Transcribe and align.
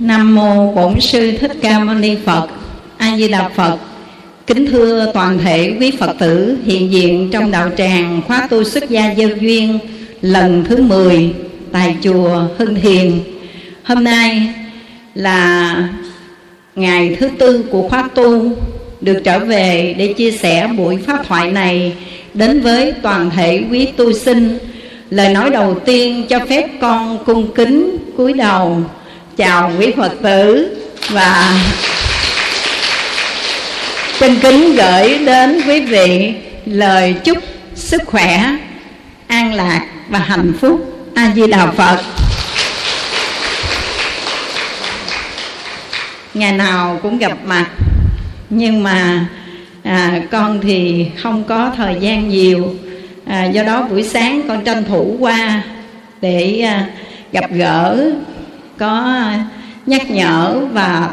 Nam 0.00 0.34
mô 0.34 0.72
Bổn 0.72 1.00
sư 1.00 1.32
Thích 1.40 1.52
Ca 1.62 1.78
Mâu 1.78 1.94
Ni 1.94 2.16
Phật. 2.24 2.48
A 2.98 3.16
Di 3.16 3.28
Đà 3.28 3.48
Phật. 3.48 3.78
Kính 4.46 4.66
thưa 4.66 5.10
toàn 5.14 5.38
thể 5.38 5.76
quý 5.80 5.90
Phật 5.98 6.16
tử, 6.18 6.56
hiện 6.64 6.92
diện 6.92 7.30
trong 7.32 7.50
đạo 7.50 7.70
tràng 7.76 8.20
khóa 8.26 8.46
tu 8.50 8.64
xuất 8.64 8.90
gia 8.90 9.12
giao 9.12 9.28
duyên, 9.28 9.78
lần 10.20 10.64
thứ 10.68 10.82
10 10.82 11.34
tại 11.72 11.96
chùa 12.02 12.42
Hưng 12.58 12.74
Thiền. 12.74 13.20
Hôm 13.84 14.04
nay 14.04 14.48
là 15.14 15.76
ngày 16.74 17.16
thứ 17.20 17.28
tư 17.38 17.64
của 17.70 17.88
khóa 17.88 18.08
tu, 18.14 18.50
được 19.00 19.20
trở 19.24 19.38
về 19.38 19.94
để 19.98 20.12
chia 20.12 20.30
sẻ 20.30 20.68
buổi 20.76 20.96
pháp 20.96 21.26
thoại 21.26 21.52
này 21.52 21.92
đến 22.34 22.60
với 22.60 22.92
toàn 22.92 23.30
thể 23.30 23.62
quý 23.70 23.86
tu 23.96 24.12
sinh. 24.12 24.58
Lời 25.10 25.28
nói 25.28 25.50
đầu 25.50 25.80
tiên 25.80 26.26
cho 26.28 26.38
phép 26.48 26.68
con 26.80 27.24
cung 27.24 27.54
kính 27.54 27.96
cúi 28.16 28.32
đầu 28.32 28.82
chào 29.36 29.72
quý 29.78 29.92
Phật 29.96 30.12
tử 30.22 30.76
và 31.10 31.60
xin 34.18 34.40
kính 34.40 34.76
gửi 34.76 35.18
đến 35.18 35.60
quý 35.68 35.80
vị 35.80 36.34
lời 36.64 37.14
chúc 37.24 37.38
sức 37.74 38.02
khỏe, 38.06 38.56
an 39.26 39.54
lạc 39.54 39.86
và 40.08 40.18
hạnh 40.18 40.52
phúc. 40.60 41.10
A 41.14 41.32
Di 41.36 41.46
Đà 41.46 41.66
Phật. 41.66 42.00
Ngày 46.34 46.52
nào 46.52 46.98
cũng 47.02 47.18
gặp 47.18 47.38
mặt 47.44 47.66
nhưng 48.50 48.82
mà 48.82 49.26
à, 49.82 50.20
con 50.30 50.60
thì 50.62 51.06
không 51.22 51.44
có 51.44 51.72
thời 51.76 51.96
gian 52.00 52.28
nhiều 52.28 52.74
à, 53.26 53.44
do 53.44 53.62
đó 53.62 53.82
buổi 53.82 54.02
sáng 54.02 54.42
con 54.48 54.64
tranh 54.64 54.84
thủ 54.84 55.16
qua 55.20 55.62
để 56.20 56.60
à, 56.60 56.86
gặp 57.32 57.50
gỡ 57.50 58.10
có 58.78 59.22
nhắc 59.86 60.10
nhở 60.10 60.60
và 60.72 61.10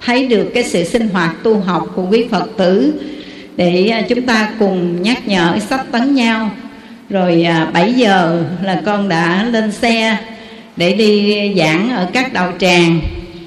thấy 0.00 0.26
được 0.26 0.50
cái 0.54 0.64
sự 0.64 0.84
sinh 0.84 1.08
hoạt 1.08 1.42
tu 1.42 1.60
học 1.60 1.86
của 1.96 2.06
quý 2.10 2.24
Phật 2.30 2.48
tử 2.56 2.92
để 3.56 3.86
à, 3.86 4.02
chúng 4.08 4.22
ta 4.22 4.48
cùng 4.58 5.02
nhắc 5.02 5.28
nhở 5.28 5.58
sách 5.68 5.92
tấn 5.92 6.14
nhau. 6.14 6.50
Rồi 7.10 7.42
à, 7.42 7.70
7 7.74 7.92
giờ 7.92 8.44
là 8.62 8.82
con 8.86 9.08
đã 9.08 9.44
lên 9.44 9.72
xe 9.72 10.16
để 10.76 10.92
đi 10.92 11.54
giảng 11.58 11.90
ở 11.90 12.08
các 12.12 12.32
đạo 12.32 12.52
tràng. 12.58 13.00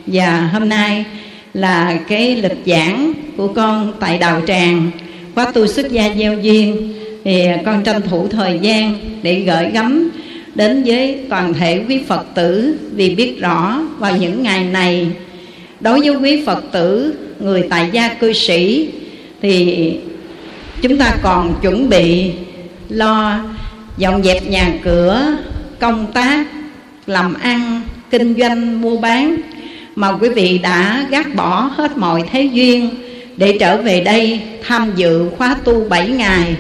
Và 0.06 0.50
hôm 0.54 0.70
nay 0.70 1.06
là 1.54 1.98
cái 2.08 2.36
lịch 2.36 2.58
giảng 2.66 3.14
của 3.38 3.48
con 3.48 3.94
tại 4.00 4.18
đạo 4.18 4.42
tràng. 4.48 4.92
Khóa 5.36 5.52
tu 5.52 5.68
xuất 5.68 5.92
gia 5.92 6.14
gieo 6.18 6.40
duyên. 6.40 6.94
Thì 7.24 7.46
con 7.66 7.84
tranh 7.84 8.02
thủ 8.02 8.28
thời 8.28 8.60
gian 8.60 8.96
để 9.22 9.40
gửi 9.40 9.72
gắm 9.72 10.12
đến 10.56 10.84
với 10.84 11.20
toàn 11.30 11.54
thể 11.54 11.82
quý 11.90 12.00
Phật 12.08 12.26
tử 12.36 12.76
vì 12.92 13.16
biết 13.16 13.40
rõ 13.40 13.82
vào 13.98 14.18
những 14.18 14.44
ngày 14.44 14.64
này. 14.64 15.08
Đối 15.80 16.00
với 16.00 16.16
quý 16.16 16.44
Phật 16.46 16.64
tử, 16.72 17.16
người 17.40 17.64
tại 17.70 17.90
gia 17.92 18.14
cư 18.14 18.34
sĩ, 18.34 18.90
thì 19.42 19.94
chúng 20.82 20.98
ta 20.98 21.16
còn 21.24 21.54
chuẩn 21.62 21.90
bị 21.90 22.32
lo 22.90 23.40
dọn 23.98 24.24
dẹp 24.24 24.48
nhà 24.48 24.74
cửa, 24.84 25.38
công 25.80 26.12
tác, 26.14 26.48
làm 27.08 27.34
ăn, 27.34 27.82
kinh 28.10 28.36
doanh, 28.40 28.82
mua 28.82 28.98
bán 28.98 29.38
mà 29.96 30.12
quý 30.12 30.30
vị 30.30 30.58
đã 30.58 31.06
gác 31.10 31.36
bỏ 31.36 31.72
hết 31.76 31.98
mọi 31.98 32.24
thế 32.32 32.44
duyên 32.44 32.90
để 33.38 33.58
trở 33.60 33.82
về 33.82 34.02
đây 34.02 34.42
tham 34.64 34.92
dự 34.96 35.30
khóa 35.38 35.56
tu 35.64 35.86
7 35.90 36.10
ngày. 36.10 36.56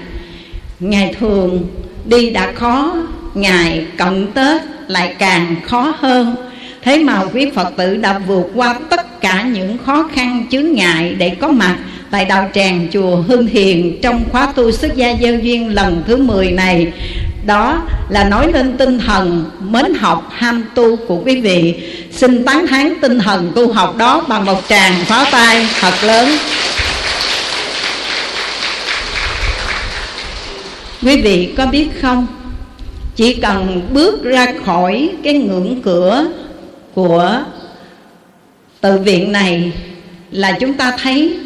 Ngày 0.79 1.15
thường 1.19 1.67
đi 2.05 2.29
đã 2.29 2.51
khó 2.51 2.95
ngày 3.35 3.85
cận 3.97 4.27
tết 4.33 4.61
lại 4.87 5.15
càng 5.19 5.55
khó 5.65 5.93
hơn. 5.99 6.35
Thế 6.81 6.97
mà 6.97 7.21
quý 7.33 7.51
phật 7.55 7.67
tử 7.77 7.95
đã 7.97 8.19
vượt 8.19 8.51
qua 8.53 8.75
tất 8.89 9.21
cả 9.21 9.41
những 9.41 9.77
khó 9.85 10.09
khăn 10.15 10.45
chướng 10.51 10.73
ngại 10.73 11.15
để 11.17 11.29
có 11.29 11.47
mặt 11.47 11.75
tại 12.11 12.25
đạo 12.25 12.49
tràng 12.53 12.87
chùa 12.93 13.15
Hương 13.15 13.47
Thiền 13.47 13.97
trong 14.01 14.23
khóa 14.31 14.53
tu 14.55 14.71
xuất 14.71 14.95
gia 14.95 15.13
gieo 15.21 15.39
duyên 15.39 15.75
lần 15.75 16.03
thứ 16.07 16.17
10 16.17 16.51
này. 16.51 16.93
Đó 17.45 17.81
là 18.09 18.23
nói 18.23 18.53
lên 18.53 18.77
tinh 18.77 18.99
thần 18.99 19.51
mến 19.59 19.93
học 19.93 20.29
ham 20.35 20.63
tu 20.75 20.95
của 20.95 21.21
quý 21.25 21.41
vị. 21.41 21.75
Xin 22.11 22.45
tán 22.45 22.67
thán 22.67 22.93
tinh 23.01 23.19
thần 23.19 23.51
tu 23.55 23.73
học 23.73 23.97
đó 23.97 24.23
bằng 24.27 24.45
một 24.45 24.61
tràng 24.69 24.93
pháo 25.05 25.25
tay 25.31 25.67
thật 25.79 25.93
lớn. 26.03 26.29
Quý 31.01 31.21
vị 31.21 31.53
có 31.57 31.65
biết 31.65 31.87
không? 32.01 32.27
Chỉ 33.15 33.33
cần 33.33 33.81
bước 33.93 34.23
ra 34.23 34.53
khỏi 34.65 35.09
cái 35.23 35.33
ngưỡng 35.33 35.81
cửa 35.81 36.27
của 36.93 37.43
tự 38.81 38.97
viện 38.97 39.31
này 39.31 39.71
là 40.31 40.57
chúng 40.59 40.73
ta 40.73 40.97
thấy 41.01 41.37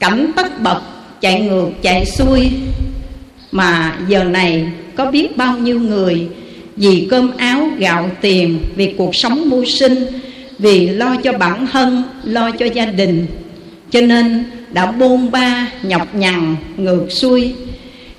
cảnh 0.00 0.30
tất 0.36 0.62
bật 0.62 0.80
chạy 1.20 1.40
ngược, 1.40 1.68
chạy 1.82 2.06
xuôi. 2.06 2.50
Mà 3.52 3.98
giờ 4.08 4.24
này 4.24 4.68
có 4.96 5.10
biết 5.10 5.36
bao 5.36 5.58
nhiêu 5.58 5.80
người 5.80 6.28
vì 6.76 7.06
cơm 7.10 7.36
áo, 7.36 7.68
gạo 7.78 8.10
tiền, 8.20 8.58
vì 8.76 8.94
cuộc 8.98 9.16
sống 9.16 9.50
mưu 9.50 9.64
sinh, 9.64 10.06
vì 10.58 10.88
lo 10.88 11.16
cho 11.16 11.32
bản 11.32 11.66
thân, 11.72 12.02
lo 12.24 12.50
cho 12.50 12.66
gia 12.66 12.86
đình. 12.86 13.26
Cho 13.90 14.00
nên 14.00 14.44
đã 14.72 14.92
bôn 14.92 15.30
ba, 15.30 15.68
nhọc 15.82 16.14
nhằn, 16.14 16.56
ngược 16.76 17.06
xuôi. 17.10 17.54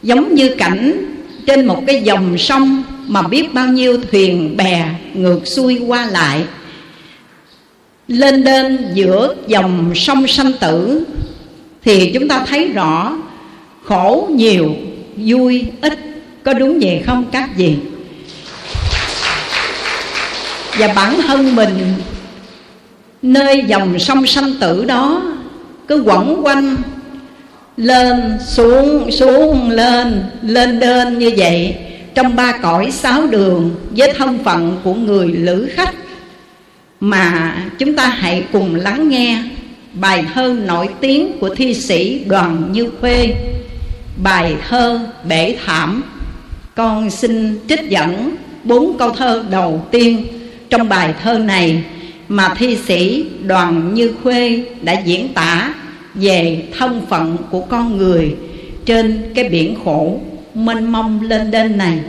Giống 0.03 0.35
như 0.35 0.55
cảnh 0.57 1.14
trên 1.45 1.65
một 1.65 1.83
cái 1.87 2.01
dòng 2.01 2.37
sông 2.37 2.83
mà 3.07 3.21
biết 3.21 3.53
bao 3.53 3.67
nhiêu 3.67 3.97
thuyền 4.11 4.57
bè 4.57 4.89
ngược 5.13 5.47
xuôi 5.47 5.81
qua 5.87 6.05
lại. 6.05 6.43
Lên 8.07 8.43
đên 8.43 8.91
giữa 8.93 9.35
dòng 9.47 9.91
sông 9.95 10.27
sanh 10.27 10.53
tử 10.53 11.05
thì 11.83 12.11
chúng 12.13 12.27
ta 12.27 12.45
thấy 12.47 12.67
rõ 12.67 13.17
khổ 13.83 14.29
nhiều, 14.31 14.75
vui 15.15 15.65
ít. 15.81 15.99
Có 16.43 16.53
đúng 16.53 16.79
vậy 16.81 17.03
không, 17.05 17.25
các 17.31 17.57
gì 17.57 17.77
và 20.77 20.87
bản 20.95 21.21
thân 21.27 21.55
mình, 21.55 21.93
nơi 23.21 23.63
dòng 23.67 23.99
sông 23.99 24.27
sanh 24.27 24.53
tử 24.59 24.85
đó 24.85 25.21
cứ 25.87 26.01
quẩn 26.01 26.41
quanh 26.43 26.75
lên, 27.77 28.37
xuống 28.47 29.11
xuống, 29.11 29.69
lên 29.69 30.23
lên 30.41 30.79
đơn 30.79 31.19
như 31.19 31.31
vậy. 31.37 31.75
Trong 32.15 32.35
ba 32.35 32.51
cõi 32.51 32.91
sáu 32.91 33.27
đường, 33.27 33.75
với 33.89 34.13
thân 34.13 34.39
phận 34.43 34.79
của 34.83 34.93
người 34.93 35.27
lữ 35.27 35.69
khách. 35.73 35.95
Mà 36.99 37.55
chúng 37.79 37.95
ta 37.95 38.05
hãy 38.07 38.43
cùng 38.51 38.75
lắng 38.75 39.09
nghe 39.09 39.43
bài 39.93 40.25
thơ 40.33 40.55
nổi 40.65 40.87
tiếng 41.01 41.39
của 41.39 41.55
thi 41.55 41.73
sĩ 41.73 42.23
đoàn 42.27 42.69
như 42.71 42.89
khuê. 43.01 43.33
Bài 44.23 44.55
thơ 44.69 44.99
bể 45.27 45.55
thảm. 45.65 46.03
Con 46.75 47.09
xin 47.09 47.59
trích 47.69 47.89
dẫn 47.89 48.35
bốn 48.63 48.97
câu 48.97 49.09
thơ 49.09 49.43
đầu 49.49 49.85
tiên 49.91 50.27
trong 50.69 50.89
bài 50.89 51.13
thơ 51.23 51.37
này 51.37 51.83
mà 52.27 52.53
thi 52.57 52.77
sĩ 52.87 53.25
đoàn 53.43 53.93
như 53.93 54.13
khuê 54.23 54.63
đã 54.81 54.93
diễn 54.93 55.33
tả 55.33 55.73
về 56.15 56.63
thân 56.77 57.01
phận 57.09 57.37
của 57.51 57.61
con 57.61 57.97
người 57.97 58.35
trên 58.85 59.31
cái 59.35 59.49
biển 59.49 59.75
khổ 59.85 60.19
mênh 60.53 60.91
mông 60.91 61.21
lên 61.21 61.51
đên 61.51 61.77
này. 61.77 61.99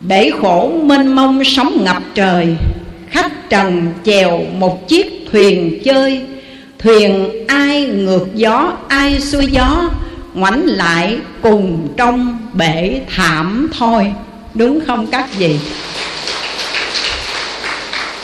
Bể 0.00 0.30
khổ 0.40 0.72
mênh 0.84 1.14
mông 1.14 1.44
sóng 1.44 1.84
ngập 1.84 2.02
trời, 2.14 2.46
khách 3.10 3.50
trần 3.50 3.92
chèo 4.04 4.40
một 4.58 4.88
chiếc 4.88 5.26
thuyền 5.32 5.78
chơi. 5.84 6.20
Thuyền 6.78 7.30
ai 7.46 7.86
ngược 7.86 8.26
gió, 8.34 8.76
ai 8.88 9.20
xuôi 9.20 9.46
gió, 9.46 9.90
ngoảnh 10.34 10.66
lại 10.66 11.16
cùng 11.42 11.88
trong 11.96 12.38
bể 12.52 13.00
thảm 13.08 13.70
thôi. 13.78 14.12
Đúng 14.54 14.80
không 14.86 15.06
các 15.06 15.38
gì 15.38 15.58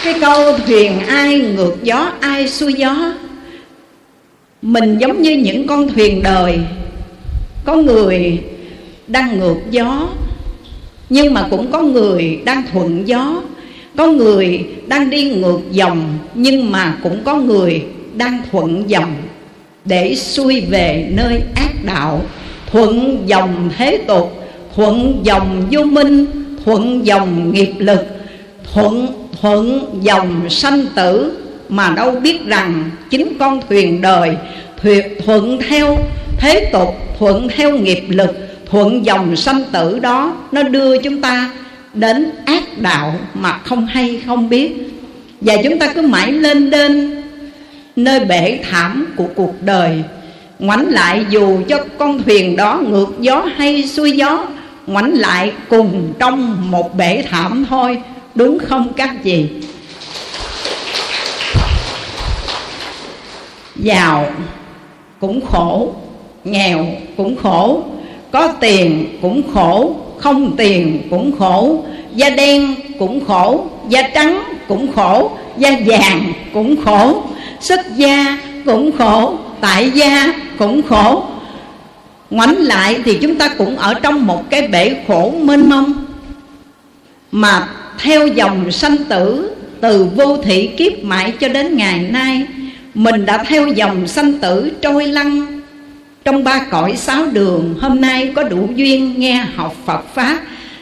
cái 0.05 0.15
câu 0.21 0.59
thuyền 0.67 1.07
ai 1.07 1.39
ngược 1.39 1.75
gió, 1.83 2.11
ai 2.21 2.49
xuôi 2.49 2.73
gió 2.73 3.13
mình 4.65 4.99
giống 4.99 5.23
như 5.23 5.37
những 5.37 5.67
con 5.67 5.89
thuyền 5.89 6.23
đời. 6.23 6.59
Có 7.65 7.77
người 7.77 8.39
đang 9.07 9.39
ngược 9.39 9.57
gió, 9.71 10.09
nhưng 11.11 11.35
mà 11.35 11.47
cũng 11.51 11.73
có 11.73 11.83
người 11.83 12.39
đang 12.45 12.63
thuận 12.73 13.09
gió. 13.09 13.43
Có 13.97 14.07
người 14.07 14.65
đang 14.87 15.11
đi 15.11 15.31
ngược 15.31 15.61
dòng, 15.71 16.19
nhưng 16.35 16.73
mà 16.73 16.99
cũng 17.03 17.25
có 17.25 17.37
người 17.37 17.83
đang 18.15 18.43
thuận 18.53 18.91
dòng. 18.91 19.15
Để 19.85 20.15
xuôi 20.15 20.61
về 20.61 21.09
nơi 21.11 21.41
ác 21.55 21.85
đạo, 21.85 22.23
thuận 22.73 23.23
dòng 23.27 23.71
thế 23.77 23.99
tục, 24.07 24.33
thuận 24.77 25.21
dòng 25.23 25.63
vô 25.71 25.83
minh, 25.83 26.27
thuận 26.65 27.07
dòng 27.07 27.53
nghiệp 27.53 27.73
lực, 27.79 28.07
thuận 28.73 29.07
thuận 29.41 29.87
dòng 30.03 30.51
sanh 30.51 30.87
tử 30.95 31.33
mà 31.69 31.91
đâu 31.97 32.11
biết 32.11 32.47
rằng 32.47 32.91
chính 33.11 33.39
con 33.39 33.61
thuyền 33.69 34.01
đời 34.01 34.37
thuyệt 34.83 35.07
thuận 35.25 35.59
theo 35.69 35.99
thế 36.39 36.71
tục, 36.73 36.95
thuận 37.19 37.49
theo 37.49 37.79
nghiệp 37.79 38.05
lực, 38.09 38.31
thuận 38.71 39.07
dòng 39.07 39.37
sanh 39.37 39.63
tử 39.73 39.99
đó, 39.99 40.37
nó 40.53 40.63
đưa 40.63 40.99
chúng 40.99 41.21
ta 41.21 41.51
đến 41.95 42.31
ác 42.45 42.79
đạo 42.79 43.15
mà 43.35 43.59
không 43.59 43.87
hay, 43.87 44.21
không 44.27 44.49
biết. 44.49 44.73
Và 45.41 45.57
chúng 45.65 45.79
ta 45.79 45.93
cứ 45.93 46.03
mãi 46.03 46.33
lên 46.33 46.71
đên 46.71 47.23
nơi 47.97 48.21
bể 48.21 48.59
thảm 48.71 49.07
của 49.17 49.27
cuộc 49.35 49.63
đời. 49.63 50.03
Ngoảnh 50.59 50.89
lại 50.89 51.25
dù 51.31 51.61
cho 51.69 51.79
con 51.99 52.23
thuyền 52.23 52.57
đó 52.57 52.81
ngược 52.89 53.09
gió 53.21 53.47
hay 53.57 53.89
xuôi 53.89 54.13
gió, 54.13 54.47
ngoảnh 54.87 55.13
lại 55.15 55.53
cùng 55.69 56.13
trong 56.19 56.71
một 56.71 56.97
bể 56.97 57.25
thảm 57.31 57.67
thôi, 57.69 57.99
đúng 58.35 58.59
không 58.59 58.93
các 58.97 59.11
chị? 59.25 59.47
Giàu 63.77 64.27
cũng 65.21 65.41
khổ, 65.47 65.95
nghèo 66.45 66.87
cũng 67.17 67.37
khổ, 67.37 67.83
có 68.31 68.49
tiền 68.61 69.19
cũng 69.23 69.43
khổ, 69.55 69.97
không 70.19 70.57
tiền 70.57 71.03
cũng 71.11 71.39
khổ, 71.39 71.85
da 72.15 72.31
đen 72.31 72.75
cũng 72.99 73.25
khổ, 73.25 73.67
da 73.89 74.03
trắng 74.03 74.43
cũng 74.69 74.93
khổ, 74.93 75.31
da 75.59 75.71
vàng 75.87 76.33
cũng 76.53 76.77
khổ, 76.85 77.23
xuất 77.61 77.81
gia 77.97 78.39
cũng 78.65 78.91
khổ, 78.99 79.35
tại 79.61 79.91
gia 79.91 80.35
cũng 80.59 80.83
khổ. 80.83 81.25
Ngoảnh 82.31 82.57
lại 82.57 82.97
thì 83.05 83.19
chúng 83.23 83.35
ta 83.35 83.49
cũng 83.59 83.77
ở 83.77 83.95
trong 83.95 84.27
một 84.27 84.51
cái 84.51 84.69
bể 84.69 84.97
khổ 85.09 85.33
mênh 85.43 85.69
mông 85.69 85.95
mà 87.33 87.69
theo 87.99 88.27
dòng 88.27 88.71
sanh 88.71 88.97
tử 89.09 89.57
từ 89.81 90.09
vô 90.17 90.37
thị 90.37 90.67
kiếp 90.67 90.93
mãi 91.03 91.33
cho 91.41 91.49
đến 91.49 91.77
ngày 91.77 91.99
nay 91.99 92.47
mình 92.95 93.27
đã 93.27 93.45
theo 93.49 93.69
dòng 93.69 94.09
sanh 94.09 94.39
tử 94.39 94.71
trôi 94.83 95.07
lăn. 95.07 95.61
Trong 96.25 96.45
ba 96.45 96.67
cõi 96.71 96.95
sáu 96.97 97.27
đường, 97.27 97.75
hôm 97.81 98.01
nay 98.01 98.33
có 98.37 98.43
đủ 98.43 98.69
duyên 98.75 99.15
nghe 99.21 99.47
học 99.55 99.77
Phật 99.87 100.15
pháp. 100.15 100.39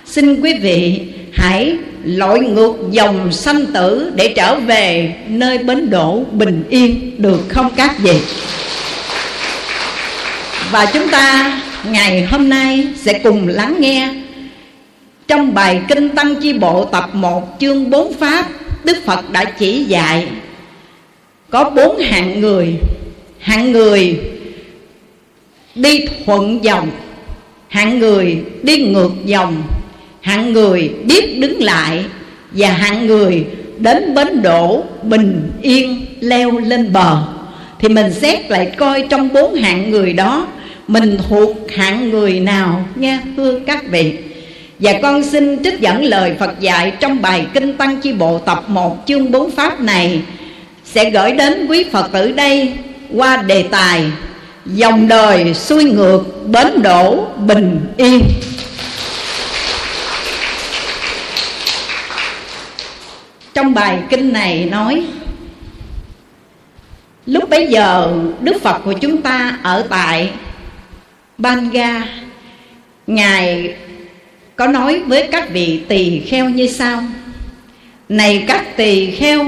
Xin 0.06 0.40
quý 0.40 0.54
vị 0.54 1.00
hãy 1.32 1.76
lội 2.04 2.40
ngược 2.40 2.74
dòng 2.90 3.32
sanh 3.32 3.66
tử 3.66 4.12
để 4.14 4.32
trở 4.36 4.60
về 4.60 5.14
nơi 5.28 5.58
bến 5.58 5.90
đỗ 5.90 6.22
bình 6.32 6.64
yên, 6.68 7.10
được 7.18 7.40
không 7.48 7.70
các 7.76 7.98
vị? 7.98 8.20
Và 10.70 10.86
chúng 10.92 11.08
ta 11.08 11.60
ngày 11.90 12.26
hôm 12.26 12.48
nay 12.48 12.86
sẽ 12.96 13.18
cùng 13.18 13.48
lắng 13.48 13.76
nghe 13.78 14.14
trong 15.28 15.54
bài 15.54 15.80
Kinh 15.88 16.08
Tăng 16.08 16.36
Chi 16.36 16.52
Bộ 16.52 16.84
tập 16.84 17.10
1 17.12 17.56
chương 17.60 17.90
4 17.90 18.14
Pháp 18.14 18.48
Đức 18.84 18.96
Phật 19.04 19.30
đã 19.30 19.44
chỉ 19.44 19.84
dạy. 19.84 20.26
Có 21.52 21.70
bốn 21.70 21.98
hạng 21.98 22.40
người. 22.40 22.74
Hạng 23.38 23.72
người 23.72 24.20
đi 25.74 26.06
thuận 26.26 26.64
dòng. 26.64 26.90
Hạng 27.68 27.98
người 27.98 28.38
đi 28.62 28.76
ngược 28.76 29.12
dòng. 29.24 29.62
Hạng 30.20 30.52
người 30.52 30.90
biết 31.04 31.38
đứng 31.38 31.62
lại. 31.62 32.04
Và 32.52 32.68
hạng 32.68 33.06
người 33.06 33.44
đến 33.78 34.14
bến 34.14 34.42
đổ 34.42 34.84
bình 35.02 35.50
yên 35.62 36.06
leo 36.20 36.58
lên 36.58 36.92
bờ. 36.92 37.22
Thì 37.78 37.88
mình 37.88 38.12
xét 38.12 38.50
lại 38.50 38.72
coi 38.76 39.06
trong 39.10 39.28
bốn 39.32 39.54
hạng 39.54 39.90
người 39.90 40.12
đó, 40.12 40.46
Mình 40.88 41.18
thuộc 41.28 41.56
hạng 41.70 42.10
người 42.10 42.40
nào 42.40 42.84
nha 42.94 43.20
thưa 43.36 43.60
các 43.66 43.90
vị. 43.90 44.18
Và 44.78 44.92
con 45.02 45.22
xin 45.22 45.64
trích 45.64 45.80
dẫn 45.80 46.04
lời 46.04 46.34
Phật 46.38 46.60
dạy 46.60 46.92
trong 47.00 47.22
bài 47.22 47.46
Kinh 47.54 47.76
Tăng 47.76 48.00
Chi 48.00 48.12
Bộ 48.12 48.38
tập 48.38 48.64
1 48.68 49.06
chương 49.06 49.30
4 49.30 49.50
Pháp 49.50 49.80
này. 49.80 50.20
Sẽ 50.94 51.10
gửi 51.10 51.32
đến 51.32 51.66
quý 51.66 51.84
Phật 51.92 52.12
tử 52.12 52.32
đây 52.32 52.72
qua 53.14 53.36
đề 53.36 53.62
tài 53.70 54.04
Dòng 54.66 55.08
đời 55.08 55.54
xuôi 55.54 55.84
ngược 55.84 56.22
bến 56.46 56.82
đổ 56.82 57.26
bình 57.38 57.80
yên. 57.96 58.22
Trong 63.54 63.74
bài 63.74 63.98
kinh 64.10 64.32
này 64.32 64.68
nói, 64.70 65.04
Lúc 67.26 67.50
bấy 67.50 67.66
giờ 67.66 68.12
Đức 68.40 68.62
Phật 68.62 68.78
của 68.84 68.92
chúng 68.92 69.22
ta 69.22 69.58
ở 69.62 69.86
tại 69.90 70.30
Banga, 71.38 72.06
Ngài 73.06 73.74
có 74.56 74.66
nói 74.66 75.02
với 75.06 75.28
các 75.32 75.50
vị 75.50 75.80
tỳ 75.88 76.20
kheo 76.20 76.48
như 76.48 76.66
sau, 76.66 77.02
Này 78.08 78.44
các 78.48 78.76
tỳ 78.76 79.10
kheo 79.10 79.44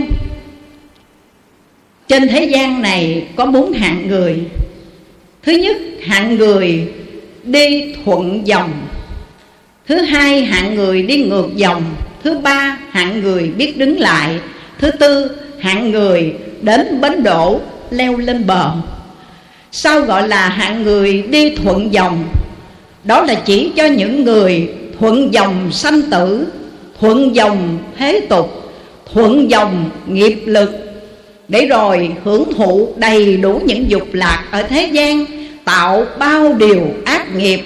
trên 2.09 2.29
thế 2.29 2.45
gian 2.45 2.83
này 2.83 3.27
có 3.37 3.47
bốn 3.47 3.73
hạng 3.73 4.09
người. 4.09 4.39
Thứ 5.43 5.53
nhất, 5.53 5.77
hạng 6.03 6.37
người 6.37 6.89
đi 7.45 7.95
thuận 8.05 8.47
dòng. 8.47 8.73
Thứ 9.89 9.97
hai, 9.97 10.45
hạng 10.45 10.75
người 10.75 11.03
đi 11.03 11.25
ngược 11.25 11.49
dòng. 11.57 11.83
Thứ 12.25 12.39
ba, 12.39 12.79
hạng 12.91 13.21
người 13.21 13.51
biết 13.57 13.79
đứng 13.79 14.01
lại. 14.01 14.39
Thứ 14.79 14.91
tư, 14.91 15.31
hạng 15.59 15.91
người 15.91 16.35
đến 16.63 17.01
bến 17.01 17.23
đổ, 17.23 17.61
leo 17.91 18.17
lên 18.17 18.47
bờ. 18.47 18.71
Sao 19.73 20.01
gọi 20.01 20.29
là 20.29 20.49
hạng 20.49 20.83
người 20.83 21.23
đi 21.23 21.57
thuận 21.57 21.93
dòng, 21.93 22.25
Đó 23.05 23.23
là 23.23 23.35
chỉ 23.35 23.73
cho 23.77 23.87
những 23.87 24.25
người 24.25 24.69
thuận 24.99 25.35
dòng 25.35 25.73
sanh 25.73 26.03
tử, 26.11 26.47
thuận 27.01 27.37
dòng 27.37 27.79
thế 27.99 28.21
tục, 28.29 28.73
thuận 29.13 29.51
dòng 29.51 29.91
nghiệp 30.07 30.43
lực 30.47 30.84
để 31.49 31.67
rồi 31.67 32.11
hưởng 32.25 32.53
thụ 32.57 32.89
đầy 32.97 33.37
đủ 33.37 33.61
những 33.65 33.91
dục 33.91 34.09
lạc 34.13 34.45
ở 34.51 34.63
thế 34.63 34.89
gian, 34.93 35.27
tạo 35.65 36.07
bao 36.19 36.53
điều 36.53 36.83
ác 37.05 37.35
nghiệp. 37.37 37.61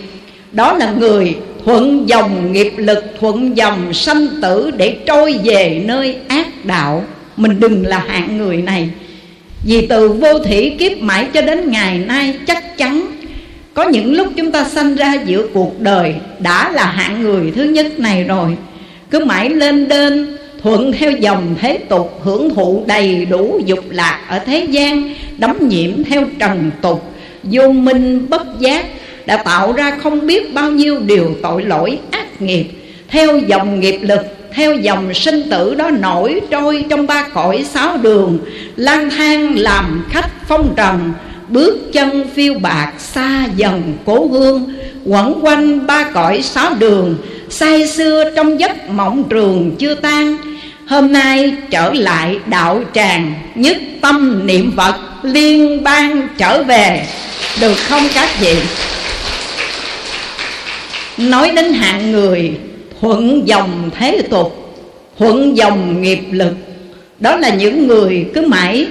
Đó 0.53 0.73
là 0.73 0.93
người 0.99 1.37
thuận 1.65 2.09
dòng 2.09 2.53
nghiệp 2.53 2.73
lực, 2.77 3.05
thuận 3.21 3.57
dòng 3.57 3.95
sanh 3.95 4.27
tử 4.43 4.71
để 4.77 4.97
trôi 5.07 5.35
về 5.45 5.83
nơi 5.85 6.17
ác 6.29 6.65
đạo. 6.65 7.05
Mình 7.37 7.61
đừng 7.61 7.87
là 7.87 7.99
hạng 7.99 8.39
người 8.39 8.57
này. 8.57 8.89
Vì 9.65 9.87
từ 9.87 10.09
vô 10.09 10.39
thủy 10.39 10.77
kiếp 10.79 10.99
mãi 10.99 11.27
cho 11.33 11.43
đến 11.43 11.71
ngày 11.71 11.99
nay, 11.99 12.35
chắc 12.47 12.79
chắn 12.79 13.07
có 13.75 13.89
những 13.89 14.15
lúc 14.15 14.29
chúng 14.37 14.53
ta 14.53 14.65
sanh 14.65 14.97
ra 14.97 15.15
giữa 15.27 15.47
cuộc 15.55 15.81
đời 15.81 16.15
đã 16.39 16.73
là 16.73 16.87
hạng 16.87 17.23
người 17.23 17.53
thứ 17.55 17.65
nhất 17.65 17.99
này 17.99 18.25
rồi. 18.25 18.57
Cứ 19.11 19.25
mãi 19.25 19.51
lên 19.51 19.89
đên 19.89 20.39
thuận 20.69 20.93
theo 20.93 21.11
dòng 21.11 21.55
thế 21.61 21.79
tục, 21.89 22.21
hưởng 22.23 22.55
thụ 22.55 22.85
đầy 22.87 23.25
đủ 23.25 23.61
dục 23.65 23.85
lạc 23.91 24.21
ở 24.29 24.39
thế 24.39 24.67
gian, 24.71 25.15
đắm 25.39 25.69
nhiễm 25.69 26.05
theo 26.05 26.27
trần 26.39 26.71
tục. 26.83 27.13
Vô 27.43 27.69
minh 27.69 28.27
bất 28.31 28.43
giác 28.59 28.87
đã 29.27 29.37
tạo 29.37 29.73
ra 29.73 29.91
không 29.91 30.27
biết 30.27 30.55
bao 30.55 30.71
nhiêu 30.71 30.99
điều 30.99 31.35
tội 31.43 31.65
lỗi 31.65 31.99
ác 32.11 32.43
nghiệp. 32.43 32.67
Theo 33.09 33.39
dòng 33.39 33.81
nghiệp 33.81 33.99
lực, 34.03 34.21
theo 34.53 34.75
dòng 34.75 35.15
sinh 35.15 35.51
tử 35.51 35.75
đó 35.75 35.91
nổi 35.91 36.41
trôi 36.51 36.85
trong 36.91 37.07
ba 37.07 37.29
cõi 37.35 37.65
sáu 37.71 37.97
đường, 37.97 38.39
lang 38.77 39.11
thang 39.11 39.59
làm 39.59 40.05
khách 40.11 40.31
phong 40.49 40.75
trần, 40.77 41.13
Bước 41.49 41.93
chân 41.93 42.25
phiêu 42.35 42.55
bạc 42.55 42.93
xa 42.99 43.47
dần 43.57 43.95
cố 44.05 44.27
hương. 44.27 44.73
Quẩn 45.05 45.41
quanh 45.43 45.87
ba 45.87 46.11
cõi 46.15 46.43
sáu 46.43 46.75
đường, 46.79 47.17
Say 47.51 47.89
xưa 47.89 48.31
trong 48.37 48.61
giấc 48.61 48.91
mộng 48.91 49.25
trường 49.29 49.77
chưa 49.79 49.95
tan 49.95 50.37
Hôm 50.89 51.13
nay 51.13 51.53
trở 51.71 51.93
lại 51.93 52.39
đạo 52.47 52.83
tràng, 52.95 53.35
Nhất 53.55 53.77
tâm 54.01 54.47
niệm 54.47 54.73
Phật, 54.77 54.95
liên 55.23 55.83
bang 55.83 56.29
trở 56.39 56.63
về. 56.63 57.07
Được 57.61 57.75
không 57.75 58.03
các 58.15 58.41
vị? 58.41 58.57
Nói 61.19 61.51
đến 61.57 61.73
hạng 61.73 62.13
người, 62.13 62.53
thuận 63.01 63.49
dòng 63.49 63.91
thế 63.99 64.23
tục, 64.31 64.77
Thuận 65.19 65.57
dòng 65.57 66.03
nghiệp 66.03 66.21
lực. 66.31 66.55
Đó 67.21 67.37
là 67.37 67.55
những 67.55 67.87
người 67.87 68.27
cứ 68.35 68.47
mãi 68.47 68.87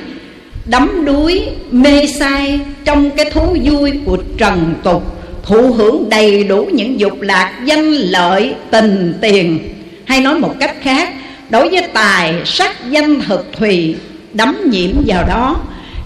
đắm 0.66 1.06
đuối, 1.06 1.44
mê 1.72 2.08
say 2.20 2.60
trong 2.86 3.10
cái 3.10 3.32
thú 3.32 3.56
vui 3.64 3.92
của 4.06 4.18
trần 4.38 4.74
tục, 4.84 5.04
thụ 5.44 5.74
hưởng 5.74 6.10
đầy 6.10 6.44
đủ 6.44 6.70
những 6.74 7.00
dục 7.00 7.22
lạc 7.22 7.52
danh 7.66 7.92
lợi, 7.92 8.54
tình 8.72 9.14
tiền. 9.22 9.60
Hay 10.06 10.22
nói 10.22 10.40
một 10.40 10.56
cách 10.60 10.76
khác 10.82 11.14
đối 11.50 11.70
với 11.70 11.82
tài, 11.94 12.34
sắc, 12.46 12.90
danh 12.90 13.22
thực 13.22 13.58
thùy, 13.58 13.96
đắm 14.34 14.58
nhiễm 14.72 14.92
vào 15.06 15.24
đó. 15.28 15.60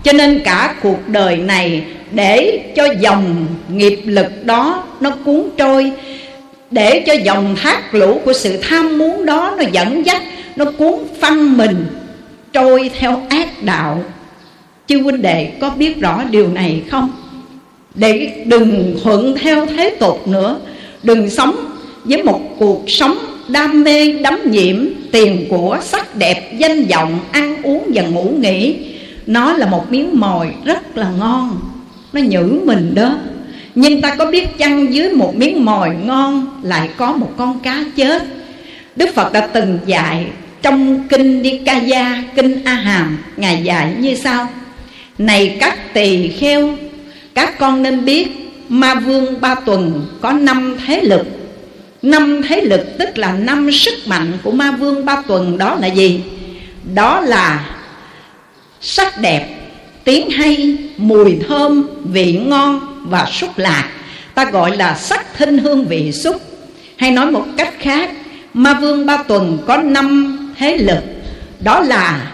Cho 0.03 0.13
nên 0.13 0.41
cả 0.45 0.75
cuộc 0.81 1.07
đời 1.07 1.38
này, 1.38 1.83
để 2.12 2.60
cho 2.75 2.88
dòng 3.00 3.45
nghiệp 3.69 4.00
lực 4.05 4.45
đó 4.45 4.83
nó 5.00 5.12
cuốn 5.25 5.43
trôi, 5.57 5.91
để 6.71 7.03
cho 7.07 7.13
dòng 7.13 7.55
thác 7.55 7.95
lũ 7.95 8.21
của 8.25 8.33
sự 8.33 8.57
tham 8.62 8.98
muốn 8.98 9.25
đó 9.25 9.55
nó 9.57 9.63
dẫn 9.71 10.05
dắt, 10.05 10.21
nó 10.55 10.65
cuốn 10.77 10.93
phăng 11.19 11.57
mình, 11.57 11.86
trôi 12.53 12.91
theo 13.00 13.21
ác 13.29 13.63
đạo. 13.63 14.03
Chư 14.88 15.01
huynh 15.01 15.21
đệ 15.21 15.51
có 15.62 15.69
biết 15.69 16.00
rõ 16.00 16.24
điều 16.31 16.48
này 16.48 16.81
không? 16.91 17.12
Để 17.95 18.31
đừng 18.45 19.00
thuận 19.03 19.36
theo 19.41 19.65
thế 19.65 19.89
tục 19.89 20.27
nữa. 20.27 20.60
Đừng 21.03 21.29
sống 21.29 21.55
với 22.03 22.24
một 22.24 22.41
cuộc 22.60 22.83
sống 22.88 23.17
đam 23.48 23.83
mê, 23.83 24.12
đắm 24.12 24.51
nhiễm 24.51 24.86
Tiền 25.12 25.46
của 25.50 25.80
sắc 25.82 26.15
đẹp, 26.15 26.53
danh 26.58 26.86
vọng, 26.86 27.20
ăn 27.32 27.63
uống 27.63 27.91
và 27.94 28.01
ngủ 28.01 28.34
nghỉ. 28.39 28.75
Nó 29.27 29.53
là 29.53 29.65
một 29.65 29.91
miếng 29.91 30.20
mồi 30.20 30.48
rất 30.65 30.98
là 30.98 31.12
ngon. 31.20 31.60
Nó 32.13 32.22
nhử 32.22 32.62
mình 32.65 32.96
đó. 32.96 33.18
Nhưng 33.75 34.01
ta 34.01 34.15
có 34.15 34.25
biết 34.25 34.58
chăng 34.58 34.94
dưới 34.94 35.10
một 35.10 35.36
miếng 35.36 35.65
mồi 35.65 35.89
ngon 36.06 36.48
Lại 36.63 36.89
có 36.98 37.13
một 37.13 37.32
con 37.38 37.60
cá 37.60 37.84
chết? 37.96 38.24
Đức 38.96 39.10
Phật 39.15 39.34
đã 39.34 39.48
từng 39.48 39.80
dạy 39.86 40.25
trong 40.62 41.08
kinh 41.08 41.41
Nikaya, 41.41 42.24
kinh 42.36 42.63
A 42.63 42.74
Hàm 42.74 43.18
ngài 43.38 43.63
dạy 43.63 43.94
như 44.00 44.15
sau. 44.15 44.48
Này 45.18 45.58
các 45.60 45.94
tỳ 45.94 46.27
kheo, 46.27 46.70
các 47.36 47.60
con 47.60 47.84
nên 47.84 48.06
biết 48.06 48.27
ma 48.70 48.96
vương 48.96 49.41
ba 49.41 49.56
tuần 49.56 50.08
có 50.22 50.32
năm 50.32 50.77
thế 50.86 51.01
lực 51.01 51.40
năm 52.01 52.41
thế 52.48 52.62
lực 52.62 52.98
tức 53.00 53.17
là 53.17 53.34
năm 53.34 53.72
sức 53.72 53.93
mạnh 54.05 54.38
của 54.43 54.51
ma 54.51 54.72
vương 54.72 55.05
ba 55.05 55.22
tuần 55.27 55.58
đó 55.58 55.77
là 55.81 55.88
gì? 55.88 56.24
Đó 56.93 57.22
là 57.22 57.70
sắc 58.81 59.22
đẹp, 59.22 59.48
tiếng 60.03 60.29
hay, 60.29 60.77
mùi 60.98 61.38
thơm, 61.48 61.88
vị 62.03 62.39
ngon 62.46 62.79
và 63.05 63.25
xúc 63.31 63.58
lạc. 63.58 63.89
Ta 64.34 64.46
gọi 64.46 64.77
là 64.77 64.96
sắc 64.96 65.38
thinh 65.38 65.58
hương 65.58 65.86
vị 65.86 66.12
xúc. 66.12 66.41
Hay 66.98 67.12
nói 67.12 67.31
một 67.31 67.46
cách 67.58 67.74
khác, 67.79 68.12
ma 68.53 68.74
vương 68.74 69.05
ba 69.05 69.24
tuần 69.24 69.58
có 69.67 69.77
năm 69.77 70.38
thế 70.58 70.77
lực. 70.77 71.03
Đó 71.60 71.79
là 71.79 72.31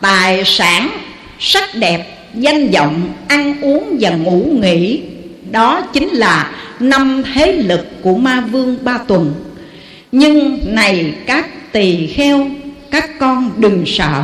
tài 0.00 0.44
sản, 0.44 0.90
sắc 1.38 1.74
đẹp, 1.74 2.06
danh 2.34 2.70
vọng, 2.70 3.12
ăn 3.28 3.62
uống 3.62 3.96
và 4.00 4.10
ngủ 4.10 4.58
nghỉ 4.62 5.02
đó 5.50 5.82
chính 5.92 6.08
là 6.08 6.50
năm 6.80 7.22
thế 7.34 7.52
lực 7.52 8.02
của 8.02 8.16
ma 8.16 8.40
vương 8.40 8.76
ba 8.82 8.98
tuần. 8.98 9.34
Nhưng 10.12 10.58
này, 10.74 11.14
các 11.26 11.72
tỳ 11.72 12.06
kheo, 12.06 12.50
các 12.90 13.18
con 13.18 13.50
đừng 13.56 13.82
sợ. 13.86 14.22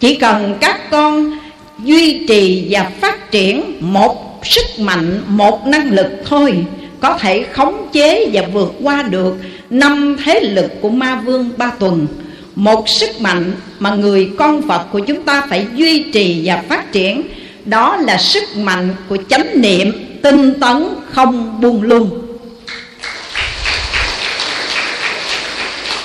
Chỉ 0.00 0.16
cần 0.16 0.54
các 0.60 0.90
con 0.90 1.38
duy 1.84 2.26
trì 2.28 2.66
và 2.70 2.90
phát 3.00 3.30
triển 3.30 3.62
một 3.80 4.40
sức 4.44 4.66
mạnh, 4.78 5.20
một 5.26 5.66
năng 5.66 5.90
lực 5.90 6.10
thôi, 6.24 6.64
có 7.00 7.18
thể 7.18 7.44
khống 7.52 7.88
chế 7.92 8.30
và 8.32 8.42
vượt 8.52 8.72
qua 8.82 9.02
được 9.02 9.36
năm 9.70 10.16
thế 10.24 10.40
lực 10.40 10.80
của 10.80 10.90
ma 10.90 11.22
vương 11.24 11.50
ba 11.56 11.70
tuần. 11.78 12.06
Một 12.54 12.88
sức 12.88 13.20
mạnh 13.20 13.52
mà 13.78 13.94
người 13.94 14.30
con 14.38 14.62
Phật 14.68 14.86
của 14.92 14.98
chúng 14.98 15.22
ta 15.22 15.46
phải 15.50 15.66
duy 15.74 16.04
trì 16.12 16.40
và 16.44 16.62
phát 16.68 16.92
triển 16.92 17.22
đó 17.64 17.96
là 17.96 18.18
sức 18.18 18.56
mạnh 18.56 18.94
của 19.08 19.16
chánh 19.28 19.60
niệm 19.60 19.92
tinh 20.22 20.60
tấn 20.60 20.86
không 21.10 21.60
buông 21.60 21.82
lung. 21.82 22.10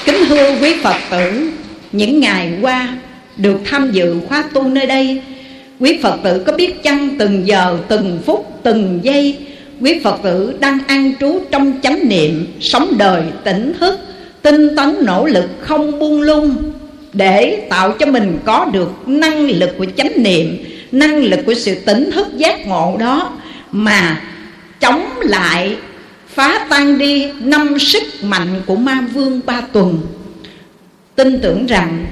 Kính 0.06 0.26
thưa 0.30 0.56
quý 0.62 0.76
Phật 0.84 0.96
tử, 1.12 1.50
những 1.92 2.20
ngày 2.20 2.52
qua 2.62 2.88
được 3.38 3.58
tham 3.66 3.92
dự 3.92 4.16
khóa 4.28 4.44
tu 4.54 4.64
nơi 4.64 4.86
đây, 4.86 5.22
quý 5.80 6.00
Phật 6.04 6.16
tử 6.24 6.44
có 6.46 6.54
biết 6.54 6.84
chăng 6.84 7.10
từng 7.20 7.48
giờ, 7.48 7.78
từng 7.88 8.20
phút, 8.26 8.60
từng 8.64 9.00
giây, 9.04 9.38
quý 9.82 10.00
Phật 10.04 10.20
tử 10.24 10.58
đang 10.60 10.80
an 10.88 11.14
trú 11.20 11.40
trong 11.52 11.74
chánh 11.84 12.10
niệm, 12.10 12.48
sống 12.62 12.98
đời 12.98 13.24
tỉnh 13.44 13.74
thức, 13.80 14.00
tinh 14.42 14.76
tấn 14.76 15.06
nỗ 15.06 15.26
lực 15.26 15.50
không 15.60 16.00
buông 16.00 16.22
lung 16.22 16.56
để 17.14 17.68
tạo 17.70 17.92
cho 18.00 18.06
mình 18.06 18.40
có 18.46 18.66
được 18.74 18.92
năng 19.06 19.50
lực 19.50 19.70
của 19.78 19.86
chánh 19.98 20.12
niệm 20.16 20.58
năng 20.92 21.24
lực 21.24 21.40
của 21.46 21.54
sự 21.54 21.76
tỉnh 21.76 22.12
thức 22.12 22.28
giác 22.38 22.68
ngộ 22.68 22.98
đó 23.00 23.32
mà 23.72 24.22
chống 24.80 25.10
lại 25.22 25.78
phá 26.28 26.66
tan 26.70 26.98
đi 26.98 27.32
năm 27.40 27.80
sức 27.80 28.04
mạnh 28.24 28.62
của 28.66 28.76
ma 28.76 29.02
vương 29.14 29.42
ba 29.46 29.62
tuần. 29.62 30.02
Tin 31.16 31.40
tưởng 31.42 31.66
rằng 31.66 32.06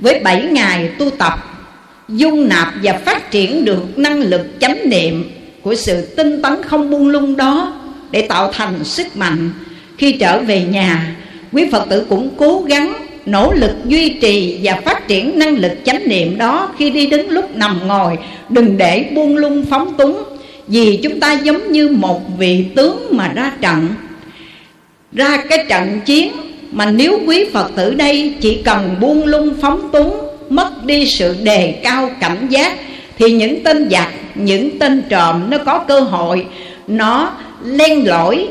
với 0.00 0.20
bảy 0.20 0.42
ngày 0.42 0.90
tu 0.98 1.10
tập, 1.10 1.64
dung 2.08 2.48
nạp 2.48 2.74
và 2.82 2.92
phát 2.92 3.30
triển 3.30 3.64
được 3.64 3.98
năng 3.98 4.20
lực 4.20 4.46
chánh 4.60 4.88
niệm 4.88 5.30
của 5.62 5.74
sự 5.74 6.06
tinh 6.06 6.42
tấn 6.42 6.62
không 6.62 6.90
buông 6.90 7.08
lung 7.08 7.36
đó 7.36 7.80
để 8.10 8.22
tạo 8.22 8.52
thành 8.52 8.84
sức 8.84 9.16
mạnh, 9.16 9.50
khi 9.98 10.12
trở 10.12 10.40
về 10.40 10.62
nhà, 10.62 11.16
quý 11.52 11.68
phật 11.72 11.86
tử 11.90 12.06
cũng 12.08 12.30
cố 12.36 12.64
gắng 12.68 13.05
nỗ 13.26 13.52
lực 13.52 13.72
duy 13.84 14.08
trì 14.08 14.58
và 14.62 14.80
phát 14.84 15.08
triển 15.08 15.38
năng 15.38 15.56
lực 15.58 15.72
chánh 15.84 16.08
niệm 16.08 16.38
đó 16.38 16.74
khi 16.78 16.90
đi 16.90 17.06
đứng 17.06 17.30
lúc 17.30 17.56
nằm 17.56 17.88
ngồi, 17.88 18.18
đừng 18.48 18.76
để 18.76 19.04
buông 19.14 19.36
lung 19.36 19.64
phóng 19.70 19.94
túng, 19.94 20.22
vì 20.68 21.00
chúng 21.02 21.20
ta 21.20 21.32
giống 21.32 21.72
như 21.72 21.88
một 21.88 22.20
vị 22.38 22.64
tướng 22.76 23.08
mà 23.10 23.32
ra 23.34 23.52
trận. 23.60 23.88
Ra 25.12 25.36
cái 25.48 25.64
trận 25.68 26.00
chiến 26.04 26.32
mà 26.72 26.90
nếu 26.90 27.20
quý 27.26 27.44
phật 27.52 27.70
tử 27.76 27.94
đây 27.94 28.34
chỉ 28.40 28.62
cần 28.64 28.96
buông 29.00 29.24
lung 29.24 29.54
phóng 29.60 29.90
túng, 29.92 30.16
mất 30.48 30.84
đi 30.84 31.06
sự 31.06 31.36
đề 31.42 31.72
cao 31.82 32.10
cảnh 32.20 32.46
giác, 32.50 32.72
thì 33.18 33.32
những 33.32 33.64
tên 33.64 33.90
giặc, 33.90 34.08
những 34.34 34.78
tên 34.78 35.02
trộm 35.08 35.50
nó 35.50 35.58
có 35.58 35.78
cơ 35.78 36.00
hội, 36.00 36.46
nó 36.86 37.32
len 37.64 38.06
lỏi, 38.06 38.48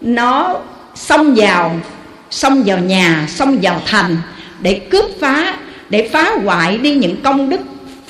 nó 0.00 0.60
xông 0.94 1.34
vào 1.34 1.76
xông 2.34 2.62
vào 2.66 2.78
nhà, 2.78 3.26
xông 3.28 3.58
vào 3.62 3.82
thành 3.86 4.16
để 4.60 4.80
cướp 4.90 5.04
phá, 5.20 5.56
để 5.90 6.08
phá 6.12 6.30
hoại 6.44 6.78
đi 6.78 6.94
những 6.94 7.16
công 7.22 7.50
đức 7.50 7.60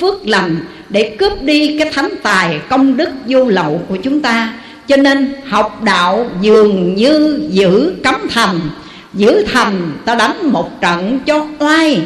phước 0.00 0.26
lành, 0.26 0.56
để 0.88 1.16
cướp 1.18 1.42
đi 1.42 1.78
cái 1.78 1.90
thánh 1.94 2.10
tài, 2.22 2.58
công 2.68 2.96
đức 2.96 3.08
vô 3.26 3.44
lậu 3.44 3.80
của 3.88 3.96
chúng 3.96 4.20
ta. 4.20 4.54
Cho 4.88 4.96
nên 4.96 5.34
học 5.46 5.82
đạo 5.82 6.30
dường 6.40 6.94
như 6.94 7.40
giữ 7.50 7.94
cấm 8.04 8.14
thành. 8.30 8.60
Giữ 9.14 9.44
thành, 9.52 9.92
ta 10.04 10.14
đánh 10.14 10.52
một 10.52 10.80
trận 10.80 11.20
cho 11.26 11.46
oai. 11.58 12.02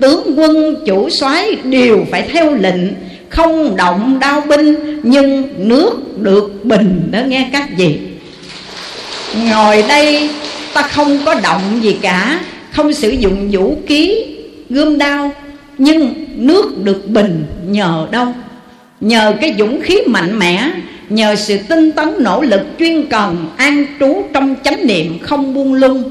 Tướng 0.00 0.34
quân, 0.36 0.76
chủ 0.86 1.10
soái 1.10 1.54
đều 1.64 2.06
phải 2.10 2.22
theo 2.22 2.54
lệnh. 2.54 2.82
Không 3.28 3.76
động 3.76 4.18
đao 4.20 4.40
binh, 4.40 5.00
nhưng 5.02 5.48
nước 5.56 6.18
được 6.18 6.64
bình. 6.64 7.08
Đó 7.10 7.18
nghe 7.26 7.48
các 7.52 7.68
vị. 7.76 7.98
Ngồi 9.44 9.84
đây 9.88 10.30
ta 10.74 10.82
không 10.82 11.18
có 11.24 11.34
động 11.34 11.80
gì 11.82 11.96
cả, 12.02 12.40
không 12.70 12.92
sử 12.92 13.10
dụng 13.10 13.48
vũ 13.50 13.76
khí, 13.86 14.24
gươm 14.70 14.98
đao, 14.98 15.32
nhưng 15.78 16.14
nước 16.36 16.84
được 16.84 17.08
bình 17.08 17.44
nhờ 17.66 18.06
đâu. 18.10 18.26
Nhờ 19.00 19.34
cái 19.40 19.54
dũng 19.58 19.80
khí 19.80 19.98
mạnh 20.06 20.38
mẽ, 20.38 20.70
nhờ 21.08 21.36
sự 21.36 21.58
tinh 21.68 21.92
tấn 21.92 22.08
nỗ 22.18 22.42
lực 22.42 22.60
chuyên 22.78 23.06
cần, 23.06 23.50
an 23.56 23.86
trú 24.00 24.22
trong 24.32 24.54
chánh 24.64 24.86
niệm 24.86 25.18
không 25.22 25.54
buông 25.54 25.74
lung. 25.74 26.02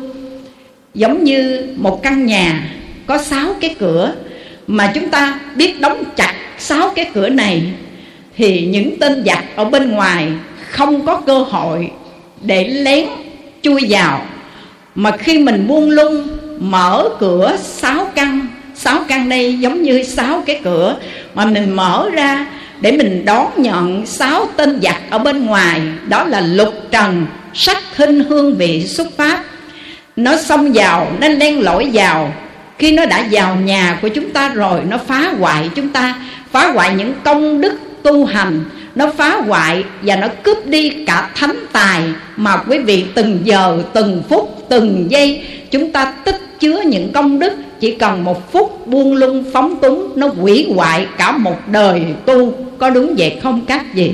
Giống 0.93 1.23
như 1.23 1.67
một 1.75 2.03
căn 2.03 2.25
nhà 2.25 2.69
có 3.05 3.17
sáu 3.17 3.55
cái 3.61 3.75
cửa, 3.79 4.13
mà 4.67 4.91
chúng 4.95 5.09
ta 5.09 5.39
biết 5.55 5.81
đóng 5.81 6.03
chặt 6.15 6.33
sáu 6.59 6.89
cái 6.95 7.05
cửa 7.13 7.29
này, 7.29 7.63
thì 8.37 8.65
những 8.65 8.99
tên 8.99 9.23
giặc 9.25 9.45
ở 9.55 9.65
bên 9.65 9.91
ngoài 9.91 10.27
không 10.69 11.05
có 11.05 11.21
cơ 11.21 11.37
hội 11.37 11.91
để 12.41 12.67
lén 12.67 13.05
chui 13.61 13.81
vào 13.89 14.25
mà 14.95 15.17
khi 15.17 15.39
mình 15.39 15.67
buông 15.67 15.89
lung, 15.89 16.27
mở 16.59 17.09
cửa 17.19 17.55
sáu 17.63 18.07
căn. 18.15 18.47
Sáu 18.75 18.99
căn 19.07 19.29
đây 19.29 19.59
giống 19.59 19.83
như 19.83 20.03
sáu 20.03 20.43
cái 20.45 20.59
cửa 20.63 20.95
mà 21.35 21.45
mình 21.45 21.75
mở 21.75 22.09
ra 22.13 22.45
để 22.81 22.91
mình 22.91 23.25
đón 23.25 23.47
nhận 23.57 24.05
sáu 24.05 24.47
tên 24.55 24.79
giặc 24.81 24.97
ở 25.09 25.17
bên 25.17 25.45
ngoài. 25.45 25.81
Đó 26.07 26.23
là 26.23 26.41
lục 26.41 26.73
trần, 26.91 27.25
sắc 27.53 27.77
thinh 27.95 28.23
hương 28.29 28.57
vị 28.57 28.87
xuất 28.87 29.07
phát. 29.17 29.41
Nó 30.15 30.37
xông 30.37 30.71
vào, 30.73 31.11
nó 31.19 31.27
len 31.27 31.61
lỏi 31.61 31.89
vào. 31.93 32.33
Khi 32.77 32.91
nó 32.91 33.05
đã 33.05 33.25
vào 33.31 33.55
nhà 33.55 33.99
của 34.01 34.07
chúng 34.07 34.29
ta 34.29 34.49
rồi, 34.49 34.79
nó 34.89 34.97
phá 35.07 35.33
hoại 35.39 35.69
chúng 35.75 35.89
ta, 35.89 36.15
phá 36.51 36.71
hoại 36.71 36.93
những 36.93 37.13
công 37.23 37.61
đức 37.61 37.73
tu 38.03 38.25
hành. 38.25 38.63
Nó 38.95 39.11
phá 39.17 39.35
hoại 39.35 39.83
và 40.01 40.15
nó 40.15 40.27
cướp 40.43 40.65
đi 40.65 40.89
cả 41.07 41.29
thánh 41.35 41.55
tài 41.71 42.01
mà 42.37 42.57
quý 42.57 42.77
vị 42.77 43.05
từng 43.15 43.39
giờ, 43.43 43.83
từng 43.93 44.23
phút 44.29 44.60
từng 44.71 45.05
giây, 45.09 45.41
chúng 45.71 45.91
ta 45.91 46.13
tích 46.25 46.41
chứa 46.59 46.81
những 46.85 47.11
công 47.11 47.39
đức. 47.39 47.53
Chỉ 47.79 47.95
cần 47.95 48.23
một 48.23 48.51
phút 48.51 48.87
buông 48.87 49.13
lung 49.13 49.43
phóng 49.53 49.79
túng, 49.81 50.11
nó 50.15 50.27
hủy 50.27 50.67
hoại 50.75 51.07
cả 51.17 51.37
một 51.37 51.67
đời 51.67 52.01
tu. 52.25 52.53
Có 52.77 52.89
đúng 52.89 53.15
vậy 53.17 53.39
không, 53.43 53.61
các 53.65 53.95
gì 53.95 54.13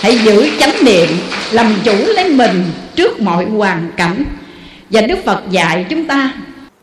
hãy 0.00 0.18
giữ 0.18 0.48
chánh 0.60 0.84
niệm, 0.84 1.08
làm 1.52 1.74
chủ 1.84 1.92
lấy 2.06 2.28
mình 2.28 2.64
trước 2.94 3.20
mọi 3.20 3.44
hoàn 3.44 3.90
cảnh. 3.96 4.24
Và 4.90 5.00
đức 5.00 5.18
phật 5.24 5.42
dạy 5.50 5.86
chúng 5.88 6.04
ta, 6.04 6.32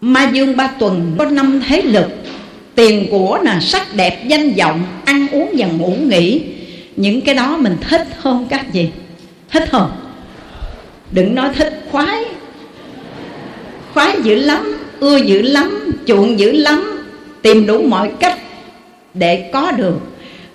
ma 0.01 0.29
dương 0.33 0.57
ba 0.57 0.67
tuần 0.67 1.15
có 1.17 1.25
năm 1.25 1.61
thế 1.67 1.81
lực. 1.81 2.07
Tiền 2.75 3.07
của 3.11 3.39
là 3.41 3.59
sắc 3.59 3.95
đẹp, 3.95 4.27
danh 4.27 4.53
vọng, 4.53 4.83
ăn 5.05 5.27
uống 5.31 5.53
và 5.57 5.67
ngủ 5.67 5.95
nghỉ. 6.07 6.41
Những 6.95 7.21
cái 7.21 7.35
đó 7.35 7.57
mình 7.57 7.75
thích 7.89 8.07
không, 8.17 8.47
các 8.49 8.73
gì 8.73 8.89
thích 9.51 9.69
không? 9.71 9.91
Đừng 11.11 11.35
nói 11.35 11.49
thích 11.55 11.83
khoái 11.91 12.23
khoái 13.97 14.21
dữ 14.23 14.35
lắm, 14.35 14.77
ưa 14.99 15.17
dữ 15.17 15.41
lắm, 15.41 15.91
chuộng 16.05 16.39
dữ 16.39 16.51
lắm, 16.51 17.05
tìm 17.41 17.65
đủ 17.65 17.81
mọi 17.81 18.11
cách 18.19 18.39
để 19.13 19.49
có 19.53 19.71
được 19.71 19.99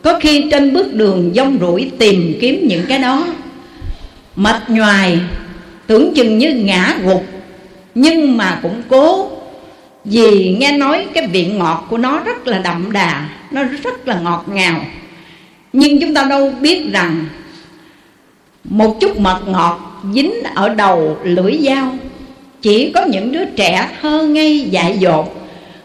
có 0.02 0.18
khi 0.20 0.44
trên 0.50 0.72
bước 0.72 0.94
đường 0.94 1.32
dông 1.34 1.58
rủi 1.60 1.90
tìm 1.98 2.34
kiếm 2.40 2.68
những 2.68 2.82
cái 2.88 2.98
đó. 2.98 3.26
Mệt 4.36 4.56
nhoài 4.68 5.18
tưởng 5.86 6.14
chừng 6.14 6.38
như 6.38 6.54
ngã 6.54 6.96
gục, 7.04 7.24
nhưng 7.94 8.36
mà 8.36 8.58
cũng 8.62 8.82
cố. 8.88 9.30
Vì 10.04 10.56
nghe 10.60 10.72
nói 10.72 11.06
cái 11.14 11.26
vị 11.26 11.46
ngọt 11.46 11.86
của 11.90 11.98
nó 11.98 12.20
rất 12.24 12.46
là 12.46 12.58
đậm 12.58 12.92
đà, 12.92 13.28
nó 13.50 13.62
rất 13.62 14.08
là 14.08 14.20
ngọt 14.20 14.44
ngào. 14.48 14.84
Nhưng 15.72 16.00
chúng 16.00 16.14
ta 16.14 16.24
đâu 16.24 16.52
biết 16.60 16.92
rằng 16.92 17.24
một 18.64 18.96
chút 19.00 19.18
mật 19.18 19.40
ngọt 19.46 20.02
dính 20.14 20.32
ở 20.54 20.68
đầu 20.68 21.18
lưỡi 21.24 21.58
dao 21.62 21.98
chỉ 22.62 22.92
có 22.94 23.04
những 23.04 23.32
đứa 23.32 23.44
trẻ 23.44 23.88
thơ 24.02 24.22
ngây 24.22 24.60
dại 24.60 24.96
dột 24.98 25.36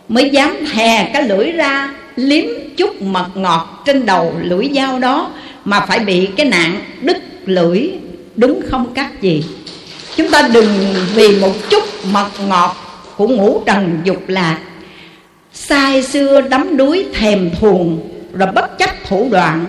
mới 0.10 0.30
dám 0.30 0.58
thè 0.74 1.10
cái 1.14 1.24
lưỡi 1.24 1.52
ra 1.52 1.94
liếm 2.16 2.46
chút 2.78 3.02
mật 3.02 3.28
ngọt 3.36 3.84
trên 3.86 4.06
đầu 4.06 4.34
lưỡi 4.42 4.70
dao 4.76 5.00
đó 5.00 5.32
mà 5.66 5.80
phải 5.80 6.00
bị 6.00 6.26
cái 6.38 6.46
nạn 6.46 6.80
đứt 7.02 7.18
lưỡi 7.46 7.90
đúng 8.36 8.62
không 8.70 8.86
các 8.94 9.22
gì 9.22 9.44
chúng 10.16 10.32
ta 10.32 10.50
đừng 10.54 10.70
vì 11.14 11.36
một 11.42 11.70
chút 11.70 11.84
mật 12.12 12.30
ngọt 12.48 12.76
của 13.18 13.28
ngũ 13.28 13.62
trần 13.66 14.02
dục 14.04 14.24
lạc 14.28 14.60
sai 15.54 16.04
xưa 16.04 16.42
đắm 16.42 16.78
đuối 16.78 17.06
thèm 17.14 17.50
thuồng 17.60 18.00
rồi 18.34 18.52
bất 18.52 18.78
chấp 18.78 18.90
thủ 19.08 19.28
đoạn 19.32 19.66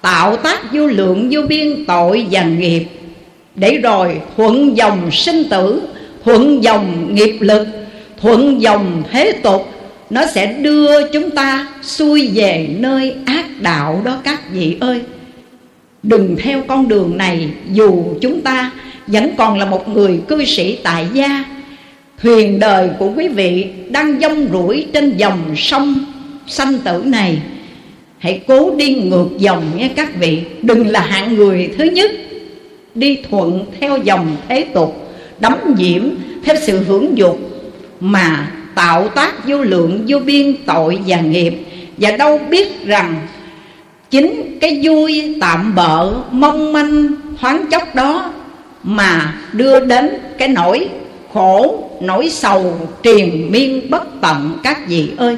tạo 0.00 0.36
tác 0.36 0.72
vô 0.72 0.86
lượng 0.86 1.28
vô 1.32 1.42
biên 1.42 1.84
tội 1.86 2.26
và 2.30 2.42
nghiệp 2.42 2.84
để 3.54 3.78
rồi 3.82 4.20
thuận 4.36 4.76
dòng 4.76 5.10
sinh 5.10 5.48
tử 5.48 5.82
thuận 6.24 6.64
dòng 6.64 7.14
nghiệp 7.14 7.36
lực, 7.40 7.66
thuận 8.20 8.62
dòng 8.62 9.02
thế 9.10 9.32
tục, 9.32 9.68
nó 10.10 10.26
sẽ 10.26 10.46
đưa 10.46 11.08
chúng 11.08 11.30
ta 11.30 11.68
xuôi 11.82 12.30
về 12.34 12.68
nơi 12.78 13.14
ác 13.26 13.46
đạo 13.60 14.02
đó 14.04 14.18
các 14.24 14.52
vị 14.52 14.76
ơi. 14.80 15.00
Đừng 16.02 16.36
theo 16.42 16.62
con 16.68 16.88
đường 16.88 17.16
này, 17.16 17.48
dù 17.72 18.04
chúng 18.20 18.40
ta 18.40 18.70
vẫn 19.06 19.30
còn 19.36 19.58
là 19.58 19.64
một 19.64 19.88
người 19.88 20.20
cư 20.28 20.44
sĩ 20.44 20.78
tại 20.82 21.06
gia. 21.12 21.44
Thuyền 22.22 22.60
đời 22.60 22.88
của 22.98 23.12
quý 23.16 23.28
vị 23.28 23.66
đang 23.90 24.20
dông 24.20 24.48
rủi 24.52 24.86
trên 24.92 25.16
dòng 25.16 25.56
sông 25.56 25.94
sanh 26.46 26.78
tử 26.78 27.02
này. 27.06 27.38
Hãy 28.18 28.40
cố 28.46 28.74
đi 28.76 28.94
ngược 28.94 29.28
dòng 29.38 29.62
nghe 29.76 29.88
các 29.96 30.14
vị, 30.16 30.42
đừng 30.62 30.86
là 30.86 31.00
hạng 31.00 31.34
người 31.34 31.70
thứ 31.78 31.84
nhất 31.84 32.10
đi 32.94 33.18
thuận 33.30 33.64
theo 33.80 33.98
dòng 33.98 34.36
thế 34.48 34.62
tục 34.62 35.03
đắm 35.44 35.74
nhiễm 35.76 36.02
theo 36.44 36.56
sự 36.66 36.84
hưởng 36.84 37.18
dục 37.18 37.38
mà 38.00 38.50
tạo 38.74 39.08
tác 39.08 39.48
vô 39.48 39.62
lượng, 39.62 40.04
vô 40.08 40.18
biên 40.18 40.56
tội 40.66 40.98
và 41.06 41.20
nghiệp. 41.20 41.54
Và 41.96 42.10
đâu 42.10 42.40
biết 42.50 42.86
rằng 42.86 43.26
chính 44.10 44.58
cái 44.60 44.80
vui 44.84 45.36
tạm 45.40 45.74
bợ, 45.74 46.14
mong 46.30 46.72
manh, 46.72 47.08
thoáng 47.40 47.66
chốc 47.70 47.94
đó 47.94 48.32
mà 48.82 49.34
đưa 49.52 49.80
đến 49.80 50.10
cái 50.38 50.48
nỗi 50.48 50.88
khổ, 51.32 51.84
nỗi 52.02 52.30
sầu, 52.30 52.88
triền 53.02 53.48
miên, 53.50 53.90
bất 53.90 54.20
tận 54.20 54.58
các 54.62 54.88
vị 54.88 55.10
ơi. 55.16 55.36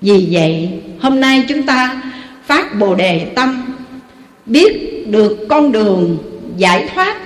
Vì 0.00 0.28
vậy, 0.30 0.68
hôm 1.00 1.20
nay 1.20 1.44
chúng 1.48 1.62
ta 1.62 2.02
phát 2.46 2.78
bồ 2.78 2.94
đề 2.94 3.26
tâm, 3.34 3.62
biết 4.46 5.04
được 5.06 5.46
con 5.48 5.72
đường 5.72 6.18
giải 6.56 6.88
thoát 6.94 7.16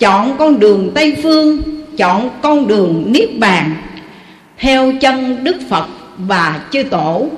chọn 0.00 0.36
con 0.38 0.60
đường 0.60 0.90
tây 0.94 1.16
phương, 1.22 1.58
chọn 1.96 2.30
con 2.42 2.68
đường 2.68 3.04
niết 3.06 3.38
bàn. 3.38 3.74
Theo 4.58 4.92
chân 5.00 5.44
đức 5.44 5.56
phật 5.68 5.86
và 6.18 6.60
chư 6.72 6.82
tổ, 6.82 7.28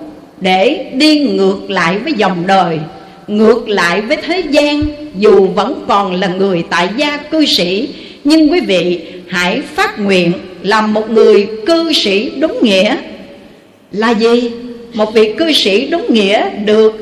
để 0.40 0.90
đi 0.94 1.18
ngược 1.18 1.70
lại 1.70 1.98
với 1.98 2.12
dòng 2.12 2.46
đời, 2.46 2.78
ngược 3.26 3.68
lại 3.68 4.00
với 4.00 4.16
thế 4.16 4.42
gian, 4.50 4.82
dù 5.18 5.46
vẫn 5.46 5.84
còn 5.88 6.14
là 6.14 6.28
người 6.28 6.64
tại 6.70 6.88
gia 6.96 7.16
cư 7.16 7.44
sĩ, 7.44 7.88
nhưng 8.24 8.52
quý 8.52 8.60
vị 8.60 9.00
hãy 9.28 9.60
phát 9.74 9.98
nguyện 9.98 10.32
làm 10.62 10.94
một 10.94 11.10
người 11.10 11.48
cư 11.66 11.92
sĩ 11.92 12.30
đúng 12.30 12.58
nghĩa. 12.62 12.96
Là 13.92 14.10
gì? 14.10 14.50
Một 14.94 15.14
vị 15.14 15.32
cư 15.38 15.52
sĩ 15.52 15.86
đúng 15.86 16.06
nghĩa 16.08 16.50
được 16.50 16.92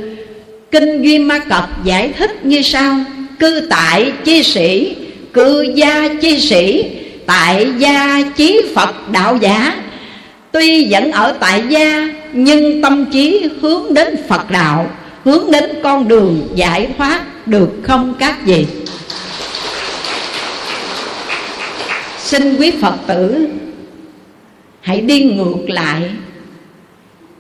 kinh 0.70 1.02
duy 1.02 1.18
ma 1.18 1.38
cập 1.38 1.84
giải 1.84 2.10
thích 2.18 2.44
như 2.44 2.62
sau. 2.62 2.96
Cư 3.38 3.66
tại 3.70 4.12
chi 4.24 4.42
sĩ 4.42 4.94
cư 5.32 5.66
gia 5.74 6.08
chi 6.20 6.40
sĩ, 6.40 6.84
tại 7.26 7.68
gia 7.78 8.22
chí 8.36 8.62
phật 8.74 9.10
đạo 9.12 9.38
giả. 9.40 9.82
Tuy 10.52 10.86
vẫn 10.90 11.12
ở 11.12 11.36
tại 11.40 11.62
gia, 11.68 12.08
nhưng 12.32 12.82
tâm 12.82 13.06
trí 13.12 13.48
hướng 13.60 13.94
đến 13.94 14.16
phật 14.28 14.50
đạo, 14.50 14.90
hướng 15.24 15.50
đến 15.50 15.70
con 15.82 16.08
đường 16.08 16.48
giải 16.54 16.88
thoát 16.98 17.46
được 17.46 17.70
không 17.82 18.14
các 18.18 18.36
vị 18.44 18.66
xin 22.30 22.56
quý 22.56 22.70
phật 22.80 22.94
tử, 23.06 23.48
hãy 24.80 25.00
đi 25.00 25.22
ngược 25.22 25.70
lại. 25.70 26.02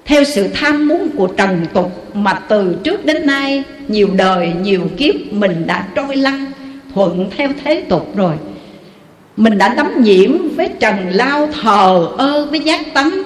Theo 0.04 0.24
sự 0.24 0.48
tham 0.54 0.88
muốn 0.88 1.08
của 1.16 1.26
trần 1.26 1.66
tục 1.74 2.16
mà 2.16 2.32
từ 2.48 2.76
trước 2.84 3.04
đến 3.06 3.26
nay, 3.26 3.62
nhiều 3.88 4.08
đời, 4.16 4.52
nhiều 4.62 4.82
kiếp 4.96 5.14
mình 5.30 5.66
đã 5.66 5.86
trôi 5.94 6.16
lăn 6.16 6.49
thuận 6.94 7.30
theo 7.36 7.48
thế 7.64 7.82
tục 7.88 8.16
rồi. 8.16 8.32
Mình 9.36 9.58
đã 9.58 9.74
đắm 9.74 10.02
nhiễm 10.02 10.32
với 10.56 10.68
trần 10.80 10.96
lao 11.10 11.48
thờ 11.62 12.08
ơ 12.18 12.46
với 12.50 12.60
giác 12.60 12.94
tánh, 12.94 13.22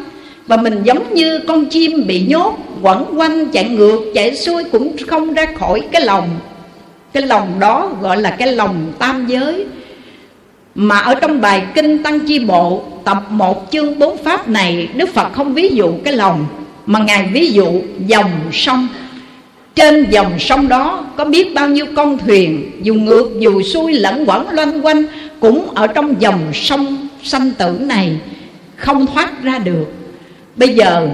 và 0.46 0.56
mình 0.56 0.82
giống 0.82 1.14
như 1.14 1.40
con 1.48 1.66
chim 1.66 2.06
bị 2.06 2.26
nhốt, 2.28 2.58
quẩn 2.82 3.18
quanh 3.18 3.46
chạy 3.46 3.68
ngược, 3.68 4.00
chạy 4.14 4.36
xuôi 4.36 4.64
cũng 4.64 4.96
không 5.08 5.34
ra 5.34 5.46
khỏi 5.58 5.82
cái 5.92 6.02
lòng. 6.02 6.28
Cái 7.12 7.22
lòng 7.22 7.60
đó 7.60 7.90
gọi 8.00 8.16
là 8.16 8.30
cái 8.30 8.52
lòng 8.52 8.92
tam 8.98 9.26
giới. 9.26 9.66
Mà 10.74 10.98
ở 10.98 11.14
trong 11.14 11.40
bài 11.40 11.62
kinh 11.74 12.02
tăng 12.02 12.20
chi 12.20 12.38
bộ, 12.38 12.82
tập 13.04 13.22
1 13.30 13.70
chương 13.72 13.98
4 13.98 14.16
pháp 14.16 14.48
này, 14.48 14.88
đức 14.94 15.14
phật 15.14 15.32
không 15.32 15.54
ví 15.54 15.68
dụ 15.68 15.94
cái 16.04 16.16
lòng, 16.16 16.46
mà 16.86 16.98
ngài 16.98 17.28
ví 17.32 17.50
dụ 17.50 17.66
dòng 18.06 18.30
sông 18.52 18.88
trên 19.74 20.10
dòng 20.10 20.38
sông 20.38 20.68
đó 20.68 21.04
có 21.16 21.24
biết 21.24 21.54
bao 21.54 21.68
nhiêu 21.68 21.86
con 21.96 22.18
thuyền, 22.18 22.70
dù 22.82 22.94
ngược, 22.94 23.30
dù 23.38 23.62
xuôi 23.62 23.92
lẫn 23.92 24.24
quẩn 24.26 24.50
loanh 24.50 24.86
quanh, 24.86 25.04
cũng 25.40 25.70
ở 25.74 25.86
trong 25.86 26.14
dòng 26.20 26.40
sông 26.52 27.08
sanh 27.22 27.50
tử 27.58 27.78
này 27.80 28.16
không 28.76 29.06
thoát 29.06 29.42
ra 29.42 29.58
được. 29.58 29.86
Bây 30.56 30.68
giờ, 30.68 31.08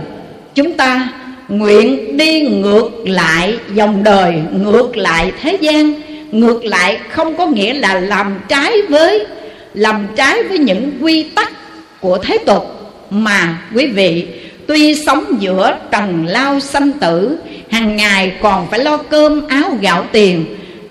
chúng 0.55 0.73
ta 0.73 1.09
nguyện 1.49 2.17
đi 2.17 2.41
ngược 2.41 2.91
lại 3.05 3.59
dòng 3.75 4.05
đời, 4.05 4.35
ngược 4.53 4.97
lại 4.97 5.33
thế 5.43 5.59
gian. 5.61 5.93
Ngược 6.31 6.65
lại 6.65 6.99
không 7.11 7.37
có 7.37 7.47
nghĩa 7.47 7.75
là 7.75 8.01
làm 8.01 8.41
trái 8.49 8.73
với, 8.89 9.27
làm 9.75 10.07
trái 10.17 10.43
với 10.43 10.59
những 10.59 10.93
quy 11.01 11.23
tắc 11.23 11.53
của 12.01 12.19
thế 12.19 12.39
tục 12.39 12.93
mà 13.11 13.59
quý 13.75 13.87
vị 13.87 14.27
tuy 14.71 14.95
sống 14.95 15.25
giữa 15.39 15.79
trần 15.91 16.27
lao 16.27 16.61
sanh 16.61 16.93
tử, 16.93 17.39
hàng 17.71 17.97
ngày 17.97 18.33
còn 18.43 18.71
phải 18.71 18.79
lo 18.79 18.97
cơm, 18.97 19.47
áo, 19.49 19.79
gạo, 19.81 20.05
tiền. 20.13 20.45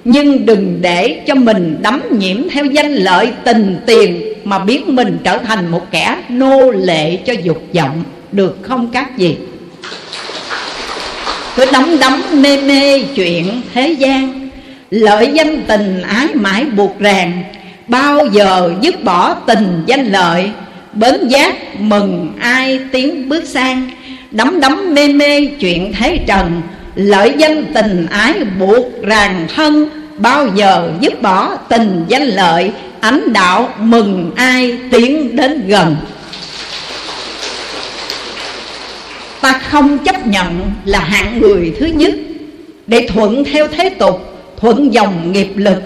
Nhưng 0.03 0.45
đừng 0.45 0.77
để 0.81 1.21
cho 1.27 1.35
mình 1.35 1.77
đắm 1.81 2.01
nhiễm 2.19 2.49
theo 2.49 2.65
danh 2.65 2.93
lợi 2.93 3.31
tình 3.43 3.77
tiền 3.85 4.33
mà 4.43 4.59
biến 4.59 4.95
mình 4.95 5.17
trở 5.23 5.37
thành 5.37 5.67
một 5.67 5.91
kẻ 5.91 6.17
nô 6.29 6.71
lệ 6.71 7.15
cho 7.15 7.33
dục 7.43 7.63
vọng. 7.73 8.03
Được 8.31 8.57
không 8.61 8.89
các 8.93 9.17
gì 9.17 9.37
cứ 11.55 11.65
đắm 11.71 11.97
đắm 11.99 12.21
mê 12.33 12.61
mê 12.61 13.03
chuyện 13.15 13.61
thế 13.73 13.89
gian, 13.91 14.49
lợi 14.89 15.31
danh 15.33 15.61
tình 15.67 16.01
ái 16.01 16.27
mãi 16.33 16.65
buộc 16.65 16.99
ràng. 16.99 17.43
Bao 17.87 18.25
giờ 18.25 18.71
dứt 18.81 19.03
bỏ 19.03 19.33
tình 19.33 19.83
danh 19.85 20.05
lợi 20.05 20.51
bến 20.99 21.27
giác 21.27 21.79
mừng 21.79 22.33
ai 22.39 22.79
tiến 22.91 23.29
bước 23.29 23.43
sang. 23.47 23.89
Đắm 24.31 24.59
đắm 24.59 24.93
mê 24.93 25.07
mê 25.07 25.45
chuyện 25.45 25.93
thế 25.99 26.19
trần. 26.27 26.61
Lợi 26.95 27.33
danh 27.37 27.65
tình 27.73 28.07
ái 28.11 28.33
buộc 28.59 28.85
ràng 29.03 29.47
thân. 29.55 29.89
Bao 30.17 30.47
giờ 30.55 30.91
dứt 31.01 31.21
bỏ 31.21 31.55
tình 31.55 32.05
danh 32.07 32.23
lợi, 32.23 32.71
ánh 32.99 33.33
đạo 33.33 33.73
mừng 33.79 34.31
ai 34.35 34.77
tiến 34.91 35.35
đến 35.35 35.67
gần. 35.67 35.95
Ta 39.41 39.61
không 39.69 39.97
chấp 39.97 40.27
nhận 40.27 40.71
là 40.85 40.99
hạng 40.99 41.39
người 41.39 41.73
thứ 41.79 41.85
nhất. 41.85 42.13
Để 42.87 43.07
thuận 43.13 43.43
theo 43.43 43.67
thế 43.67 43.89
tục, 43.89 44.21
thuận 44.57 44.93
dòng 44.93 45.31
nghiệp 45.31 45.49
lực, 45.55 45.81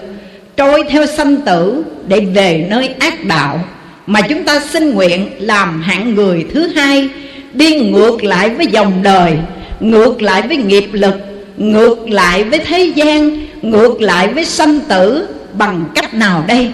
trôi 0.56 0.84
theo 0.88 1.06
sanh 1.06 1.36
tử 1.36 1.84
để 2.08 2.20
về 2.20 2.66
nơi 2.70 2.88
ác 2.98 3.24
đạo 3.24 3.60
mà 4.06 4.20
chúng 4.20 4.44
ta 4.44 4.60
xin 4.60 4.90
nguyện 4.90 5.30
làm 5.38 5.82
hạng 5.82 6.14
người 6.14 6.46
thứ 6.54 6.66
hai 6.66 7.08
đi 7.52 7.80
ngược 7.80 8.24
lại 8.24 8.50
với 8.50 8.66
dòng 8.66 9.02
đời 9.02 9.32
ngược 9.80 10.22
lại 10.22 10.42
với 10.42 10.56
nghiệp 10.56 10.88
lực 10.92 11.14
ngược 11.56 12.10
lại 12.10 12.44
với 12.44 12.58
thế 12.58 12.92
gian 12.94 13.46
ngược 13.62 14.00
lại 14.00 14.28
với 14.28 14.44
sanh 14.44 14.80
tử 14.88 15.28
bằng 15.58 15.84
cách 15.94 16.14
nào 16.14 16.44
đây? 16.48 16.70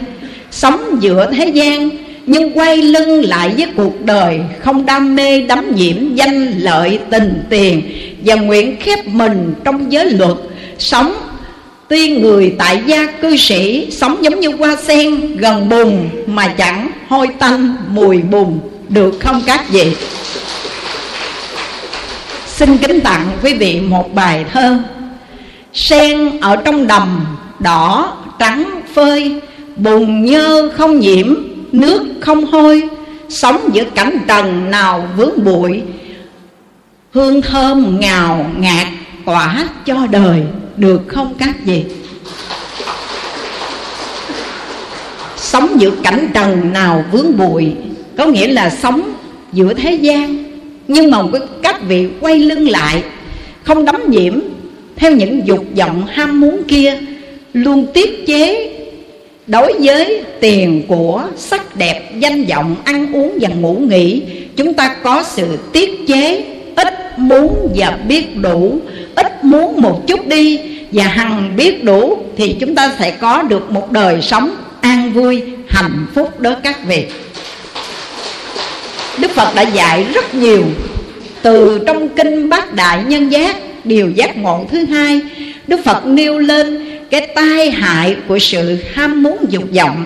Sống 0.51 0.99
giữa 1.01 1.31
thế 1.33 1.47
gian 1.47 1.91
nhưng 2.27 2.59
quay 2.59 2.77
lưng 2.77 3.25
lại 3.25 3.55
với 3.57 3.67
cuộc 3.77 4.01
đời 4.05 4.41
không 4.61 4.87
đam 4.87 5.17
mê 5.17 5.41
đắm 5.41 5.75
nhiễm 5.75 6.15
danh 6.15 6.59
lợi 6.59 6.99
tình 7.11 7.43
tiền 7.51 7.83
và 8.25 8.35
nguyện 8.35 8.77
khép 8.81 9.07
mình 9.07 9.55
trong 9.65 9.93
giới 9.93 10.11
luật 10.11 10.37
sống 10.79 11.13
tuy 11.91 12.09
người 12.09 12.55
tại 12.59 12.83
gia 12.87 13.07
cư 13.07 13.37
sĩ 13.37 13.89
sống 13.91 14.25
giống 14.25 14.41
như 14.41 14.49
hoa 14.49 14.77
sen, 14.77 15.37
gần 15.37 15.69
bùn, 15.69 16.09
mà 16.27 16.55
chẳng 16.59 16.91
hôi 17.09 17.29
tanh, 17.39 17.77
mùi 17.89 18.19
bùn, 18.19 18.61
được 18.89 19.15
không 19.21 19.43
các 19.47 19.69
vị? 19.71 19.97
Xin 22.47 22.79
kính 22.79 23.01
tặng 23.01 23.31
quý 23.43 23.55
vị 23.55 23.81
một 23.81 24.15
bài 24.15 24.45
thơ. 24.53 24.79
Sen 25.73 26.41
ở 26.41 26.57
trong 26.57 26.87
đầm, 26.87 27.27
đỏ, 27.59 28.17
trắng, 28.39 28.81
phơi, 28.95 29.41
bùn 29.77 30.25
nhơ 30.25 30.71
không 30.77 31.01
nhiễm, 31.01 31.35
nước 31.73 32.03
không 32.21 32.45
hôi, 32.45 32.83
sống 33.29 33.69
giữa 33.73 33.85
cảnh 33.95 34.19
trần 34.29 34.71
nào 34.71 35.09
vướng 35.17 35.45
bụi, 35.45 35.83
hương 37.13 37.43
thơm 37.43 38.01
ngào 38.01 38.51
ngạt 38.59 38.87
tỏa 39.25 39.69
cho 39.87 40.07
đời 40.11 40.43
được 40.81 41.01
không 41.07 41.35
các 41.39 41.55
vị? 41.65 41.85
Sống 45.37 45.81
giữa 45.81 45.91
cảnh 46.03 46.29
trần 46.35 46.73
nào 46.73 47.05
vướng 47.13 47.37
bụi. 47.39 47.73
Có 48.17 48.27
nghĩa 48.27 48.47
là 48.47 48.71
sống 48.71 49.13
giữa 49.53 49.75
thế 49.75 49.95
gian. 49.95 50.45
Nhưng 50.89 51.11
mà 51.11 51.19
các 51.63 51.83
vị 51.89 52.09
quay 52.21 52.39
lưng 52.39 52.69
lại, 52.69 53.03
không 53.63 53.85
đắm 53.85 54.11
nhiễm, 54.11 54.41
theo 54.97 55.13
những 55.13 55.41
dục 55.47 55.65
vọng 55.77 56.07
ham 56.07 56.41
muốn 56.41 56.63
kia, 56.69 56.99
luôn 57.53 57.87
tiết 57.95 58.27
chế 58.27 58.73
đối 59.47 59.73
với 59.81 60.23
tiền 60.41 60.83
của 60.89 61.25
sắc 61.37 61.77
đẹp, 61.77 62.13
danh 62.19 62.45
vọng, 62.45 62.77
ăn 62.85 63.13
uống 63.15 63.39
và 63.41 63.49
ngủ 63.49 63.75
nghỉ. 63.75 64.23
Chúng 64.57 64.75
ta 64.75 64.97
có 65.03 65.25
sự 65.27 65.59
tiết 65.73 65.91
chế, 66.09 66.45
ít 66.77 67.19
muốn 67.19 67.69
và 67.77 67.99
biết 68.09 68.37
đủ 68.37 68.81
ít 69.15 69.45
muốn 69.45 69.81
một 69.81 70.03
chút 70.07 70.27
đi 70.27 70.59
và 70.93 71.05
hằng 71.05 71.57
biết 71.57 71.85
đủ 71.85 72.19
thì 72.37 72.57
chúng 72.61 72.75
ta 72.75 72.93
sẽ 72.99 73.11
có 73.11 73.43
được 73.43 73.71
một 73.71 73.93
đời 73.93 74.23
sống 74.23 74.57
an 74.81 75.13
vui, 75.13 75.43
hạnh 75.69 76.07
phúc 76.15 76.41
đó 76.41 76.55
các 76.63 76.85
vị 76.87 77.07
đức 79.21 79.31
phật 79.31 79.55
đã 79.55 79.63
dạy 79.63 80.07
rất 80.15 80.35
nhiều, 80.35 80.63
từ 81.43 81.81
trong 81.87 82.09
kinh 82.09 82.49
bát 82.49 82.75
đại 82.75 83.05
nhân 83.05 83.29
giác, 83.29 83.57
điều 83.85 84.11
giác 84.11 84.37
ngộ 84.37 84.67
thứ 84.71 84.85
hai, 84.85 85.21
đức 85.67 85.81
phật 85.85 86.07
nêu 86.07 86.39
lên 86.39 86.87
cái 87.11 87.21
tai 87.21 87.71
hại 87.71 88.17
của 88.29 88.39
sự 88.39 88.79
ham 88.95 89.23
muốn 89.23 89.37
dục 89.49 89.65
vọng. 89.75 90.05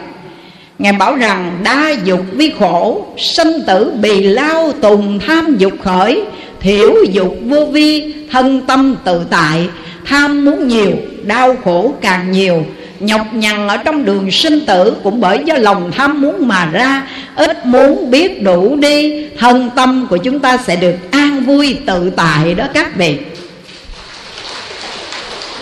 Ngài 0.78 0.92
bảo 0.92 1.16
rằng 1.16 1.60
đa 1.64 1.94
dục 2.04 2.20
vi 2.32 2.52
khổ 2.58 3.06
Sinh 3.18 3.60
tử 3.66 3.92
bì 4.00 4.22
lao 4.22 4.72
tùng 4.72 5.18
tham 5.26 5.56
dục 5.58 5.72
khởi 5.82 6.22
Thiểu 6.64 6.94
dục 7.10 7.36
vô 7.42 7.64
vi, 7.64 8.14
thân 8.30 8.60
tâm 8.66 8.96
tự 9.04 9.26
tại. 9.30 9.68
Tham 10.04 10.44
muốn 10.44 10.68
nhiều, 10.68 10.92
đau 11.22 11.56
khổ 11.64 11.94
càng 12.00 12.32
nhiều. 12.32 12.66
Nhọc 13.00 13.34
nhằn 13.34 13.68
ở 13.68 13.76
trong 13.76 14.04
đường 14.04 14.30
sinh 14.30 14.66
tử 14.66 14.96
Cũng 15.02 15.20
bởi 15.20 15.38
do 15.44 15.54
lòng 15.54 15.90
tham 15.92 16.20
muốn 16.20 16.48
mà 16.48 16.68
ra. 16.72 17.06
Ít 17.36 17.66
muốn 17.66 18.10
biết 18.10 18.42
đủ 18.42 18.76
đi, 18.76 19.26
Thân 19.38 19.70
tâm 19.76 20.06
của 20.10 20.16
chúng 20.16 20.40
ta 20.40 20.56
sẽ 20.56 20.76
được 20.76 20.94
an 21.10 21.44
vui, 21.44 21.76
tự 21.86 22.10
tại 22.10 22.54
đó 22.54 22.64
các 22.74 22.96
vị. 22.96 23.18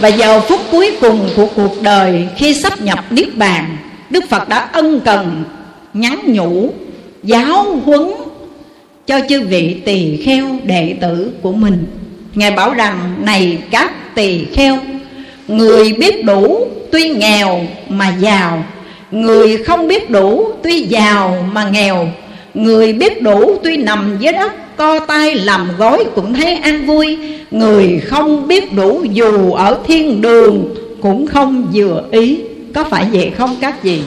Và 0.00 0.08
giờ 0.08 0.40
phút 0.40 0.60
cuối 0.70 0.96
cùng 1.00 1.28
của 1.36 1.46
cuộc 1.56 1.82
đời 1.82 2.28
Khi 2.36 2.54
sắp 2.54 2.80
nhập 2.80 3.04
Niết 3.10 3.36
Bàn, 3.36 3.76
Đức 4.10 4.24
Phật 4.30 4.48
đã 4.48 4.68
ân 4.72 5.00
cần 5.00 5.44
nhắn 5.94 6.20
nhủ 6.26 6.72
Giáo 7.22 7.80
huấn 7.84 8.02
cho 9.12 9.20
chư 9.28 9.40
vị 9.40 9.76
tỳ 9.84 10.16
kheo 10.16 10.46
đệ 10.64 10.94
tử 11.00 11.30
của 11.42 11.52
mình. 11.52 11.86
Ngài 12.34 12.50
bảo 12.50 12.74
rằng, 12.74 13.14
Này 13.24 13.58
các 13.70 14.14
tỳ 14.14 14.44
kheo, 14.44 14.78
Người 15.48 15.92
biết 15.92 16.24
đủ 16.24 16.66
tuy 16.92 17.08
nghèo 17.08 17.60
mà 17.88 18.14
giàu, 18.20 18.64
Người 19.10 19.56
không 19.56 19.88
biết 19.88 20.10
đủ 20.10 20.52
tuy 20.62 20.80
giàu 20.80 21.48
mà 21.52 21.68
nghèo, 21.68 22.08
Người 22.54 22.92
biết 22.92 23.22
đủ 23.22 23.58
tuy 23.64 23.76
nằm 23.76 24.16
dưới 24.20 24.32
đất 24.32 24.76
Co 24.76 24.98
tay 24.98 25.34
làm 25.34 25.68
gói 25.78 26.04
cũng 26.14 26.34
thấy 26.34 26.54
an 26.54 26.86
vui, 26.86 27.18
Người 27.50 28.00
không 28.04 28.48
biết 28.48 28.72
đủ 28.72 29.04
dù 29.12 29.52
ở 29.52 29.78
thiên 29.86 30.20
đường 30.20 30.74
Cũng 31.00 31.26
không 31.26 31.70
vừa 31.74 32.04
ý. 32.10 32.38
Có 32.74 32.84
phải 32.84 33.06
vậy 33.12 33.32
không 33.36 33.56
các 33.60 33.82
vị? 33.82 34.00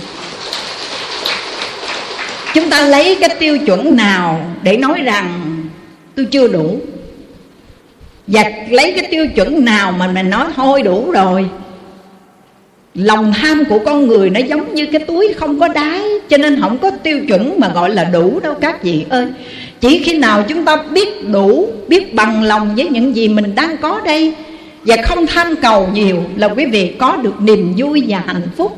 Chúng 2.55 2.69
ta 2.69 2.81
lấy 2.81 3.17
cái 3.19 3.29
tiêu 3.39 3.57
chuẩn 3.57 3.95
nào 3.95 4.45
Để 4.63 4.77
nói 4.77 5.01
rằng 5.01 5.55
tôi 6.15 6.25
chưa 6.25 6.47
đủ? 6.47 6.79
Và 8.27 8.43
lấy 8.69 8.91
cái 8.91 9.07
tiêu 9.11 9.27
chuẩn 9.27 9.65
nào 9.65 9.91
mà 9.91 10.07
mình 10.07 10.29
nói, 10.29 10.45
thôi 10.55 10.81
đủ 10.81 11.11
rồi. 11.11 11.45
Lòng 12.93 13.33
tham 13.33 13.63
của 13.69 13.79
con 13.85 14.07
người 14.07 14.29
nó 14.29 14.39
giống 14.39 14.73
như 14.73 14.85
cái 14.85 15.01
túi 15.01 15.33
không 15.37 15.59
có 15.59 15.67
đáy, 15.67 16.01
Cho 16.29 16.37
nên 16.37 16.61
không 16.61 16.77
có 16.77 16.91
tiêu 16.91 17.19
chuẩn 17.27 17.59
mà 17.59 17.69
gọi 17.69 17.89
là 17.89 18.03
đủ 18.03 18.39
đâu 18.39 18.53
các 18.61 18.83
vị 18.83 19.05
ơi. 19.09 19.27
Chỉ 19.79 20.03
khi 20.03 20.17
nào 20.17 20.43
chúng 20.47 20.65
ta 20.65 20.75
biết 20.75 21.27
đủ, 21.27 21.69
Biết 21.87 22.13
bằng 22.13 22.43
lòng 22.43 22.75
với 22.75 22.87
những 22.89 23.15
gì 23.15 23.27
mình 23.27 23.55
đang 23.55 23.77
có 23.77 24.01
đây 24.05 24.33
Và 24.83 24.95
không 25.03 25.27
tham 25.27 25.55
cầu 25.61 25.89
nhiều 25.93 26.23
Là 26.35 26.47
quý 26.47 26.65
vị 26.65 26.93
có 26.99 27.17
được 27.23 27.41
niềm 27.41 27.73
vui 27.77 28.03
và 28.07 28.23
hạnh 28.25 28.47
phúc. 28.57 28.77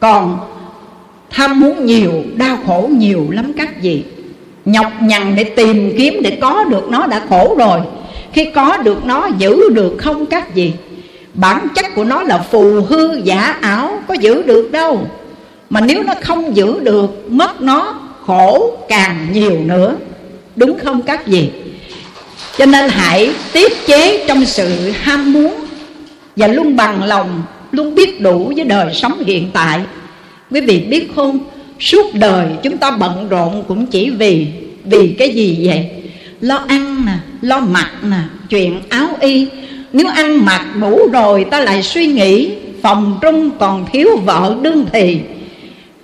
Còn 0.00 0.38
tham 1.30 1.60
muốn 1.60 1.86
nhiều, 1.86 2.12
Đau 2.36 2.58
khổ 2.66 2.90
nhiều 2.92 3.26
lắm 3.30 3.52
các 3.52 3.82
vị. 3.82 4.02
Nhọc 4.64 4.92
nhằn 5.02 5.36
để 5.36 5.44
tìm 5.44 5.94
kiếm 5.98 6.22
Để 6.22 6.38
có 6.40 6.64
được 6.64 6.88
nó 6.90 7.06
đã 7.06 7.22
khổ 7.28 7.54
rồi. 7.58 7.80
Khi 8.32 8.44
có 8.54 8.76
được 8.76 9.04
nó, 9.04 9.28
giữ 9.38 9.70
được 9.70 9.96
không 9.98 10.26
các 10.26 10.54
vị? 10.54 10.72
Bản 11.34 11.66
chất 11.74 11.86
của 11.94 12.04
nó 12.04 12.22
là 12.22 12.38
phù 12.38 12.80
hư 12.88 13.20
giả 13.24 13.56
ảo, 13.60 14.02
có 14.08 14.14
giữ 14.14 14.42
được 14.42 14.72
đâu. 14.72 15.00
Mà 15.70 15.80
nếu 15.80 16.02
nó 16.02 16.14
không 16.22 16.56
giữ 16.56 16.80
được, 16.80 17.30
mất 17.30 17.60
nó, 17.60 18.00
khổ 18.26 18.76
càng 18.88 19.26
nhiều 19.32 19.58
nữa. 19.64 19.96
Đúng 20.56 20.78
không 20.78 21.02
các 21.02 21.26
vị? 21.26 21.50
Cho 22.58 22.66
nên 22.66 22.90
hãy 22.90 23.30
tiết 23.52 23.86
chế 23.86 24.24
trong 24.28 24.44
sự 24.44 24.90
ham 24.90 25.32
muốn 25.32 25.54
và 26.36 26.46
luôn 26.46 26.76
bằng 26.76 27.04
lòng, 27.04 27.42
luôn 27.70 27.94
biết 27.94 28.20
đủ 28.20 28.52
với 28.56 28.64
đời 28.64 28.94
sống 28.94 29.24
hiện 29.26 29.50
tại 29.52 29.80
quý 30.50 30.60
vị 30.60 30.80
biết 30.80 31.08
không? 31.16 31.38
Suốt 31.80 32.14
đời 32.14 32.46
chúng 32.62 32.76
ta 32.76 32.90
bận 32.90 33.28
rộn 33.28 33.64
cũng 33.68 33.86
chỉ 33.86 34.10
vì 34.10 34.46
vì 34.84 35.14
cái 35.18 35.30
gì 35.30 35.66
vậy? 35.66 35.88
Lo 36.40 36.64
ăn 36.68 37.06
nè, 37.06 37.12
lo 37.42 37.60
mặc 37.60 37.90
nè, 38.02 38.20
chuyện 38.48 38.80
áo 38.88 39.08
y. 39.20 39.46
Nếu 39.92 40.06
ăn 40.06 40.44
mặc 40.44 40.66
đủ 40.80 41.08
rồi 41.12 41.44
ta 41.50 41.60
lại 41.60 41.82
suy 41.82 42.06
nghĩ, 42.06 42.50
Phòng 42.82 43.18
trung 43.22 43.50
còn 43.58 43.86
thiếu 43.92 44.16
vợ 44.16 44.56
đương 44.62 44.86
thì. 44.92 45.20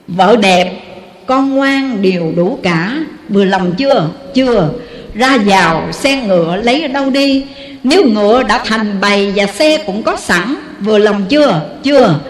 Vợ 0.08 0.36
đẹp, 0.36 0.80
Con 1.26 1.54
ngoan 1.54 2.02
đều 2.02 2.32
đủ 2.36 2.58
cả. 2.62 2.96
Vừa 3.28 3.44
lòng 3.44 3.72
chưa? 3.78 4.08
Chưa. 4.34 4.70
Ra 5.14 5.38
vào, 5.46 5.92
xe 5.92 6.22
ngựa 6.26 6.56
lấy 6.56 6.82
ở 6.82 6.88
đâu 6.88 7.10
đi? 7.10 7.44
Nếu 7.84 8.04
ngựa 8.04 8.42
đã 8.42 8.62
thành 8.64 9.00
bầy 9.00 9.32
Và 9.36 9.46
xe 9.46 9.78
cũng 9.86 10.02
có 10.02 10.16
sẵn, 10.16 10.54
Vừa 10.80 10.98
lòng 10.98 11.24
chưa? 11.28 11.60
Chưa. 11.82 12.20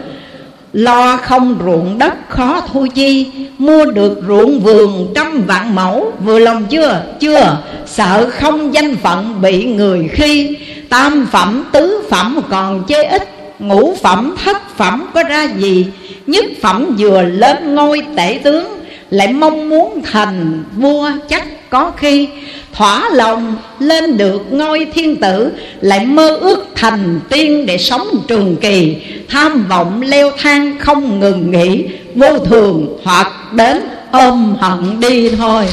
Lo 0.75 1.17
không 1.17 1.57
ruộng 1.65 1.99
đất 1.99 2.15
khó 2.29 2.61
thu 2.73 2.87
chi, 2.95 3.27
Mua 3.59 3.85
được 3.85 4.23
ruộng 4.29 4.61
vườn 4.61 5.13
trăm 5.15 5.43
vạn 5.47 5.75
mẫu. 5.75 6.13
Vừa 6.25 6.39
lòng 6.39 6.67
chưa? 6.71 7.03
Chưa. 7.21 7.59
Sợ 7.87 8.31
không 8.31 8.75
danh 8.75 8.97
phận 8.97 9.41
bị 9.43 9.65
người 9.65 10.09
khi, 10.13 10.57
Tam 10.89 11.27
phẩm, 11.33 11.65
tứ 11.73 12.03
phẩm 12.11 12.41
còn 12.51 12.85
chê 12.89 13.05
ít. 13.05 13.29
Ngũ 13.59 13.95
phẩm, 14.03 14.35
thất 14.45 14.77
phẩm 14.77 15.07
có 15.15 15.23
ra 15.23 15.49
gì? 15.59 15.87
Nhất 16.27 16.45
phẩm 16.63 16.97
vừa 16.99 17.23
lên 17.23 17.75
ngôi 17.75 18.03
tể 18.17 18.41
tướng, 18.45 18.67
Lại 19.11 19.33
mong 19.33 19.69
muốn 19.69 20.03
thành 20.03 20.65
vua 20.77 21.11
chắc 21.29 21.71
có 21.71 21.93
khi. 21.97 22.29
Thỏa 22.75 23.09
lòng 23.13 23.57
lên 23.79 24.17
được 24.17 24.53
ngôi 24.53 24.87
thiên 24.95 25.17
tử, 25.17 25.51
Lại 25.81 26.07
mơ 26.07 26.29
ước 26.29 26.67
thành 26.75 27.21
tiên 27.29 27.67
để 27.67 27.79
sống 27.79 28.09
trường 28.29 28.57
kỳ. 28.57 28.97
Tham 29.29 29.67
vọng 29.69 30.03
leo 30.03 30.31
thang 30.39 30.79
không 30.79 31.21
ngừng 31.21 31.51
nghỉ, 31.51 31.87
Vô 32.15 32.39
thường 32.39 32.99
hoặc 33.05 33.53
đến 33.53 33.81
ôm 34.11 34.57
hận 34.61 35.01
đi 35.01 35.31
thôi. 35.31 35.67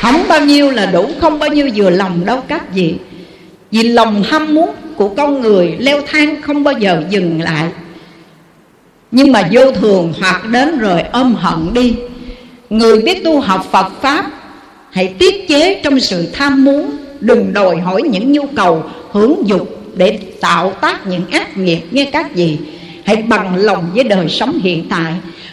Không 0.00 0.28
bao 0.28 0.40
nhiêu 0.40 0.70
là 0.70 0.86
đủ, 0.86 1.08
không 1.20 1.38
bao 1.38 1.48
nhiêu 1.48 1.70
vừa 1.74 1.90
lòng 1.90 2.24
đâu, 2.24 2.40
các 2.48 2.74
vị. 2.74 2.94
Vì 3.70 3.82
lòng 3.82 4.22
ham 4.22 4.54
muốn 4.54 4.70
của 4.96 5.08
con 5.08 5.40
người, 5.40 5.76
leo 5.78 6.00
thang 6.06 6.42
không 6.42 6.64
bao 6.64 6.74
giờ 6.78 7.02
dừng 7.10 7.40
lại. 7.42 7.68
Nhưng 9.10 9.32
mà 9.32 9.48
vô 9.52 9.72
thường 9.72 10.12
hoặc 10.20 10.44
đến 10.50 10.78
rồi 10.78 11.02
ôm 11.12 11.34
hận 11.34 11.74
đi 11.74 11.94
người 12.70 13.02
biết 13.02 13.24
tu 13.24 13.40
học 13.40 13.68
phật 13.72 13.86
pháp, 14.02 14.30
hãy 14.90 15.14
tiết 15.18 15.48
chế 15.48 15.80
trong 15.82 16.00
sự 16.00 16.26
tham 16.32 16.64
muốn, 16.64 16.96
đừng 17.20 17.52
đòi 17.52 17.76
hỏi 17.76 18.02
những 18.02 18.32
nhu 18.32 18.46
cầu, 18.56 18.82
hưởng 19.10 19.42
dục 19.46 19.68
để 19.96 20.18
tạo 20.40 20.72
tác 20.80 21.06
những 21.06 21.30
ác 21.30 21.58
nghiệp, 21.58 21.80
nghe 21.90 22.04
các 22.04 22.36
gì. 22.36 22.58
Hãy 23.04 23.16
bằng 23.16 23.56
lòng 23.56 23.84
với 23.94 24.04
đời 24.04 24.28
sống 24.28 24.58
hiện 24.62 24.86
tại. 24.88 25.12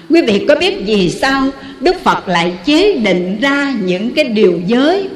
Quý 0.10 0.21
vị 0.21 0.45
có 0.47 0.56
biết 0.56 0.84
vì 0.86 1.10
sao 1.10 1.49
đức 1.80 1.95
phật 2.04 2.28
lại 2.28 2.54
chế 2.65 2.93
định 2.93 3.38
ra 3.41 3.73
những 3.86 4.12
cái 4.12 4.26
điều 4.26 4.60
giới 4.67 5.10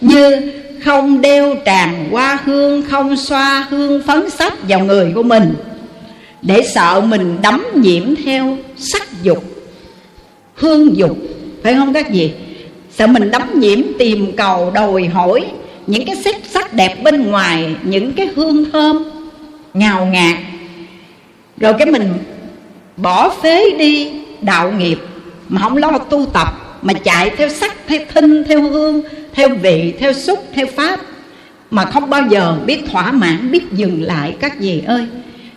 như 0.00 0.52
không 0.84 1.20
đeo 1.20 1.54
tràn 1.64 2.08
hoa 2.10 2.38
hương, 2.44 2.82
không 2.82 3.16
xoa 3.16 3.66
hương, 3.70 4.02
phấn 4.06 4.30
sắc 4.30 4.68
vào 4.68 4.80
người 4.80 5.12
của 5.14 5.22
mình, 5.22 5.54
để 6.42 6.62
sợ 6.74 7.02
mình 7.06 7.36
đắm 7.42 7.66
nhiễm 7.74 8.16
theo 8.24 8.56
sắc 8.76 9.22
dục, 9.22 9.44
hương 10.54 10.96
dục 10.96 11.18
phải 11.62 11.74
không 11.74 11.92
các 11.92 12.10
vị? 12.10 12.30
Sợ 12.90 13.06
mình 13.06 13.30
đắm 13.30 13.60
nhiễm 13.60 13.78
tìm 13.98 14.32
cầu 14.36 14.70
đòi 14.74 15.04
hỏi 15.04 15.46
những 15.86 16.06
cái 16.06 16.16
sắc 16.16 16.36
sắc 16.50 16.74
đẹp 16.74 17.02
bên 17.02 17.26
ngoài, 17.30 17.74
những 17.82 18.12
cái 18.12 18.28
hương 18.36 18.70
thơm, 18.70 19.04
ngào 19.74 20.06
ngạt. 20.06 20.36
Rồi 21.56 21.74
cái 21.78 21.86
mình 21.86 22.12
bỏ 22.96 23.28
phế 23.42 23.70
đi 23.78 24.10
đạo 24.40 24.72
nghiệp 24.72 24.98
mà 25.48 25.60
không 25.60 25.76
lo 25.76 25.98
tu 25.98 26.26
tập, 26.32 26.78
mà 26.82 26.92
chạy 26.92 27.30
theo 27.36 27.48
sắc, 27.48 27.76
theo 27.86 28.00
thinh, 28.14 28.44
theo 28.44 28.62
hương, 28.62 29.02
theo 29.32 29.48
vị, 29.48 29.94
theo 29.98 30.12
xúc, 30.12 30.44
theo 30.54 30.66
pháp, 30.66 31.00
mà 31.70 31.84
không 31.84 32.10
bao 32.10 32.22
giờ 32.30 32.58
biết 32.66 32.82
thỏa 32.90 33.12
mãn, 33.12 33.50
biết 33.50 33.72
dừng 33.72 34.02
lại 34.02 34.36
các 34.40 34.60
vị 34.60 34.82
ơi. 34.86 35.06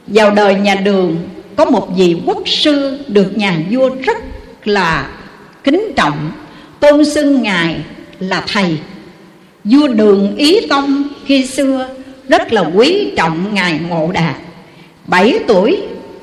Vào 0.07 0.31
đời 0.31 0.55
nhà 0.55 0.75
đường 0.75 1.17
có 1.55 1.65
một 1.65 1.87
vị 1.97 2.15
quốc 2.25 2.41
sư 2.45 2.99
được 3.07 3.37
nhà 3.37 3.57
vua 3.71 3.89
rất 3.89 4.17
là 4.65 5.09
kính 5.63 5.91
trọng, 5.95 6.32
tôn 6.80 7.06
xưng 7.06 7.41
ngài 7.41 7.76
là 8.19 8.43
thầy. 8.54 8.78
Vua 9.63 9.88
đường 9.88 10.36
ý 10.36 10.67
tông 10.67 11.08
khi 11.26 11.45
xưa 11.45 11.89
rất 12.30 12.54
là 12.54 12.62
quý 12.62 13.12
trọng 13.17 13.54
ngài 13.54 13.80
ngộ 13.89 14.12
đạt 14.13 14.36
bảy 15.08 15.39
tuổi 15.47 15.78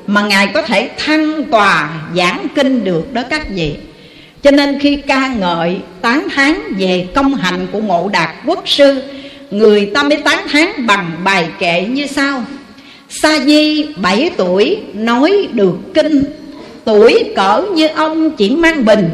mà 0.07 0.21
ngài 0.21 0.47
có 0.47 0.61
thể 0.61 0.89
thăng 0.97 1.43
tòa 1.43 1.89
giảng 2.15 2.47
kinh 2.55 2.83
được 2.83 3.13
đó 3.13 3.21
các 3.29 3.49
vị. 3.49 3.75
Cho 4.43 4.51
nên 4.51 4.79
khi 4.79 4.95
ca 4.95 5.27
ngợi 5.27 5.77
tán 6.01 6.27
thán 6.35 6.55
về 6.77 7.07
công 7.15 7.35
hạnh 7.35 7.67
của 7.71 7.79
ngộ 7.79 8.09
đạt 8.13 8.29
quốc 8.45 8.63
sư, 8.65 9.03
người 9.51 9.85
ta 9.85 10.03
mới 10.03 10.17
tán 10.17 10.47
thán 10.51 10.87
bằng 10.87 11.11
bài 11.23 11.47
kệ 11.59 11.85
như 11.89 12.07
sau. 12.07 12.43
Sa 13.09 13.39
di, 13.39 13.85
bảy 13.95 14.31
tuổi, 14.37 14.77
nói 14.93 15.47
được 15.51 15.75
kinh. 15.93 16.23
Tuổi 16.85 17.23
cỡ 17.35 17.65
như 17.75 17.87
ông 17.87 18.31
chỉ 18.31 18.49
mang 18.49 18.85
bình 18.85 19.09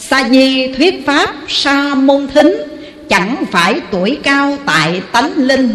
sa 0.00 0.28
di 0.30 0.66
thuyết 0.66 1.06
pháp 1.06 1.34
sa 1.48 1.94
môn 1.94 2.26
thính 2.34 2.56
chẳng 3.08 3.44
phải 3.50 3.80
tuổi 3.90 4.18
cao 4.22 4.56
tại 4.66 5.02
tánh 5.12 5.32
linh. 5.36 5.74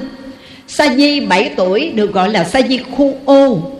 Sa 0.67 0.95
di 0.95 1.19
bảy 1.19 1.51
tuổi 1.55 1.91
được 1.95 2.13
gọi 2.13 2.29
là 2.29 2.43
sa 2.43 2.61
di 2.61 2.79
khu 2.91 3.17
ô. 3.25 3.71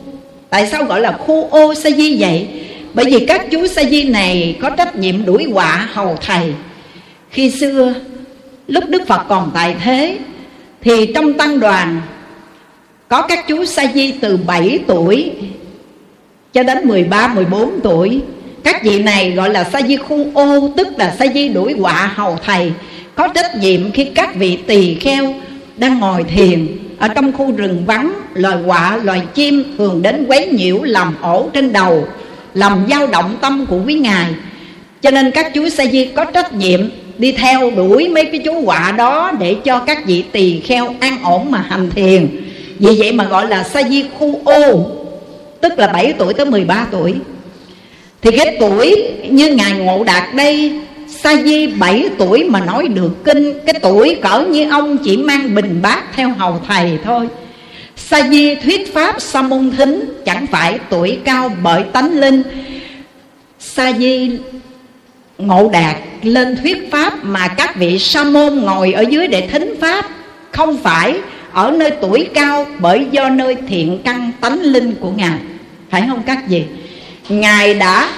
Tại 0.50 0.68
sao 0.68 0.84
gọi 0.84 1.02
là 1.02 1.12
khu 1.12 1.48
ô 1.50 1.74
sa 1.74 1.90
di 1.90 2.18
vậy? 2.20 2.48
Bởi 2.94 3.06
vì 3.06 3.26
các 3.26 3.52
chú 3.52 3.68
sa 3.68 3.84
di 3.84 4.04
này 4.04 4.58
có 4.62 4.70
trách 4.70 4.96
nhiệm 4.96 5.26
đuổi 5.26 5.44
họa 5.44 5.90
hầu 5.94 6.18
thầy. 6.22 6.54
Khi 7.30 7.52
xưa 7.52 7.94
lúc 8.68 8.84
đức 8.90 9.08
phật 9.08 9.22
còn 9.30 9.52
tại 9.54 9.76
thế 9.84 10.18
thì 10.82 11.12
trong 11.16 11.34
tăng 11.34 11.60
đoàn 11.60 12.02
có 13.08 13.22
các 13.22 13.48
chú 13.48 13.66
sa 13.66 13.86
di 13.94 14.12
từ 14.12 14.38
7 14.38 14.80
tuổi 14.88 15.32
cho 16.54 16.64
đến 16.64 16.88
13, 16.88 17.28
14 17.28 17.80
tuổi 17.84 18.22
các 18.66 18.84
vị 18.84 19.00
này 19.00 19.32
gọi 19.32 19.50
là 19.50 19.64
sa 19.64 19.82
di 19.82 19.98
khu 19.98 20.28
ô, 20.34 20.70
tức 20.78 20.88
là 20.98 21.16
sa 21.20 21.26
di 21.34 21.50
đuổi 21.50 21.74
họa 21.80 22.12
hầu 22.16 22.38
thầy. 22.46 22.72
Có 23.16 23.28
trách 23.28 23.56
nhiệm 23.56 23.92
khi 23.92 24.04
các 24.06 24.36
vị 24.36 24.58
tỳ 24.68 24.96
kheo 24.96 25.34
đang 25.78 26.00
ngồi 26.00 26.24
thiền 26.24 26.68
ở 27.00 27.08
trong 27.08 27.32
khu 27.34 27.52
rừng 27.52 27.84
vắng, 27.86 28.14
loài 28.34 28.58
quạ, 28.66 29.00
loài 29.04 29.22
chim 29.34 29.64
thường 29.78 30.02
đến 30.02 30.26
quấy 30.28 30.48
nhiễu 30.48 30.82
làm 30.82 31.14
ổ 31.22 31.50
trên 31.54 31.74
đầu, 31.74 32.08
làm 32.54 32.86
dao 32.90 33.08
động 33.08 33.38
tâm 33.42 33.66
của 33.66 33.80
quý 33.86 33.94
ngài. 33.94 34.34
Cho 35.02 35.12
nên 35.12 35.32
các 35.32 35.54
chú 35.54 35.70
sa 35.70 35.86
di 35.86 36.06
có 36.06 36.26
trách 36.26 36.54
nhiệm 36.54 36.80
đi 37.18 37.32
theo 37.32 37.72
đuổi 37.72 38.10
mấy 38.10 38.26
cái 38.26 38.42
chú 38.46 38.66
quạ 38.66 38.94
đó 38.98 39.32
để 39.40 39.56
cho 39.66 39.80
các 39.80 40.06
vị 40.06 40.24
tỳ 40.32 40.60
kheo 40.60 40.96
an 41.00 41.18
ổn 41.24 41.52
mà 41.52 41.66
hành 41.70 41.90
thiền. 41.90 42.28
Vì 42.80 42.96
vậy 43.00 43.12
mà 43.12 43.24
gọi 43.24 43.48
là 43.48 43.64
sa 43.64 43.84
di 43.84 44.06
khu 44.20 44.42
ô, 44.46 44.92
tức 45.62 45.80
là 45.80 45.88
7 45.88 46.14
tuổi 46.14 46.34
tới 46.34 46.46
13 46.46 46.88
tuổi 46.92 47.14
thì 48.26 48.38
cái 48.38 48.58
tuổi 48.60 49.04
như 49.30 49.56
ngài 49.56 49.72
ngộ 49.72 50.04
đạt 50.04 50.36
đây, 50.36 50.80
sa 51.08 51.36
di 51.36 51.68
7 51.68 52.10
tuổi 52.18 52.44
mà 52.44 52.60
nói 52.60 52.88
được 52.88 53.24
kinh, 53.24 53.54
cái 53.66 53.76
tuổi 53.82 54.16
cỡ 54.22 54.40
như 54.40 54.70
ông 54.70 54.98
chỉ 54.98 55.18
mang 55.18 55.56
bình 55.56 55.80
bát 55.82 56.04
theo 56.16 56.30
hầu 56.30 56.62
thầy 56.68 56.98
thôi. 57.04 57.28
Sa 57.96 58.28
di 58.30 58.56
thuyết 58.56 58.94
pháp 58.94 59.22
sa 59.22 59.42
môn 59.42 59.72
thính 59.78 60.06
chẳng 60.26 60.48
phải 60.48 60.80
tuổi 60.90 61.18
cao 61.26 61.52
bởi 61.64 61.84
tánh 61.84 62.20
linh. 62.20 62.44
Sa 63.60 63.92
di 63.94 64.32
ngộ 65.38 65.70
đạt 65.70 65.96
lên 66.24 66.58
thuyết 66.58 66.92
pháp 66.92 67.14
mà 67.24 67.48
các 67.48 67.76
vị 67.76 68.00
sa 68.00 68.24
môn 68.24 68.56
ngồi 68.56 68.94
ở 68.94 69.02
dưới 69.02 69.28
để 69.28 69.48
thính 69.48 69.76
pháp, 69.82 70.06
không 70.52 70.78
phải 70.78 71.16
ở 71.52 71.72
nơi 71.72 71.92
tuổi 72.02 72.28
cao 72.34 72.66
bởi 72.80 73.08
do 73.12 73.30
nơi 73.30 73.56
thiện 73.68 74.00
căn 74.04 74.32
tánh 74.42 74.62
linh 74.62 74.96
của 75.00 75.12
ngài. 75.12 75.40
Phải 75.90 76.04
không 76.08 76.22
các 76.26 76.40
vị? 76.48 76.64
Ngài 77.30 77.74
đã 77.74 78.10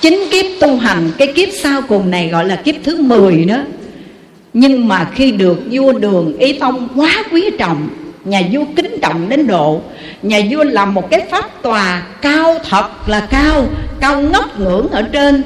chính 0.00 0.24
kiếp 0.30 0.46
tu 0.60 0.76
hành. 0.76 1.10
Cái 1.18 1.32
kiếp 1.36 1.48
sau 1.62 1.82
cùng 1.88 2.10
này 2.10 2.28
gọi 2.28 2.44
là 2.44 2.56
kiếp 2.56 2.74
thứ 2.84 3.02
10 3.02 3.44
đó. 3.44 3.56
Nhưng 4.52 4.88
mà 4.88 5.08
khi 5.14 5.32
được 5.32 5.58
vua 5.70 5.92
đường 5.92 6.36
ý 6.38 6.52
tông 6.52 6.88
quá 6.96 7.24
quý 7.32 7.50
trọng, 7.58 7.88
nhà 8.24 8.42
vua 8.52 8.64
kính 8.76 8.98
trọng 9.02 9.28
đến 9.28 9.46
độ, 9.46 9.80
nhà 10.22 10.40
vua 10.50 10.64
làm 10.64 10.94
một 10.94 11.10
cái 11.10 11.20
pháp 11.30 11.62
tòa 11.62 12.02
cao 12.22 12.58
thật 12.68 12.88
là 13.06 13.26
cao 13.30 13.66
cao 14.00 14.20
ngất 14.20 14.60
ngưỡng 14.60 14.88
ở 14.88 15.02
trên. 15.02 15.42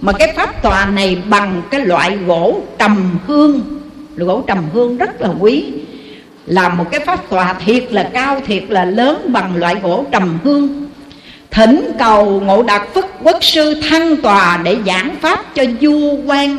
Mà 0.00 0.12
cái 0.12 0.32
pháp 0.36 0.62
tòa 0.62 0.86
này 0.86 1.18
bằng 1.28 1.62
cái 1.70 1.80
loại 1.80 2.16
gỗ 2.26 2.60
trầm 2.78 3.18
hương. 3.26 3.60
Gỗ 4.16 4.42
trầm 4.46 4.58
hương 4.72 4.96
rất 4.96 5.20
là 5.20 5.28
quý. 5.40 5.64
Làm 6.46 6.76
một 6.76 6.84
cái 6.90 7.00
pháp 7.00 7.30
tòa 7.30 7.54
thiệt 7.64 7.84
là 7.90 8.10
cao, 8.12 8.40
thiệt 8.46 8.64
là 8.68 8.84
lớn 8.84 9.32
bằng 9.32 9.56
loại 9.56 9.74
gỗ 9.82 10.04
trầm 10.12 10.38
hương 10.44 10.83
thỉnh 11.54 11.92
cầu 11.98 12.40
ngộ 12.40 12.62
đạt 12.62 12.82
phất 12.94 13.04
quốc 13.22 13.44
sư 13.44 13.80
thăng 13.90 14.16
tòa 14.16 14.60
để 14.64 14.76
giảng 14.86 15.16
pháp 15.20 15.54
cho 15.54 15.64
vua 15.80 16.16
quan. 16.26 16.58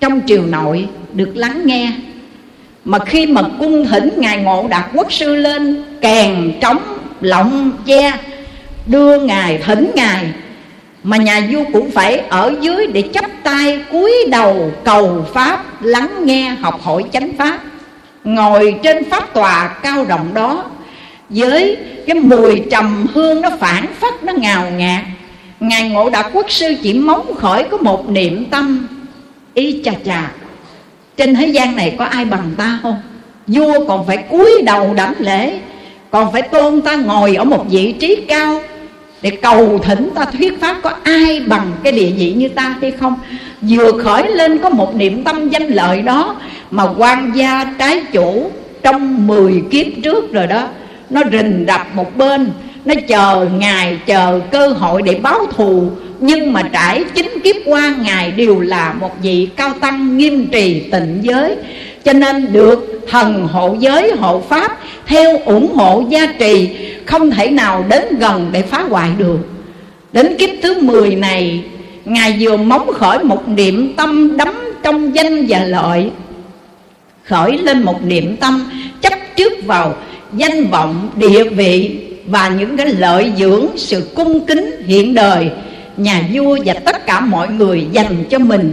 Trong 0.00 0.20
triều 0.26 0.42
nội 0.42 0.88
được 1.12 1.30
lắng 1.34 1.62
nghe, 1.64 1.92
mà 2.84 2.98
khi 2.98 3.26
mà 3.26 3.42
cung 3.58 3.86
thỉnh 3.86 4.10
ngài 4.16 4.38
ngộ 4.38 4.66
đạt 4.68 4.84
quốc 4.94 5.12
sư 5.12 5.34
lên, 5.34 5.84
kèn 6.00 6.52
trống, 6.60 6.82
lọng, 7.20 7.72
che, 7.86 8.12
đưa 8.86 9.20
ngài, 9.20 9.58
thỉnh 9.58 9.90
ngài, 9.94 10.24
mà 11.02 11.16
nhà 11.16 11.40
vua 11.52 11.64
cũng 11.72 11.90
phải 11.90 12.18
ở 12.18 12.54
dưới 12.60 12.86
để 12.86 13.02
chấp 13.02 13.24
tay 13.42 13.80
cúi 13.92 14.12
đầu 14.30 14.72
cầu 14.84 15.26
pháp, 15.34 15.82
lắng 15.82 16.10
nghe, 16.24 16.48
học 16.60 16.80
hỏi 16.82 17.04
chánh 17.12 17.30
pháp. 17.38 17.58
Ngồi 18.24 18.74
trên 18.82 19.10
pháp 19.10 19.34
tòa 19.34 19.68
cao 19.82 20.04
rộng 20.04 20.34
đó 20.34 20.64
với 21.28 21.76
cái 22.06 22.14
mùi 22.14 22.62
trầm 22.70 23.06
hương 23.14 23.40
nó 23.40 23.50
phản 23.60 23.86
phất 24.00 24.24
nó 24.24 24.32
ngào 24.32 24.70
ngạt, 24.70 25.02
ngài 25.60 25.88
ngộ 25.88 26.10
đạt 26.10 26.26
quốc 26.32 26.50
sư 26.50 26.74
chỉ 26.82 26.94
móng 26.94 27.34
khỏi 27.34 27.64
có 27.70 27.76
một 27.76 28.10
niệm 28.10 28.44
tâm, 28.44 28.88
y 29.54 29.82
chà 29.84 29.92
chà, 30.04 30.32
trên 31.16 31.34
thế 31.34 31.46
gian 31.46 31.76
này 31.76 31.94
có 31.98 32.04
ai 32.04 32.24
bằng 32.24 32.50
ta 32.56 32.78
không? 32.82 32.96
Vua 33.46 33.84
còn 33.88 34.06
phải 34.06 34.16
cúi 34.16 34.62
đầu 34.62 34.94
đảnh 34.94 35.14
lễ, 35.18 35.58
còn 36.10 36.32
phải 36.32 36.42
tôn 36.42 36.80
ta 36.80 36.96
ngồi 36.96 37.34
ở 37.34 37.44
một 37.44 37.64
vị 37.70 37.92
trí 37.92 38.16
cao 38.28 38.62
để 39.22 39.30
cầu 39.30 39.78
thỉnh 39.78 40.10
ta 40.14 40.24
thuyết 40.24 40.60
pháp 40.60 40.76
có 40.82 40.92
ai 41.02 41.40
bằng 41.40 41.72
cái 41.82 41.92
địa 41.92 42.10
vị 42.16 42.32
như 42.36 42.48
ta 42.48 42.74
hay 42.80 42.90
không? 42.90 43.14
Vừa 43.62 43.92
khởi 44.02 44.30
lên 44.30 44.58
có 44.58 44.68
một 44.68 44.94
niệm 44.94 45.24
tâm 45.24 45.48
danh 45.48 45.68
lợi 45.68 46.02
đó 46.02 46.36
mà 46.70 46.84
quan 46.98 47.32
gia 47.34 47.74
trái 47.78 48.02
chủ 48.12 48.50
trong 48.82 49.26
10 49.26 49.62
kiếp 49.70 49.86
trước 50.04 50.32
rồi 50.32 50.46
đó 50.46 50.68
nó 51.10 51.22
rình 51.32 51.64
rập 51.68 51.94
một 51.94 52.16
bên, 52.16 52.50
nó 52.84 52.94
chờ 53.08 53.48
ngài 53.58 53.98
chờ 54.06 54.40
cơ 54.50 54.68
hội 54.68 55.02
để 55.02 55.14
báo 55.22 55.46
thù. 55.46 55.90
Nhưng 56.20 56.52
mà 56.52 56.62
trải 56.62 57.04
chính 57.14 57.30
kiếp 57.44 57.56
qua, 57.64 57.94
ngài 58.00 58.30
đều 58.30 58.60
là 58.60 58.92
một 58.92 59.22
vị 59.22 59.48
cao 59.56 59.72
tăng 59.80 60.18
nghiêm 60.18 60.46
trì 60.46 60.80
tịnh 60.80 61.18
giới. 61.22 61.56
Cho 62.04 62.12
nên 62.12 62.52
được 62.52 63.00
thần 63.10 63.48
hộ 63.48 63.76
giới, 63.80 64.12
hộ 64.18 64.42
pháp, 64.48 64.78
theo 65.06 65.38
ủng 65.38 65.74
hộ 65.74 66.04
gia 66.08 66.26
trì, 66.26 66.70
không 67.06 67.30
thể 67.30 67.50
nào 67.50 67.84
đến 67.88 68.04
gần 68.18 68.48
để 68.52 68.62
phá 68.62 68.82
hoại 68.82 69.10
được. 69.18 69.38
Đến 70.12 70.36
kiếp 70.38 70.50
thứ 70.62 70.80
10 70.80 71.14
này, 71.14 71.64
ngài 72.04 72.36
vừa 72.40 72.56
móng 72.56 72.90
khởi 72.94 73.24
một 73.24 73.48
niệm 73.48 73.94
tâm 73.96 74.36
đắm 74.36 74.54
trong 74.82 75.14
danh 75.14 75.46
và 75.48 75.58
lợi. 75.64 76.10
Khởi 77.24 77.58
lên 77.58 77.82
một 77.82 78.04
niệm 78.04 78.36
tâm, 78.36 78.70
chấp 79.00 79.12
trước 79.36 79.52
vào 79.64 79.94
danh 80.36 80.66
vọng, 80.66 81.10
địa 81.16 81.44
vị 81.44 81.98
và 82.26 82.48
những 82.48 82.76
cái 82.76 82.86
lợi 82.86 83.32
dưỡng, 83.36 83.66
sự 83.76 84.10
cung 84.14 84.46
kính 84.46 84.82
hiện 84.86 85.14
đời. 85.14 85.50
Nhà 85.96 86.22
vua 86.32 86.58
và 86.64 86.74
tất 86.74 87.06
cả 87.06 87.20
mọi 87.20 87.48
người 87.48 87.86
dành 87.92 88.24
cho 88.30 88.38
mình. 88.38 88.72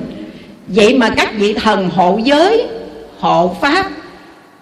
Vậy 0.68 0.98
mà 0.98 1.10
các 1.10 1.30
vị 1.38 1.54
thần 1.54 1.90
hộ 1.90 2.20
giới, 2.24 2.68
hộ 3.20 3.56
pháp, 3.62 3.92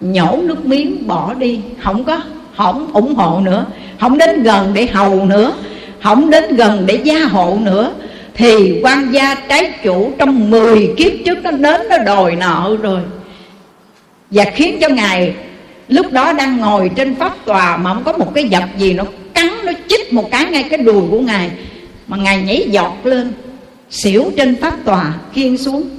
nhổ 0.00 0.38
nước 0.42 0.66
miếng 0.66 1.06
bỏ 1.06 1.34
đi. 1.34 1.60
Không 1.82 2.04
có, 2.04 2.20
không 2.56 2.92
ủng 2.92 3.14
hộ 3.14 3.40
nữa. 3.40 3.66
Không 4.00 4.18
đến 4.18 4.42
gần 4.42 4.70
để 4.74 4.86
hầu 4.86 5.26
nữa. 5.26 5.52
Không 6.02 6.30
đến 6.30 6.56
gần 6.56 6.86
để 6.86 6.98
gia 7.04 7.24
hộ 7.24 7.58
nữa. 7.62 7.92
Thì 8.34 8.80
quan 8.82 9.12
gia 9.12 9.34
trái 9.34 9.72
chủ 9.84 10.12
trong 10.18 10.50
10 10.50 10.94
kiếp 10.96 11.12
trước 11.26 11.38
nó 11.42 11.50
đến, 11.50 11.80
nó 11.90 11.98
đòi 11.98 12.36
nợ 12.36 12.76
rồi. 12.82 13.00
Và 14.30 14.44
khiến 14.54 14.78
cho 14.80 14.88
ngài 14.88 15.34
lúc 15.88 16.12
đó 16.12 16.32
đang 16.32 16.56
ngồi 16.56 16.90
trên 16.96 17.14
pháp 17.14 17.32
tòa 17.44 17.76
mà 17.76 17.94
không 17.94 18.04
có 18.04 18.12
một 18.12 18.34
cái 18.34 18.48
vật 18.50 18.64
gì 18.78 18.92
nó 18.92 19.04
cắn, 19.34 19.48
nó 19.64 19.72
chích 19.88 20.12
một 20.12 20.30
cái 20.30 20.44
ngay 20.44 20.62
cái 20.62 20.78
đùi 20.78 21.02
của 21.10 21.20
ngài. 21.20 21.50
Mà 22.08 22.16
ngài 22.16 22.42
nhảy 22.42 22.66
giọt 22.70 22.96
lên, 23.04 23.32
xỉu 23.90 24.32
trên 24.36 24.56
pháp 24.60 24.74
tòa 24.84 25.14
khiên 25.32 25.58
xuống. 25.58 25.90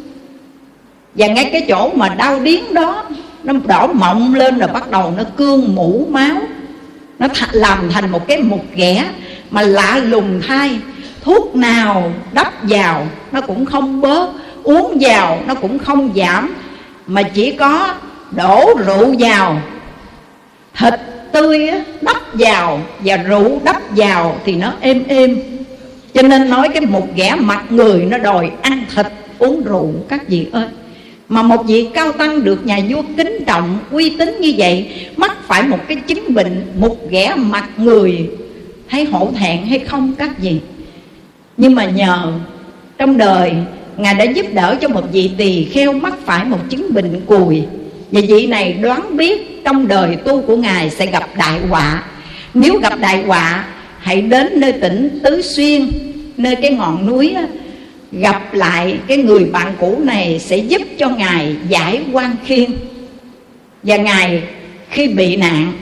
Và 1.15 1.28
ngay 1.28 1.50
cái 1.52 1.65
chỗ 1.67 1.91
mà 1.96 2.10
đau 2.10 2.39
điếng 2.39 2.74
đó, 2.74 3.06
nó 3.43 3.54
đỏ 3.65 3.88
mọng 3.88 4.36
lên 4.36 4.60
rồi 4.60 4.69
bắt 4.74 4.91
đầu 4.91 5.13
nó 5.17 5.24
cương 5.38 5.76
mũ 5.76 6.08
máu. 6.10 6.38
Nó 7.19 7.28
th- 7.28 7.48
làm 7.52 7.89
thành 7.91 8.12
một 8.12 8.28
cái 8.28 8.38
mục 8.38 8.65
ghẻ 8.76 9.06
mà 9.52 9.62
lạ 9.62 10.02
lùng 10.04 10.41
thay. 10.48 10.80
Thuốc 11.22 11.56
nào 11.56 12.13
đắp 12.34 12.54
vào, 12.63 13.08
nó 13.32 13.41
cũng 13.41 13.65
không 13.65 14.02
bớt. 14.02 14.30
Uống 14.63 14.98
vào, 15.02 15.41
nó 15.48 15.56
cũng 15.56 15.80
không 15.80 16.10
giảm. 16.15 16.54
Mà 17.08 17.24
chỉ 17.24 17.52
có 17.52 17.93
đổ 18.32 18.74
rượu 18.86 19.15
vào 19.19 19.62
thịt 20.78 20.94
tươi 21.32 21.72
đắp 22.02 22.18
vào 22.34 22.82
và 23.00 23.18
rượu 23.18 23.62
đắp 23.64 23.82
vào 23.96 24.40
thì 24.46 24.56
nó 24.56 24.74
êm 24.82 25.04
êm. 25.08 25.40
Cho 26.14 26.22
nên 26.22 26.50
nói 26.50 26.70
cái 26.70 26.86
một 26.86 27.08
ghẻ 27.16 27.36
mặt 27.40 27.64
người 27.70 28.06
nó 28.06 28.18
đòi 28.18 28.52
ăn 28.62 28.86
thịt, 28.96 29.06
uống 29.40 29.64
rượu, 29.64 29.92
các 30.10 30.28
vị 30.28 30.48
ơi. 30.52 30.68
Mà 31.30 31.44
một 31.44 31.64
vị 31.68 31.88
cao 31.94 32.12
tăng 32.12 32.44
được 32.44 32.66
nhà 32.66 32.80
vua 32.90 33.02
kính 33.18 33.44
trọng, 33.48 33.80
uy 33.92 34.10
tín 34.20 34.42
như 34.42 34.54
vậy, 34.58 34.92
mắc 35.18 35.38
phải 35.48 35.64
một 35.64 35.80
cái 35.88 35.98
chứng 35.98 36.34
bệnh, 36.34 36.66
một 36.80 37.10
ghẻ 37.10 37.34
mặt 37.38 37.70
người 37.78 38.30
thấy 38.90 39.06
hổ 39.06 39.32
thẹn 39.40 39.66
hay 39.66 39.80
không, 39.80 40.14
các 40.18 40.40
vị? 40.40 40.60
Nhưng 41.58 41.76
mà 41.76 41.86
nhờ 41.86 42.34
trong 42.98 43.18
đời, 43.18 43.54
ngài 43.98 44.14
đã 44.14 44.24
giúp 44.24 44.46
đỡ 44.54 44.76
cho 44.82 44.88
một 44.88 45.04
vị 45.12 45.32
tỳ 45.38 45.66
kheo 45.66 45.94
mắc 45.94 46.14
phải 46.26 46.46
một 46.46 46.60
chứng 46.70 46.94
bệnh 46.94 47.22
cùi 47.26 47.64
và 48.13 48.21
vị 48.28 48.47
này 48.47 48.73
đoán 48.73 49.17
biết 49.17 49.63
trong 49.65 49.88
đời 49.88 50.15
tu 50.15 50.41
của 50.41 50.58
ngài 50.58 50.89
sẽ 50.89 51.06
gặp 51.06 51.30
đại 51.38 51.60
họa. 51.69 52.04
Nếu 52.54 52.80
gặp 52.80 52.99
đại 52.99 53.23
họa, 53.23 53.65
hãy 53.99 54.21
đến 54.21 54.60
nơi 54.60 54.71
tỉnh 54.71 55.19
tứ 55.23 55.41
xuyên, 55.41 55.91
nơi 56.38 56.56
cái 56.56 56.71
ngọn 56.71 57.08
núi 57.08 57.36
gặp 58.12 58.54
lại 58.54 58.97
cái 59.08 59.17
người 59.17 59.45
bạn 59.45 59.73
cũ 59.80 59.99
này 60.04 60.39
sẽ 60.39 60.58
giúp 60.58 60.82
cho 60.97 61.10
ngài 61.10 61.56
giải 61.69 62.02
quan 62.12 62.36
khiên. 62.45 62.71
Và 63.84 63.97
ngài 63.97 64.43
khi 64.89 65.08
bị 65.08 65.36
nạn, 65.36 65.73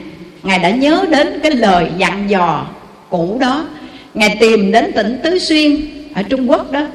ngài 0.42 0.58
đã 0.58 0.70
nhớ 0.70 1.04
đến 1.10 1.40
cái 1.42 1.50
lời 1.50 1.86
dặn 1.98 2.30
dò 2.30 2.66
cũ 3.10 3.38
đó. 3.40 3.66
Ngài 4.14 4.36
tìm 4.40 4.72
đến 4.72 4.92
tỉnh 4.92 5.18
tứ 5.24 5.38
xuyên 5.38 5.76
ở 6.14 6.22
trung 6.22 6.50
quốc 6.50 6.72
đó, 6.72 6.86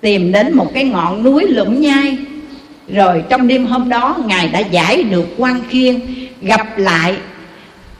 tìm 0.00 0.32
đến 0.32 0.56
một 0.56 0.70
cái 0.74 0.84
ngọn 0.84 1.22
núi 1.22 1.46
lũng 1.48 1.80
nhai 1.80 2.18
rồi 2.88 3.24
trong 3.28 3.48
đêm 3.48 3.66
hôm 3.66 3.88
đó, 3.88 4.16
ngài 4.26 4.48
đã 4.48 4.58
giải 4.58 5.02
được 5.02 5.26
quan 5.38 5.60
khiên, 5.70 6.00
gặp 6.42 6.78
lại 6.78 7.14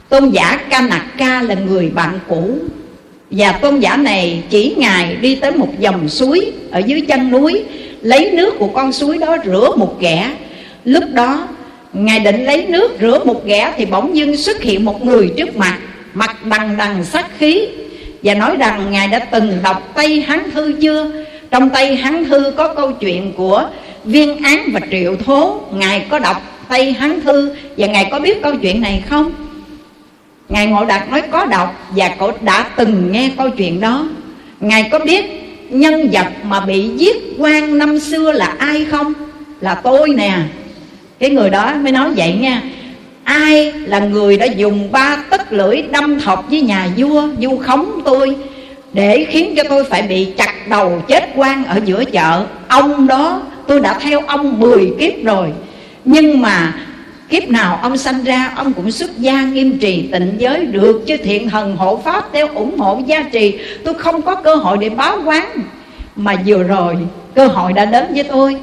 tôn 0.09 0.29
giả 0.29 0.59
ca 0.69 0.81
nặc 0.81 1.05
ca 1.17 1.41
là 1.41 1.55
người 1.55 1.89
bạn 1.89 2.19
cũ. 2.27 2.57
Và 3.31 3.51
tôn 3.51 3.79
giả 3.79 3.97
này 3.97 4.43
chỉ 4.49 4.75
ngài 4.77 5.15
đi 5.15 5.35
tới 5.35 5.51
một 5.51 5.79
dòng 5.79 6.09
suối 6.09 6.51
ở 6.71 6.79
dưới 6.79 7.01
chân 7.01 7.31
núi, 7.31 7.63
lấy 8.01 8.31
nước 8.31 8.59
của 8.59 8.67
con 8.67 8.93
suối 8.93 9.17
đó 9.17 9.37
rửa 9.45 9.71
một 9.75 9.99
ghẻ. 9.99 10.31
Lúc 10.85 11.03
đó, 11.13 11.47
ngài 11.93 12.19
định 12.19 12.45
lấy 12.45 12.65
nước 12.65 12.97
rửa 13.01 13.23
một 13.25 13.45
ghẻ 13.45 13.73
thì 13.77 13.85
bỗng 13.85 14.17
dưng 14.17 14.37
xuất 14.37 14.61
hiện 14.61 14.85
một 14.85 15.05
người 15.05 15.33
trước 15.37 15.57
mặt 15.57 15.77
mặt 16.13 16.45
đằng 16.45 16.77
đằng 16.77 17.03
sát 17.03 17.25
khí. 17.37 17.67
Và 18.23 18.33
nói 18.33 18.55
rằng 18.55 18.87
ngài 18.91 19.07
đã 19.07 19.19
từng 19.19 19.57
đọc 19.63 19.91
tây 19.95 20.21
hán 20.21 20.51
thư 20.51 20.73
chưa? 20.81 21.11
Trong 21.51 21.69
tây 21.69 21.95
hán 21.95 22.25
thư 22.25 22.53
có 22.57 22.73
câu 22.75 22.91
chuyện 22.91 23.33
của 23.37 23.67
viên 24.05 24.43
án 24.43 24.69
và 24.73 24.79
triệu 24.91 25.15
thố, 25.15 25.61
ngài 25.73 26.07
có 26.09 26.19
đọc 26.19 26.65
tây 26.69 26.93
hán 26.93 27.21
thư 27.21 27.55
và 27.77 27.87
ngài 27.87 28.07
có 28.11 28.19
biết 28.19 28.41
câu 28.41 28.55
chuyện 28.61 28.81
này 28.81 29.03
không? 29.09 29.31
Ngài 30.49 30.67
ngộ 30.67 30.85
đạt 30.85 31.09
nói 31.09 31.21
có 31.31 31.45
đọc 31.45 31.89
và 31.89 32.09
cậu 32.19 32.31
đã 32.41 32.69
từng 32.75 33.11
nghe 33.11 33.31
câu 33.37 33.49
chuyện 33.49 33.81
đó. 33.81 34.07
Ngài 34.59 34.89
có 34.91 34.99
biết 34.99 35.25
nhân 35.69 36.09
vật 36.11 36.27
mà 36.43 36.59
bị 36.59 36.89
giết 36.97 37.17
quan 37.37 37.77
năm 37.77 37.99
xưa 37.99 38.31
là 38.31 38.55
ai 38.57 38.85
không? 38.85 39.13
Là 39.61 39.75
tôi 39.75 40.09
nè. 40.09 40.37
Cái 41.19 41.29
người 41.29 41.49
đó 41.49 41.73
mới 41.81 41.91
nói 41.91 42.11
vậy 42.17 42.33
nha. 42.41 42.61
Ai 43.23 43.71
là 43.71 43.99
người 43.99 44.37
đã 44.37 44.45
dùng 44.45 44.91
ba 44.91 45.23
tấc 45.29 45.53
lưỡi 45.53 45.81
đâm 45.91 46.19
thọc 46.19 46.45
với 46.49 46.61
nhà 46.61 46.87
vua 46.97 47.27
vu 47.39 47.57
khống 47.57 48.01
tôi, 48.05 48.35
để 48.93 49.25
khiến 49.29 49.53
cho 49.57 49.63
tôi 49.69 49.83
phải 49.83 50.01
bị 50.01 50.27
chặt 50.37 50.67
đầu 50.67 51.03
chết 51.07 51.29
quan 51.35 51.65
ở 51.65 51.79
giữa 51.85 52.03
chợ? 52.05 52.45
Ông 52.67 53.07
đó 53.07 53.41
tôi 53.69 53.79
đã 53.79 53.99
theo 53.99 54.21
ông 54.27 54.59
10 54.59 54.93
kiếp 54.99 55.23
rồi. 55.23 55.53
Nhưng 56.05 56.41
mà 56.41 56.73
kiếp 57.29 57.49
nào 57.49 57.79
ông 57.81 57.97
sanh 57.97 58.23
ra, 58.23 58.53
ông 58.55 58.73
cũng 58.73 58.91
xuất 58.91 59.17
gia 59.17 59.41
nghiêm 59.41 59.79
trì 59.79 60.09
tịnh 60.11 60.35
giới 60.37 60.65
được, 60.65 61.03
chứ 61.07 61.17
thiện 61.17 61.49
thần 61.49 61.75
hộ 61.75 62.01
pháp 62.05 62.25
theo 62.33 62.47
ủng 62.47 62.79
hộ 62.79 63.01
gia 63.05 63.23
trì. 63.23 63.59
Tôi 63.85 63.93
không 63.93 64.21
có 64.21 64.35
cơ 64.35 64.55
hội 64.55 64.77
để 64.77 64.89
báo 64.89 65.17
quán. 65.25 65.49
Mà 66.15 66.35
vừa 66.45 66.63
rồi, 66.63 66.97
cơ 67.35 67.47
hội 67.47 67.73
đã 67.73 67.85
đến 67.85 68.05
với 68.13 68.23
tôi. 68.23 68.57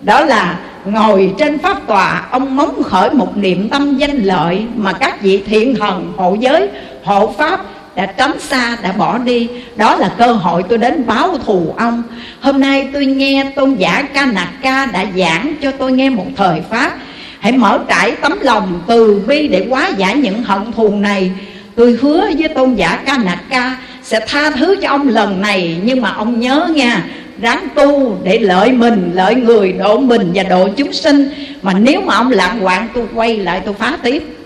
Đó 0.00 0.24
là 0.24 0.58
ngồi 0.84 1.34
trên 1.38 1.58
pháp 1.58 1.86
tòa, 1.86 2.26
ông 2.30 2.56
móng 2.56 2.82
khởi 2.82 3.10
một 3.10 3.36
niệm 3.36 3.68
tâm 3.68 3.96
danh 3.96 4.18
lợi 4.22 4.62
mà 4.76 4.92
các 4.92 5.22
vị 5.22 5.42
thiện 5.46 5.76
thần 5.76 6.12
hộ 6.16 6.36
giới, 6.40 6.68
hộ 7.04 7.34
pháp 7.38 7.60
đã 7.98 8.06
tránh 8.06 8.40
xa, 8.40 8.76
đã 8.82 8.92
bỏ 8.92 9.18
đi. 9.18 9.48
Đó 9.76 9.96
là 9.96 10.14
cơ 10.18 10.32
hội 10.32 10.62
tôi 10.68 10.78
đến 10.78 11.06
báo 11.06 11.38
thù 11.46 11.74
ông. 11.78 12.02
Hôm 12.40 12.60
nay 12.60 12.88
tôi 12.92 13.06
nghe 13.06 13.44
tôn 13.56 13.74
giả 13.74 14.02
ca 14.14 14.26
nạc 14.26 14.48
ca 14.62 14.86
đã 14.86 15.06
giảng 15.16 15.54
cho 15.62 15.70
tôi 15.70 15.92
nghe 15.92 16.10
một 16.10 16.26
thời 16.36 16.60
pháp. 16.70 16.92
Hãy 17.40 17.52
mở 17.52 17.78
trải 17.88 18.10
tấm 18.10 18.38
lòng 18.40 18.80
từ 18.86 19.22
bi 19.26 19.48
để 19.48 19.66
hóa 19.70 19.88
giải 19.96 20.16
những 20.16 20.42
hận 20.42 20.72
thù 20.72 20.88
này. 20.88 21.30
Tôi 21.76 21.98
hứa 22.00 22.30
với 22.38 22.48
tôn 22.48 22.74
giả 22.74 22.98
ca 23.06 23.18
nạc 23.18 23.38
ca 23.50 23.76
sẽ 24.02 24.20
tha 24.28 24.50
thứ 24.50 24.76
cho 24.82 24.88
ông 24.88 25.08
lần 25.08 25.42
này, 25.42 25.76
nhưng 25.84 26.00
mà 26.00 26.10
ông 26.10 26.40
nhớ 26.40 26.68
nha, 26.74 27.04
ráng 27.40 27.68
tu 27.74 28.16
để 28.22 28.38
lợi 28.38 28.72
mình, 28.72 29.10
lợi 29.14 29.34
người, 29.34 29.72
độ 29.72 29.98
mình 29.98 30.30
và 30.34 30.42
độ 30.42 30.68
chúng 30.76 30.92
sinh. 30.92 31.28
Mà 31.62 31.72
nếu 31.72 32.00
mà 32.00 32.14
ông 32.14 32.30
lạng 32.30 32.60
hoạn 32.60 32.88
tôi 32.94 33.04
quay 33.14 33.36
lại 33.36 33.60
tôi 33.64 33.74
phá 33.74 33.98
tiếp 34.02 34.37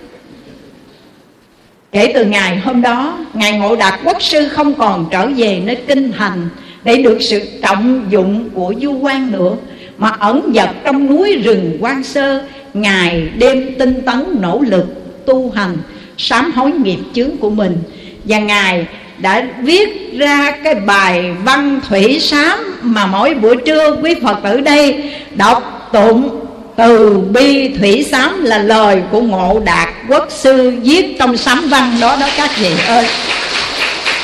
kể 1.92 2.12
từ 2.14 2.24
ngày 2.24 2.59
hôm 2.59 2.83
đó, 2.83 3.18
ngài 3.35 3.59
ngộ 3.59 3.76
đạt 3.76 4.00
quốc 4.05 4.22
sư 4.22 4.48
không 4.48 4.74
còn 4.74 5.07
trở 5.11 5.26
về 5.26 5.61
nơi 5.64 5.76
kinh 5.76 6.12
thành 6.12 6.48
để 6.85 6.96
được 6.96 7.18
sự 7.20 7.40
trọng 7.62 8.07
dụng 8.11 8.50
của 8.55 8.74
du 8.83 8.92
quan 8.92 9.33
nữa, 9.33 9.57
mà 9.98 10.09
ẩn 10.09 10.52
dật 10.55 10.70
trong 10.85 11.07
núi 11.07 11.37
rừng 11.37 11.76
quan 11.81 12.05
sơ, 12.05 12.42
ngài 12.74 13.28
đêm 13.38 13.74
tinh 13.78 14.02
tấn 14.07 14.24
nỗ 14.40 14.61
lực 14.61 14.85
tu 15.26 15.50
hành, 15.50 15.76
sám 16.18 16.52
hối 16.52 16.72
nghiệp 16.72 16.98
chướng 17.14 17.37
của 17.37 17.50
mình. 17.50 17.78
Và 18.24 18.38
ngài 18.38 18.87
đã 19.18 19.46
viết 19.62 20.12
ra 20.18 20.50
cái 20.64 20.74
bài 20.74 21.33
văn 21.44 21.81
thủy 21.88 22.18
sám 22.20 22.59
mà 22.83 23.07
mỗi 23.07 23.35
buổi 23.35 23.57
trưa 23.66 23.96
quý 24.02 24.14
phật 24.22 24.38
tử 24.44 24.61
đây 24.61 25.12
đọc 25.35 25.90
tụng 25.92 26.41
từ 26.76 27.18
bi 27.18 27.68
thủy 27.68 28.06
sám 28.11 28.44
là 28.44 28.58
lời 28.58 29.02
của 29.11 29.20
ngộ 29.20 29.62
đạt 29.64 29.88
quốc 30.08 30.28
sư 30.30 30.72
viết 30.82 31.16
trong 31.18 31.37
sám 31.37 31.68
văn 31.68 31.96
đó 32.00 32.16
đó 32.20 32.26
các 32.37 32.50
vị 32.58 32.70
ơi. 32.87 33.06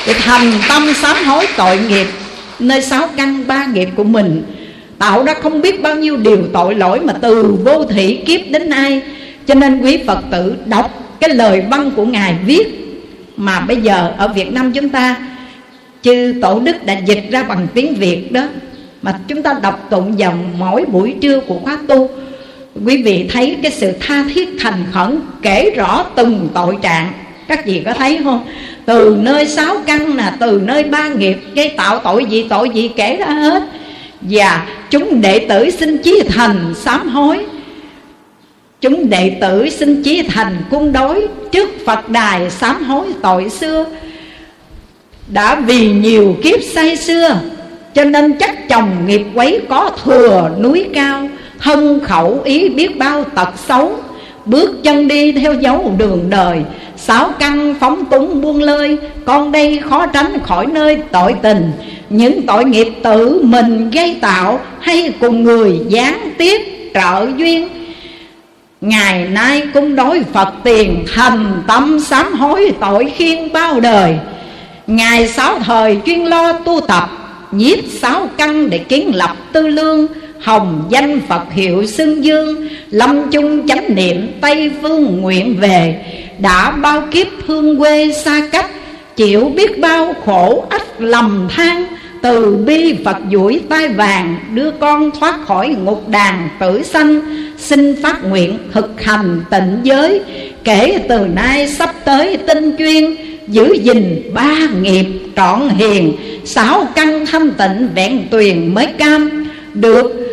Thì 0.04 0.12
thành 0.12 0.52
tâm 0.68 0.92
sám 1.02 1.16
hối 1.24 1.46
tội 1.56 1.78
nghiệp, 1.78 2.06
nơi 2.58 2.82
sáu 2.82 3.08
căn 3.16 3.44
ba 3.46 3.66
nghiệp 3.66 3.88
của 3.96 4.04
mình, 4.04 4.42
tạo 4.98 5.24
ra 5.24 5.34
không 5.34 5.60
biết 5.60 5.82
bao 5.82 5.94
nhiêu 5.94 6.16
điều 6.16 6.38
tội 6.52 6.74
lỗi 6.74 7.00
mà 7.00 7.12
từ 7.12 7.56
vô 7.64 7.84
thị 7.84 8.18
kiếp 8.26 8.40
đến 8.50 8.70
nay. 8.70 9.02
Cho 9.46 9.54
nên 9.54 9.80
quý 9.80 9.98
phật 10.06 10.18
tử 10.30 10.54
đọc 10.66 10.90
cái 11.20 11.30
lời 11.30 11.62
văn 11.70 11.90
của 11.96 12.04
ngài 12.04 12.34
viết, 12.46 12.66
mà 13.36 13.60
bây 13.60 13.76
giờ 13.76 14.12
ở 14.18 14.28
việt 14.28 14.52
nam 14.52 14.72
chúng 14.72 14.88
ta, 14.88 15.16
chư 16.02 16.34
tổ 16.42 16.60
đức 16.60 16.86
đã 16.86 16.94
dịch 17.06 17.24
ra 17.30 17.42
bằng 17.42 17.66
tiếng 17.74 17.94
việt 17.94 18.32
đó. 18.32 18.42
Mà 19.02 19.18
chúng 19.28 19.42
ta 19.42 19.54
đọc 19.62 19.86
tụng 19.90 20.18
dòng 20.18 20.54
mỗi 20.58 20.84
buổi 20.84 21.14
trưa 21.20 21.40
của 21.40 21.58
khóa 21.64 21.78
tu 21.88 22.10
quý 22.86 23.02
vị 23.02 23.26
thấy 23.32 23.56
cái 23.62 23.72
sự 23.72 23.92
tha 24.00 24.24
thiết 24.34 24.48
thành 24.60 24.84
khẩn 24.92 25.20
kể 25.42 25.70
rõ 25.76 26.04
từng 26.14 26.48
tội 26.54 26.76
trạng. 26.82 27.12
Các 27.48 27.66
vị 27.66 27.82
có 27.84 27.92
thấy 27.92 28.20
không? 28.24 28.46
Từ 28.84 29.16
nơi 29.20 29.46
sáu 29.46 29.76
căn 29.86 30.16
là 30.16 30.36
từ 30.40 30.60
nơi 30.64 30.84
ba 30.84 31.08
nghiệp, 31.08 31.38
gây 31.54 31.68
tạo 31.68 31.98
tội 31.98 32.24
gì 32.24 32.46
tội 32.48 32.70
gì 32.70 32.90
kể 32.96 33.16
ra 33.16 33.26
hết. 33.26 33.62
Và 34.20 34.66
chúng 34.90 35.20
đệ 35.20 35.38
tử 35.38 35.70
xin 35.70 35.98
chí 35.98 36.22
thành 36.28 36.74
sám 36.76 37.08
hối. 37.08 37.38
Chúng 38.80 39.10
đệ 39.10 39.36
tử 39.40 39.68
xin 39.68 40.02
chí 40.02 40.22
thành 40.22 40.56
cung 40.70 40.92
đối 40.92 41.28
trước 41.52 41.68
phật 41.86 42.08
đài 42.08 42.50
sám 42.50 42.84
hối 42.84 43.06
tội 43.22 43.48
xưa. 43.50 43.86
Đã 45.28 45.54
vì 45.54 45.88
nhiều 45.88 46.36
kiếp 46.42 46.62
say 46.62 46.96
xưa, 46.96 47.40
cho 47.94 48.04
nên 48.04 48.38
chắc 48.38 48.68
chồng 48.68 49.06
nghiệp 49.06 49.22
quấy 49.34 49.60
có 49.68 49.90
thừa 50.04 50.50
núi 50.60 50.86
cao 50.94 51.28
thân 51.60 52.00
khẩu 52.00 52.40
ý 52.44 52.68
biết 52.68 52.98
bao 52.98 53.24
tật 53.24 53.48
xấu, 53.68 53.92
Bước 54.44 54.82
chân 54.84 55.08
đi 55.08 55.32
theo 55.32 55.54
dấu 55.54 55.94
đường 55.98 56.30
đời. 56.30 56.62
Sáu 56.96 57.30
căn 57.38 57.74
phóng 57.80 58.04
túng 58.04 58.40
buông 58.40 58.62
lơi, 58.62 58.98
Con 59.24 59.52
đây 59.52 59.80
khó 59.90 60.06
tránh 60.06 60.38
khỏi 60.44 60.66
nơi 60.66 60.98
tội 61.12 61.34
tình. 61.42 61.72
Những 62.10 62.46
tội 62.46 62.64
nghiệp 62.64 62.88
tự 63.02 63.40
mình 63.42 63.90
gây 63.90 64.16
tạo 64.20 64.60
Hay 64.80 65.12
cùng 65.20 65.44
người 65.44 65.78
gián 65.88 66.30
tiếp 66.38 66.60
trợ 66.94 67.26
duyên. 67.36 67.68
Ngày 68.80 69.28
nay 69.28 69.62
cung 69.74 69.96
đối 69.96 70.22
Phật 70.32 70.48
tiền 70.64 71.04
Thành 71.14 71.62
tâm 71.66 72.00
sám 72.00 72.32
hối 72.34 72.72
tội 72.80 73.12
khiên 73.16 73.52
bao 73.52 73.80
đời. 73.80 74.18
Ngày 74.86 75.28
sáu 75.28 75.58
thời 75.58 75.98
chuyên 76.06 76.24
lo 76.24 76.52
tu 76.52 76.80
tập, 76.80 77.10
Nhiếp 77.52 77.78
sáu 78.00 78.28
căn 78.36 78.70
để 78.70 78.78
kiến 78.78 79.14
lập 79.14 79.36
tư 79.52 79.68
lương. 79.68 80.06
Hồng 80.40 80.84
danh 80.88 81.20
Phật 81.28 81.52
hiệu 81.52 81.86
xưng 81.86 82.24
dương, 82.24 82.68
Lâm 82.90 83.30
chung 83.30 83.68
chánh 83.68 83.94
niệm 83.94 84.28
Tây 84.40 84.70
phương 84.82 85.20
nguyện 85.20 85.56
về. 85.60 86.00
Đã 86.38 86.70
bao 86.70 87.02
kiếp 87.10 87.26
hương 87.46 87.78
quê 87.78 88.12
xa 88.12 88.42
cách, 88.52 88.70
chịu 89.16 89.52
biết 89.56 89.78
bao 89.80 90.14
khổ 90.24 90.66
ách 90.70 91.00
lầm 91.00 91.48
than. 91.50 91.84
Từ 92.22 92.56
bi 92.56 92.94
Phật 93.04 93.16
duỗi 93.32 93.60
tai 93.68 93.88
vàng, 93.88 94.36
Đưa 94.54 94.70
con 94.70 95.10
thoát 95.20 95.46
khỏi 95.46 95.68
ngục 95.68 96.08
đàn 96.08 96.48
tử 96.60 96.82
sanh. 96.82 97.20
Xin 97.58 98.02
phát 98.02 98.24
nguyện 98.24 98.58
thực 98.72 99.02
hành 99.02 99.42
tịnh 99.50 99.80
giới. 99.82 100.20
Kể 100.64 100.98
từ 101.08 101.18
nay 101.18 101.68
sắp 101.68 101.94
tới 102.04 102.36
tinh 102.36 102.76
chuyên, 102.78 103.16
Giữ 103.48 103.72
gìn 103.82 104.30
ba 104.34 104.56
nghiệp 104.82 105.06
trọn 105.36 105.68
hiền. 105.68 106.16
Sáu 106.44 106.86
căn 106.94 107.26
thanh 107.26 107.50
tịnh 107.50 107.88
vẹn 107.94 108.28
tuyền 108.30 108.74
mới 108.74 108.86
cam. 108.86 109.47
Được. 109.74 110.28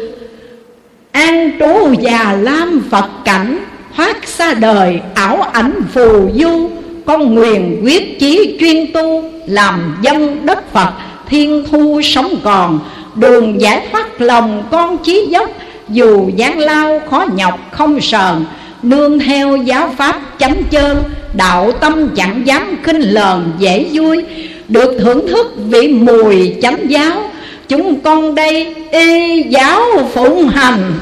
An 1.12 1.52
trú 1.60 1.94
già 2.02 2.38
lam 2.42 2.84
Phật 2.92 3.10
cảnh, 3.26 3.66
Thoát 3.96 4.28
xa 4.28 4.54
đời, 4.54 5.00
ảo 5.14 5.42
ảnh 5.42 5.82
phù 5.94 6.30
du, 6.36 6.70
Con 7.06 7.36
nguyện 7.36 7.82
quyết 7.84 8.20
chí 8.20 8.58
chuyên 8.60 8.94
tu, 8.94 9.24
Làm 9.46 9.98
dân 10.02 10.46
đất 10.46 10.74
Phật, 10.74 10.94
thiên 11.30 11.66
thu 11.72 12.02
sống 12.04 12.36
còn. 12.44 12.80
Đường 13.16 13.62
giải 13.62 13.88
thoát 13.92 14.22
lòng 14.22 14.64
con 14.72 14.98
chí 14.98 15.28
dốc, 15.30 15.50
Dù 15.90 16.30
gian 16.36 16.60
lao 16.60 17.02
khó 17.10 17.26
nhọc 17.36 17.60
không 17.72 18.02
sờn. 18.02 18.46
Nương 18.84 19.20
theo 19.20 19.58
giáo 19.58 19.94
pháp 19.98 20.22
chánh 20.40 20.64
chơn, 20.72 21.04
Đạo 21.34 21.72
tâm 21.72 22.10
chẳng 22.16 22.42
dám 22.46 22.78
khinh 22.84 23.02
lờn 23.02 23.52
dễ 23.60 23.86
vui. 23.94 24.24
Được 24.68 24.98
thưởng 25.00 25.28
thức 25.28 25.54
vị 25.58 25.88
mùi 25.88 26.56
chánh 26.62 26.90
giáo 26.90 27.22
Chúng 27.68 28.00
con 28.00 28.36
đây, 28.36 28.76
y 28.92 29.44
giáo 29.50 29.82
phụng 30.14 30.48
hành. 30.48 30.94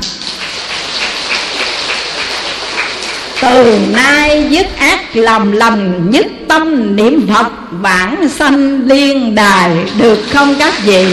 Từ 3.42 3.80
nay 3.94 4.48
dứt 4.50 4.78
ác 4.78 5.16
làm 5.16 5.52
lành, 5.52 6.12
nhất 6.12 6.26
tâm 6.48 6.96
niệm 6.96 7.28
phật 7.34 7.48
vãng 7.72 8.30
sanh 8.30 8.88
liên 8.88 9.36
đài, 9.36 9.72
được 10.00 10.20
không 10.34 10.56
các 10.60 10.74
vị? 10.86 11.06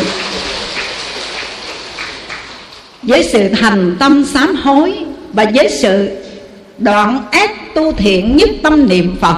Với 3.03 3.28
sự 3.32 3.48
thành 3.61 3.96
tâm 3.98 4.24
sám 4.24 4.55
hối 4.55 4.94
và 5.32 5.46
với 5.55 5.68
sự 5.82 6.09
đoạn 6.78 7.20
ác 7.30 7.74
tu 7.74 7.92
thiện 7.92 8.36
nhất 8.36 8.51
tâm 8.62 8.88
niệm 8.88 9.16
phật, 9.20 9.36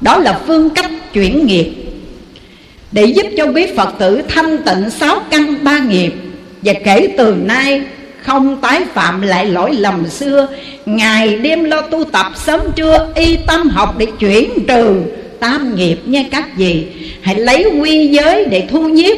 đó 0.00 0.18
là 0.18 0.40
phương 0.46 0.70
cách 0.70 0.90
chuyển 1.12 1.46
nghiệp 1.46 1.81
để 2.92 3.04
giúp 3.04 3.26
cho 3.36 3.44
quý 3.44 3.66
phật 3.76 3.94
tử 3.98 4.22
thanh 4.28 4.58
tịnh 4.62 4.90
sáu 4.90 5.20
căn 5.30 5.64
ba 5.64 5.78
nghiệp. 5.78 6.12
Và 6.62 6.72
kể 6.84 7.08
từ 7.18 7.34
nay, 7.44 7.82
không 8.22 8.60
tái 8.60 8.80
phạm 8.94 9.22
lại 9.22 9.46
lỗi 9.46 9.74
lầm 9.74 10.08
xưa 10.08 10.48
ngày 10.86 11.36
đêm 11.36 11.64
lo 11.64 11.80
tu 11.80 12.04
tập 12.04 12.26
sớm 12.36 12.60
trưa, 12.76 13.08
y 13.14 13.36
tâm 13.46 13.68
học 13.68 13.94
để 13.98 14.06
chuyển 14.18 14.50
trừ 14.68 15.02
tam 15.40 15.76
nghiệp 15.76 15.96
nha 16.06 16.24
các 16.30 16.56
vị. 16.56 16.86
Hãy 17.22 17.34
lấy 17.34 17.64
quy 17.80 18.06
giới 18.06 18.44
để 18.44 18.66
thu 18.70 18.88
nhiếp, 18.88 19.16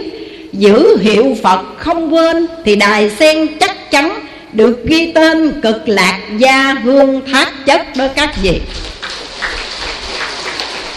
giữ 0.53 0.97
hiệu 1.01 1.37
phật 1.43 1.61
không 1.79 2.15
quên 2.15 2.47
thì 2.65 2.77
đài 2.77 3.11
sen 3.11 3.47
chắc 3.61 3.91
chắn 3.91 4.21
được 4.53 4.85
ghi 4.87 5.13
tên 5.13 5.61
cực 5.63 5.89
lạc 5.89 6.21
gia 6.39 6.73
hương 6.73 7.21
thác 7.33 7.67
chất 7.67 7.97
đó 7.97 8.07
các 8.17 8.43
vị. 8.43 8.61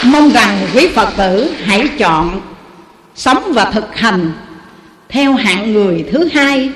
Mong 0.03 0.31
rằng 0.31 0.57
quý 0.75 0.87
phật 0.87 1.09
tử 1.17 1.51
hãy 1.63 1.83
chọn 1.97 2.41
sống 3.17 3.43
và 3.53 3.65
thực 3.65 3.95
hành. 3.95 4.31
Theo 5.09 5.33
hạng 5.33 5.73
người 5.73 6.05
thứ 6.11 6.29
hai, 6.33 6.69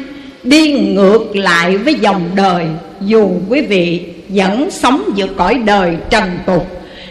đi 0.44 0.74
ngược 0.74 1.36
lại 1.36 1.78
với 1.78 1.94
dòng 1.94 2.30
đời, 2.36 2.66
dù 3.02 3.30
quý 3.50 3.62
vị 3.62 4.02
vẫn 4.30 4.72
sống 4.72 5.04
giữa 5.16 5.28
cõi 5.38 5.56
đời 5.66 5.96
trần 6.10 6.24
tục. 6.46 6.68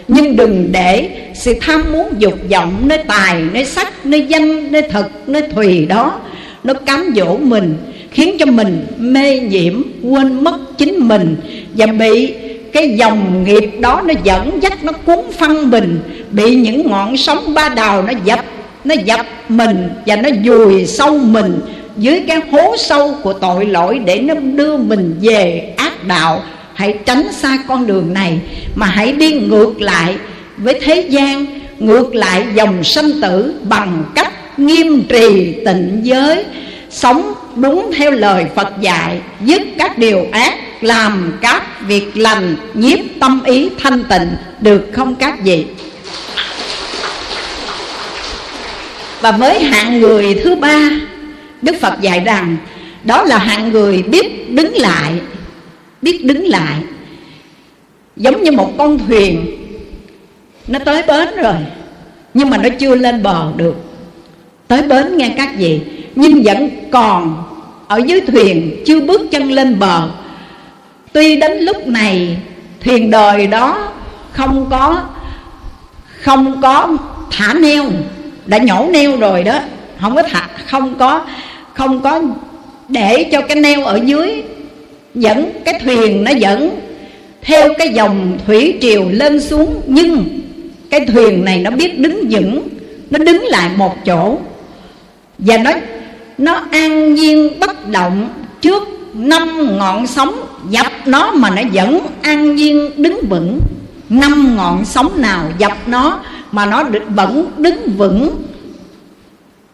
Nhưng 0.09 0.37
đừng 0.37 0.68
để 0.72 1.11
sự 1.35 1.55
tham 1.61 1.85
muốn 1.93 2.14
dục 2.18 2.35
vọng, 2.51 2.83
nơi 2.83 2.99
tài, 2.99 3.43
nơi 3.53 3.64
sắc 3.64 4.07
nơi 4.07 4.26
danh, 4.28 4.72
nơi 4.72 4.83
thực, 4.83 5.28
nơi 5.28 5.43
thùy 5.55 5.87
đó, 5.87 6.20
nó 6.64 6.74
cám 6.74 7.12
dỗ 7.16 7.37
mình, 7.37 7.76
khiến 8.11 8.37
cho 8.39 8.47
mình 8.47 8.87
mê 8.99 9.41
nhiễm, 9.41 9.83
quên 10.03 10.45
mất 10.45 10.78
chính 10.78 11.09
mình. 11.09 11.37
Và 11.74 11.87
bị 11.87 12.35
cái 12.72 12.97
dòng 12.97 13.45
nghiệp 13.45 13.70
đó 13.81 14.03
nó 14.07 14.14
dẫn 14.24 14.62
dắt, 14.62 14.85
nó 14.85 14.93
cuốn 14.93 15.18
phăng 15.39 15.70
mình, 15.70 16.01
bị 16.31 16.55
những 16.55 16.91
ngọn 16.91 17.16
sóng 17.16 17.55
ba 17.55 17.68
đào 17.68 18.03
nó 18.03 18.12
dập 18.24 18.45
nó 18.85 18.95
dập 19.05 19.26
mình 19.49 19.89
và 20.07 20.16
nó 20.16 20.28
dùi 20.45 20.87
sâu 20.87 21.18
mình 21.18 21.61
dưới 21.97 22.22
cái 22.28 22.41
hố 22.53 22.76
sâu 22.78 23.14
của 23.22 23.33
tội 23.33 23.66
lỗi 23.66 23.99
để 23.99 24.20
nó 24.20 24.35
đưa 24.35 24.76
mình 24.76 25.18
về 25.22 25.74
ác 25.76 26.07
đạo. 26.07 26.43
Hãy 26.74 26.99
tránh 27.07 27.33
xa 27.33 27.59
con 27.68 27.87
đường 27.87 28.14
này 28.14 28.39
mà 28.74 28.87
hãy 28.87 29.12
đi 29.12 29.33
ngược 29.33 29.81
lại 29.81 30.16
với 30.57 30.81
thế 30.83 31.07
gian, 31.11 31.47
ngược 31.78 32.14
lại 32.14 32.45
dòng 32.55 32.85
sanh 32.85 33.20
tử 33.22 33.55
bằng 33.62 34.05
cách 34.14 34.59
nghiêm 34.59 35.03
trì 35.09 35.53
tịnh 35.66 36.01
giới, 36.03 36.45
sống 36.91 37.33
đúng 37.57 37.91
theo 37.97 38.11
lời 38.11 38.45
Phật 38.55 38.81
dạy, 38.81 39.20
dứt 39.45 39.62
các 39.78 39.99
điều 39.99 40.26
ác, 40.33 40.55
làm 40.81 41.39
các 41.41 41.62
việc 41.87 42.16
lành, 42.16 42.57
nhiếp 42.74 42.99
tâm 43.20 43.41
ý 43.45 43.68
thanh 43.83 44.05
tịnh. 44.05 44.28
Được 44.61 44.87
không 44.93 45.14
các 45.14 45.45
vị? 45.45 45.66
Và 49.21 49.33
với 49.33 49.62
hạng 49.62 50.01
người 50.01 50.41
thứ 50.45 50.55
ba, 50.57 50.91
Đức 51.62 51.77
Phật 51.81 52.01
dạy 52.01 52.21
rằng, 52.21 52.57
Đó 53.05 53.23
là 53.23 53.39
hạng 53.39 53.71
người 53.71 54.03
biết 54.03 54.51
đứng 54.51 54.75
lại, 54.75 55.12
Biết 56.03 56.25
đứng 56.25 56.47
lại. 56.47 56.83
Giống 58.16 58.43
như 58.43 58.53
một 58.53 58.73
con 58.79 58.99
thuyền, 58.99 59.57
Nó 60.68 60.79
tới 60.79 61.03
bến 61.03 61.29
rồi, 61.37 61.57
Nhưng 62.35 62.51
mà 62.51 62.59
nó 62.59 62.68
chưa 62.79 62.95
lên 62.95 63.23
bờ 63.23 63.53
được. 63.57 63.77
Tới 64.68 64.83
bến 64.83 65.16
nghe 65.16 65.35
các 65.37 65.51
vị, 65.59 65.81
Nhưng 66.14 66.43
vẫn 66.43 66.68
còn 66.91 67.45
Ở 67.89 68.01
dưới 68.07 68.21
thuyền, 68.21 68.83
chưa 68.87 69.01
bước 69.01 69.21
chân 69.31 69.53
lên 69.53 69.79
bờ. 69.79 70.09
Tuy 71.12 71.37
đến 71.37 71.59
lúc 71.59 71.87
này, 71.87 72.37
Thuyền 72.81 73.11
đời 73.11 73.47
đó 73.47 73.93
Không 74.33 74.66
có 74.71 75.03
Không 76.21 76.62
có 76.62 76.97
thả 77.31 77.55
neo 77.55 77.85
đã 78.47 78.59
nhổ 78.59 78.88
neo 78.93 79.16
rồi 79.16 79.43
đó, 79.43 79.61
Không 80.01 80.16
có 80.16 80.22
thả, 80.22 80.49
Không 80.66 80.95
có 80.99 81.24
không 81.80 82.01
có 82.01 82.22
để 82.88 83.28
cho 83.32 83.41
cái 83.41 83.57
neo 83.57 83.84
ở 83.84 84.01
dưới 84.05 84.43
dẫn, 85.14 85.51
cái 85.64 85.80
thuyền 85.84 86.24
nó 86.24 86.30
dẫn 86.30 86.80
theo 87.43 87.74
cái 87.78 87.88
dòng 87.88 88.38
thủy 88.47 88.78
triều 88.80 89.09
lên 89.11 89.41
xuống. 89.41 89.80
Nhưng 89.86 90.41
cái 90.91 91.07
thuyền 91.07 91.45
này 91.45 91.59
nó 91.59 91.70
biết 91.70 91.99
đứng 91.99 92.24
vững, 92.30 92.68
nó 93.11 93.18
đứng 93.18 93.45
lại 93.45 93.70
một 93.76 94.05
chỗ 94.05 94.38
và 95.38 95.57
nó 95.57 95.72
nó 96.38 96.62
an 96.70 97.14
nhiên 97.14 97.61
bất 97.61 97.88
động 97.88 98.28
trước 98.61 98.88
năm 99.14 99.78
ngọn 99.78 100.07
sóng 100.07 100.34
dập 100.70 100.93
nó 101.07 101.32
mà 101.32 101.51
nó 101.51 101.62
vẫn 101.72 102.01
an 102.22 102.57
nhiên 102.57 102.91
đứng 102.97 103.20
vững. 103.28 103.61
Năm 104.09 104.57
ngọn 104.57 104.84
sóng 104.84 105.20
nào 105.20 105.45
dập 105.59 105.72
nó 105.86 106.20
mà 106.53 106.66
nó 106.66 106.84
vẫn 107.09 107.53
đứng 107.59 107.96
vững. 107.96 108.42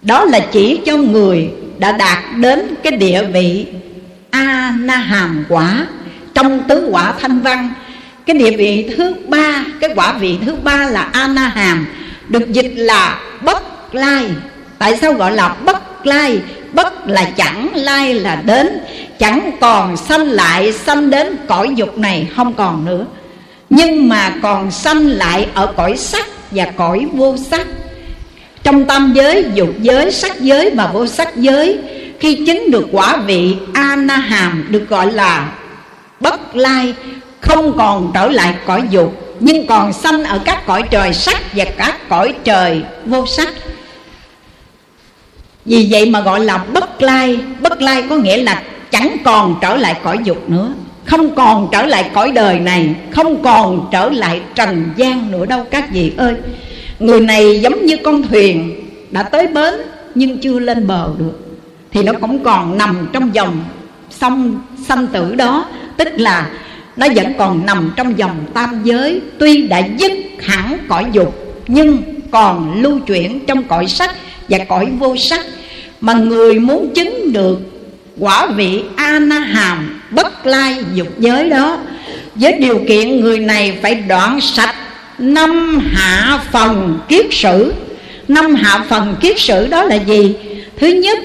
Đó 0.03 0.25
là 0.25 0.41
chỉ 0.53 0.81
cho 0.87 0.97
người 0.97 1.51
đã 1.79 1.93
đạt 1.93 2.19
đến 2.37 2.75
cái 2.83 2.93
địa 2.93 3.23
vị 3.23 3.67
a 4.31 4.75
na 4.81 4.97
hàm 4.97 5.45
quả 5.49 5.87
trong 6.35 6.63
tứ 6.69 6.89
quả 6.93 7.15
thanh 7.21 7.41
văn. 7.41 7.71
Cái 8.27 8.37
địa 8.37 8.57
vị 8.57 8.91
thứ 8.97 9.15
ba, 9.29 9.65
cái 9.81 9.91
quả 9.97 10.13
vị 10.13 10.39
thứ 10.47 10.55
ba 10.55 10.77
là 10.77 11.03
a 11.13 11.29
na 11.29 11.49
hàm 11.49 11.87
được 12.29 12.53
dịch 12.53 12.73
là 12.77 13.21
bất 13.41 13.95
lai. 13.95 14.27
Tại 14.79 14.97
sao 14.97 15.13
gọi 15.13 15.33
là 15.33 15.49
bất 15.49 16.07
lai? 16.07 16.39
Bất 16.73 17.09
là 17.09 17.25
chẳng 17.25 17.71
lai 17.75 18.15
là 18.15 18.43
đến, 18.47 18.69
chẳng 19.19 19.51
còn 19.61 19.97
sanh 19.97 20.27
lại, 20.27 20.73
sanh 20.73 21.11
đến 21.11 21.37
cõi 21.47 21.69
dục 21.75 21.99
này 21.99 22.29
không 22.37 22.55
còn 22.55 22.85
nữa. 22.85 23.05
Nhưng 23.71 24.09
mà 24.09 24.33
còn 24.43 24.71
sanh 24.71 25.07
lại 25.07 25.49
ở 25.55 25.73
cõi 25.77 25.97
sắc 25.97 26.27
và 26.51 26.65
cõi 26.77 27.07
vô 27.13 27.37
sắc. 27.51 27.67
Trong 28.63 28.85
tam 28.85 29.13
giới, 29.15 29.45
dục 29.55 29.75
giới, 29.81 30.13
sắc 30.13 30.41
giới 30.41 30.71
và 30.71 30.87
vô 30.87 31.07
sắc 31.07 31.37
giới, 31.37 31.79
khi 32.21 32.45
chứng 32.47 32.71
được 32.71 32.89
quả 32.93 33.17
vị 33.17 33.57
a 33.75 33.97
na 33.97 34.17
hàm 34.17 34.67
được 34.71 34.89
gọi 34.89 35.13
là 35.13 35.53
bất 36.21 36.57
lai, 36.57 36.95
không 37.41 37.77
còn 37.79 38.11
trở 38.15 38.29
lại 38.29 38.55
cõi 38.67 38.83
dục, 38.91 39.37
nhưng 39.41 39.67
còn 39.67 39.93
sanh 39.93 40.25
ở 40.25 40.41
các 40.45 40.67
cõi 40.67 40.83
trời 40.91 41.13
sắc 41.13 41.43
và 41.55 41.65
các 41.65 42.09
cõi 42.09 42.35
trời 42.45 42.83
vô 43.07 43.27
sắc. 43.27 43.49
Vì 45.65 45.89
vậy 45.91 46.11
mà 46.11 46.21
gọi 46.21 46.41
là 46.41 46.59
bất 46.59 47.03
lai 47.03 47.39
bất 47.61 47.83
lai 47.83 48.03
có 48.11 48.17
nghĩa 48.17 48.37
là 48.37 48.63
chẳng 48.91 49.17
còn 49.25 49.57
trở 49.61 49.77
lại 49.77 49.97
cõi 50.03 50.19
dục 50.25 50.51
nữa 50.51 50.73
không 51.07 51.35
còn 51.35 51.69
trở 51.73 51.87
lại 51.87 52.11
cõi 52.15 52.33
đời 52.33 52.59
này, 52.59 52.95
không 53.11 53.43
còn 53.43 53.89
trở 53.93 54.11
lại 54.11 54.41
trần 54.55 54.85
gian 54.97 55.31
nữa 55.31 55.47
đâu 55.47 55.65
các 55.71 55.93
vị 55.93 56.13
ơi. 56.17 56.35
Người 56.99 57.21
này 57.21 57.61
giống 57.61 57.87
như 57.87 57.97
con 57.97 58.23
thuyền 58.23 58.83
đã 59.11 59.23
tới 59.23 59.47
bến 59.47 59.75
nhưng 60.15 60.39
chưa 60.39 60.59
lên 60.59 60.87
bờ 60.87 61.09
được. 61.19 61.59
Thì 61.93 62.03
nó 62.03 62.13
cũng 62.21 62.45
còn 62.45 62.79
nằm 62.79 63.09
trong 63.13 63.35
dòng 63.35 63.65
sông, 64.11 64.61
sanh 64.89 65.07
tử 65.07 65.35
đó. 65.35 65.67
Tức 65.97 66.09
là 66.17 66.51
nó 66.97 67.07
vẫn 67.17 67.33
còn 67.39 67.67
nằm 67.67 67.93
trong 67.97 68.19
dòng 68.19 68.37
tam 68.55 68.81
giới. 68.85 69.21
Tuy 69.39 69.67
đã 69.67 69.79
dứt 69.99 70.13
hẳn 70.41 70.79
cõi 70.89 71.07
dục, 71.13 71.35
nhưng 71.69 72.03
còn 72.31 72.83
lưu 72.83 72.99
chuyển 72.99 73.47
trong 73.47 73.63
cõi 73.63 73.87
sắc 73.87 74.11
và 74.49 74.59
cõi 74.59 74.87
vô 74.99 75.17
sắc. 75.17 75.47
Mà 76.01 76.13
người 76.15 76.59
muốn 76.59 76.93
chứng 76.95 77.33
được 77.33 77.59
quả 78.19 78.47
vị 78.47 78.83
a 78.97 79.19
na 79.19 79.39
hàm 79.39 79.96
bất 80.11 80.47
lai 80.47 80.77
dục 80.95 81.09
giới 81.19 81.51
đó. 81.51 81.79
Với 82.35 82.53
điều 82.53 82.85
kiện 82.89 83.21
người 83.21 83.39
này 83.39 83.79
phải 83.83 83.95
đoạn 83.95 84.41
sạch 84.41 84.75
năm 85.19 85.81
hạ 85.93 86.41
phần 86.53 86.99
kiết 87.09 87.27
sử. 87.31 87.73
Năm 88.29 88.55
hạ 88.55 88.85
phần 88.89 89.17
kiết 89.21 89.39
sử 89.39 89.67
đó 89.67 89.85
là 89.85 89.97
gì? 89.97 90.35
Thứ 90.79 90.87
nhất 90.87 91.19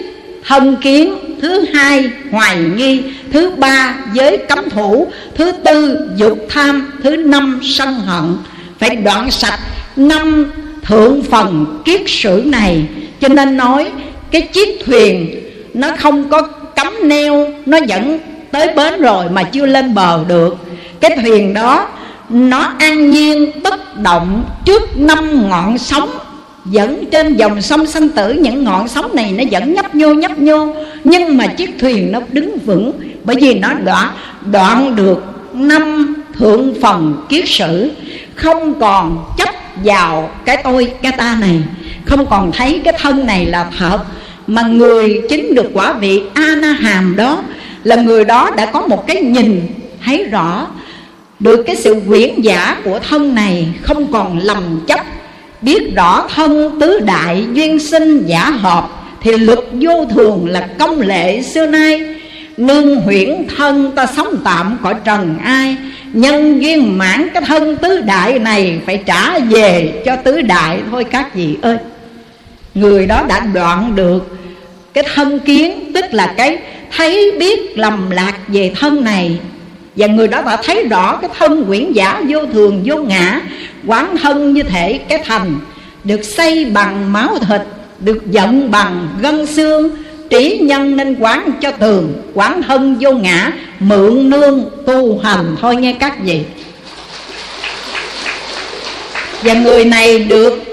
thân 0.47 0.75
kiến. 0.81 1.15
Thứ 1.41 1.65
hai, 1.73 2.09
hoài 2.31 2.57
nghi. 2.57 3.01
Thứ 3.33 3.49
ba, 3.49 3.95
giới 4.13 4.37
cấm 4.37 4.69
thủ. 4.69 5.07
Thứ 5.35 5.51
tư, 5.51 5.99
dục 6.15 6.47
tham. 6.49 6.91
Thứ 7.03 7.15
năm, 7.15 7.59
sân 7.63 7.93
hận. 7.93 8.37
Phải 8.79 8.95
đoạn 8.95 9.31
sạch 9.31 9.59
năm 9.95 10.51
thượng 10.83 11.23
phần 11.23 11.81
kiết 11.85 12.01
sử 12.07 12.43
này. 12.45 12.85
Cho 13.21 13.27
nên 13.27 13.57
nói, 13.57 13.91
cái 14.31 14.41
chiếc 14.41 14.79
thuyền 14.85 15.41
nó 15.73 15.95
không 15.99 16.29
có 16.29 16.41
cấm 16.75 16.93
neo, 17.03 17.53
nó 17.65 17.79
vẫn 17.89 18.19
tới 18.51 18.73
bến 18.75 19.01
rồi 19.01 19.29
mà 19.29 19.43
chưa 19.43 19.65
lên 19.65 19.93
bờ 19.93 20.23
được. 20.27 20.57
Cái 20.99 21.17
thuyền 21.23 21.53
đó, 21.53 21.87
nó 22.29 22.73
an 22.79 23.09
nhiên, 23.09 23.51
bất 23.63 23.97
động 23.97 24.43
trước 24.65 24.97
năm 24.97 25.49
ngọn 25.49 25.77
sóng. 25.77 26.09
Dẫn 26.65 27.03
trên 27.11 27.35
dòng 27.35 27.61
sông 27.61 27.87
sanh 27.87 28.09
tử, 28.09 28.33
những 28.33 28.63
ngọn 28.63 28.87
sóng 28.87 29.15
này 29.15 29.31
nó 29.31 29.43
vẫn 29.51 29.73
nhấp 29.73 29.95
nhô 29.95 30.13
nhấp 30.13 30.39
nhô. 30.39 30.75
Nhưng 31.03 31.37
mà 31.37 31.47
chiếc 31.47 31.69
thuyền 31.79 32.11
nó 32.11 32.19
đứng 32.31 32.59
vững, 32.59 32.91
bởi 33.23 33.35
vì 33.41 33.53
nó 33.53 33.73
đã 33.73 34.11
đoạn 34.51 34.95
được 34.95 35.23
năm 35.53 36.15
thượng 36.39 36.73
phần 36.81 37.25
kiết 37.29 37.43
sử. 37.47 37.91
Không 38.35 38.79
còn 38.79 39.25
chấp 39.37 39.49
vào 39.83 40.31
cái 40.45 40.57
tôi, 40.63 40.91
cái 41.01 41.11
ta 41.11 41.37
này. 41.41 41.63
Không 42.05 42.25
còn 42.25 42.51
thấy 42.51 42.81
cái 42.83 42.93
thân 42.99 43.25
này 43.25 43.45
là 43.45 43.67
thật. 43.77 43.99
Mà 44.47 44.61
người 44.61 45.21
chính 45.29 45.55
được 45.55 45.69
quả 45.73 45.93
vị 45.93 46.21
a 46.33 46.55
na 46.55 46.71
hàm 46.71 47.15
đó 47.15 47.43
là 47.83 47.95
người 47.95 48.25
đó 48.25 48.51
đã 48.57 48.65
có 48.65 48.87
một 48.87 49.07
cái 49.07 49.21
nhìn 49.21 49.61
thấy 50.05 50.23
rõ 50.23 50.67
được 51.39 51.63
cái 51.67 51.75
sự 51.75 52.01
quyển 52.07 52.41
giả 52.41 52.77
của 52.83 52.99
thân 53.09 53.35
này 53.35 53.67
không 53.81 54.11
còn 54.11 54.39
lầm 54.39 54.81
chấp, 54.87 54.99
biết 55.61 55.95
rõ 55.95 56.27
thân 56.35 56.79
tứ 56.79 56.99
đại 56.99 57.45
duyên 57.53 57.79
sinh 57.79 58.23
giả 58.25 58.49
hợp, 58.49 58.89
thì 59.21 59.37
luật 59.37 59.59
vô 59.71 60.05
thường 60.05 60.47
là 60.49 60.67
công 60.79 61.01
lệ 61.01 61.41
xưa 61.41 61.65
nay. 61.65 62.15
Nương 62.57 62.95
huyễn 62.95 63.47
thân 63.57 63.91
ta 63.95 64.05
sống 64.05 64.35
tạm 64.43 64.77
cõi 64.83 64.95
trần 65.05 65.37
ai, 65.43 65.77
nhân 66.13 66.61
duyên 66.61 66.97
mãn 66.97 67.29
cái 67.33 67.43
thân 67.47 67.77
tứ 67.77 68.01
đại 68.01 68.39
này 68.39 68.79
phải 68.85 69.03
trả 69.05 69.39
về 69.39 70.01
cho 70.05 70.15
tứ 70.15 70.41
đại. 70.41 70.79
Thôi 70.91 71.03
các 71.03 71.35
vị 71.35 71.57
ơi, 71.61 71.77
người 72.73 73.05
đó 73.05 73.23
đã 73.27 73.39
đoạn 73.39 73.95
được 73.95 74.37
cái 74.93 75.03
thân 75.15 75.39
kiến, 75.39 75.91
tức 75.93 76.05
là 76.11 76.33
cái 76.37 76.57
thấy 76.97 77.31
biết 77.39 77.77
lầm 77.77 78.09
lạc 78.09 78.33
về 78.47 78.71
thân 78.79 79.03
này. 79.03 79.39
Và 79.95 80.07
người 80.07 80.27
đó 80.27 80.41
đã 80.41 80.57
thấy 80.63 80.87
rõ 80.87 81.17
cái 81.21 81.29
thân 81.39 81.65
quyển 81.65 81.91
giả 81.91 82.21
vô 82.29 82.45
thường, 82.53 82.81
vô 82.85 82.95
ngã, 82.95 83.41
quán 83.85 84.17
thân 84.17 84.53
như 84.53 84.63
thể 84.63 84.97
cái 84.97 85.19
thành, 85.25 85.59
được 86.03 86.23
xây 86.23 86.65
bằng 86.65 87.13
máu 87.13 87.37
thịt, 87.47 87.61
được 87.99 88.31
giận 88.31 88.71
bằng 88.71 89.07
gân 89.21 89.45
xương, 89.45 89.89
trí 90.29 90.59
nhân 90.61 90.97
nên 90.97 91.15
quán 91.19 91.49
cho 91.61 91.71
tường, 91.71 92.13
quán 92.33 92.61
thân 92.61 92.97
vô 92.99 93.11
ngã, 93.11 93.51
mượn 93.79 94.29
nương 94.29 94.69
tu 94.85 95.19
hành. 95.19 95.55
Thôi 95.61 95.75
nghe 95.75 95.95
các 95.99 96.23
vị. 96.23 96.39
Và 99.43 99.53
người 99.53 99.85
này 99.85 100.19
được, 100.19 100.63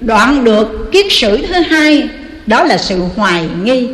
đoạn 0.00 0.44
được 0.44 0.92
kiết 0.92 1.06
sử 1.10 1.46
thứ 1.46 1.54
hai, 1.54 2.08
đó 2.46 2.64
là 2.64 2.78
sự 2.78 3.00
hoài 3.16 3.44
nghi 3.62 3.88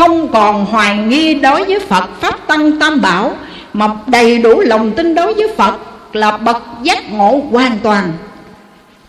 không 0.00 0.28
còn 0.28 0.64
hoài 0.64 0.96
nghi 0.96 1.34
đối 1.34 1.64
với 1.64 1.78
phật, 1.78 2.04
pháp 2.20 2.46
tăng 2.46 2.78
tam 2.78 3.00
bảo, 3.00 3.36
mà 3.72 3.88
đầy 4.06 4.38
đủ 4.38 4.60
lòng 4.60 4.92
tin 4.92 5.14
đối 5.14 5.34
với 5.34 5.48
phật 5.56 5.74
là 6.12 6.36
bậc 6.36 6.62
giác 6.82 7.12
ngộ 7.12 7.42
hoàn 7.50 7.78
toàn. 7.82 8.12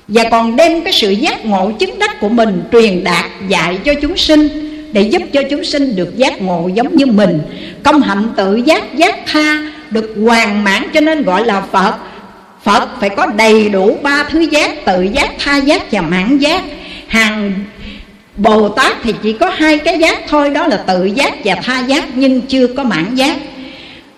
Và 0.07 0.23
còn 0.31 0.55
đem 0.55 0.81
cái 0.81 0.93
sự 0.93 1.11
giác 1.11 1.45
ngộ 1.45 1.71
chứng 1.79 1.99
đắc 1.99 2.19
của 2.21 2.29
mình 2.29 2.63
truyền 2.71 3.03
đạt 3.03 3.25
dạy 3.47 3.77
cho 3.85 3.93
chúng 4.01 4.17
sinh 4.17 4.47
để 4.93 5.01
giúp 5.01 5.21
cho 5.33 5.41
chúng 5.49 5.63
sinh 5.63 5.95
được 5.95 6.17
giác 6.17 6.41
ngộ 6.41 6.69
giống 6.73 6.95
như 6.95 7.05
mình. 7.05 7.39
Công 7.83 8.01
hạnh 8.01 8.27
tự 8.35 8.55
giác 8.55 8.95
giác 8.95 9.15
tha 9.25 9.71
được 9.89 10.15
hoàn 10.25 10.63
mãn 10.63 10.83
cho 10.93 11.01
nên 11.01 11.23
gọi 11.23 11.45
là 11.45 11.61
phật. 11.71 11.93
Phật 12.63 12.89
phải 12.99 13.09
có 13.09 13.25
đầy 13.25 13.69
đủ 13.69 13.97
ba 14.03 14.23
thứ 14.23 14.39
giác, 14.39 14.85
tự 14.85 15.01
giác, 15.01 15.31
tha 15.39 15.57
giác 15.57 15.91
và 15.91 16.01
mãn 16.01 16.37
giác. 16.37 16.61
Hàng 17.07 17.53
bồ 18.37 18.69
tát 18.69 18.97
thì 19.03 19.13
chỉ 19.23 19.33
có 19.33 19.49
hai 19.49 19.77
cái 19.77 19.99
giác 19.99 20.19
thôi, 20.27 20.49
đó 20.49 20.67
là 20.67 20.77
tự 20.77 21.05
giác 21.05 21.33
và 21.45 21.55
tha 21.55 21.79
giác, 21.79 22.05
nhưng 22.15 22.41
chưa 22.41 22.67
có 22.67 22.83
mãn 22.83 23.15
giác. 23.15 23.37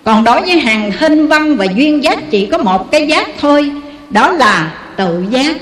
Còn 0.04 0.24
đối 0.24 0.42
với 0.42 0.60
hàng 0.60 0.92
hình 1.00 1.28
văn 1.28 1.56
và 1.56 1.66
duyên 1.76 2.04
giác 2.04 2.32
chỉ 2.32 2.46
có 2.46 2.58
một 2.58 2.92
cái 2.92 3.08
giác 3.08 3.30
thôi, 3.42 3.72
đó 4.10 4.32
là 4.32 4.74
tự 4.98 5.24
giác. 5.30 5.56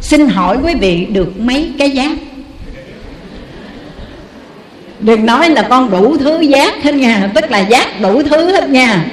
Xin 0.00 0.28
hỏi 0.28 0.58
quý 0.64 0.74
vị 0.80 1.06
được 1.12 1.40
mấy 1.40 1.68
cái 1.78 1.90
giác? 1.90 2.12
Đừng 5.00 5.26
nói 5.26 5.50
là 5.50 5.62
con 5.62 5.90
đủ 5.90 6.16
thứ 6.16 6.40
giác 6.40 6.82
hết 6.82 6.94
nha, 6.94 7.30
tức 7.34 7.50
là 7.50 7.58
giác 7.58 8.00
đủ 8.00 8.22
thứ 8.22 8.52
hết 8.52 8.70
nha. 8.70 9.04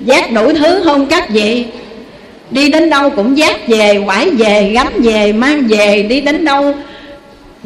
Giác 0.00 0.32
đủ 0.32 0.52
thứ 0.52 0.80
không 0.84 1.06
các 1.06 1.30
vị 1.30 1.64
đi 2.50 2.70
đến 2.70 2.90
đâu 2.90 3.10
cũng 3.10 3.38
giác 3.38 3.68
về, 3.68 4.02
quải 4.06 4.30
về, 4.30 4.70
gắm 4.74 4.86
về, 4.96 5.32
mang 5.32 5.66
về, 5.68 6.02
đi 6.02 6.20
đến 6.20 6.44
đâu 6.44 6.74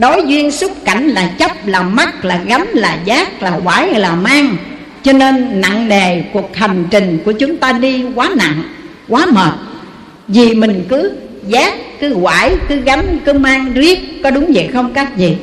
đối 0.02 0.22
duyên 0.26 0.50
xúc 0.50 0.72
cảnh 0.84 1.08
là 1.08 1.32
chấp, 1.38 1.66
là 1.66 1.82
mắt, 1.82 2.24
là 2.24 2.40
gánh 2.46 2.66
là 2.72 2.98
giác, 3.04 3.42
là 3.42 3.60
quải, 3.64 3.94
là 3.94 4.14
mang. 4.14 4.56
Cho 5.02 5.12
nên 5.12 5.60
nặng 5.60 5.88
nề 5.88 6.22
cuộc 6.32 6.56
hành 6.56 6.84
trình 6.90 7.18
của 7.24 7.32
chúng 7.32 7.56
ta 7.56 7.72
đi 7.72 8.04
quá 8.14 8.30
nặng, 8.36 8.62
quá 9.08 9.26
mệt. 9.26 9.52
Vì 10.28 10.54
mình 10.54 10.84
cứ 10.88 11.12
giác, 11.48 11.74
cứ 12.00 12.16
quải, 12.22 12.56
cứ 12.68 12.76
gánh 12.76 13.18
cứ 13.24 13.32
mang 13.32 13.72
riết, 13.74 13.98
có 14.22 14.30
đúng 14.30 14.52
vậy 14.54 14.68
không 14.72 14.92
các 14.92 15.16
vị? 15.16 15.34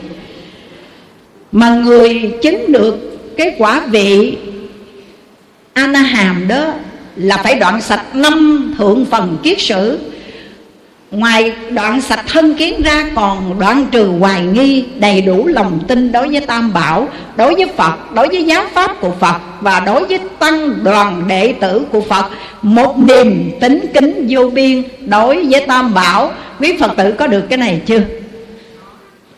Mà 1.52 1.70
người 1.70 2.32
chứng 2.42 2.72
được 2.72 3.20
cái 3.38 3.56
quả 3.58 3.82
vị 3.92 4.38
Anaham 5.74 6.48
đó 6.48 6.74
là 7.16 7.38
phải 7.38 7.56
đoạn 7.56 7.82
sạch 7.82 8.16
năm 8.16 8.68
thượng 8.78 9.06
phần 9.06 9.38
kiết 9.44 9.62
sử. 9.62 10.00
Ngoài 11.12 11.56
đoạn 11.70 12.02
sạch 12.02 12.26
thân 12.28 12.56
kiến 12.56 12.82
ra 12.82 13.06
còn 13.16 13.60
đoạn 13.60 13.86
trừ 13.92 14.12
hoài 14.20 14.42
nghi 14.42 14.86
Đầy 14.96 15.22
đủ 15.22 15.48
lòng 15.48 15.80
tin 15.88 16.12
đối 16.12 16.28
với 16.28 16.42
Tam 16.42 16.74
Bảo 16.74 17.08
Đối 17.36 17.56
với 17.56 17.68
Phật, 17.78 18.12
đối 18.14 18.28
với 18.28 18.44
giáo 18.44 18.64
pháp 18.74 19.02
của 19.02 19.12
Phật 19.20 19.36
Và 19.62 19.80
đối 19.80 20.06
với 20.06 20.20
tăng 20.40 20.84
đoàn 20.84 21.24
đệ 21.28 21.54
tử 21.62 21.86
của 21.92 22.02
Phật 22.02 22.26
Một 22.62 22.98
niềm 22.98 23.52
tính 23.60 23.86
kính 23.94 24.28
vô 24.30 24.50
biên 24.50 24.84
đối 25.06 25.46
với 25.50 25.66
Tam 25.68 25.94
Bảo 25.94 26.32
Quý 26.60 26.78
Phật 26.80 26.92
tử 26.98 27.14
có 27.18 27.28
được 27.28 27.44
cái 27.50 27.58
này 27.58 27.82
chưa? 27.86 28.02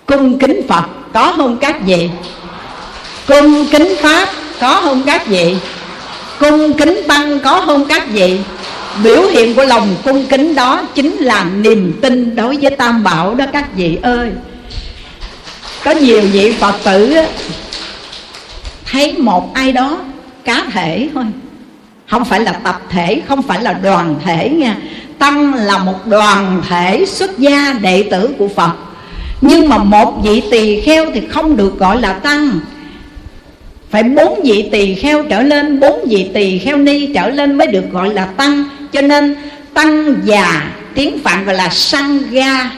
Cung 0.06 0.40
kính 0.40 0.62
Phật 0.68 0.84
có 1.14 1.34
không 1.38 1.58
các 1.58 1.82
vị? 1.86 2.10
Cung 3.28 3.66
kính 3.72 3.96
Pháp 4.02 4.30
có 4.62 4.82
không 4.84 5.04
các 5.06 5.28
vị? 5.28 5.56
Cung 6.40 6.74
kính 6.74 7.02
Tăng 7.08 7.40
có 7.40 7.64
không 7.66 7.86
các 7.86 8.08
vị? 8.10 8.40
Biểu 9.04 9.22
hiện 9.22 9.56
của 9.56 9.64
lòng 9.64 9.96
cung 10.04 10.26
kính 10.26 10.56
đó 10.56 10.88
chính 10.96 11.18
là 11.18 11.44
niềm 11.44 12.00
tin 12.02 12.36
đối 12.36 12.58
với 12.58 12.72
tam 12.72 13.04
bảo 13.04 13.36
đó 13.36 13.46
các 13.54 13.76
vị 13.76 13.98
ơi. 14.02 14.30
Có 15.84 15.92
nhiều 15.92 16.22
vị 16.22 16.52
phật 16.52 16.76
tử 16.84 17.16
thấy 18.86 19.14
một 19.18 19.54
ai 19.54 19.72
đó 19.72 19.98
cá 20.44 20.66
thể 20.72 21.10
thôi. 21.14 21.26
Không 22.08 22.26
phải 22.26 22.40
là 22.40 22.52
tập 22.52 22.82
thể, 22.90 23.22
không 23.28 23.42
phải 23.42 23.62
là 23.62 23.74
đoàn 23.74 24.16
thể 24.26 24.50
nha. 24.50 24.78
Tăng 25.18 25.54
là 25.54 25.78
một 25.78 26.08
đoàn 26.08 26.62
thể 26.70 27.06
xuất 27.06 27.40
gia 27.40 27.74
đệ 27.82 28.04
tử 28.12 28.30
của 28.38 28.48
phật. 28.48 28.72
Nhưng 29.42 29.70
mà 29.70 29.78
một 29.78 30.14
vị 30.24 30.44
tỳ 30.52 30.82
kheo 30.82 31.06
thì 31.14 31.22
không 31.30 31.58
được 31.58 31.80
gọi 31.80 32.02
là 32.02 32.14
tăng. 32.14 32.60
Phải 33.90 34.04
bốn 34.04 34.40
vị 34.44 34.70
tỳ 34.72 34.96
kheo 34.96 35.24
trở 35.24 35.42
lên, 35.42 35.80
bốn 35.80 36.06
vị 36.10 36.30
tỳ 36.34 36.60
kheo 36.60 36.78
ni 36.78 37.14
trở 37.14 37.30
lên 37.30 37.58
mới 37.58 37.68
được 37.68 37.84
gọi 37.92 38.14
là 38.14 38.26
tăng 38.26 38.64
cho 38.94 39.02
nên 39.02 39.36
tăng 39.74 40.16
già, 40.24 40.72
tiếng 40.96 41.20
phạn 41.24 41.46
gọi 41.46 41.56
là 41.56 41.70
sang 41.70 42.20
ga. 42.32 42.70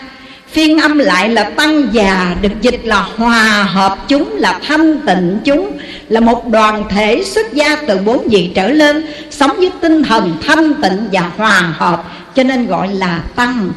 Phiên 0.51 0.79
âm 0.79 0.99
lại 0.99 1.29
là 1.29 1.43
tăng 1.43 1.87
già, 1.91 2.35
được 2.41 2.61
dịch 2.61 2.79
là 2.83 3.05
hòa 3.17 3.63
hợp 3.63 3.97
chúng, 4.07 4.37
là 4.37 4.59
thanh 4.67 4.99
tịnh 5.05 5.39
chúng, 5.45 5.77
là 6.09 6.19
một 6.19 6.47
đoàn 6.47 6.83
thể 6.89 7.23
xuất 7.23 7.53
gia 7.53 7.75
từ 7.75 7.97
bốn 7.97 8.27
vị 8.27 8.51
trở 8.55 8.69
lên, 8.69 9.05
sống 9.29 9.51
với 9.57 9.71
tinh 9.81 10.03
thần 10.03 10.37
thanh 10.45 10.73
tịnh 10.81 11.07
và 11.11 11.31
hòa 11.37 11.73
hợp, 11.77 12.03
cho 12.35 12.43
nên 12.43 12.67
gọi 12.67 12.87
là 12.87 13.19
tăng. 13.35 13.71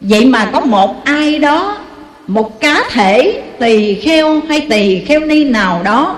Vậy 0.00 0.26
mà 0.26 0.50
có 0.52 0.60
một 0.60 1.04
ai 1.04 1.38
đó, 1.38 1.78
một 2.26 2.60
cá 2.60 2.84
thể, 2.90 3.42
tỳ 3.60 3.94
kheo 3.94 4.40
hay 4.48 4.66
tỳ 4.70 5.04
kheo 5.04 5.20
ni 5.20 5.44
nào 5.44 5.82
đó, 5.84 6.16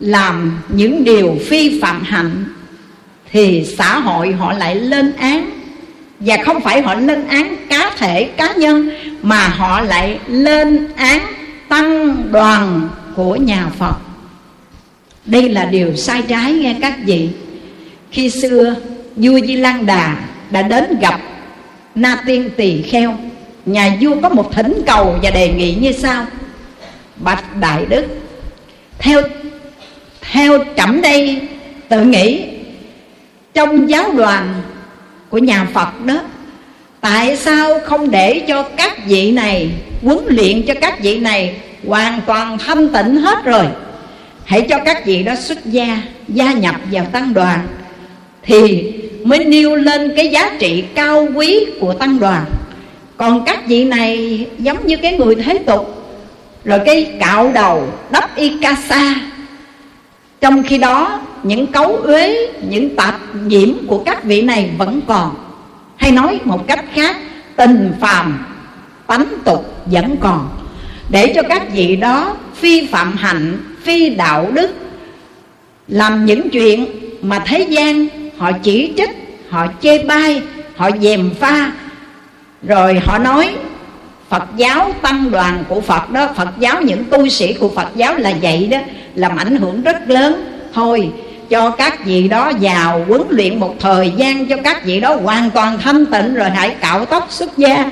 làm 0.00 0.58
những 0.68 1.04
điều 1.04 1.36
phi 1.48 1.80
phạm 1.80 2.02
hạnh 2.02 2.44
thì 3.32 3.66
xã 3.78 3.98
hội 3.98 4.32
họ 4.32 4.52
lại 4.52 4.74
lên 4.74 5.12
án. 5.16 5.50
Và 6.20 6.36
không 6.44 6.60
phải 6.60 6.82
họ 6.82 6.94
lên 6.94 7.28
án 7.28 7.56
cá 7.70 7.90
thể, 7.98 8.24
cá 8.24 8.52
nhân, 8.52 8.90
mà 9.22 9.48
họ 9.48 9.80
lại 9.80 10.18
lên 10.26 10.88
án 10.96 11.20
tăng 11.68 12.16
đoàn 12.32 12.88
của 13.16 13.36
nhà 13.36 13.66
phật. 13.78 13.94
Đây 15.24 15.48
là 15.48 15.64
điều 15.64 15.96
sai 15.96 16.22
trái 16.28 16.52
nghe 16.52 16.76
các 16.80 16.98
vị. 17.04 17.28
Khi 18.10 18.30
xưa, 18.30 18.74
vua 19.16 19.40
di 19.40 19.56
lan 19.56 19.86
đà 19.86 20.16
đã 20.50 20.62
đến 20.62 20.98
gặp 21.00 21.20
na 21.94 22.22
tiên 22.26 22.50
tỳ 22.56 22.82
kheo. 22.82 23.18
Nhà 23.66 23.96
vua 24.00 24.20
có 24.22 24.28
một 24.28 24.52
thỉnh 24.52 24.82
cầu 24.86 25.18
và 25.22 25.30
đề 25.30 25.48
nghị 25.48 25.74
như 25.74 25.92
sau. 25.92 26.26
Bạch 27.16 27.56
đại 27.56 27.86
đức, 27.88 28.06
theo 28.98 29.22
theo 30.20 30.64
trẫm 30.76 31.00
đây, 31.00 31.48
tự 31.88 32.04
nghĩ 32.04 32.57
trong 33.58 33.90
giáo 33.90 34.12
đoàn 34.12 34.54
của 35.28 35.38
nhà 35.38 35.66
phật 35.74 36.04
đó, 36.04 36.20
tại 37.00 37.36
sao 37.36 37.80
không 37.84 38.10
để 38.10 38.44
cho 38.48 38.62
các 38.62 39.06
vị 39.06 39.32
này 39.32 39.70
huấn 40.02 40.18
luyện 40.26 40.62
cho 40.66 40.74
các 40.80 41.00
vị 41.02 41.18
này 41.18 41.56
hoàn 41.86 42.20
toàn 42.26 42.58
thanh 42.58 42.88
tịnh 42.88 43.16
hết 43.16 43.44
rồi? 43.44 43.64
Hãy 44.44 44.66
cho 44.68 44.78
các 44.84 45.06
vị 45.06 45.22
đó 45.22 45.34
xuất 45.34 45.64
gia 45.64 46.02
gia 46.28 46.52
nhập 46.52 46.74
vào 46.92 47.04
tăng 47.12 47.34
đoàn 47.34 47.58
thì 48.42 48.92
mới 49.24 49.44
nêu 49.44 49.74
lên 49.76 50.12
cái 50.16 50.28
giá 50.28 50.56
trị 50.58 50.84
cao 50.94 51.28
quý 51.34 51.66
của 51.80 51.94
tăng 51.94 52.20
đoàn. 52.20 52.44
Còn 53.16 53.44
các 53.44 53.66
vị 53.66 53.84
này 53.84 54.46
giống 54.58 54.86
như 54.86 54.96
cái 54.96 55.18
người 55.18 55.34
thế 55.34 55.58
tục, 55.58 56.14
rồi 56.64 56.80
cái 56.86 57.12
cạo 57.20 57.52
đầu 57.54 57.88
đắp 58.10 58.36
y 58.36 58.52
ca 58.62 58.76
sa. 58.88 59.14
Trong 60.40 60.62
khi 60.62 60.78
đó 60.78 61.20
những 61.42 61.66
cấu 61.66 61.96
uế, 61.96 62.46
những 62.68 62.96
tạp 62.96 63.20
nhiễm 63.46 63.68
của 63.86 63.98
các 63.98 64.24
vị 64.24 64.42
này 64.42 64.70
vẫn 64.78 65.00
còn. 65.06 65.34
Hay 65.96 66.12
nói 66.12 66.40
một 66.44 66.66
cách 66.66 66.84
khác, 66.94 67.16
tình 67.56 67.92
phàm, 68.00 68.46
tánh 69.06 69.26
tục 69.44 69.74
vẫn 69.86 70.16
còn. 70.20 70.48
Để 71.10 71.32
cho 71.34 71.42
các 71.42 71.72
vị 71.72 71.96
đó 71.96 72.36
phi 72.54 72.86
phạm 72.86 73.16
hạnh, 73.16 73.58
phi 73.82 74.10
đạo 74.10 74.50
đức, 74.52 74.74
làm 75.88 76.24
những 76.24 76.50
chuyện 76.50 76.86
mà 77.22 77.38
thế 77.38 77.60
gian 77.60 78.06
họ 78.36 78.52
chỉ 78.52 78.92
trích, 78.96 79.10
họ 79.48 79.66
chê 79.82 80.04
bai, 80.04 80.42
họ 80.76 80.90
dèm 81.00 81.30
pha. 81.40 81.72
Rồi 82.62 83.00
họ 83.04 83.18
nói, 83.18 83.54
Phật 84.28 84.44
giáo 84.56 84.92
tăng 85.02 85.30
đoàn 85.30 85.64
của 85.68 85.80
Phật 85.80 86.10
đó, 86.10 86.28
Phật 86.36 86.48
giáo 86.58 86.82
những 86.82 87.04
tu 87.04 87.28
sĩ 87.28 87.52
của 87.52 87.68
Phật 87.68 87.88
giáo 87.94 88.16
là 88.16 88.32
vậy 88.42 88.66
đó, 88.66 88.78
Làm 89.14 89.36
ảnh 89.36 89.56
hưởng 89.56 89.82
rất 89.82 89.96
lớn. 90.10 90.44
Thôi 90.74 91.10
cho 91.50 91.70
các 91.70 92.04
vị 92.04 92.28
đó 92.28 92.52
vào 92.60 93.04
huấn 93.08 93.22
luyện 93.28 93.60
một 93.60 93.74
thời 93.80 94.12
gian 94.16 94.46
Cho 94.46 94.56
các 94.64 94.84
vị 94.84 95.00
đó 95.00 95.16
hoàn 95.22 95.50
toàn 95.50 95.78
thanh 95.78 96.06
tịnh 96.06 96.34
Rồi 96.34 96.50
hãy 96.50 96.76
cạo 96.80 97.04
tóc 97.04 97.26
xuất 97.30 97.58
gia. 97.58 97.90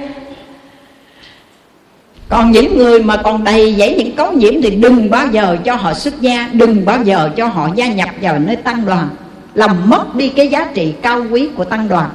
Còn 2.28 2.50
những 2.50 2.78
người 2.78 3.02
mà 3.02 3.16
còn 3.16 3.44
đầy 3.44 3.74
dẫy 3.74 3.94
những 3.98 4.16
cấu 4.16 4.32
nhiễm 4.32 4.62
Thì 4.62 4.70
đừng 4.70 5.10
bao 5.10 5.26
giờ 5.26 5.56
cho 5.64 5.74
họ 5.74 5.94
xuất 5.94 6.20
gia, 6.20 6.48
Đừng 6.52 6.84
bao 6.84 7.02
giờ 7.02 7.30
cho 7.36 7.46
họ 7.46 7.70
gia 7.74 7.86
nhập 7.86 8.08
vào 8.20 8.38
nơi 8.38 8.56
tăng 8.56 8.86
đoàn. 8.86 9.08
Làm 9.54 9.90
mất 9.90 10.14
đi 10.14 10.28
cái 10.28 10.48
giá 10.48 10.66
trị 10.74 10.94
cao 11.02 11.22
quý 11.30 11.48
của 11.56 11.64
tăng 11.64 11.88
đoàn. 11.88 12.10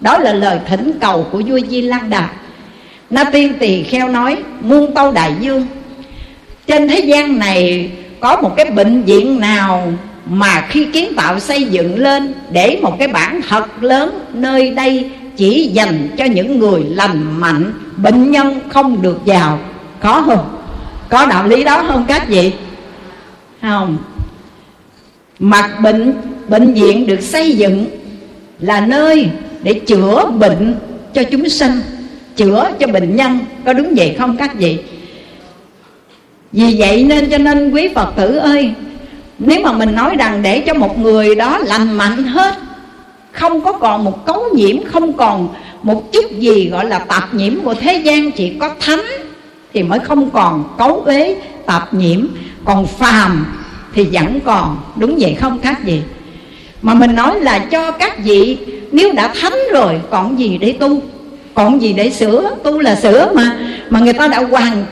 Đó 0.00 0.18
là 0.18 0.32
lời 0.32 0.60
thỉnh 0.68 0.92
cầu 1.00 1.26
của 1.32 1.42
vua 1.46 1.58
Di 1.68 1.80
Lan 1.80 2.10
Đà. 2.10 2.28
Na 3.10 3.24
Tiên 3.24 3.52
Tỳ 3.58 3.82
Kheo 3.82 4.08
nói, 4.08 4.36
Muôn 4.60 4.94
tâu 4.94 5.12
đại 5.12 5.34
dương, 5.40 5.66
Trên 6.66 6.88
thế 6.88 7.00
gian 7.00 7.38
này 7.38 7.90
Có 8.20 8.40
một 8.40 8.54
cái 8.56 8.70
bệnh 8.70 9.02
viện 9.02 9.40
nào 9.40 9.92
mà 10.26 10.66
khi 10.68 10.86
kiến 10.92 11.12
tạo 11.16 11.40
xây 11.40 11.64
dựng 11.64 11.98
lên 11.98 12.34
Để 12.50 12.78
một 12.82 12.96
cái 12.98 13.08
bản 13.08 13.40
thật 13.48 13.82
lớn, 13.82 14.18
Nơi 14.32 14.70
đây 14.70 15.10
chỉ 15.36 15.70
dành 15.72 16.08
cho 16.18 16.24
những 16.24 16.58
người 16.58 16.84
lành 16.84 17.40
mạnh, 17.40 17.72
Bệnh 17.96 18.30
nhân 18.30 18.60
không 18.68 19.02
được 19.02 19.20
vào 19.26 19.58
Có 20.00 20.22
không? 20.26 20.62
Có 21.08 21.26
đạo 21.26 21.46
lý 21.46 21.64
đó 21.64 21.84
không 21.88 22.04
các 22.08 22.28
vị? 22.28 22.52
Không 23.62 23.98
Mặt 25.38 25.70
bệnh 25.82 26.14
bệnh 26.48 26.74
viện 26.74 27.06
được 27.06 27.20
xây 27.20 27.56
dựng 27.56 27.86
Là 28.60 28.80
nơi 28.80 29.30
để 29.62 29.74
chữa 29.74 30.30
bệnh 30.38 30.74
cho 31.14 31.22
chúng 31.22 31.48
sinh 31.48 31.72
chữa 32.36 32.70
cho 32.78 32.86
bệnh 32.86 33.16
nhân 33.16 33.38
có 33.64 33.72
đúng 33.72 33.94
vậy 33.96 34.14
không 34.18 34.36
các 34.36 34.54
vị 34.54 34.78
vì 36.52 36.76
vậy 36.78 37.04
nên 37.04 37.30
cho 37.30 37.38
nên 37.38 37.70
quý 37.70 37.88
phật 37.94 38.12
tử 38.16 38.36
ơi 38.36 38.72
nếu 39.38 39.60
mà 39.60 39.72
mình 39.72 39.94
nói 39.94 40.16
rằng 40.18 40.42
để 40.42 40.60
cho 40.60 40.74
một 40.74 40.98
người 40.98 41.34
đó 41.34 41.58
lành 41.58 41.92
mạnh 41.92 42.24
hết, 42.24 42.54
không 43.32 43.60
có 43.60 43.72
còn 43.72 44.04
một 44.04 44.26
cấu 44.26 44.44
nhiễm, 44.54 44.76
không 44.84 45.12
còn 45.12 45.48
một 45.82 46.12
chút 46.12 46.24
gì 46.38 46.68
gọi 46.68 46.84
là 46.84 46.98
tạp 46.98 47.34
nhiễm 47.34 47.60
của 47.64 47.74
thế 47.74 47.96
gian, 47.96 48.32
chỉ 48.32 48.52
có 48.60 48.70
thánh 48.80 49.02
thì 49.72 49.82
mới 49.82 49.98
không 49.98 50.30
còn 50.30 50.64
cấu 50.78 51.02
uế 51.06 51.36
tạp 51.66 51.94
nhiễm. 51.94 52.26
Còn 52.64 52.86
phàm 52.86 53.46
thì 53.94 54.04
vẫn 54.12 54.40
còn, 54.44 54.76
đúng 54.96 55.16
vậy 55.20 55.34
không 55.40 55.60
khác 55.60 55.84
gì? 55.84 56.02
Mà 56.82 56.94
mình 56.94 57.14
nói 57.14 57.40
là 57.40 57.58
cho 57.58 57.90
các 57.90 58.24
vị, 58.24 58.58
nếu 58.92 59.12
đã 59.12 59.32
thánh 59.40 59.58
rồi, 59.72 60.00
còn 60.10 60.38
gì 60.38 60.58
để 60.58 60.72
tu? 60.80 61.00
Còn 61.54 61.82
gì 61.82 61.92
để 61.92 62.10
sửa? 62.10 62.50
Tu 62.64 62.80
là 62.80 62.94
sửa 62.94 63.32
mà. 63.34 63.56
Mà 63.90 64.00
người 64.00 64.12
ta 64.12 64.28
đã 64.28 64.42
hoàn 64.50 64.84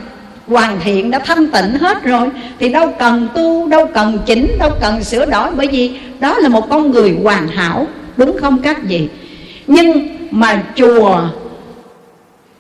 hoàn 0.49 0.81
thiện 0.81 1.11
đã 1.11 1.19
thanh 1.19 1.47
tịnh 1.47 1.79
hết 1.81 2.05
rồi. 2.05 2.29
Thì 2.59 2.69
đâu 2.69 2.95
cần 2.99 3.29
tu, 3.35 3.69
đâu 3.69 3.89
cần 3.95 4.19
chỉnh, 4.27 4.59
đâu 4.59 4.71
cần 4.81 5.05
sửa 5.05 5.27
đổi. 5.27 5.51
Bởi 5.57 5.67
vì 5.67 5.93
đó 6.21 6.39
là 6.39 6.49
một 6.49 6.71
con 6.71 6.91
người 6.91 7.17
hoàn 7.23 7.49
hảo. 7.49 7.87
Đúng 8.17 8.37
không 8.41 8.59
các 8.63 8.83
vị? 8.83 9.09
Nhưng 9.67 10.09
mà 10.31 10.63
chùa 10.77 11.21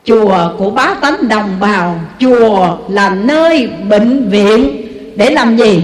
chùa 0.05 0.53
của 0.59 0.71
bá 0.71 0.95
tánh 1.01 1.29
đồng 1.29 1.51
bào, 1.61 2.01
chùa 2.21 2.77
là 2.89 3.11
nơi 3.11 3.69
bệnh 3.89 4.29
viện 4.29 4.83
để 5.17 5.31
làm 5.31 5.57
gì? 5.57 5.83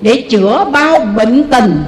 Để 0.00 0.24
chữa 0.30 0.66
bao 0.72 1.00
bệnh 1.16 1.44
tình. 1.44 1.82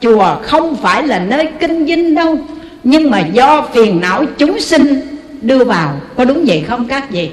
Chùa 0.00 0.36
không 0.42 0.76
phải 0.76 1.06
là 1.06 1.18
nơi 1.18 1.48
kinh 1.60 1.86
dinh 1.86 2.14
đâu. 2.14 2.38
Nhưng 2.84 3.10
mà 3.10 3.20
do 3.20 3.68
phiền 3.72 4.00
não 4.00 4.24
chúng 4.38 4.60
sinh 4.60 5.00
đưa 5.40 5.64
vào. 5.64 6.00
Có 6.16 6.24
đúng 6.24 6.44
vậy 6.46 6.64
không 6.68 6.84
các 6.84 7.10
vị? 7.10 7.30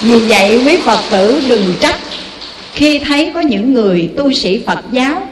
Vì 0.00 0.18
vậy 0.18 0.62
quý 0.66 0.76
phật 0.76 1.00
tử 1.10 1.40
đừng 1.48 1.74
trách. 1.80 1.98
Khi 2.72 2.98
thấy 2.98 3.30
có 3.34 3.40
những 3.40 3.74
người 3.74 4.10
tu 4.16 4.32
sĩ 4.32 4.62
phật 4.66 4.78
giáo 4.92 5.28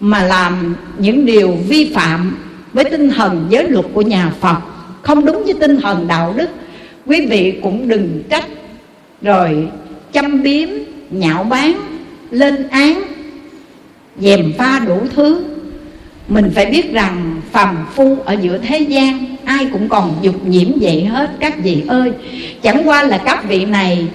mà 0.00 0.22
làm 0.22 0.74
những 0.98 1.26
điều 1.26 1.58
vi 1.68 1.92
phạm 1.94 2.38
với 2.72 2.84
tinh 2.84 3.10
thần 3.10 3.46
giới 3.50 3.68
luật 3.68 3.86
của 3.92 4.02
nhà 4.02 4.32
phật, 4.40 4.56
không 5.02 5.24
đúng 5.24 5.44
với 5.44 5.54
tinh 5.54 5.80
thần 5.80 6.08
đạo 6.08 6.34
đức, 6.36 6.48
quý 7.06 7.26
vị 7.26 7.54
cũng 7.62 7.88
đừng 7.88 8.22
trách. 8.30 8.46
Rồi 9.22 9.68
châm 10.12 10.42
biếm, 10.42 10.68
nhạo 11.10 11.44
báng, 11.44 11.80
lên 12.30 12.68
án, 12.68 13.02
dèm 14.20 14.52
pha 14.58 14.78
đủ 14.78 15.00
thứ. 15.14 15.44
Mình 16.28 16.50
phải 16.54 16.66
biết 16.66 16.92
rằng 16.92 17.40
phàm 17.52 17.76
phu 17.94 18.16
ở 18.24 18.36
giữa 18.42 18.58
thế 18.58 18.78
gian 18.78 19.36
ai 19.48 19.66
cũng 19.72 19.88
còn 19.88 20.14
dục 20.22 20.46
nhiễm 20.46 20.68
vậy 20.80 21.04
hết, 21.04 21.30
các 21.40 21.58
vị 21.62 21.82
ơi. 21.88 22.12
Chẳng 22.62 22.82
qua 22.88 23.02
là 23.02 23.18
các 23.18 23.44
vị 23.48 23.64
này 23.64 24.06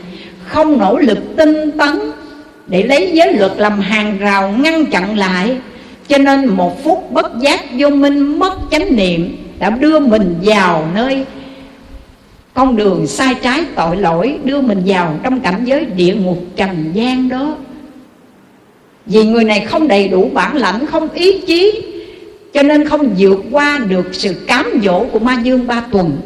không 0.46 0.78
nỗ 0.78 0.98
lực 0.98 1.18
tinh 1.38 1.72
tấn 1.78 2.00
để 2.68 2.84
lấy 2.84 3.12
giới 3.14 3.34
luật 3.34 3.52
làm 3.58 3.80
hàng 3.80 4.18
rào 4.20 4.52
ngăn 4.52 4.86
chặn 4.86 5.18
lại. 5.18 5.58
Cho 6.08 6.18
nên 6.18 6.46
một 6.46 6.84
phút 6.84 7.12
bất 7.12 7.40
giác 7.40 7.66
vô 7.78 7.90
minh 7.90 8.40
mất 8.40 8.54
chánh 8.72 8.96
niệm 8.96 9.38
đã 9.60 9.70
đưa 9.70 10.00
mình 10.00 10.36
vào 10.42 10.88
nơi 10.96 11.26
con 12.54 12.76
đường 12.76 13.08
sai 13.08 13.36
trái 13.42 13.64
tội 13.76 13.96
lỗi, 13.96 14.38
đưa 14.44 14.62
mình 14.62 14.82
vào 14.86 15.20
trong 15.24 15.40
cảnh 15.40 15.62
giới 15.66 15.86
địa 15.86 16.16
ngục 16.16 16.38
trần 16.56 16.92
gian 16.94 17.30
đó. 17.30 17.56
Vì 19.06 19.26
người 19.26 19.44
này 19.44 19.60
không 19.60 19.88
đầy 19.88 20.08
đủ 20.08 20.30
bản 20.34 20.56
lãnh, 20.56 20.86
không 20.86 21.10
ý 21.10 21.42
chí 21.48 21.93
cho 22.64 22.70
nên 22.70 22.90
không 22.90 23.16
vượt 23.18 23.44
qua 23.52 23.80
được 23.88 24.08
sự 24.12 24.34
cám 24.48 24.82
dỗ 24.84 25.06
của 25.12 25.20
ma 25.20 25.38
dương 25.44 25.68
ba 25.68 25.82
tuần. 25.92 26.22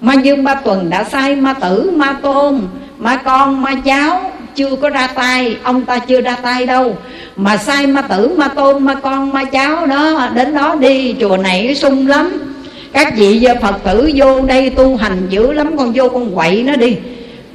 Ma 0.00 0.14
dương 0.14 0.44
ba 0.44 0.54
tuần 0.54 0.90
đã 0.90 1.04
sai 1.04 1.36
ma 1.36 1.52
tử, 1.52 1.90
ma 1.90 2.12
tôn, 2.12 2.60
ma 2.98 3.16
con, 3.16 3.62
ma 3.62 3.74
cháu 3.84 4.32
chưa 4.54 4.76
có 4.76 4.90
ra 4.90 5.06
tay. 5.06 5.56
Ông 5.62 5.84
ta 5.84 5.98
chưa 5.98 6.20
ra 6.20 6.36
tay 6.36 6.66
đâu. 6.66 6.96
Mà 7.36 7.56
sai 7.56 7.86
ma 7.86 8.02
tử, 8.02 8.34
ma 8.36 8.48
tôn, 8.48 8.84
ma 8.84 8.94
con, 8.94 9.32
ma 9.32 9.44
cháu 9.44 9.86
đó, 9.86 10.28
đến 10.34 10.54
đó 10.54 10.74
đi, 10.74 11.14
chùa 11.20 11.36
này 11.36 11.74
sung 11.74 12.06
lắm. 12.06 12.54
Các 12.92 13.16
vị 13.16 13.46
phật 13.62 13.84
tử 13.84 14.10
vô 14.14 14.40
đây 14.40 14.70
tu 14.70 14.96
hành 14.96 15.26
dữ 15.30 15.52
lắm, 15.52 15.76
con 15.76 15.92
vô 15.94 16.08
con 16.08 16.34
quậy 16.34 16.62
nó 16.62 16.76
đi. 16.76 16.96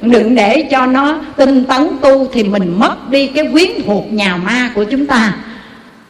Đừng 0.02 0.34
để 0.34 0.64
cho 0.70 0.86
nó 0.86 1.18
tinh 1.36 1.64
tấn 1.64 1.88
tu 2.00 2.28
thì 2.32 2.42
mình 2.42 2.76
mất 2.78 3.10
đi 3.10 3.26
cái 3.26 3.48
quyến 3.52 3.68
thuộc 3.86 4.12
nhà 4.12 4.36
ma 4.36 4.70
của 4.74 4.84
chúng 4.84 5.06
ta 5.06 5.34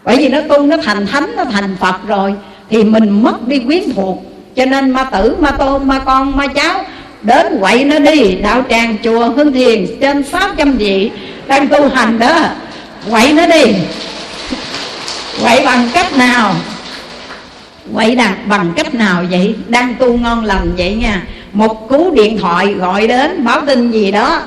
bởi 0.08 0.16
vì 0.16 0.28
nó 0.28 0.40
tu 0.48 0.66
nó 0.66 0.76
thành 0.84 1.06
thánh, 1.06 1.36
nó 1.36 1.44
thành 1.44 1.76
phật 1.80 1.96
rồi, 2.06 2.34
thì 2.70 2.84
mình 2.84 3.22
mất 3.22 3.48
đi 3.48 3.58
quyến 3.58 3.82
thuộc. 3.94 4.22
Cho 4.56 4.64
nên 4.64 4.90
ma 4.90 5.04
tử, 5.04 5.36
ma 5.40 5.50
tôn, 5.50 5.88
ma 5.88 5.98
con, 5.98 6.36
ma 6.36 6.46
cháu, 6.46 6.84
đến 7.22 7.46
quậy 7.60 7.84
nó 7.84 7.98
đi. 7.98 8.34
Đạo 8.34 8.62
tràng 8.70 8.96
chùa 9.04 9.28
hương 9.28 9.52
thiền 9.52 9.86
trên 10.00 10.22
600 10.22 10.72
vị 10.72 11.10
đang 11.46 11.68
tu 11.68 11.88
hành 11.88 12.18
đó, 12.18 12.38
quậy 13.10 13.32
nó 13.32 13.46
đi. 13.46 13.64
Quậy 15.42 15.64
bằng 15.64 15.88
cách 15.92 16.16
nào? 16.16 16.54
Vậy 17.86 18.14
đặt 18.14 18.36
bằng 18.46 18.72
cách 18.76 18.94
nào 18.94 19.24
vậy? 19.30 19.54
Đang 19.68 19.94
tu 19.94 20.16
ngon 20.18 20.44
lành 20.44 20.72
vậy 20.76 20.94
nha. 20.94 21.22
Một 21.52 21.88
cú 21.88 22.10
điện 22.10 22.38
thoại 22.38 22.66
gọi 22.66 23.06
đến, 23.06 23.44
báo 23.44 23.60
tin 23.66 23.90
gì 23.90 24.10
đó, 24.10 24.40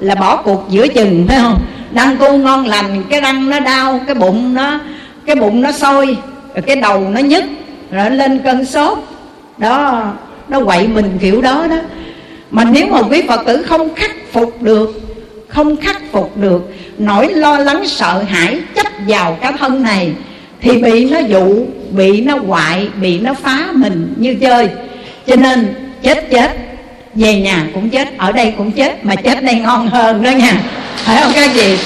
là 0.00 0.14
bỏ 0.14 0.36
cuộc 0.36 0.66
giữa 0.70 0.88
chừng, 0.88 1.24
phải 1.28 1.38
không? 1.38 1.62
Đang 1.90 2.16
tu 2.16 2.36
ngon 2.38 2.66
lành, 2.66 3.02
cái 3.10 3.20
răng 3.20 3.50
nó 3.50 3.60
đau, 3.60 4.00
cái 4.06 4.14
bụng 4.14 4.54
nó 4.54 4.80
cái 5.26 5.36
bụng 5.36 5.60
nó 5.60 5.72
sôi, 5.72 6.16
rồi 6.54 6.62
cái 6.66 6.76
đầu 6.76 7.08
nó 7.10 7.20
nhức, 7.20 7.44
rồi 7.90 8.10
lên 8.10 8.38
cơn 8.44 8.64
sốt. 8.64 8.98
Đó, 9.58 10.04
nó 10.48 10.64
quậy 10.64 10.88
mình 10.88 11.18
kiểu 11.20 11.42
đó 11.42 11.66
đó. 11.70 11.76
Mà 12.50 12.64
nếu 12.64 12.86
mà 12.86 13.02
quý 13.02 13.22
phật 13.28 13.40
tử 13.46 13.62
không 13.62 13.94
khắc 13.94 14.10
phục 14.32 14.62
được, 14.62 15.00
không 15.48 15.76
khắc 15.76 16.02
phục 16.12 16.36
được, 16.36 16.74
nỗi 16.98 17.32
lo 17.32 17.58
lắng 17.58 17.86
sợ 17.86 18.24
hãi 18.28 18.60
chấp 18.74 18.86
vào 19.08 19.38
cái 19.40 19.52
thân 19.58 19.82
này, 19.82 20.12
thì 20.60 20.82
bị 20.82 21.10
nó 21.10 21.18
dụ, 21.18 21.66
bị 21.90 22.20
nó 22.20 22.38
hoại, 22.46 22.88
bị 23.00 23.18
nó 23.18 23.34
phá 23.34 23.66
mình 23.72 24.14
như 24.16 24.34
chơi. 24.40 24.68
Cho 25.26 25.36
nên 25.36 25.74
chết 26.02 26.30
chết, 26.30 26.56
về 27.14 27.40
nhà 27.40 27.66
cũng 27.74 27.90
chết, 27.90 28.18
ở 28.18 28.32
đây 28.32 28.54
cũng 28.58 28.72
chết, 28.72 29.04
mà 29.04 29.14
chết 29.16 29.44
đây 29.44 29.54
ngon 29.54 29.88
hơn 29.88 30.22
đó 30.22 30.30
nha. 30.30 30.62
Phải 30.96 31.22
không 31.22 31.32
các 31.34 31.50
chị? 31.54 31.76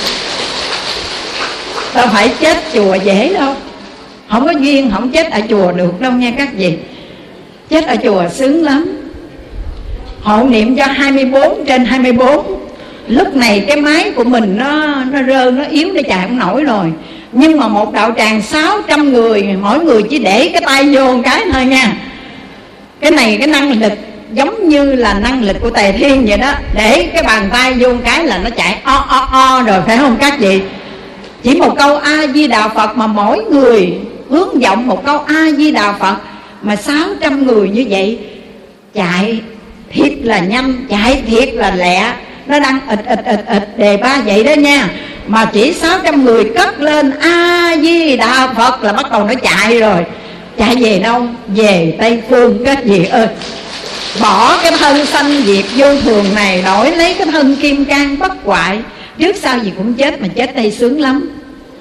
Đâu 1.95 2.07
phải 2.13 2.31
chết 2.41 2.57
chùa 2.75 2.95
dễ 2.95 3.35
đâu. 3.35 3.55
Không 4.31 4.47
có 4.47 4.53
duyên, 4.53 4.91
không 4.91 5.11
chết 5.11 5.31
ở 5.31 5.41
chùa 5.49 5.73
được 5.73 6.01
đâu 6.01 6.13
nha 6.13 6.33
các 6.39 6.49
vị. 6.57 6.73
Chết 7.69 7.87
ở 7.87 7.97
chùa 8.05 8.29
sướng 8.29 8.63
lắm. 8.63 8.99
Hộ 10.23 10.45
niệm 10.45 10.77
cho 10.77 10.87
24 10.87 11.65
trên 11.67 11.85
24 11.85 12.59
lúc 13.09 13.37
này 13.37 13.65
cái 13.69 13.77
máy 13.77 14.11
của 14.17 14.25
mình 14.25 14.57
nó 14.59 14.95
nó 15.13 15.23
rơ, 15.23 15.51
nó 15.51 15.65
yếu 15.71 15.89
nó 15.93 16.01
chạy 16.09 16.27
không 16.27 16.39
nổi 16.39 16.65
rồi. 16.65 16.93
Nhưng 17.33 17.59
mà 17.59 17.69
một 17.69 17.93
đạo 17.93 18.13
tràng 18.17 18.43
600 18.43 19.13
người, 19.13 19.43
mỗi 19.63 19.85
người 19.85 20.03
chỉ 20.11 20.19
để 20.19 20.51
cái 20.53 20.63
tay 20.67 20.95
vô 20.95 21.13
một 21.13 21.21
cái 21.25 21.45
thôi 21.53 21.65
nha. 21.65 21.93
Cái 23.01 23.11
này 23.11 23.37
cái 23.39 23.47
năng 23.47 23.81
lực 23.81 23.93
giống 24.33 24.69
như 24.69 24.95
là 24.95 25.15
năng 25.15 25.43
lực 25.43 25.57
của 25.61 25.71
tề 25.71 25.93
thiên 25.93 26.27
vậy 26.27 26.39
đó. 26.39 26.53
Để 26.75 27.11
cái 27.15 27.23
bàn 27.23 27.49
tay 27.53 27.73
vô 27.73 27.89
một 27.89 28.01
cái 28.05 28.25
là 28.25 28.39
nó 28.39 28.51
chạy 28.51 28.79
o 28.85 29.07
o 29.09 29.29
o 29.33 29.63
rồi, 29.63 29.81
phải 29.87 29.97
không 29.97 30.17
các 30.21 30.39
vị? 30.39 30.61
Chỉ 31.43 31.55
một 31.55 31.75
câu 31.79 31.97
a 31.97 32.27
di 32.35 32.47
đà 32.47 32.69
phật 32.69 32.97
mà 32.97 33.07
mỗi 33.07 33.45
người 33.45 33.99
hướng 34.31 34.59
vọng 34.61 34.87
một 34.87 35.05
câu 35.05 35.19
a 35.19 35.51
di 35.57 35.71
đà 35.71 35.93
phật. 35.93 36.15
Mà 36.63 36.77
600 36.77 37.47
người 37.47 37.69
như 37.69 37.87
vậy, 37.89 38.19
chạy 38.95 39.41
thiệt 39.93 40.13
là 40.23 40.39
nhanh, 40.39 40.87
chạy 40.91 41.23
thiệt 41.27 41.55
là 41.55 41.71
lẹ. 41.71 42.13
Nó 42.47 42.59
đang 42.59 42.81
ịt 42.91 42.99
ịt 43.07 43.19
ịt 43.27 43.41
ịt 43.49 43.63
đề 43.77 43.97
ba 43.97 44.21
vậy 44.27 44.45
đó 44.45 44.53
nha. 44.53 44.89
Mà 45.27 45.45
chỉ 45.45 45.73
600 45.73 46.25
người 46.25 46.45
cất 46.57 46.81
lên 46.81 47.11
a 47.21 47.75
di 47.83 48.17
đà 48.17 48.49
phật 48.57 48.85
là 48.85 48.93
bắt 48.93 49.11
đầu 49.11 49.25
nó 49.25 49.35
chạy 49.35 49.81
rồi. 49.81 50.05
Chạy 50.59 50.77
về 50.77 50.99
đâu? 50.99 51.27
Về 51.49 51.97
tây 51.99 52.23
phương, 52.31 52.65
các 52.65 52.85
vị 52.85 53.05
ơi. 53.05 53.27
Bỏ 54.21 54.59
cái 54.63 54.73
thân 54.79 55.07
sanh 55.07 55.43
diệt 55.47 55.65
vô 55.77 55.87
thường 56.01 56.35
này, 56.35 56.63
đổi 56.63 56.97
lấy 56.97 57.15
cái 57.15 57.27
thân 57.27 57.57
kim 57.57 57.85
cang 57.85 58.19
bất 58.19 58.33
hoại 58.45 58.79
trước 59.19 59.37
sau 59.37 59.59
gì 59.59 59.73
cũng 59.77 59.95
chết 59.95 60.23
mà 60.23 60.29
chết 60.29 60.57
đây 60.57 60.71
sướng 60.73 61.01
lắm. 61.01 61.31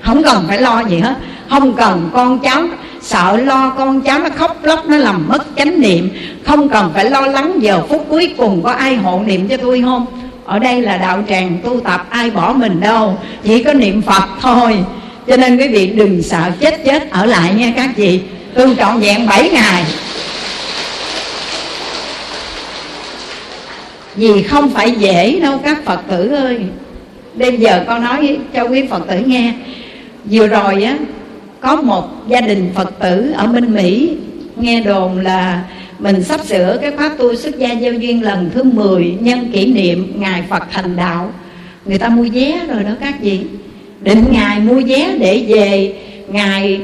Không 0.02 0.24
cần 0.24 0.46
phải 0.48 0.62
lo 0.62 0.84
gì 0.90 1.00
hết. 1.00 1.16
Không 1.50 1.74
cần 1.74 2.10
con 2.14 2.40
cháu 2.40 2.64
sợ 3.02 3.38
lo 3.38 3.74
con 3.78 4.02
cháu 4.02 4.20
nó 4.20 4.30
khóc 4.36 4.64
lóc, 4.64 4.86
nó 4.86 4.98
làm 4.98 5.28
mất 5.28 5.46
chánh 5.58 5.82
niệm. 5.82 6.10
Không 6.46 6.70
cần 6.70 6.92
phải 6.94 7.10
lo 7.10 7.22
lắng 7.22 7.54
giờ 7.60 7.82
phút 7.90 8.06
cuối 8.10 8.34
cùng 8.38 8.64
có 8.64 8.72
ai 8.72 8.96
hộ 8.96 9.22
niệm 9.26 9.48
cho 9.48 9.58
tôi 9.58 9.82
không? 9.82 10.06
Ở 10.46 10.60
đây 10.60 10.82
là 10.82 10.98
đạo 10.98 11.24
tràng 11.30 11.58
tu 11.64 11.80
tập, 11.80 12.08
ai 12.10 12.30
bỏ 12.30 12.54
mình 12.54 12.82
đâu. 12.82 13.20
Chỉ 13.44 13.64
có 13.64 13.74
niệm 13.74 14.02
phật 14.02 14.24
thôi. 14.42 14.78
Cho 15.28 15.38
nên 15.38 15.58
quý 15.58 15.68
vị 15.68 15.88
đừng 15.88 16.24
sợ 16.24 16.52
chết 16.60 16.86
chết 16.86 17.12
ở 17.12 17.26
lại 17.26 17.54
nha 17.54 17.74
các 17.76 17.90
chị 17.96 18.22
tu 18.54 18.76
trọn 18.76 19.00
vẹn 19.00 19.28
7 19.28 19.50
ngày. 19.50 19.84
Vì 24.16 24.44
không 24.44 24.70
phải 24.70 24.92
dễ 24.92 25.40
đâu 25.40 25.58
các 25.64 25.86
phật 25.86 26.00
tử 26.10 26.30
ơi 26.36 26.60
bây 27.38 27.58
giờ 27.58 27.84
con 27.88 28.04
nói 28.04 28.38
cho 28.54 28.64
quý 28.64 28.84
phật 28.90 29.08
tử 29.08 29.20
nghe. 29.26 29.54
Vừa 30.32 30.48
rồi 30.48 30.84
á, 30.84 30.98
có 31.60 31.82
một 31.82 32.28
gia 32.28 32.42
đình 32.42 32.70
phật 32.76 33.00
tử 33.00 33.32
ở 33.36 33.48
bên 33.48 33.74
mỹ 33.74 34.18
nghe 34.56 34.82
đồn 34.82 35.20
là 35.20 35.64
mình 36.00 36.24
sắp 36.24 36.40
sửa 36.46 36.78
cái 36.82 36.92
khóa 36.92 37.10
tu 37.18 37.36
xuất 37.36 37.60
gia 37.60 37.72
giao 37.72 37.94
duyên 37.94 38.24
lần 38.24 38.50
thứ 38.54 38.64
10 38.64 39.18
nhân 39.20 39.52
kỷ 39.54 39.66
niệm 39.74 40.14
ngày 40.16 40.44
Phật 40.50 40.64
thành 40.72 40.96
đạo. 40.96 41.34
Người 41.86 41.98
ta 41.98 42.10
mua 42.10 42.26
vé 42.34 42.62
rồi 42.74 42.84
đó 42.84 42.92
các 43.02 43.16
vị. 43.22 43.42
Định 44.02 44.26
ngày 44.32 44.60
mua 44.60 44.82
vé 44.88 45.18
để 45.20 45.46
về 45.48 45.94
ngày 46.28 46.82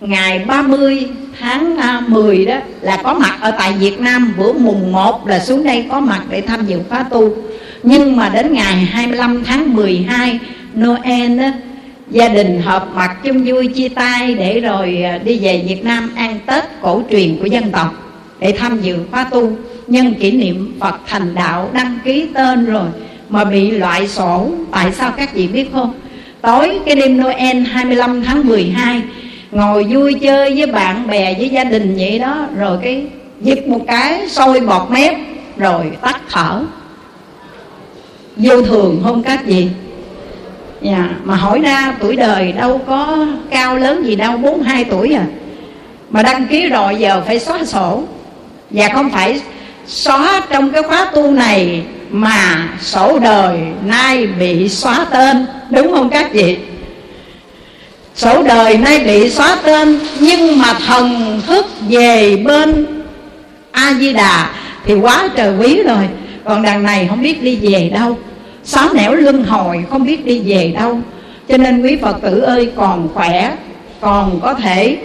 ngày 0.00 0.38
30 0.38 1.06
tháng 1.40 1.76
à, 1.76 2.02
10 2.06 2.46
đó 2.46 2.56
là 2.80 2.96
có 3.04 3.14
mặt 3.14 3.38
ở 3.40 3.50
tại 3.50 3.72
Việt 3.72 4.00
Nam. 4.00 4.34
Bữa 4.38 4.52
mùng 4.52 4.92
1 4.92 5.26
là 5.26 5.38
xuống 5.38 5.64
đây 5.64 5.86
có 5.90 6.00
mặt 6.00 6.22
để 6.30 6.40
tham 6.40 6.66
dự 6.66 6.78
khóa 6.88 7.02
tu 7.02 7.36
nhưng 7.82 8.16
mà 8.16 8.28
đến 8.28 8.52
ngày 8.52 8.74
25 8.74 9.44
tháng 9.44 9.74
12 9.74 10.38
Noel 10.80 11.38
đó, 11.38 11.48
gia 12.10 12.28
đình 12.28 12.60
họp 12.62 12.94
mặt 12.94 13.16
chung 13.22 13.44
vui 13.44 13.66
chia 13.66 13.88
tay 13.88 14.34
để 14.34 14.60
rồi 14.60 15.02
à, 15.02 15.18
đi 15.18 15.38
về 15.38 15.64
Việt 15.68 15.84
Nam 15.84 16.10
ăn 16.14 16.38
Tết 16.46 16.64
cổ 16.80 17.02
truyền 17.10 17.38
của 17.38 17.46
dân 17.46 17.70
tộc 17.70 17.94
để 18.40 18.54
tham 18.58 18.80
dự 18.80 18.98
khóa 19.10 19.24
tu. 19.24 19.52
Nhân 19.86 20.14
kỷ 20.14 20.30
niệm 20.30 20.76
Phật 20.80 21.00
thành 21.06 21.34
đạo 21.34 21.70
đăng 21.72 21.98
ký 22.04 22.26
tên 22.34 22.64
rồi 22.64 22.88
mà 23.28 23.44
bị 23.44 23.70
loại 23.70 24.08
sổ. 24.08 24.50
Tại 24.72 24.92
sao 24.92 25.12
các 25.16 25.34
vị 25.34 25.48
biết 25.48 25.72
không? 25.72 25.92
Tối 26.40 26.78
cái 26.86 26.94
đêm 26.94 27.20
Noel 27.20 27.56
25 27.58 28.22
tháng 28.24 28.46
12 28.46 29.02
ngồi 29.50 29.84
vui 29.84 30.14
chơi 30.14 30.54
với 30.54 30.66
bạn 30.66 31.06
bè 31.06 31.34
với 31.34 31.48
gia 31.48 31.64
đình 31.64 31.94
vậy 31.98 32.18
đó. 32.18 32.46
Rồi 32.56 32.78
cái 32.82 33.06
giật 33.40 33.68
một 33.68 33.80
cái 33.86 34.28
sôi 34.28 34.60
bọt 34.60 34.90
mép 34.90 35.14
rồi 35.56 35.92
tắt 36.00 36.20
thở 36.30 36.62
vô 38.42 38.62
thường 38.62 39.00
không 39.04 39.22
các 39.22 39.46
gì, 39.46 39.68
dạ, 40.82 41.08
mà 41.24 41.34
hỏi 41.34 41.60
ra 41.60 41.94
tuổi 42.00 42.16
đời 42.16 42.52
đâu 42.52 42.80
có 42.86 43.26
cao 43.50 43.76
lớn 43.76 44.04
gì 44.06 44.16
đâu 44.16 44.36
42 44.36 44.84
tuổi 44.84 45.14
à. 45.14 45.26
Mà 46.10 46.22
đăng 46.22 46.46
ký 46.46 46.68
rồi 46.68 46.96
giờ 46.98 47.22
phải 47.26 47.40
xóa 47.40 47.64
sổ. 47.64 48.02
Và 48.70 48.88
không 48.94 49.10
phải 49.10 49.40
xóa 49.86 50.42
trong 50.50 50.70
cái 50.70 50.82
khóa 50.82 51.10
tu 51.14 51.30
này 51.30 51.82
mà 52.10 52.68
sổ 52.80 53.18
đời 53.18 53.58
nay 53.86 54.26
bị 54.26 54.68
xóa 54.68 55.06
tên 55.10 55.46
đúng 55.70 55.92
không 55.92 56.10
các 56.10 56.32
vị? 56.32 56.58
Sổ 58.14 58.42
đời 58.42 58.76
nay 58.76 58.98
bị 58.98 59.30
xóa 59.30 59.56
tên 59.64 59.98
nhưng 60.20 60.58
mà 60.58 60.74
thần 60.86 61.40
thức 61.46 61.66
về 61.88 62.36
bên 62.36 62.86
a 63.70 63.94
di 63.94 64.12
đà 64.12 64.50
thì 64.84 64.94
quá 64.94 65.28
trời 65.36 65.56
quý 65.58 65.82
rồi. 65.82 66.08
Còn 66.44 66.62
đằng 66.62 66.82
này 66.82 67.06
không 67.08 67.22
biết 67.22 67.42
đi 67.42 67.56
về 67.56 67.90
đâu 67.94 68.18
sáu 68.64 68.88
nẻo 68.94 69.14
luân 69.14 69.44
hồi, 69.44 69.84
không 69.90 70.06
biết 70.06 70.24
đi 70.24 70.40
về 70.44 70.72
đâu. 70.78 70.98
Cho 71.48 71.56
nên 71.56 71.82
quý 71.82 71.96
phật 72.02 72.22
tử 72.22 72.40
ơi, 72.40 72.72
còn 72.76 73.08
khỏe, 73.14 73.56
còn 74.00 74.40
có 74.42 74.54
thể 74.54 74.98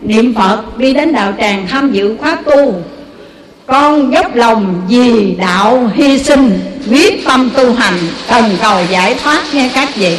niệm 0.00 0.34
phật, 0.34 0.78
đi 0.78 0.94
đến 0.94 1.12
đạo 1.12 1.32
tràng 1.38 1.66
tham 1.68 1.92
dự 1.92 2.16
khóa 2.16 2.36
tu. 2.44 2.74
Con 3.66 4.12
dốc 4.12 4.34
lòng 4.34 4.82
vì 4.88 5.34
đạo 5.38 5.90
hy 5.94 6.18
sinh, 6.18 6.60
quyết 6.90 7.24
tâm 7.24 7.50
tu 7.56 7.72
hành 7.72 7.94
cần 8.28 8.44
cầu 8.62 8.78
giải 8.90 9.14
thoát, 9.22 9.42
nghe 9.52 9.70
các 9.74 9.96
vị. 9.96 10.18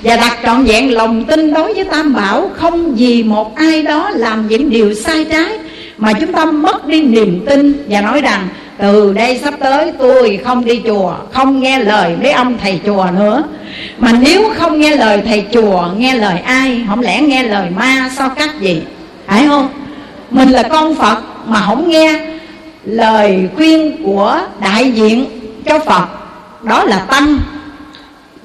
Và 0.00 0.16
đặt 0.16 0.38
trọn 0.44 0.64
vẹn 0.64 0.92
lòng 0.92 1.24
tin 1.24 1.54
đối 1.54 1.74
với 1.74 1.84
tam 1.84 2.14
bảo, 2.14 2.50
không 2.54 2.94
vì 2.94 3.22
một 3.22 3.56
ai 3.56 3.82
đó 3.82 4.10
làm 4.10 4.48
những 4.48 4.70
điều 4.70 4.94
sai 4.94 5.24
trái, 5.24 5.58
mà 5.98 6.12
chúng 6.12 6.32
ta 6.32 6.44
mất 6.44 6.86
đi 6.86 7.02
niềm 7.02 7.44
tin 7.46 7.84
và 7.88 8.00
nói 8.00 8.20
rằng 8.20 8.48
từ 8.78 9.12
đây 9.12 9.40
sắp 9.44 9.54
tới 9.60 9.92
tôi 9.98 10.40
không 10.44 10.64
đi 10.64 10.82
chùa, 10.86 11.14
không 11.32 11.60
nghe 11.60 11.78
lời 11.78 12.16
mấy 12.22 12.32
ông 12.32 12.58
thầy 12.58 12.80
chùa 12.86 13.06
nữa. 13.14 13.42
Mà 13.98 14.12
nếu 14.12 14.50
không 14.56 14.80
nghe 14.80 14.96
lời 14.96 15.22
thầy 15.26 15.44
chùa, 15.52 15.88
nghe 15.96 16.14
lời 16.14 16.38
ai? 16.38 16.80
Không 16.88 17.00
lẽ 17.00 17.22
nghe 17.22 17.42
lời 17.42 17.70
ma 17.76 18.10
sao 18.16 18.28
các 18.28 18.60
gì 18.60 18.82
phải 19.26 19.46
không? 19.46 19.68
Mình 20.30 20.48
là 20.48 20.62
con 20.62 20.94
phật 20.94 21.18
mà 21.46 21.60
không 21.60 21.88
nghe 21.88 22.20
lời 22.84 23.48
khuyên 23.56 24.04
của 24.04 24.40
đại 24.60 24.92
diện 24.92 25.24
cho 25.66 25.78
phật. 25.78 26.06
Đó 26.62 26.84
là 26.84 26.98
tăng 26.98 27.38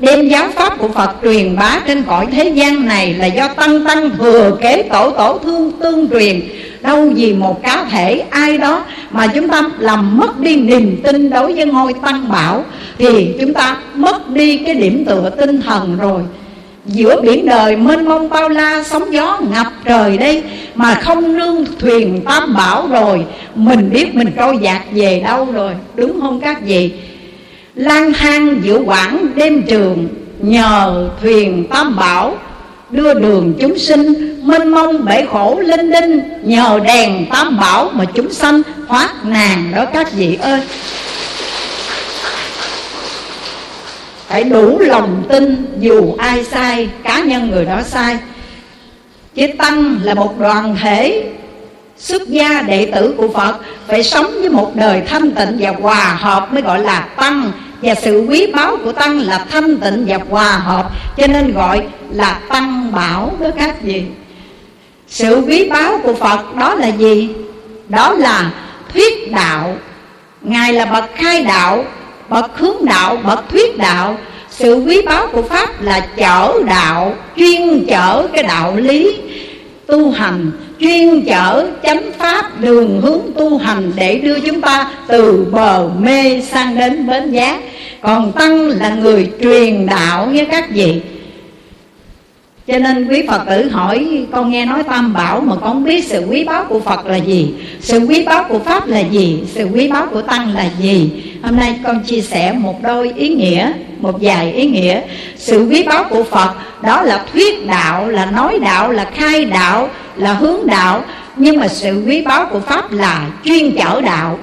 đem 0.02 0.28
giáo 0.28 0.50
pháp 0.56 0.78
của 0.80 0.88
phật 0.88 1.12
truyền 1.24 1.56
bá 1.56 1.80
trên 1.88 2.04
cõi 2.04 2.28
thế 2.32 2.50
gian 2.50 2.86
này 2.86 3.14
là 3.14 3.26
do 3.26 3.48
tăng 3.48 3.86
tăng 3.86 4.10
thừa 4.18 4.58
kế 4.62 4.84
tổ 4.84 5.12
tổ 5.12 5.40
thương 5.44 5.72
tương 5.72 6.10
truyền. 6.10 6.42
Đâu 6.82 7.12
vì 7.16 7.34
một 7.34 7.64
cá 7.64 7.86
thể 7.92 8.24
ai 8.30 8.58
đó 8.58 8.86
mà 9.12 9.28
chúng 9.28 9.48
ta 9.50 9.70
làm 9.80 10.18
mất 10.18 10.40
đi 10.40 10.56
niềm 10.56 11.02
tin 11.04 11.30
đối 11.30 11.54
với 11.54 11.66
ngôi 11.66 11.94
tăng 11.94 12.30
bảo 12.32 12.64
thì 12.98 13.36
chúng 13.40 13.54
ta 13.54 13.78
mất 13.96 14.30
đi 14.30 14.58
cái 14.58 14.76
điểm 14.76 15.06
tựa 15.06 15.30
tinh 15.38 15.62
thần 15.62 15.98
rồi. 15.98 16.22
Giữa 16.86 17.22
biển 17.22 17.46
đời 17.46 17.76
mênh 17.76 18.06
mông 18.06 18.30
bao 18.30 18.50
la, 18.50 18.84
sóng 18.84 19.14
gió 19.14 19.40
ngập 19.54 19.68
trời 19.86 20.18
đây 20.18 20.44
mà 20.76 20.96
không 20.96 21.38
nương 21.38 21.66
thuyền 21.80 22.22
tam 22.26 22.54
bảo 22.54 22.88
rồi, 22.88 23.26
mình 23.56 23.90
biết 23.94 24.16
mình 24.16 24.32
trôi 24.38 24.58
dạt 24.62 24.82
về 24.92 25.22
đâu 25.26 25.48
rồi, 25.54 25.72
đúng 25.96 26.22
không 26.22 26.40
các 26.40 26.62
vị? 26.66 26.92
Lang 27.76 28.14
thang 28.14 28.62
giữa 28.64 28.80
quãng 28.86 29.28
đêm 29.36 29.64
trường 29.64 30.08
nhờ 30.40 31.10
thuyền 31.22 31.68
tam 31.70 31.96
bảo 31.96 32.38
đưa 32.90 33.14
đường 33.14 33.54
chúng 33.60 33.78
sinh, 33.78 34.40
mênh 34.44 34.68
mông 34.68 35.06
bể 35.06 35.26
khổ 35.32 35.60
linh 35.60 35.92
đinh 35.92 36.22
nhờ 36.44 36.80
đèn 36.84 37.26
tam 37.32 37.58
bảo 37.58 37.92
mà 37.94 38.06
chúng 38.14 38.34
sanh 38.34 38.62
thoát 38.88 39.26
nạn 39.26 39.72
đó 39.76 39.86
các 39.94 40.14
vị 40.14 40.38
ơi. 40.42 40.62
Phải 44.28 44.44
đủ 44.44 44.80
lòng 44.80 45.24
tin, 45.30 45.66
dù 45.80 46.16
ai 46.18 46.44
sai, 46.44 46.90
cá 47.04 47.20
nhân 47.20 47.52
người 47.52 47.66
đó 47.66 47.82
sai. 47.86 48.18
Chứ 49.36 49.48
tăng 49.58 50.00
là 50.04 50.14
một 50.14 50.40
đoàn 50.40 50.76
thể 50.82 51.32
xuất 52.02 52.28
gia 52.28 52.62
đệ 52.62 52.92
tử 52.96 53.14
của 53.18 53.28
phật 53.28 53.56
phải 53.88 54.04
sống 54.04 54.32
với 54.40 54.50
một 54.50 54.72
đời 54.76 55.02
thanh 55.08 55.32
tịnh 55.32 55.58
và 55.60 55.74
hòa 55.82 56.18
hợp 56.20 56.54
mới 56.54 56.62
gọi 56.62 56.80
là 56.80 57.00
tăng. 57.00 57.52
Và 57.82 57.96
sự 57.96 58.26
quý 58.30 58.48
báu 58.48 58.78
của 58.84 58.92
tăng 58.92 59.20
là 59.20 59.46
thanh 59.52 59.78
tịnh 59.78 60.06
và 60.08 60.20
hòa 60.30 60.52
hợp, 60.52 60.92
cho 61.18 61.28
nên 61.28 61.54
gọi 61.54 61.82
là 62.12 62.40
tăng 62.50 62.92
bảo 62.92 63.32
đó 63.40 63.48
các 63.58 63.82
vị. 63.82 64.04
Sự 65.08 65.44
quý 65.48 65.70
báu 65.70 66.00
của 66.04 66.14
phật 66.14 66.56
đó 66.56 66.76
là 66.76 66.88
gì? 66.88 67.30
Đó 67.90 68.14
là 68.14 68.52
thuyết 68.94 69.32
đạo. 69.32 69.76
Ngài 70.42 70.74
là 70.74 70.86
bậc 70.86 71.06
khai 71.16 71.44
đạo, 71.44 71.86
bậc 72.30 72.58
hướng 72.58 72.86
đạo, 72.86 73.18
bậc 73.24 73.50
thuyết 73.50 73.78
đạo. 73.78 74.18
Sự 74.50 74.76
quý 74.76 75.02
báu 75.02 75.28
của 75.28 75.42
pháp 75.42 75.82
là 75.82 76.08
chở 76.18 76.54
đạo, 76.66 77.16
chuyên 77.38 77.86
chở 77.88 78.28
cái 78.34 78.44
đạo 78.44 78.76
lý 78.76 79.18
tu 79.92 80.12
hành, 80.12 80.52
chuyên 80.80 81.26
chở 81.26 81.68
chánh 81.84 82.12
pháp 82.18 82.62
đường 82.62 83.02
hướng 83.02 83.22
tu 83.38 83.58
hành 83.58 83.92
để 83.96 84.18
đưa 84.18 84.40
chúng 84.40 84.62
ta 84.62 84.92
từ 85.08 85.48
bờ 85.52 85.90
mê 86.00 86.42
sang 86.42 86.78
đến 86.78 87.08
bến 87.08 87.32
giác 87.32 87.60
còn 88.02 88.32
tăng 88.32 88.68
là 88.68 88.90
người 88.90 89.30
truyền 89.42 89.86
đạo 89.86 90.30
với 90.34 90.46
các 90.46 90.70
vị. 90.70 91.02
Cho 92.68 92.80
nên 92.80 93.08
quý 93.08 93.24
Phật 93.28 93.42
tử 93.50 93.70
hỏi, 93.70 94.26
Con 94.32 94.52
nghe 94.52 94.66
nói 94.66 94.84
tam 94.84 95.14
bảo 95.14 95.42
mà 95.42 95.56
con 95.56 95.84
biết 95.84 96.06
sự 96.06 96.26
quý 96.30 96.44
báu 96.44 96.66
của 96.70 96.80
Phật 96.80 97.06
là 97.06 97.16
gì? 97.16 97.54
Sự 97.82 98.00
quý 98.00 98.24
báu 98.24 98.46
của 98.50 98.60
Pháp 98.60 98.88
là 98.88 99.00
gì? 99.00 99.40
Sự 99.48 99.68
quý 99.74 99.88
báu 99.88 100.08
của 100.12 100.22
Tăng 100.22 100.56
là 100.56 100.70
gì? 100.82 101.10
Hôm 101.42 101.56
nay 101.56 101.80
con 101.84 102.04
chia 102.04 102.22
sẻ 102.22 102.52
một 102.52 102.84
đôi 102.84 103.12
ý 103.16 103.30
nghĩa. 103.30 103.72
Một 104.02 104.16
vài 104.22 104.52
ý 104.52 104.68
nghĩa. 104.68 105.02
Sự 105.38 105.68
quý 105.70 105.84
báu 105.84 106.04
của 106.10 106.24
Phật 106.24 106.52
Đó 106.82 107.02
là 107.02 107.26
thuyết 107.34 107.68
đạo, 107.68 108.08
là 108.08 108.26
nói 108.26 108.60
đạo, 108.60 108.92
là 108.92 109.06
khai 109.16 109.46
đạo 109.46 109.90
Là 110.16 110.34
hướng 110.34 110.68
đạo. 110.68 111.04
Nhưng 111.36 111.60
mà 111.60 111.68
sự 111.68 112.04
quý 112.08 112.22
báu 112.22 112.46
của 112.46 112.60
Pháp 112.60 112.92
là 112.92 113.28
chuyên 113.46 113.76
chở 113.78 114.02
đạo. 114.02 114.40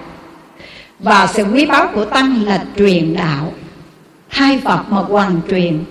Và 0.99 1.27
sự 1.27 1.45
quý 1.55 1.67
báu 1.67 1.89
của 1.95 2.05
Tăng 2.05 2.43
là 2.47 2.65
truyền 2.79 3.15
đạo. 3.15 3.53
Hai 4.29 4.59
Phật 4.65 4.81
mà 4.91 4.97
hoàn 4.99 5.41
truyền 5.51 5.85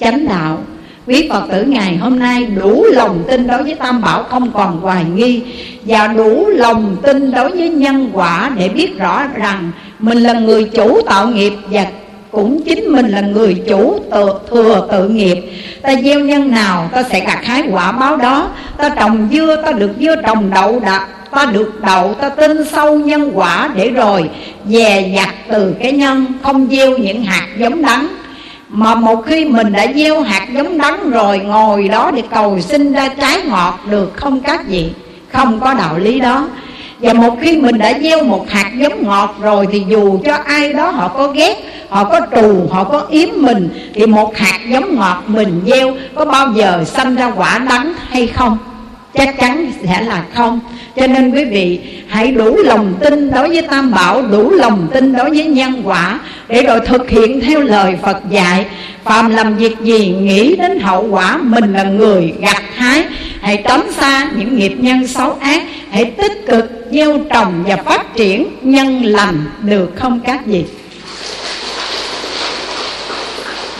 chánh 0.00 0.28
đạo. 0.28 0.58
Quý 1.06 1.28
Phật 1.30 1.44
tử 1.50 1.64
ngày 1.64 1.96
hôm 1.96 2.18
nay 2.18 2.44
đủ 2.44 2.84
lòng 2.92 3.24
tin 3.28 3.46
đối 3.46 3.62
với 3.62 3.74
Tam 3.74 4.00
Bảo 4.00 4.22
không 4.22 4.52
còn 4.52 4.80
hoài 4.80 5.04
nghi. 5.04 5.42
Và 5.84 6.06
đủ 6.06 6.46
lòng 6.46 6.96
tin 7.02 7.30
đối 7.30 7.50
với 7.50 7.68
nhân 7.68 8.10
quả 8.12 8.50
để 8.56 8.68
biết 8.68 8.98
rõ 8.98 9.26
rằng 9.34 9.70
Mình 9.98 10.18
là 10.18 10.32
người 10.32 10.64
chủ 10.64 11.00
tạo 11.06 11.28
nghiệp 11.28 11.52
và 11.70 11.86
cũng 12.30 12.62
chính 12.64 12.84
mình 12.92 13.08
là 13.08 13.20
người 13.20 13.62
chủ 13.68 14.00
tự, 14.10 14.32
thừa 14.50 14.88
tự 14.90 15.08
nghiệp. 15.08 15.52
Ta 15.82 15.94
gieo 15.94 16.20
nhân 16.20 16.50
nào 16.50 16.88
ta 16.92 17.02
sẽ 17.02 17.20
gặt 17.20 17.44
hái 17.44 17.62
quả 17.72 17.92
báo 17.92 18.16
đó. 18.16 18.50
Ta 18.76 18.88
trồng 18.88 19.28
dưa 19.32 19.62
ta 19.64 19.72
được 19.72 19.90
dưa 20.00 20.16
trồng 20.26 20.50
đậu 20.54 20.80
đặt 20.80 21.06
ta 21.30 21.44
được 21.44 21.80
đậu 21.82 22.14
ta 22.14 22.28
tin 22.28 22.64
sâu 22.64 22.98
nhân 22.98 23.30
quả 23.34 23.70
để 23.74 23.90
rồi 23.90 24.30
dè 24.66 25.12
dặt 25.16 25.34
từ 25.48 25.74
cái 25.82 25.92
nhân 25.92 26.26
không 26.42 26.68
gieo 26.70 26.98
những 26.98 27.24
hạt 27.24 27.46
giống 27.58 27.82
đắng. 27.82 28.08
Mà 28.68 28.94
một 28.94 29.22
khi 29.26 29.44
mình 29.44 29.72
đã 29.72 29.86
gieo 29.94 30.22
hạt 30.22 30.46
giống 30.54 30.78
đắng 30.78 31.10
rồi 31.10 31.38
ngồi 31.38 31.88
đó 31.88 32.10
để 32.10 32.22
cầu 32.30 32.60
sinh 32.60 32.92
ra 32.92 33.08
trái 33.20 33.42
ngọt 33.42 33.78
được 33.90 34.12
không 34.16 34.40
các 34.40 34.68
vị 34.68 34.90
không 35.32 35.60
có 35.60 35.74
đạo 35.74 35.98
lý 35.98 36.20
đó 36.20 36.48
và 37.00 37.12
một 37.12 37.36
khi 37.40 37.56
mình 37.56 37.78
đã 37.78 37.98
gieo 38.02 38.24
một 38.24 38.50
hạt 38.50 38.70
giống 38.76 39.06
ngọt 39.06 39.36
rồi 39.40 39.66
Thì 39.72 39.82
dù 39.88 40.18
cho 40.24 40.34
ai 40.34 40.72
đó 40.72 40.90
họ 40.90 41.08
có 41.08 41.28
ghét 41.28 41.54
Họ 41.88 42.04
có 42.04 42.20
trù, 42.34 42.66
họ 42.70 42.84
có 42.84 43.06
yếm 43.10 43.28
mình 43.36 43.68
Thì 43.94 44.06
một 44.06 44.36
hạt 44.36 44.58
giống 44.68 44.94
ngọt 44.94 45.22
mình 45.26 45.60
gieo 45.66 45.94
Có 46.14 46.24
bao 46.24 46.52
giờ 46.52 46.84
sanh 46.84 47.14
ra 47.14 47.32
quả 47.36 47.58
đắng 47.58 47.92
hay 48.08 48.26
không? 48.26 48.58
Chắc 49.14 49.38
chắn 49.38 49.72
sẽ 49.82 50.02
là 50.02 50.24
không. 50.34 50.60
Cho 50.96 51.06
nên 51.06 51.30
quý 51.30 51.44
vị 51.44 51.80
hãy 52.08 52.32
đủ 52.32 52.56
lòng 52.56 52.94
tin 53.00 53.30
đối 53.30 53.48
với 53.48 53.62
Tam 53.62 53.90
Bảo 53.90 54.22
Đủ 54.22 54.50
lòng 54.50 54.88
tin 54.92 55.12
đối 55.12 55.30
với 55.30 55.44
nhân 55.44 55.82
quả 55.84 56.20
Để 56.48 56.62
rồi 56.62 56.80
thực 56.86 57.10
hiện 57.10 57.40
theo 57.40 57.60
lời 57.60 57.98
Phật 58.02 58.18
dạy 58.30 58.66
phàm 59.08 59.30
làm 59.30 59.56
việc 59.56 59.76
gì, 59.82 60.08
nghĩ 60.08 60.56
đến 60.56 60.80
hậu 60.80 61.08
quả, 61.10 61.38
Mình 61.42 61.72
là 61.72 61.84
người 61.84 62.34
gặt 62.40 62.62
hái. 62.74 63.04
Hãy 63.40 63.62
tránh 63.68 63.92
xa 63.92 64.28
những 64.36 64.56
nghiệp 64.56 64.72
nhân 64.78 65.06
xấu 65.06 65.36
ác, 65.40 65.62
Hãy 65.90 66.04
tích 66.04 66.46
cực 66.46 66.88
gieo 66.90 67.18
trồng 67.30 67.64
và 67.66 67.76
phát 67.76 68.14
triển 68.14 68.46
nhân 68.62 69.04
lành, 69.04 69.44
Được 69.62 69.92
không 69.96 70.20
các 70.24 70.46
vị? 70.46 70.64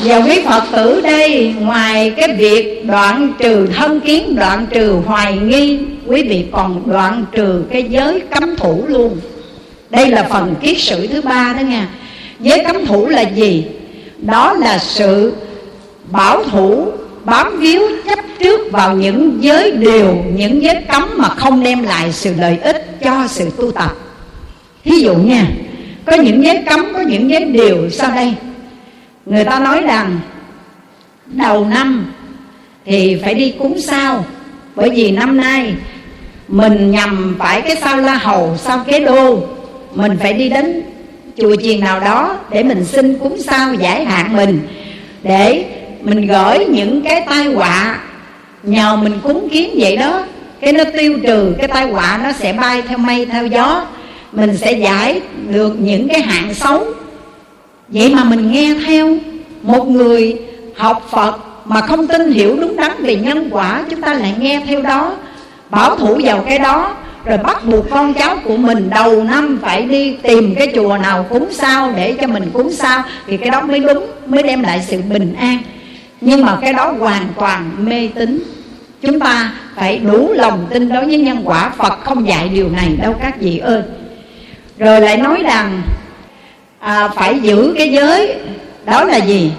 Và 0.05 0.17
quý 0.17 0.41
Phật 0.45 0.63
tử 0.73 1.01
đây, 1.01 1.55
Ngoài 1.61 2.13
cái 2.17 2.29
việc 2.39 2.87
đoạn 2.87 3.33
trừ 3.39 3.67
thân 3.77 4.01
kiến, 4.01 4.37
Đoạn 4.37 4.67
trừ 4.71 4.97
hoài 5.07 5.37
nghi, 5.37 5.79
Quý 6.07 6.23
vị 6.23 6.45
còn 6.53 6.83
đoạn 6.91 7.25
trừ 7.33 7.65
cái 7.71 7.83
giới 7.83 8.21
cấm 8.21 8.57
thủ 8.57 8.85
luôn. 8.89 9.21
Đây 9.91 10.07
là 10.07 10.23
phần 10.23 10.55
kiết 10.63 10.79
sử 10.79 11.07
thứ 11.07 11.21
ba 11.21 11.55
đó 11.57 11.63
nha. 11.63 11.89
Giới 12.41 12.65
cấm 12.65 12.87
thủ 12.87 13.09
là 13.09 13.23
gì? 13.23 13.65
Đó 14.19 14.55
là 14.55 14.79
sự 14.79 15.33
bảo 16.11 16.45
thủ 16.45 16.93
bám 17.25 17.59
víu 17.59 17.83
chấp 18.09 18.19
trước 18.39 18.73
vào 18.73 18.97
những 18.97 19.39
giới 19.41 19.71
điều 19.71 20.17
Những 20.35 20.63
giới 20.63 20.77
cấm 20.93 21.09
mà 21.17 21.29
không 21.29 21.63
đem 21.63 21.83
lại 21.83 22.13
sự 22.13 22.35
lợi 22.39 22.59
ích 22.63 23.01
cho 23.03 23.27
sự 23.29 23.51
tu 23.57 23.73
tập. 23.73 23.97
Thí 24.85 24.99
dụ 25.01 25.15
nha 25.15 25.47
Có 26.07 26.17
những 26.17 26.45
giới 26.45 26.63
cấm, 26.71 26.87
có 26.93 27.01
những 27.01 27.31
giới 27.31 27.45
điều 27.45 27.91
sau 27.91 28.11
đây. 28.11 28.35
Người 29.27 29.45
ta 29.45 29.59
nói 29.59 29.81
rằng 29.81 30.21
đầu 31.27 31.65
năm 31.65 32.13
thì 32.87 33.21
phải 33.23 33.35
đi 33.35 33.55
cúng 33.59 33.81
sao 33.81 34.25
bởi 34.75 34.91
vì 34.91 35.11
năm 35.11 35.37
nay 35.37 35.75
mình 36.49 36.91
nhằm 36.91 37.37
phải 37.39 37.61
cái 37.61 37.77
sao 37.77 37.97
la 37.97 38.15
hầu 38.15 38.57
sao 38.57 38.85
kế 38.87 39.01
đô 39.01 39.43
mình 39.95 40.17
phải 40.21 40.33
đi 40.33 40.49
đến 40.49 40.83
chùa 41.39 41.57
chiền 41.63 41.81
nào 41.81 42.01
đó 42.01 42.37
để 42.51 42.63
mình 42.63 42.85
xin 42.85 43.19
cúng 43.19 43.37
sao 43.47 43.75
giải 43.75 44.05
hạn 44.05 44.37
mình, 44.37 44.61
để 45.23 45.65
mình 46.03 46.27
gửi 46.27 46.65
những 46.65 47.03
cái 47.03 47.25
tai 47.29 47.45
họa 47.45 47.99
nhờ 48.63 48.97
mình 48.97 49.13
cúng 49.23 49.49
kiến 49.49 49.71
vậy 49.75 49.97
đó. 49.97 50.23
Cái 50.61 50.73
nó 50.73 50.85
tiêu 50.99 51.19
trừ, 51.27 51.55
cái 51.59 51.69
tai 51.69 51.87
họa 51.87 52.21
nó 52.23 52.33
sẽ 52.33 52.53
bay 52.53 52.83
theo 52.83 52.99
mây, 52.99 53.27
theo 53.27 53.47
gió. 53.47 53.87
Mình 54.33 54.57
sẽ 54.57 54.73
giải 54.73 55.21
được 55.49 55.77
những 55.81 56.09
cái 56.09 56.21
hạn 56.21 56.55
xấu 56.55 56.85
vậy 57.89 58.15
mà 58.15 58.25
mình 58.25 58.53
nghe 58.53 58.75
theo 58.87 59.17
một 59.63 59.89
người 59.89 60.37
học 60.77 61.09
phật 61.11 61.39
mà 61.65 61.81
không 61.81 62.07
tin 62.07 62.33
hiểu 62.33 62.57
đúng 62.61 62.77
đắn 62.77 62.93
về 62.99 63.17
nhân 63.17 63.49
quả, 63.51 63.83
chúng 63.91 64.01
ta 64.01 64.15
lại 64.15 64.35
nghe 64.39 64.63
theo 64.67 64.83
đó, 64.83 65.13
bảo 65.71 65.97
thủ 65.97 66.21
vào 66.25 66.45
cái 66.49 66.59
đó 66.59 66.97
rồi 67.25 67.39
bắt 67.39 67.65
buộc 67.65 67.91
con 67.91 68.15
cháu 68.15 68.37
của 68.45 68.57
mình 68.57 68.91
đầu 68.91 69.25
năm 69.25 69.59
phải 69.63 69.83
đi 69.83 70.17
tìm 70.23 70.55
cái 70.55 70.73
chùa 70.75 70.99
nào 70.99 71.27
cúng 71.31 71.49
sao 71.53 71.93
để 71.97 72.15
cho 72.21 72.27
mình 72.27 72.51
cúng 72.53 72.73
sao. 72.73 73.03
Thì 73.27 73.37
cái 73.37 73.51
đó 73.51 73.61
mới 73.61 73.81
đúng 73.81 74.07
mới 74.27 74.43
đem 74.43 74.63
lại 74.63 74.85
sự 74.89 75.03
bình 75.03 75.35
an. 75.39 75.59
Nhưng 76.21 76.45
mà 76.45 76.59
cái 76.61 76.73
đó 76.73 76.95
hoàn 76.99 77.29
toàn 77.39 77.71
mê 77.79 78.09
tín. 78.15 78.43
Chúng 79.03 79.21
ta 79.21 79.53
phải 79.77 79.99
đủ 79.99 80.33
lòng 80.33 80.67
tin 80.71 80.89
đối 80.89 81.07
với 81.07 81.19
nhân 81.19 81.41
quả 81.45 81.73
phật 81.77 82.05
không 82.05 82.29
dạy 82.29 82.49
điều 82.49 82.69
này 82.69 82.97
đâu 83.03 83.15
các 83.23 83.41
vị 83.41 83.59
ơi. 83.59 83.83
Rồi 84.79 85.01
lại 85.01 85.17
nói 85.17 85.43
rằng 85.43 85.83
à, 86.79 87.09
phải 87.09 87.41
giữ 87.41 87.75
cái 87.79 87.93
giới 87.93 88.35
đó 88.85 89.05
là 89.05 89.17
gì? 89.17 89.53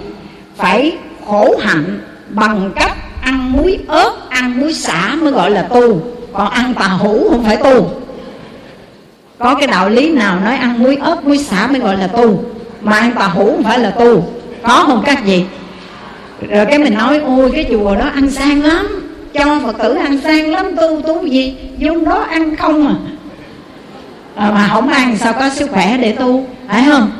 Phải 0.56 0.96
khổ 1.26 1.56
hạnh 1.60 2.00
bằng 2.28 2.70
cách 2.76 2.92
ăn 3.22 3.52
muối 3.52 3.78
ớt 3.88 4.12
ăn 4.28 4.60
muối 4.60 4.74
xả 4.74 5.14
mới 5.20 5.32
gọi 5.32 5.50
là 5.50 5.62
tu 5.62 6.02
còn 6.32 6.50
ăn 6.50 6.74
tà 6.74 6.86
hủ 6.86 7.26
không 7.30 7.44
phải 7.44 7.56
tu. 7.56 7.90
Có 9.38 9.54
cái 9.54 9.66
đạo 9.66 9.88
lý 9.88 10.10
nào 10.10 10.40
nói 10.40 10.56
ăn 10.56 10.82
muối 10.82 10.96
ớt, 10.96 11.24
muối 11.24 11.38
xả 11.38 11.66
mới 11.66 11.80
gọi 11.80 11.96
là 11.96 12.06
tu? 12.06 12.44
Mà 12.80 12.98
ăn 12.98 13.12
tà 13.12 13.26
hủ 13.26 13.46
không 13.46 13.62
phải 13.62 13.78
là 13.78 13.90
tu. 13.90 14.24
Có 14.62 14.84
không 14.86 15.02
các 15.06 15.24
vị? 15.24 15.44
Rồi 16.48 16.66
cái 16.66 16.78
mình 16.78 16.94
nói, 16.94 17.18
ôi, 17.18 17.50
cái 17.54 17.66
chùa 17.70 17.94
đó 17.94 18.10
ăn 18.14 18.30
sang 18.30 18.62
lắm. 18.62 18.86
Cho 19.34 19.60
phật 19.64 19.78
tử 19.82 19.94
ăn 19.94 20.20
sang 20.24 20.50
lắm, 20.50 20.76
tu 20.76 21.02
tu 21.02 21.26
gì? 21.26 21.56
Vô 21.78 22.04
đó 22.06 22.26
ăn 22.30 22.56
không 22.56 22.86
à. 22.86 22.94
à 24.34 24.50
mà 24.50 24.68
không 24.72 24.88
ăn 24.88 25.16
sao 25.18 25.32
có 25.32 25.50
sức 25.50 25.70
khỏe 25.70 25.96
để 25.96 26.12
tu? 26.12 26.46
Phải 26.68 26.84
không? 26.90 27.10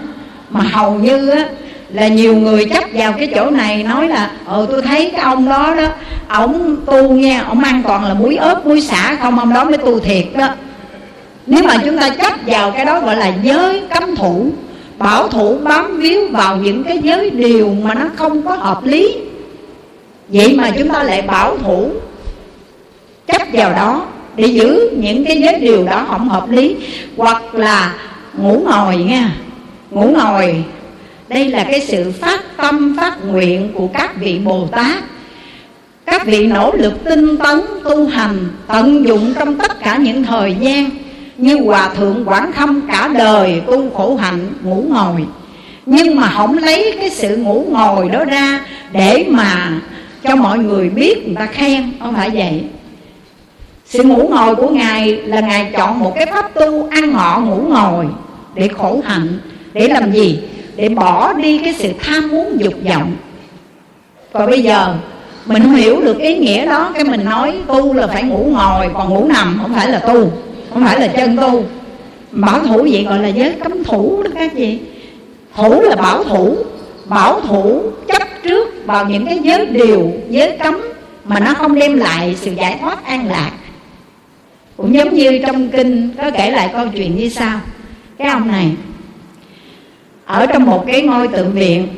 Mà 0.50 0.60
hầu 0.60 0.94
như 0.94 1.28
á 1.28 1.44
là 1.92 2.08
nhiều 2.08 2.36
người 2.36 2.64
chấp 2.64 2.84
vào 2.92 3.12
cái 3.12 3.28
chỗ 3.34 3.50
này, 3.50 3.82
nói 3.82 4.08
là 4.08 4.30
ờ 4.46 4.66
tôi 4.70 4.82
thấy 4.82 5.10
cái 5.10 5.20
ông 5.20 5.48
đó 5.48 5.74
đó, 5.74 5.86
ổng 6.28 6.76
tu 6.86 7.10
nha, 7.10 7.44
ổng 7.48 7.60
ăn 7.60 7.82
toàn 7.86 8.04
là 8.04 8.14
muối 8.14 8.36
ớt, 8.36 8.66
muối 8.66 8.80
xả, 8.80 9.16
không 9.22 9.38
ông 9.38 9.54
đó 9.54 9.64
mới 9.64 9.78
tu 9.78 10.00
thiệt 10.00 10.24
đó. 10.34 10.48
Nếu 11.46 11.62
mà 11.62 11.76
chúng 11.84 11.98
ta 11.98 12.08
chấp 12.08 12.32
vào 12.46 12.70
cái 12.70 12.84
đó 12.84 13.00
gọi 13.00 13.16
là 13.16 13.32
giới 13.42 13.82
cấm 13.94 14.16
thủ, 14.16 14.46
bảo 14.98 15.28
thủ 15.28 15.58
bám 15.62 16.00
víu 16.00 16.28
vào 16.30 16.56
những 16.56 16.84
cái 16.84 16.98
giới 16.98 17.30
điều 17.30 17.74
mà 17.82 17.94
nó 17.94 18.06
không 18.16 18.42
có 18.42 18.54
hợp 18.54 18.84
lý, 18.84 19.16
vậy 20.28 20.54
mà 20.58 20.70
chúng 20.78 20.88
ta 20.88 21.02
lại 21.02 21.22
bảo 21.22 21.58
thủ 21.58 21.90
chấp 23.26 23.42
vào 23.52 23.72
đó 23.72 24.06
để 24.36 24.46
giữ 24.46 24.90
những 24.96 25.24
cái 25.24 25.40
giới 25.40 25.54
điều 25.54 25.84
đó 25.84 26.06
không 26.08 26.28
hợp 26.28 26.50
lý, 26.50 26.76
hoặc 27.16 27.54
là 27.54 27.92
ngủ 28.38 28.62
ngồi 28.66 28.96
nha, 28.96 29.32
ngủ 29.90 30.14
ngồi 30.18 30.64
đây 31.30 31.48
là 31.48 31.64
cái 31.70 31.80
sự 31.80 32.12
phát 32.20 32.56
tâm, 32.56 32.96
phát 33.00 33.24
nguyện 33.26 33.70
của 33.74 33.86
các 33.86 34.16
vị 34.16 34.38
bồ 34.44 34.66
tát. 34.66 35.04
Các 36.06 36.26
vị 36.26 36.46
nỗ 36.46 36.72
lực 36.72 37.04
tinh 37.04 37.36
tấn, 37.36 37.60
tu 37.84 38.06
hành, 38.06 38.48
tận 38.66 39.06
dụng 39.06 39.34
trong 39.38 39.58
tất 39.58 39.80
cả 39.80 39.96
những 39.96 40.24
thời 40.24 40.56
gian 40.60 40.90
như 41.36 41.60
hòa 41.64 41.90
thượng 41.96 42.24
quảng 42.24 42.52
khâm 42.52 42.80
cả 42.80 43.08
đời 43.18 43.62
tu 43.66 43.90
khổ 43.90 44.16
hạnh, 44.16 44.48
ngủ 44.62 44.84
ngồi. 44.88 45.26
Nhưng 45.86 46.16
mà 46.20 46.30
không 46.30 46.58
lấy 46.58 46.96
cái 47.00 47.10
sự 47.10 47.36
ngủ 47.36 47.66
ngồi 47.70 48.08
đó 48.08 48.24
ra 48.24 48.60
để 48.92 49.26
mà 49.28 49.80
cho 50.24 50.36
mọi 50.36 50.58
người 50.58 50.88
biết, 50.88 51.26
người 51.26 51.36
ta 51.36 51.46
khen, 51.46 51.92
không 52.00 52.14
phải 52.14 52.30
vậy? 52.30 52.64
Sự 53.86 54.02
ngủ 54.02 54.28
ngồi 54.30 54.56
của 54.56 54.68
ngài 54.68 55.16
là 55.16 55.40
ngài 55.40 55.72
chọn 55.76 55.98
một 55.98 56.12
cái 56.14 56.26
pháp 56.26 56.54
tu 56.54 56.88
ăn 56.90 57.12
ngọ 57.12 57.40
ngủ 57.40 57.62
ngồi 57.68 58.06
để 58.54 58.68
khổ 58.68 59.00
hạnh. 59.04 59.38
Để 59.72 59.88
làm 59.88 60.12
gì? 60.12 60.38
Để 60.76 60.88
bỏ 60.88 61.32
đi 61.32 61.58
cái 61.58 61.74
sự 61.78 61.92
tham 62.00 62.28
muốn 62.28 62.60
dục 62.60 62.74
vọng. 62.88 63.12
Và 64.32 64.46
bây 64.46 64.62
giờ, 64.62 64.94
mình 65.46 65.62
không 65.62 65.74
hiểu 65.74 66.00
được 66.00 66.18
ý 66.18 66.36
nghĩa 66.36 66.66
đó. 66.66 66.90
Cái 66.94 67.04
mình 67.04 67.24
nói, 67.24 67.54
tu 67.66 67.94
là 67.94 68.06
phải 68.06 68.22
ngủ 68.22 68.48
ngồi, 68.52 68.90
còn 68.94 69.08
ngủ 69.08 69.26
nằm 69.28 69.58
không 69.62 69.74
phải 69.74 69.88
là 69.88 69.98
tu, 69.98 70.30
không 70.72 70.84
phải 70.84 71.00
là 71.00 71.06
chân 71.06 71.36
tu. 71.36 71.64
Bảo 72.30 72.60
thủ 72.66 72.86
vậy 72.90 73.04
gọi 73.08 73.18
là 73.18 73.28
giới 73.28 73.52
cấm 73.52 73.84
thủ 73.84 74.22
đó 74.22 74.30
các 74.34 74.52
chị 74.56 74.78
thủ 75.56 75.80
là 75.80 75.96
bảo 75.96 76.24
thủ. 76.24 76.56
Bảo 77.04 77.40
thủ 77.40 77.82
chấp 78.08 78.22
trước 78.42 78.86
vào 78.86 79.04
những 79.04 79.26
cái 79.26 79.38
giới 79.42 79.66
điều, 79.66 80.12
giới 80.28 80.58
cấm 80.62 80.80
mà 81.24 81.40
nó 81.40 81.54
không 81.54 81.74
đem 81.74 81.96
lại 81.96 82.36
sự 82.40 82.52
giải 82.52 82.78
thoát 82.80 83.04
an 83.04 83.28
lạc. 83.28 83.50
Cũng 84.76 84.94
giống 84.94 85.14
như 85.14 85.40
trong 85.46 85.68
kinh 85.68 86.10
có 86.22 86.30
kể 86.30 86.50
lại 86.50 86.70
câu 86.72 86.86
chuyện 86.88 87.16
như 87.16 87.28
sau. 87.28 87.60
Cái 88.18 88.28
ông 88.28 88.48
này 88.48 88.72
ở 90.30 90.46
trong 90.46 90.66
một 90.66 90.84
cái 90.86 91.02
ngôi 91.02 91.28
tượng 91.28 91.52
viện, 91.52 91.88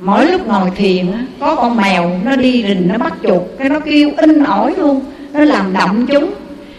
mỗi 0.00 0.26
lúc 0.26 0.46
ngồi 0.46 0.70
thiền 0.76 1.06
có 1.40 1.56
con 1.56 1.76
mèo 1.76 2.10
nó 2.24 2.36
đi 2.36 2.64
rình, 2.68 2.88
nó 2.88 2.98
bắt 2.98 3.12
chuột, 3.22 3.42
cái 3.58 3.68
nó 3.68 3.80
kêu 3.80 4.10
in 4.16 4.44
ỏi 4.44 4.74
luôn, 4.78 5.00
nó 5.32 5.40
làm 5.40 5.72
động 5.72 6.06
chúng. 6.06 6.30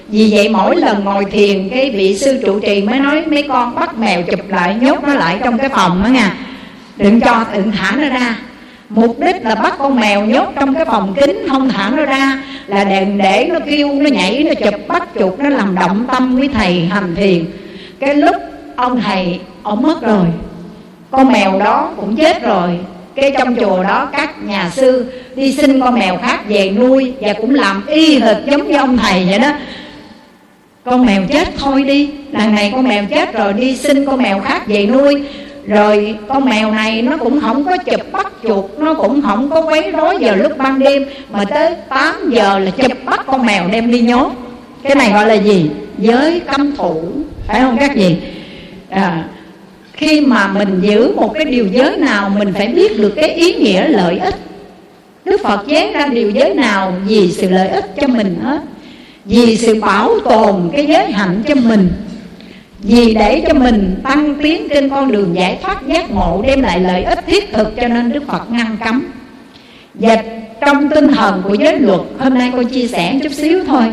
Vì 0.07 0.29
vậy 0.31 0.49
mỗi 0.49 0.75
lần 0.75 1.03
ngồi 1.03 1.25
thiền, 1.25 1.69
cái 1.69 1.91
vị 1.91 2.17
sư 2.17 2.39
trụ 2.45 2.59
trì 2.59 2.81
mới 2.81 2.99
nói, 2.99 3.25
mấy 3.25 3.43
con 3.43 3.75
bắt 3.75 3.97
mèo 3.97 4.23
chụp 4.23 4.39
lại, 4.49 4.75
nhốt 4.81 5.03
nó 5.03 5.13
lại 5.13 5.39
trong 5.43 5.57
cái 5.57 5.69
phòng 5.69 6.03
đó 6.03 6.07
nha. 6.07 6.35
Đừng 6.97 7.21
cho 7.21 7.45
đừng 7.53 7.71
thả 7.71 7.91
nó 7.95 8.09
ra. 8.09 8.37
Mục 8.89 9.19
đích 9.19 9.45
là 9.45 9.55
bắt 9.55 9.73
con 9.79 9.99
mèo 9.99 10.25
nhốt 10.25 10.47
trong 10.55 10.73
cái 10.73 10.85
phòng 10.85 11.13
kính, 11.21 11.47
không 11.49 11.69
thả 11.69 11.89
nó 11.89 12.05
ra, 12.05 12.43
là 12.67 12.83
đèn 12.83 13.17
để 13.17 13.49
nó 13.53 13.59
kêu, 13.65 13.93
nó 13.93 14.09
nhảy, 14.09 14.43
nó 14.43 14.53
chụp, 14.53 14.87
bắt 14.87 15.07
chuột, 15.19 15.39
nó 15.39 15.49
làm 15.49 15.75
động 15.75 16.05
tâm 16.11 16.35
với 16.35 16.47
thầy 16.47 16.85
hành 16.85 17.15
thiền. 17.15 17.45
Cái 17.99 18.15
lúc 18.15 18.35
ông 18.75 19.01
thầy, 19.01 19.39
ông 19.63 19.81
mất 19.81 20.01
rồi 20.01 20.25
con 21.13 21.31
mèo 21.31 21.59
đó 21.59 21.89
cũng 21.97 22.15
chết 22.15 22.43
rồi. 22.43 22.79
Cái 23.15 23.33
trong 23.37 23.55
chùa 23.55 23.83
đó 23.83 24.09
các 24.11 24.43
nhà 24.43 24.69
sư 24.69 25.13
đi 25.35 25.53
xin 25.53 25.79
con 25.79 25.99
mèo 25.99 26.17
khác 26.17 26.39
về 26.47 26.69
nuôi 26.69 27.13
và 27.21 27.33
cũng 27.33 27.55
làm 27.55 27.87
y 27.87 28.19
hệt 28.19 28.37
giống 28.45 28.71
như 28.71 28.77
ông 28.77 28.97
thầy 28.97 29.25
vậy 29.29 29.39
đó. 29.39 29.51
Con 30.83 31.05
mèo 31.05 31.21
chết 31.29 31.47
thôi 31.57 31.83
đi. 31.83 32.09
Lần 32.31 32.55
này 32.55 32.71
con 32.75 32.87
mèo 32.87 33.03
chết 33.09 33.33
rồi 33.33 33.53
đi 33.53 33.75
xin 33.77 34.05
con 34.05 34.21
mèo 34.21 34.39
khác 34.39 34.67
về 34.67 34.85
nuôi. 34.85 35.23
Rồi 35.67 36.15
con 36.27 36.45
mèo 36.45 36.71
này 36.71 37.01
nó 37.01 37.17
cũng 37.17 37.41
không 37.41 37.65
có 37.65 37.77
chụp 37.77 38.01
bắt 38.11 38.31
chuột 38.43 38.65
nó 38.77 38.93
cũng 38.93 39.21
không 39.21 39.49
có 39.49 39.61
quấy 39.61 39.91
rối 39.91 40.17
giờ 40.19 40.35
lúc 40.35 40.57
ban 40.57 40.79
đêm 40.79 41.05
mà 41.31 41.45
tới 41.45 41.75
8 41.89 42.29
giờ 42.29 42.59
là 42.59 42.71
chụp 42.71 42.97
bắt 43.05 43.23
con 43.25 43.45
mèo 43.45 43.67
đem 43.67 43.91
đi 43.91 44.01
nhốt. 44.01 44.31
Cái 44.83 44.95
này 44.95 45.11
gọi 45.11 45.27
là 45.27 45.33
gì? 45.33 45.69
Giới 45.97 46.39
cấm 46.39 46.75
thủ. 46.75 47.03
Phải 47.47 47.61
không 47.61 47.77
các 47.77 47.95
gì 47.95 48.17
à, 48.89 49.23
khi 50.03 50.21
mà 50.21 50.47
mình 50.47 50.81
giữ 50.81 51.13
một 51.15 51.33
cái 51.33 51.45
điều 51.45 51.67
giới 51.67 51.97
nào, 51.97 52.29
mình 52.29 52.53
phải 52.53 52.67
biết 52.67 52.99
được 52.99 53.13
cái 53.15 53.29
ý 53.29 53.53
nghĩa 53.53 53.87
lợi 53.87 54.17
ích. 54.17 54.35
Đức 55.25 55.41
phật 55.43 55.65
chế 55.67 55.91
ra 55.91 56.07
điều 56.07 56.29
giới 56.29 56.53
nào 56.53 56.93
vì 57.07 57.31
sự 57.31 57.49
lợi 57.49 57.67
ích 57.67 57.85
cho 58.01 58.07
mình 58.07 58.35
hết. 58.43 58.61
Vì 59.25 59.57
sự 59.57 59.81
bảo 59.81 60.19
tồn 60.19 60.69
cái 60.73 60.85
giới 60.85 61.11
hạnh 61.11 61.43
cho 61.47 61.55
mình. 61.55 61.89
Vì 62.79 63.13
để 63.13 63.43
cho 63.47 63.53
mình 63.53 63.95
tăng 64.03 64.35
tiến 64.43 64.67
trên 64.69 64.89
con 64.89 65.11
đường 65.11 65.35
giải 65.35 65.59
thoát 65.61 65.87
giác 65.87 66.11
ngộ, 66.11 66.43
đem 66.47 66.61
lại 66.61 66.79
lợi 66.79 67.03
ích 67.03 67.19
thiết 67.27 67.53
thực 67.53 67.75
cho 67.75 67.87
nên 67.87 68.11
đức 68.11 68.27
phật 68.27 68.51
ngăn 68.51 68.77
cấm. 68.85 69.05
Và 69.93 70.17
trong 70.65 70.89
tinh 70.89 71.07
thần 71.07 71.41
của 71.47 71.53
giới 71.53 71.79
luật, 71.79 72.01
hôm 72.19 72.33
nay 72.33 72.51
con 72.55 72.65
chia 72.65 72.87
sẻ 72.87 73.19
chút 73.23 73.31
xíu 73.31 73.63
thôi 73.67 73.83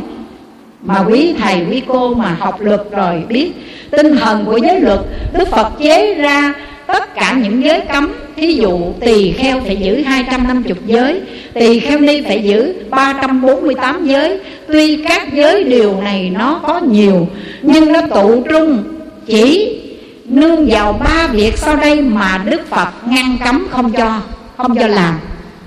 mà 0.82 1.04
quý 1.08 1.34
thầy, 1.38 1.64
quý 1.70 1.82
cô 1.88 2.14
mà 2.14 2.36
học 2.40 2.60
luật 2.60 2.80
rồi 2.90 3.22
biết 3.28 3.52
tinh 3.90 4.16
thần 4.16 4.44
của 4.44 4.56
giới 4.56 4.80
luật, 4.80 5.00
đức 5.32 5.48
phật 5.48 5.72
chế 5.80 6.14
ra 6.14 6.54
tất 6.86 7.14
cả 7.14 7.36
những 7.42 7.64
giới 7.64 7.80
cấm. 7.80 8.12
Thí 8.36 8.52
dụ, 8.52 8.92
tỳ 9.00 9.32
kheo 9.32 9.60
phải 9.60 9.76
giữ 9.76 10.02
250 10.02 10.74
giới, 10.86 11.20
tỳ 11.54 11.80
kheo 11.80 11.98
ni 11.98 12.22
phải 12.22 12.42
giữ 12.42 12.74
348 12.90 14.06
giới. 14.06 14.40
Tuy 14.68 14.96
các 15.08 15.34
giới 15.34 15.64
điều 15.64 16.00
này 16.00 16.30
nó 16.30 16.60
có 16.66 16.80
nhiều, 16.80 17.28
nhưng 17.62 17.92
nó 17.92 18.00
tụ 18.14 18.42
trung, 18.50 18.82
chỉ 19.26 19.76
nương 20.24 20.66
vào 20.66 20.92
ba 20.92 21.28
việc 21.32 21.58
sau 21.58 21.76
đây 21.76 22.00
mà 22.00 22.44
đức 22.50 22.68
phật 22.70 22.88
ngăn 23.08 23.36
cấm 23.44 23.66
không 23.70 23.92
cho 23.92 24.20
không 24.56 24.76
cho 24.78 24.86
làm. 24.86 25.14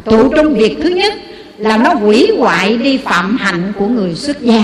Tụ 0.03 0.29
trung 0.29 0.53
việc 0.53 0.77
thứ 0.83 0.89
nhất 0.89 1.13
là 1.57 1.77
nó 1.77 1.93
hủy 1.93 2.31
hoại 2.37 2.77
đi 2.77 2.97
phạm 2.97 3.37
hạnh 3.37 3.73
của 3.79 3.87
người 3.87 4.15
xuất 4.15 4.41
gia 4.41 4.63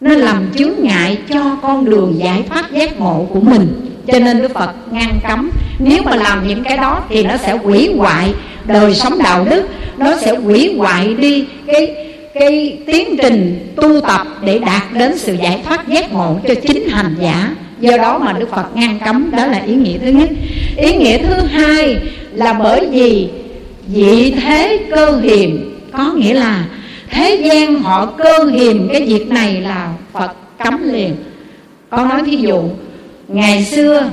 nó 0.00 0.14
làm 0.14 0.46
chướng 0.58 0.72
ngại 0.78 1.18
cho 1.28 1.56
con 1.62 1.84
đường 1.84 2.14
giải 2.18 2.42
thoát 2.48 2.72
giác 2.72 3.00
ngộ 3.00 3.26
của 3.32 3.40
mình. 3.40 3.90
Cho 4.06 4.18
nên 4.18 4.42
đức 4.42 4.54
phật 4.54 4.70
ngăn 4.90 5.18
cấm, 5.28 5.50
nếu 5.78 6.02
mà 6.02 6.16
làm 6.16 6.48
những 6.48 6.64
cái 6.64 6.76
đó 6.76 7.04
thì 7.08 7.24
nó 7.24 7.36
sẽ 7.36 7.56
hủy 7.56 7.90
hoại 7.96 8.34
đời 8.64 8.94
sống 8.94 9.18
đạo 9.18 9.46
đức, 9.50 9.62
nó 9.96 10.16
sẽ 10.16 10.36
hủy 10.36 10.74
hoại 10.78 11.14
đi 11.14 11.44
cái 11.66 11.94
cái 12.34 12.78
tiến 12.86 13.16
trình 13.22 13.72
tu 13.76 14.00
tập 14.00 14.26
để 14.44 14.58
đạt 14.58 14.82
đến 14.92 15.18
sự 15.18 15.36
giải 15.42 15.60
thoát 15.64 15.88
giác 15.88 16.12
ngộ 16.12 16.36
cho 16.48 16.54
chính 16.54 16.88
hành 16.88 17.14
giả. 17.20 17.54
Do 17.80 17.96
đó 17.96 18.18
mà 18.18 18.32
đức 18.32 18.50
phật 18.50 18.76
ngăn 18.76 18.98
cấm, 19.04 19.30
đó 19.30 19.46
là 19.46 19.62
ý 19.66 19.74
nghĩa 19.74 19.98
thứ 19.98 20.10
nhất. 20.10 20.30
Ý 20.76 20.96
nghĩa 20.96 21.18
thứ 21.18 21.34
hai 21.34 21.96
là 22.32 22.52
bởi 22.52 22.86
vì 22.90 23.28
vị 23.86 24.34
thế 24.42 24.78
cơ 24.90 25.16
hiểm 25.16 25.80
có 25.92 26.12
nghĩa 26.12 26.34
là 26.34 26.64
thế 27.10 27.42
gian 27.44 27.82
họ 27.82 28.06
cơ 28.06 28.44
hiềm 28.44 28.88
cái 28.88 29.02
việc 29.02 29.28
này 29.28 29.60
là 29.60 29.92
phật 30.12 30.30
cấm 30.64 30.92
liền. 30.92 31.16
Con 31.90 32.08
nói 32.08 32.22
thí 32.26 32.36
dụ, 32.36 32.62
ngày 33.28 33.64
xưa 33.64 34.10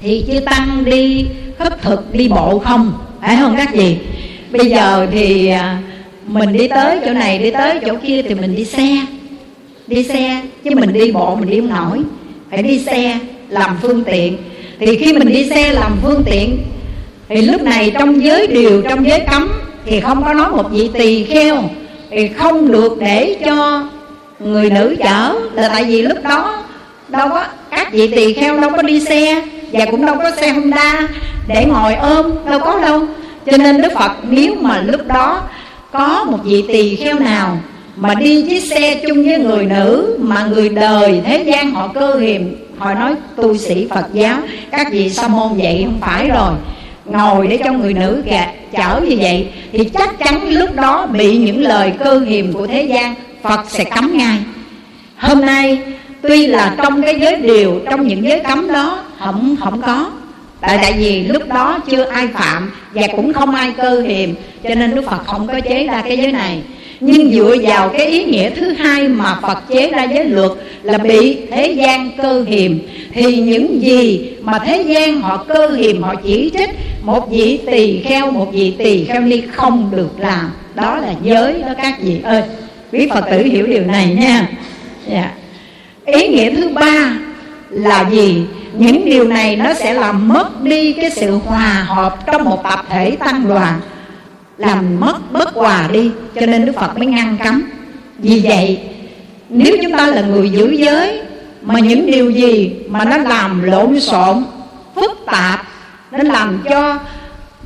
thì 0.00 0.24
chư 0.26 0.40
tăng 0.40 0.84
đi, 0.84 1.26
khất 1.58 1.82
thực 1.82 2.14
đi 2.14 2.28
bộ 2.28 2.58
không? 2.58 2.92
Phải 3.20 3.36
không 3.40 3.56
các 3.56 3.74
gì 3.74 3.98
bây 4.50 4.70
giờ 4.70 5.06
thì 5.12 5.46
à, 5.48 5.78
mình 6.26 6.52
đi 6.52 6.68
tới 6.68 6.98
chỗ 7.06 7.12
này, 7.12 7.38
đi 7.38 7.50
tới 7.50 7.78
chỗ 7.86 7.96
kia 8.06 8.22
thì 8.22 8.34
mình 8.34 8.56
đi 8.56 8.64
xe. 8.64 9.06
Đi 9.86 10.04
xe, 10.04 10.42
chứ 10.64 10.70
mình 10.74 10.92
đi 10.92 11.12
bộ 11.12 11.36
mình 11.36 11.50
đi 11.50 11.60
không 11.60 11.68
nổi. 11.68 11.98
Phải 12.50 12.62
đi 12.62 12.78
xe 12.78 13.18
làm 13.48 13.76
phương 13.82 14.04
tiện. 14.04 14.36
Thì 14.78 14.96
khi 14.96 15.12
mình 15.12 15.28
đi 15.28 15.48
xe 15.50 15.72
làm 15.72 15.96
phương 16.02 16.22
tiện, 16.26 16.58
thì 17.28 17.42
lúc 17.42 17.62
này 17.62 17.92
trong 17.98 18.24
giới 18.24 18.46
điều, 18.46 18.82
trong 18.82 19.08
giới 19.08 19.20
cấm 19.20 19.48
thì 19.86 20.00
không 20.00 20.24
có 20.24 20.34
nói 20.34 20.50
một 20.50 20.70
vị 20.70 20.90
tỳ 20.94 21.24
kheo 21.24 21.62
thì 22.10 22.28
không 22.28 22.72
được 22.72 22.96
để 23.00 23.36
cho 23.44 23.84
người 24.38 24.70
nữ 24.70 24.96
chở. 24.98 25.34
Là 25.52 25.68
tại 25.68 25.84
vì 25.84 26.02
lúc 26.02 26.18
đó 26.24 26.62
đâu 27.08 27.28
có 27.28 27.44
các 27.70 27.92
vị 27.92 28.08
tỳ 28.14 28.32
kheo, 28.32 28.60
đâu 28.60 28.70
có 28.76 28.82
đi 28.82 29.00
xe 29.00 29.42
và 29.72 29.84
cũng 29.90 30.06
đâu 30.06 30.16
có 30.22 30.30
xe 30.30 30.48
honda 30.48 31.08
để 31.48 31.64
ngồi 31.64 31.94
ôm, 31.94 32.26
đâu 32.50 32.60
có 32.60 32.78
đâu. 32.82 33.02
Cho 33.50 33.56
nên 33.56 33.82
đức 33.82 33.92
phật, 33.94 34.12
nếu 34.30 34.54
mà 34.60 34.82
lúc 34.82 35.06
đó 35.06 35.42
có 35.92 36.24
một 36.24 36.38
vị 36.44 36.64
tỳ 36.68 36.96
kheo 36.96 37.18
nào 37.18 37.58
mà 37.96 38.14
đi 38.14 38.42
chiếc 38.42 38.60
xe 38.60 39.00
chung 39.06 39.24
với 39.24 39.38
người 39.38 39.64
nữ 39.66 40.16
mà 40.20 40.46
người 40.46 40.68
đời 40.68 41.20
thế 41.24 41.42
gian 41.46 41.74
họ 41.74 41.88
cơ 41.94 42.14
hiềm, 42.14 42.42
họ 42.78 42.94
nói 42.94 43.14
tu 43.36 43.56
sĩ 43.56 43.86
phật 43.90 44.06
giáo, 44.12 44.38
các 44.70 44.86
vị 44.90 45.10
sa 45.10 45.28
môn 45.28 45.48
vậy 45.56 45.82
không 45.84 45.98
phải 46.00 46.28
rồi 46.28 46.52
ngồi 47.08 47.46
để 47.46 47.58
cho 47.64 47.72
người 47.72 47.94
nữ 47.94 48.22
gạt 48.26 48.50
chở 48.72 49.00
như 49.08 49.16
vậy, 49.20 49.48
thì 49.72 49.84
chắc 49.84 50.18
chắn 50.18 50.48
lúc 50.48 50.74
đó 50.74 51.06
bị 51.06 51.36
những 51.36 51.62
lời 51.62 51.92
cơ 51.98 52.18
hiềm 52.18 52.52
của 52.52 52.66
thế 52.66 52.82
gian, 52.82 53.14
phật 53.42 53.60
sẽ 53.68 53.84
cấm 53.84 54.16
ngay. 54.18 54.38
Hôm 55.16 55.40
nay, 55.40 55.78
tuy 56.22 56.46
là 56.46 56.74
trong 56.82 57.02
cái 57.02 57.20
giới 57.20 57.36
điều, 57.36 57.80
trong 57.90 58.06
những 58.06 58.24
giới 58.24 58.40
cấm 58.40 58.72
đó 58.72 59.04
không 59.18 59.56
không 59.60 59.82
có. 59.82 60.10
Tại 60.60 60.78
tại 60.82 60.94
vì 60.98 61.22
lúc 61.22 61.48
đó 61.48 61.78
chưa 61.90 62.04
ai 62.04 62.26
phạm 62.26 62.72
và 62.94 63.06
cũng 63.16 63.32
không 63.32 63.54
ai 63.54 63.72
cơ 63.76 64.00
hiềm, 64.00 64.30
cho 64.64 64.74
nên 64.74 64.94
đức 64.94 65.02
phật 65.10 65.26
không 65.26 65.46
có 65.46 65.60
chế 65.60 65.86
ra 65.86 66.02
cái 66.08 66.18
giới 66.18 66.32
này. 66.32 66.60
Nhưng 67.00 67.32
dựa 67.32 67.56
vào 67.62 67.88
cái 67.88 68.06
ý 68.06 68.24
nghĩa 68.24 68.50
thứ 68.50 68.72
hai 68.72 69.08
mà 69.08 69.38
Phật 69.42 69.58
chế 69.68 69.90
ra 69.90 70.04
giới 70.04 70.24
luật 70.24 70.50
là 70.82 70.98
bị 70.98 71.36
thế 71.50 71.72
gian 71.72 72.10
cơ 72.22 72.44
hiềm, 72.48 72.78
thì 73.12 73.36
những 73.36 73.82
gì 73.82 74.30
mà 74.42 74.58
thế 74.58 74.82
gian 74.82 75.20
họ 75.20 75.36
cơ 75.36 75.68
hiềm, 75.68 76.02
họ 76.02 76.14
chỉ 76.24 76.50
trích 76.58 76.70
một 77.06 77.30
vị 77.30 77.60
tỳ 77.66 78.02
kheo 78.02 78.30
một 78.30 78.48
vị 78.52 78.74
tỳ 78.78 79.04
kheo 79.04 79.20
ni 79.20 79.42
không 79.52 79.90
được 79.96 80.10
làm. 80.18 80.50
Đó 80.74 80.96
là 80.96 81.12
giới 81.22 81.62
đó 81.62 81.68
các 81.82 81.94
vị 82.00 82.20
ơi. 82.24 82.42
Quý 82.92 83.08
phật 83.14 83.24
tử 83.30 83.42
hiểu 83.42 83.66
điều 83.66 83.84
này 83.84 84.14
nha. 84.20 84.48
Yeah. 85.08 85.30
Dạ. 86.06 86.12
ý 86.14 86.28
nghĩa 86.28 86.50
thứ 86.50 86.68
ba 86.68 87.12
là 87.70 88.10
gì? 88.10 88.44
Những 88.72 89.04
điều 89.04 89.24
này 89.24 89.56
nó 89.56 89.74
sẽ 89.74 89.94
làm 89.94 90.28
mất 90.28 90.62
đi 90.62 90.92
cái 90.92 91.10
sự 91.10 91.36
hòa 91.36 91.86
hợp 91.88 92.26
trong 92.26 92.44
một 92.44 92.62
tập 92.62 92.86
thể 92.88 93.10
tăng 93.10 93.48
đoàn. 93.48 93.80
Làm 94.58 95.00
mất 95.00 95.32
bất 95.32 95.54
hòa 95.54 95.88
đi. 95.92 96.10
Cho 96.34 96.46
nên 96.46 96.66
đức 96.66 96.72
phật 96.76 96.98
mới 96.98 97.06
ngăn 97.06 97.36
cấm. 97.44 97.62
Vì 98.18 98.40
vậy 98.44 98.78
nếu 99.48 99.76
chúng 99.82 99.92
ta 99.92 100.06
là 100.06 100.22
người 100.22 100.50
giữ 100.50 100.70
giới 100.70 101.20
mà 101.62 101.80
những 101.80 102.06
điều 102.06 102.30
gì 102.30 102.74
mà 102.88 103.04
nó 103.04 103.16
làm 103.16 103.62
lộn 103.62 104.00
xộn 104.00 104.44
phức 104.94 105.26
tạp 105.26 105.65
nó 106.18 106.32
làm 106.32 106.58
cho 106.70 106.98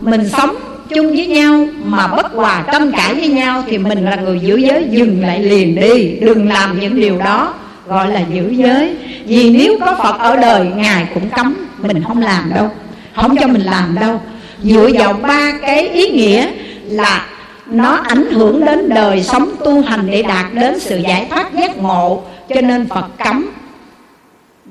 mình 0.00 0.28
sống 0.28 0.56
chung 0.88 1.08
với 1.08 1.26
nhau 1.26 1.66
mà 1.84 2.06
bất 2.06 2.32
hòa 2.32 2.64
tranh 2.72 2.92
cãi 2.92 3.14
với 3.14 3.28
nhau 3.28 3.62
thì 3.66 3.78
mình 3.78 4.04
là 4.04 4.16
người 4.16 4.40
giữ 4.40 4.56
giới, 4.56 4.86
dừng 4.90 5.22
lại 5.22 5.42
liền 5.42 5.80
đi. 5.80 6.16
Đừng 6.20 6.48
làm 6.48 6.80
những 6.80 7.00
điều 7.00 7.18
đó, 7.18 7.54
gọi 7.86 8.08
là 8.08 8.20
giữ 8.34 8.50
giới. 8.50 8.96
Vì 9.24 9.50
nếu 9.50 9.78
có 9.80 9.96
phật 10.02 10.18
ở 10.18 10.36
đời, 10.36 10.66
ngài 10.76 11.06
cũng 11.14 11.28
cấm 11.30 11.54
mình 11.78 12.02
không 12.06 12.22
làm 12.22 12.50
đâu, 12.54 12.70
không 13.14 13.36
cho 13.40 13.46
mình 13.46 13.62
làm 13.62 13.96
đâu. 14.00 14.20
Dựa 14.62 14.88
vào 14.92 15.12
ba 15.12 15.52
cái 15.62 15.88
ý 15.88 16.10
nghĩa 16.10 16.48
là 16.84 17.26
nó 17.66 17.90
ảnh 17.92 18.30
hưởng 18.30 18.64
đến 18.64 18.88
đời 18.88 19.22
sống 19.22 19.50
tu 19.64 19.82
hành 19.82 20.06
để 20.10 20.22
đạt 20.22 20.46
đến 20.54 20.80
sự 20.80 20.96
giải 20.96 21.26
thoát 21.30 21.54
giác 21.54 21.78
ngộ. 21.78 22.22
Cho 22.48 22.60
nên 22.60 22.88
phật 22.88 23.06
cấm 23.24 23.50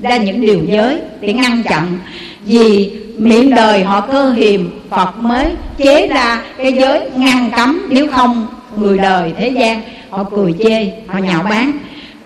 ra 0.01 0.17
những 0.17 0.41
điều 0.41 0.59
giới 0.67 0.99
để 1.21 1.33
ngăn 1.33 1.63
chặn. 1.63 1.97
Vì 2.45 2.91
miệng 3.19 3.55
đời 3.55 3.83
họ 3.83 4.01
cơ 4.01 4.31
hiềm, 4.31 4.69
phật 4.89 5.17
mới 5.17 5.45
chế 5.77 6.07
ra 6.07 6.41
cái 6.57 6.73
giới 6.73 7.09
ngăn 7.15 7.49
cấm. 7.57 7.87
Nếu 7.89 8.07
không, 8.07 8.47
người 8.77 8.97
đời 8.97 9.33
thế 9.37 9.49
gian, 9.49 9.81
họ 10.09 10.23
cười 10.23 10.53
chê, 10.63 10.91
họ 11.07 11.19
nhạo 11.19 11.43
báng. 11.43 11.71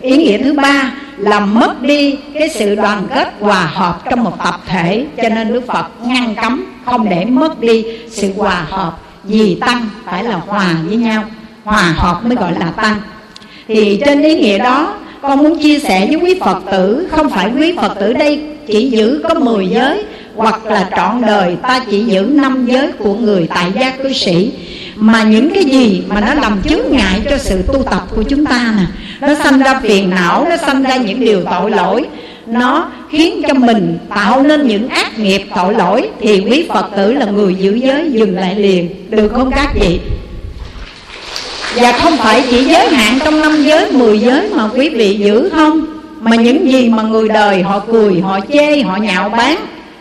Ý 0.01 0.17
nghĩa 0.17 0.37
thứ 0.37 0.53
ba 0.53 0.91
làm 1.17 1.53
mất 1.53 1.81
đi 1.81 2.15
cái 2.33 2.49
sự 2.49 2.75
đoàn 2.75 3.07
kết 3.15 3.33
hòa 3.39 3.65
hợp 3.73 4.01
trong 4.09 4.23
một 4.23 4.43
tập 4.43 4.61
thể. 4.67 5.05
Cho 5.17 5.29
nên 5.29 5.53
đức 5.53 5.67
phật 5.67 5.85
ngăn 6.05 6.35
cấm, 6.35 6.65
không 6.85 7.09
để 7.09 7.25
mất 7.25 7.59
đi 7.59 7.85
sự 8.09 8.33
hòa 8.37 8.65
hợp. 8.69 8.97
Vì 9.23 9.55
tăng 9.55 9.89
phải 10.05 10.23
là 10.23 10.35
hòa 10.35 10.75
với 10.87 10.97
nhau, 10.97 11.23
hòa 11.63 11.93
hợp 11.97 12.25
mới 12.25 12.35
gọi 12.35 12.51
là 12.59 12.71
tăng. 12.71 12.95
Thì 13.67 14.01
trên 14.05 14.21
ý 14.21 14.35
nghĩa 14.35 14.57
đó, 14.57 14.95
con 15.21 15.43
muốn 15.43 15.59
chia 15.59 15.79
sẻ 15.79 16.07
với 16.07 16.15
quý 16.15 16.39
phật 16.39 16.59
tử, 16.71 17.07
không 17.11 17.29
phải 17.29 17.51
quý 17.57 17.73
phật 17.77 17.93
tử 17.99 18.13
đây 18.13 18.41
chỉ 18.67 18.89
giữ 18.89 19.21
có 19.29 19.33
10 19.33 19.67
giới 19.67 20.03
hoặc 20.35 20.65
là 20.65 20.89
trọn 20.95 21.21
đời, 21.21 21.55
ta 21.63 21.81
chỉ 21.91 22.03
giữ 22.03 22.21
năm 22.21 22.65
giới 22.65 22.91
của 22.91 23.13
người 23.13 23.47
tại 23.55 23.71
gia 23.79 23.89
cư 23.89 24.13
sĩ. 24.13 24.51
Mà 24.95 25.23
những 25.23 25.53
cái 25.53 25.63
gì 25.63 26.03
mà 26.07 26.21
nó 26.21 26.33
làm 26.33 26.61
chướng 26.69 26.91
ngại 26.91 27.21
cho 27.29 27.37
sự 27.37 27.61
tu 27.61 27.83
tập 27.83 28.01
của 28.15 28.23
chúng 28.23 28.45
ta 28.45 28.73
nè, 28.77 28.85
nó 29.27 29.43
sanh 29.43 29.59
ra 29.59 29.79
phiền 29.83 30.09
não, 30.09 30.47
nó 30.49 30.57
sanh 30.57 30.83
ra 30.83 30.95
những 30.95 31.19
điều 31.19 31.43
tội 31.43 31.71
lỗi. 31.71 32.05
Nó 32.45 32.91
khiến 33.11 33.41
cho 33.47 33.53
mình 33.53 33.97
tạo 34.09 34.43
nên 34.43 34.67
những 34.67 34.89
ác 34.89 35.19
nghiệp 35.19 35.43
tội 35.55 35.73
lỗi 35.73 36.09
thì 36.21 36.39
quý 36.39 36.65
phật 36.69 36.85
tử 36.95 37.13
là 37.13 37.25
người 37.25 37.55
giữ 37.55 37.75
giới 37.75 38.11
dừng 38.11 38.35
lại 38.35 38.55
liền, 38.55 38.89
được 39.09 39.31
không 39.35 39.51
các 39.51 39.69
vị? 39.75 39.99
Và 41.75 41.91
không 41.91 42.17
phải 42.17 42.43
chỉ 42.49 42.63
giới 42.63 42.87
hạn 42.87 43.19
trong 43.25 43.41
năm 43.41 43.63
giới, 43.63 43.91
mười 43.91 44.19
giới 44.19 44.49
mà 44.49 44.69
quý 44.75 44.89
vị 44.89 45.15
giữ 45.15 45.49
không? 45.55 45.85
Mà 46.21 46.35
những 46.35 46.71
gì 46.71 46.89
mà 46.89 47.03
người 47.03 47.29
đời 47.29 47.63
họ 47.63 47.79
cười, 47.79 48.21
họ 48.21 48.39
chê, 48.53 48.81
họ 48.81 48.97
nhạo 48.97 49.29
báng 49.29 49.57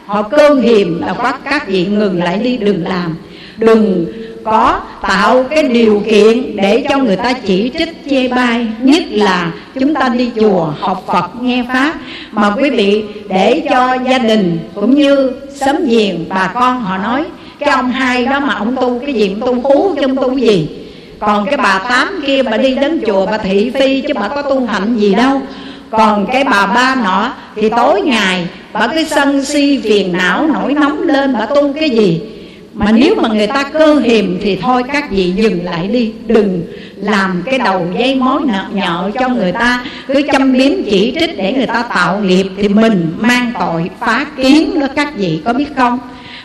họ 0.07 0.23
cơn 0.23 0.63
hiềm 0.63 1.01
là 1.01 1.15
bắt 1.15 1.41
các 1.51 1.69
vị 1.69 1.87
ngừng 1.87 2.23
lại 2.23 2.39
đi 2.39 2.57
đừng 2.57 2.85
làm. 2.85 3.17
Đừng 3.57 4.07
có 4.45 4.81
tạo 5.03 5.45
cái 5.51 5.63
điều 5.63 6.03
kiện 6.11 6.57
để 6.57 6.85
cho 6.89 6.99
người 6.99 7.17
ta 7.17 7.33
chỉ 7.33 7.71
trích, 7.79 8.11
chê 8.11 8.29
bai. 8.29 8.67
Nhất 8.81 9.03
là 9.11 9.53
chúng 9.81 9.95
ta 9.95 10.09
đi 10.09 10.31
chùa 10.41 10.73
học 10.81 11.05
phật, 11.07 11.43
nghe 11.43 11.65
pháp. 11.69 11.95
Mà 12.33 12.51
quý 12.51 12.71
vị 12.71 13.05
để 13.29 13.63
cho 13.71 13.97
gia 14.09 14.19
đình 14.19 14.59
cũng 14.75 14.95
như 14.95 15.33
sớm 15.55 15.77
giềng, 15.89 16.25
bà 16.29 16.51
con 16.55 16.81
họ 16.81 16.99
nói, 16.99 17.25
cái 17.59 17.71
ông 17.71 17.91
hai 17.91 18.25
đó 18.25 18.41
mà 18.41 18.55
ông 18.55 18.77
tu 18.77 18.99
cái 19.07 19.15
gì, 19.15 19.37
ông 19.41 19.41
tu 19.41 19.61
hú 19.69 19.95
trong 20.01 20.17
tu 20.17 20.39
gì? 20.39 20.69
Còn 21.19 21.47
cái 21.47 21.57
bà 21.57 21.79
tám 21.89 22.23
kia 22.27 22.43
bà 22.43 22.57
đi 22.57 22.75
đến 22.75 23.01
chùa 23.07 23.27
bà 23.27 23.39
thị 23.39 23.71
phi 23.75 24.01
chứ 24.01 24.15
bà 24.15 24.29
có 24.29 24.43
tu 24.43 24.67
hạnh 24.67 24.97
gì 24.97 25.15
đâu 25.15 25.43
còn 25.93 26.27
cái 26.33 26.45
bà 26.45 26.67
ba 26.67 26.95
nọ, 26.95 27.33
thì 27.57 27.69
tối 27.77 28.01
ngày 28.01 28.47
bà 28.73 28.89
cứ 28.89 29.05
sân 29.05 29.45
si 29.45 29.81
phiền 29.85 30.13
não 30.13 30.47
nổi 30.47 30.75
nóng 30.75 31.03
lên, 31.03 31.33
bà 31.33 31.47
tu 31.47 31.73
cái 31.81 31.91
gì? 31.91 32.21
Mà 32.75 32.93
nếu 32.93 33.15
mà 33.15 33.29
người 33.29 33.47
ta 33.47 33.63
cơ 33.63 33.95
hiềm 33.95 34.39
thì 34.43 34.57
thôi, 34.57 34.83
các 34.93 35.11
vị 35.11 35.33
dừng 35.37 35.65
lại 35.65 35.89
đi, 35.89 36.13
đừng 36.27 36.63
làm 36.97 37.43
cái 37.47 37.59
đầu 37.59 37.87
dây 37.99 38.15
mối 38.15 38.41
nợ 38.47 38.65
nhợ 38.73 39.11
cho 39.21 39.29
người 39.29 39.53
ta, 39.53 39.85
cứ 40.07 40.23
châm 40.33 40.53
biếm 40.53 40.73
chỉ 40.91 41.17
trích 41.21 41.37
để 41.37 41.53
người 41.53 41.67
ta 41.67 41.83
tạo 41.83 42.21
nghiệp 42.21 42.47
thì 42.57 42.69
mình 42.69 43.15
mang 43.19 43.53
tội 43.59 43.91
phá 44.01 44.27
kiến 44.37 44.81
đó, 44.81 44.87
các 44.97 45.17
vị 45.17 45.41
có 45.45 45.53
biết 45.53 45.69
không? 45.77 45.99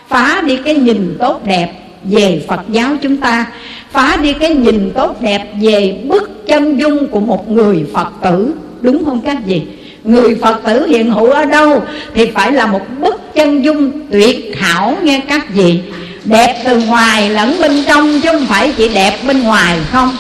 Phá 0.08 0.42
đi 0.46 0.58
cái 0.58 0.76
nhìn 0.76 1.18
tốt 1.20 1.46
đẹp 1.46 1.74
về 2.04 2.44
Phật 2.48 2.62
giáo 2.70 2.96
chúng 3.02 3.18
ta, 3.18 3.46
phá 3.92 4.18
đi 4.22 4.34
cái 4.34 4.56
nhìn 4.56 4.92
tốt 4.96 5.22
đẹp 5.22 5.48
về 5.62 6.02
bức 6.10 6.48
chân 6.48 6.80
dung 6.80 7.08
của 7.08 7.20
một 7.20 7.52
người 7.52 7.86
Phật 7.94 8.08
tử 8.24 8.54
đúng 8.82 9.06
không 9.06 9.22
các 9.22 9.38
vị? 9.46 9.62
Người 10.04 10.36
Phật 10.42 10.62
tử 10.66 10.86
hiện 10.88 11.12
hữu 11.12 11.30
ở 11.30 11.46
đâu 11.46 11.84
thì 12.14 12.26
phải 12.26 12.52
là 12.52 12.66
một 12.66 12.82
bức 13.00 13.34
chân 13.34 13.64
dung 13.64 13.92
tuyệt 14.12 14.58
hảo 14.58 14.98
nghe 15.04 15.22
các 15.28 15.50
vị. 15.50 15.80
Đẹp 16.26 16.62
từ 16.66 16.80
ngoài 16.80 17.30
lẫn 17.30 17.56
bên 17.62 17.84
trong 17.88 18.22
chứ 18.22 18.30
không 18.32 18.46
phải 18.46 18.74
chỉ 18.78 18.90
đẹp 18.94 19.18
bên 19.28 19.44
ngoài 19.44 19.80
không, 19.92 20.18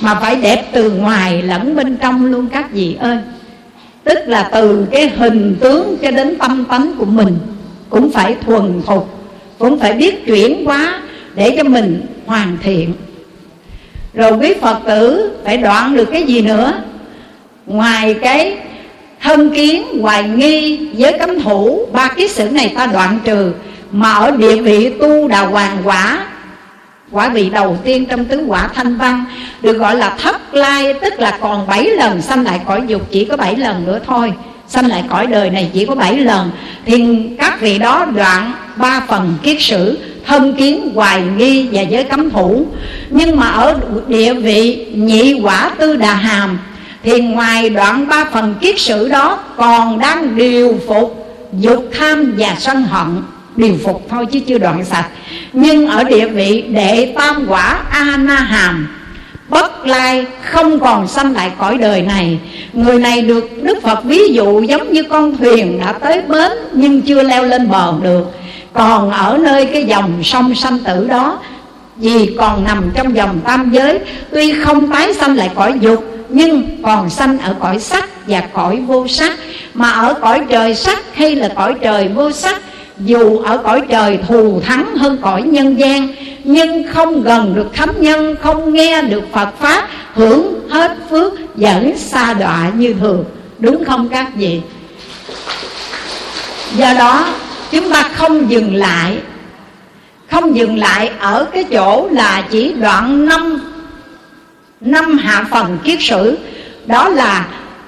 mà 0.00 0.14
phải 0.14 0.36
đẹp 0.36 0.64
từ 0.72 0.90
ngoài 0.90 1.42
lẫn 1.42 1.76
bên 1.76 1.96
trong 1.96 2.32
luôn 2.32 2.48
các 2.52 2.72
vị 2.72 2.96
ơi. 3.00 3.18
Tức 4.04 4.18
là 4.26 4.50
từ 4.52 4.86
cái 4.90 5.08
hình 5.08 5.56
tướng 5.60 5.96
cho 6.02 6.10
đến 6.10 6.38
tâm 6.38 6.64
tánh 6.64 6.92
của 6.98 7.04
mình 7.04 7.38
cũng 7.90 8.10
phải 8.10 8.36
thuần 8.46 8.82
phục, 8.86 9.08
cũng 9.58 9.78
phải 9.78 9.92
biết 9.92 10.26
chuyển 10.26 10.64
hóa 10.64 11.02
để 11.34 11.54
cho 11.56 11.64
mình 11.64 12.00
hoàn 12.26 12.56
thiện. 12.62 12.92
Rồi 14.14 14.32
quý 14.32 14.54
phật 14.60 14.78
tử 14.86 15.30
phải 15.44 15.56
đoạn 15.56 15.96
được 15.96 16.08
cái 16.12 16.22
gì 16.22 16.42
nữa? 16.42 16.72
Ngoài 17.68 18.14
cái 18.22 18.56
thân 19.22 19.50
kiến, 19.54 20.00
hoài 20.00 20.28
nghi 20.28 20.88
với 20.92 21.18
cấm 21.18 21.40
thủ, 21.40 21.86
ba 21.92 22.08
kiết 22.08 22.30
sử 22.30 22.50
này 22.50 22.72
ta 22.76 22.86
đoạn 22.86 23.18
trừ, 23.24 23.52
mà 23.92 24.12
ở 24.12 24.30
địa 24.30 24.56
vị 24.56 24.90
tu 25.00 25.28
đà 25.28 25.40
hoàng 25.40 25.76
quả 25.84 26.24
quả 27.10 27.28
vị 27.28 27.50
đầu 27.50 27.78
tiên 27.84 28.06
trong 28.06 28.24
tứ 28.24 28.44
quả 28.46 28.68
thanh 28.74 28.96
văn, 28.96 29.24
được 29.60 29.78
gọi 29.78 29.96
là 29.96 30.16
thất 30.22 30.54
lai, 30.54 30.94
tức 30.94 31.20
là 31.20 31.38
còn 31.40 31.66
bảy 31.66 31.84
lần, 31.84 32.22
sanh 32.22 32.44
lại 32.44 32.60
cõi 32.66 32.82
dục 32.86 33.02
chỉ 33.10 33.24
có 33.24 33.36
bảy 33.36 33.56
lần 33.56 33.86
nữa 33.86 34.00
thôi, 34.06 34.32
sanh 34.68 34.86
lại 34.86 35.04
cõi 35.10 35.26
đời 35.26 35.50
này 35.50 35.70
chỉ 35.74 35.86
có 35.86 35.94
bảy 35.94 36.18
lần, 36.18 36.50
thì 36.86 37.06
các 37.38 37.60
vị 37.60 37.78
đó 37.78 38.06
đoạn 38.16 38.52
ba 38.76 39.02
phần 39.08 39.34
kiết 39.42 39.56
sử, 39.60 39.98
thân 40.26 40.54
kiến, 40.54 40.90
hoài 40.94 41.22
nghi 41.36 41.68
và 41.72 41.82
giới 41.82 42.04
cấm 42.04 42.30
thủ. 42.30 42.66
Nhưng 43.10 43.36
mà 43.36 43.46
ở 43.46 43.80
địa 44.08 44.34
vị 44.34 44.86
nhị 44.94 45.40
quả 45.42 45.70
tư 45.78 45.96
đà 45.96 46.14
hàm 46.14 46.58
thì 47.02 47.20
ngoài 47.20 47.70
đoạn 47.70 48.08
ba 48.08 48.24
phần 48.32 48.54
kiết 48.60 48.80
sử 48.80 49.08
đó, 49.08 49.38
còn 49.56 49.98
đang 49.98 50.36
điều 50.36 50.80
phục 50.88 51.36
dục 51.52 51.90
tham 51.98 52.34
và 52.38 52.56
sân 52.58 52.82
hận. 52.82 53.22
Điều 53.56 53.76
phục 53.84 54.06
thôi 54.08 54.26
chứ 54.26 54.40
chưa 54.40 54.58
đoạn 54.58 54.84
sạch. 54.84 55.08
Nhưng 55.52 55.86
ở 55.86 56.04
địa 56.04 56.28
vị 56.28 56.64
đệ 56.68 57.12
tam 57.16 57.44
quả 57.48 57.80
a 57.90 58.16
na 58.16 58.34
hàm 58.34 58.88
bất 59.48 59.86
lai 59.86 60.26
không 60.42 60.80
còn 60.80 61.08
sanh 61.08 61.32
lại 61.32 61.50
cõi 61.58 61.78
đời 61.78 62.02
này. 62.02 62.38
Người 62.72 62.98
này 62.98 63.22
được 63.22 63.62
đức 63.62 63.82
phật 63.82 64.04
ví 64.04 64.28
dụ 64.32 64.62
giống 64.62 64.92
như 64.92 65.02
con 65.02 65.36
thuyền 65.36 65.80
đã 65.80 65.92
tới 65.92 66.22
bến, 66.28 66.52
nhưng 66.72 67.02
chưa 67.02 67.22
leo 67.22 67.44
lên 67.44 67.70
bờ 67.70 67.94
được. 68.02 68.24
Còn 68.72 69.10
ở 69.10 69.38
nơi 69.42 69.66
cái 69.66 69.84
dòng 69.84 70.22
sông 70.24 70.54
sanh 70.54 70.78
tử 70.78 71.06
đó, 71.08 71.38
vì 71.96 72.34
còn 72.38 72.64
nằm 72.64 72.90
trong 72.94 73.16
dòng 73.16 73.40
tam 73.44 73.70
giới, 73.70 73.98
tuy 74.30 74.52
không 74.64 74.90
tái 74.90 75.14
sanh 75.14 75.36
lại 75.36 75.50
cõi 75.54 75.78
dục 75.80 76.04
nhưng 76.28 76.82
còn 76.82 77.10
sanh 77.10 77.38
ở 77.38 77.54
cõi 77.60 77.78
sắc 77.78 78.08
và 78.26 78.40
cõi 78.40 78.82
vô 78.86 79.08
sắc, 79.08 79.32
mà 79.74 79.90
ở 79.90 80.14
cõi 80.14 80.40
trời 80.48 80.74
sắc 80.74 80.98
hay 81.14 81.36
là 81.36 81.48
cõi 81.48 81.74
trời 81.80 82.08
vô 82.08 82.32
sắc, 82.32 82.60
dù 82.98 83.38
ở 83.38 83.58
cõi 83.58 83.82
trời 83.88 84.18
thù 84.28 84.60
thắng 84.60 84.96
hơn 84.96 85.18
cõi 85.22 85.42
nhân 85.42 85.78
gian, 85.78 86.08
nhưng 86.44 86.88
không 86.88 87.22
gần 87.22 87.54
được 87.54 87.74
thánh 87.74 88.00
nhân, 88.00 88.36
không 88.42 88.72
nghe 88.72 89.02
được 89.02 89.22
phật 89.32 89.48
pháp, 89.58 89.88
hưởng 90.14 90.68
hết 90.70 90.96
phước 91.10 91.32
vẫn 91.54 91.98
xa 91.98 92.34
đọa 92.34 92.70
như 92.76 92.94
thường. 93.00 93.24
Đúng 93.58 93.84
không 93.84 94.08
các 94.08 94.26
vị? 94.34 94.60
Do 96.76 96.94
đó, 96.94 97.26
chúng 97.70 97.90
ta 97.90 98.10
không 98.14 98.50
dừng 98.50 98.74
lại. 98.74 99.18
Không 100.30 100.56
dừng 100.56 100.78
lại 100.78 101.10
ở 101.18 101.44
cái 101.44 101.64
chỗ 101.64 102.08
là 102.12 102.44
chỉ 102.50 102.72
đoạn 102.72 103.28
năm 103.28 103.60
năm 104.80 105.18
hạ 105.18 105.44
phần 105.50 105.78
kiết 105.84 105.98
sử, 106.00 106.38
đó 106.86 107.08
là 107.08 107.46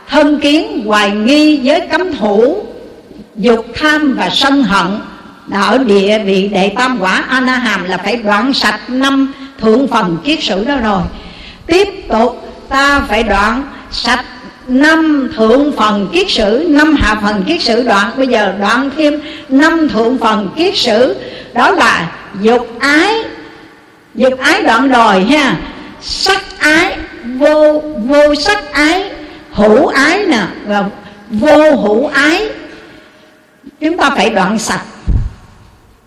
thân 0.09 0.41
kiến 0.41 0.83
hoài 0.87 1.11
nghi 1.11 1.61
với 1.65 1.81
cấm 1.81 2.13
thủ, 2.13 2.63
dục 3.37 3.67
tham 3.75 4.15
và 4.19 4.31
sân 4.31 4.63
hận. 4.63 4.87
Ở 5.53 5.79
địa 5.79 6.19
vị 6.19 6.49
đệ 6.49 6.73
tam 6.77 6.99
quả 7.01 7.25
ana 7.29 7.55
hàm 7.57 7.85
là 7.85 7.97
phải 7.97 8.17
đoạn 8.17 8.53
sạch 8.53 8.81
năm 8.89 9.33
thượng 9.61 9.89
phần 9.89 10.19
kiết 10.25 10.43
sử 10.43 10.65
đó 10.65 10.77
rồi. 10.77 11.03
Tiếp 11.67 11.89
tục, 12.09 12.65
ta 12.69 13.01
phải 13.09 13.23
đoạn 13.23 13.63
sạch 13.91 14.25
năm 14.69 15.31
thượng 15.37 15.73
phần 15.77 16.09
kiết 16.13 16.31
sử, 16.31 16.67
năm 16.69 16.97
hạ 16.97 17.21
phần 17.23 17.43
kiết 17.47 17.63
sử 17.63 17.83
đoạn. 17.83 18.11
Bây 18.17 18.27
giờ 18.27 18.55
đoạn 18.61 18.91
thêm 18.97 19.21
năm 19.49 19.89
thượng 19.89 20.19
phần 20.19 20.49
kiết 20.57 20.77
sử, 20.77 21.17
đó 21.55 21.71
là 21.71 22.13
dục 22.41 22.69
ái 22.81 23.15
dục 24.15 24.39
ái 24.39 24.63
đoạn 24.63 24.91
đòi 24.91 25.25
ha 25.25 25.57
sắc 26.03 26.43
ái, 26.59 26.97
vô 27.25 27.83
vô 27.99 28.35
sắc 28.35 28.73
ái, 28.73 29.11
hữu 29.51 29.87
ái 29.87 30.27
nè 30.27 30.47
và 30.67 30.85
vô 31.31 31.77
hữu 31.77 32.07
ái. 32.07 32.49
Chúng 33.81 33.97
ta 33.97 34.11
phải 34.11 34.31
đoạn 34.31 34.59
sạch. 34.59 34.85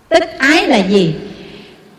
Tích 0.09 0.35
ái 0.37 0.67
là 0.67 0.77
gì? 0.77 1.15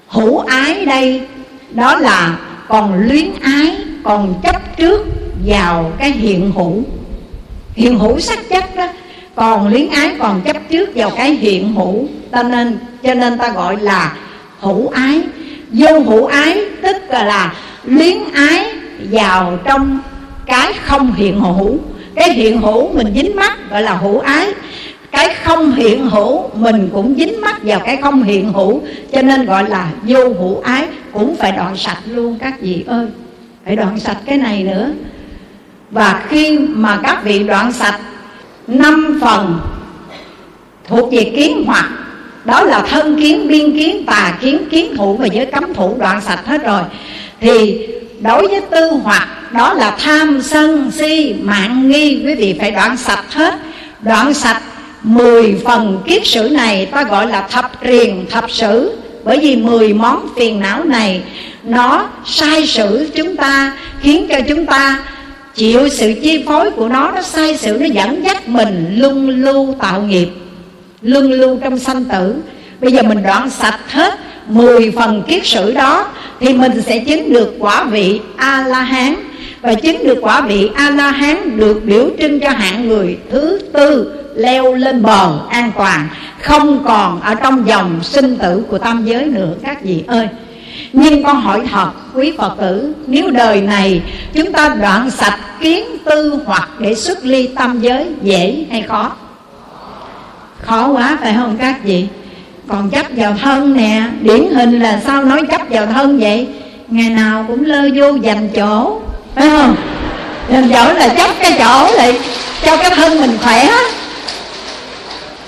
Hữu 0.09 0.39
ái 0.39 0.87
đây, 0.87 1.23
đó 1.71 1.97
là 1.97 2.39
còn 2.69 3.09
luyến 3.09 3.29
ái, 3.43 3.77
còn 4.05 4.35
chấp 4.43 4.77
trước 4.77 5.07
vào 5.47 5.93
cái 5.99 6.11
hiện 6.11 6.53
hữu. 6.53 6.83
Hiện 7.75 7.99
hữu 7.99 8.21
sắc 8.21 8.39
chất 8.51 8.77
đó, 8.77 8.89
còn 9.35 9.69
luyến 9.69 9.91
ái, 9.91 10.15
còn 10.19 10.41
chấp 10.41 10.57
trước 10.71 10.91
vào 10.95 11.11
cái 11.11 11.31
hiện 11.31 11.75
hữu. 11.75 12.07
Cho 12.33 12.43
nên 12.43 12.79
cho 13.03 13.15
nên 13.15 13.39
ta 13.39 13.49
gọi 13.49 13.77
là 13.81 14.17
hữu 14.61 14.89
ái 14.89 15.21
vô 15.75 16.01
hữu 16.01 16.27
ái 16.27 16.65
tức 16.83 16.97
là, 17.11 17.55
luyến 17.85 18.19
ái 18.35 18.65
vào 19.11 19.59
trong 19.65 19.99
cái 20.47 20.73
không 20.73 21.13
hiện 21.13 21.41
hữu. 21.41 21.79
Cái 22.15 22.33
hiện 22.33 22.61
hữu 22.61 22.93
mình 22.93 23.13
dính 23.15 23.37
mắt 23.37 23.71
gọi 23.71 23.83
là 23.83 23.95
hữu 23.95 24.19
ái. 24.19 24.53
Cái 25.11 25.35
không 25.35 25.73
hiện 25.73 26.11
hữu 26.11 26.51
mình 26.55 26.89
cũng 26.93 27.15
dính 27.19 27.41
mắt 27.41 27.63
vào 27.63 27.81
cái 27.81 27.97
không 27.97 28.23
hiện 28.23 28.53
hữu 28.53 28.83
cho 29.13 29.23
nên 29.23 29.45
gọi 29.45 29.69
là 29.69 29.91
vô 30.03 30.29
hữu 30.29 30.61
ái 30.61 30.87
cũng 31.13 31.37
phải 31.37 31.53
đoạn 31.53 31.77
sạch 31.77 31.99
luôn 32.07 32.39
các 32.41 32.61
vị 32.61 32.85
ơi. 32.87 33.07
Phải 33.65 33.77
đoạn 33.77 34.01
sạch 34.01 34.19
cái 34.27 34.39
này 34.39 34.63
nữa. 34.63 34.91
Và 35.91 36.25
khi 36.29 36.59
mà 36.59 37.01
các 37.03 37.25
vị 37.25 37.39
đoạn 37.39 37.73
sạch 37.73 38.01
năm 38.67 39.19
phần 39.21 39.61
thuộc 40.89 41.13
về 41.13 41.33
kiến 41.37 41.65
hoặc 41.67 41.91
đó 42.45 42.65
là 42.65 42.81
thân 42.81 43.17
kiến 43.21 43.49
biên 43.49 43.79
kiến 43.79 44.05
tà 44.07 44.39
kiến 44.41 44.59
kiến 44.71 44.97
thủ 44.97 45.17
và 45.17 45.27
giới 45.27 45.47
cấm 45.47 45.75
thủ 45.75 45.97
đoạn 45.99 46.21
sạch 46.21 46.47
hết 46.47 46.65
rồi. 46.65 46.83
Thì 47.41 47.87
đối 48.21 48.49
với 48.49 48.61
tư 48.61 48.91
hoặc 49.03 49.29
đó 49.53 49.75
là 49.75 49.91
tham 49.91 50.43
sân 50.43 50.91
si 50.91 51.35
mạng 51.43 51.89
nghi 51.89 52.23
quý 52.27 52.35
vị 52.35 52.57
phải 52.61 52.71
đoạn 52.71 52.97
sạch 52.97 53.25
hết. 53.33 53.55
Đoạn 54.01 54.35
sạch 54.35 54.63
mười 55.03 55.55
phần 55.65 56.03
kiết 56.07 56.27
sử 56.27 56.49
này 56.49 56.87
ta 56.87 57.03
gọi 57.05 57.27
là 57.27 57.49
thập 57.51 57.73
truyền 57.87 58.27
thập 58.31 58.51
sử. 58.51 58.97
Bởi 59.25 59.39
vì 59.39 59.57
mười 59.57 59.93
món 59.93 60.29
phiền 60.37 60.61
não 60.61 60.85
này 60.85 61.23
nó 61.65 62.09
sai 62.25 62.67
sử 62.67 63.11
chúng 63.15 63.37
ta 63.37 63.77
khiến 64.01 64.27
cho 64.29 64.41
chúng 64.49 64.67
ta 64.67 64.99
chịu 65.55 65.89
sự 65.89 66.15
chi 66.23 66.45
phối 66.47 66.71
của 66.71 66.89
nó 66.89 67.11
nó 67.15 67.23
sai 67.23 67.57
sự 67.57 67.77
nó 67.81 67.87
dẫn 67.87 68.25
dắt 68.25 68.49
mình 68.49 68.95
luân 68.99 69.29
lưu 69.29 69.75
tạo 69.81 70.03
nghiệp 70.03 70.29
luân 71.05 71.33
lưu 71.33 71.59
trong 71.63 71.79
sanh 71.79 72.05
tử. 72.05 72.35
Bây 72.81 72.93
giờ 72.93 73.03
mình 73.03 73.23
đoạn 73.23 73.51
sạch 73.51 73.79
hết 73.89 74.15
mười 74.49 74.91
phần 74.91 75.23
kiết 75.29 75.47
sử 75.47 75.73
đó, 75.73 76.07
thì 76.41 76.53
mình 76.53 76.83
sẽ 76.83 76.99
chứng 76.99 77.33
được 77.33 77.55
quả 77.59 77.85
vị 77.85 78.21
a 78.37 78.67
la 78.69 78.81
hán 78.81 79.15
và 79.61 79.75
chứng 79.75 80.05
được 80.07 80.19
quả 80.21 80.41
vị 80.41 80.71
a 80.75 80.91
la 80.91 81.11
hán 81.11 81.57
được 81.57 81.85
biểu 81.85 82.11
trưng 82.19 82.41
cho 82.41 82.51
hạng 82.51 82.89
người 82.89 83.19
thứ 83.31 83.59
tư, 83.73 84.13
leo 84.35 84.75
lên 84.75 85.03
bờ 85.03 85.39
an 85.51 85.73
toàn, 85.77 86.09
không 86.41 86.85
còn 86.85 87.21
ở 87.21 87.35
trong 87.35 87.69
dòng 87.69 87.99
sinh 88.03 88.37
tử 88.37 88.63
của 88.69 88.79
tam 88.79 89.05
giới 89.05 89.25
nữa. 89.25 89.55
Các 89.63 89.85
vị 89.85 90.05
ơi, 90.07 90.29
nhưng 90.93 91.23
con 91.23 91.41
hỏi 91.41 91.63
thật, 91.71 91.91
quý 92.15 92.33
Phật 92.39 92.55
tử, 92.61 92.93
Nếu 93.07 93.31
đời 93.31 93.61
này 93.61 94.03
chúng 94.35 94.53
ta 94.53 94.77
đoạn 94.81 95.11
sạch 95.11 95.39
kiến 95.61 95.85
tư 96.05 96.39
hoặc 96.47 96.69
để 96.79 96.95
xuất 96.95 97.25
ly 97.25 97.47
tam 97.47 97.81
giới 97.81 98.07
dễ 98.23 98.65
hay 98.71 98.83
khó? 98.83 99.13
Khó 100.67 100.89
quá, 100.89 101.19
phải 101.21 101.35
không 101.35 101.57
các 101.61 101.85
vị? 101.85 102.07
Còn 102.69 102.91
chấp 102.91 103.07
vào 103.17 103.37
thân 103.43 103.77
nè, 103.77 104.03
Điển 104.21 104.45
hình 104.55 104.81
là 104.81 105.01
sao 105.07 105.25
nói 105.25 105.43
chấp 105.51 105.61
vào 105.71 105.87
thân 105.87 106.19
vậy? 106.19 106.49
Ngày 106.89 107.11
nào 107.11 107.45
cũng 107.49 107.65
lơ 107.65 107.89
vô 107.95 108.15
dành 108.15 108.49
chỗ, 108.55 109.01
Phải 109.35 109.49
không? 109.49 109.77
Dành 110.53 110.69
chỗ 110.75 110.93
là 110.93 111.09
chấp 111.09 111.31
cái 111.41 111.53
chỗ 111.59 111.97
lại 111.97 112.21
Cho 112.65 112.77
cái 112.77 112.91
thân 112.91 113.21
mình 113.21 113.39
khỏe. 113.43 113.69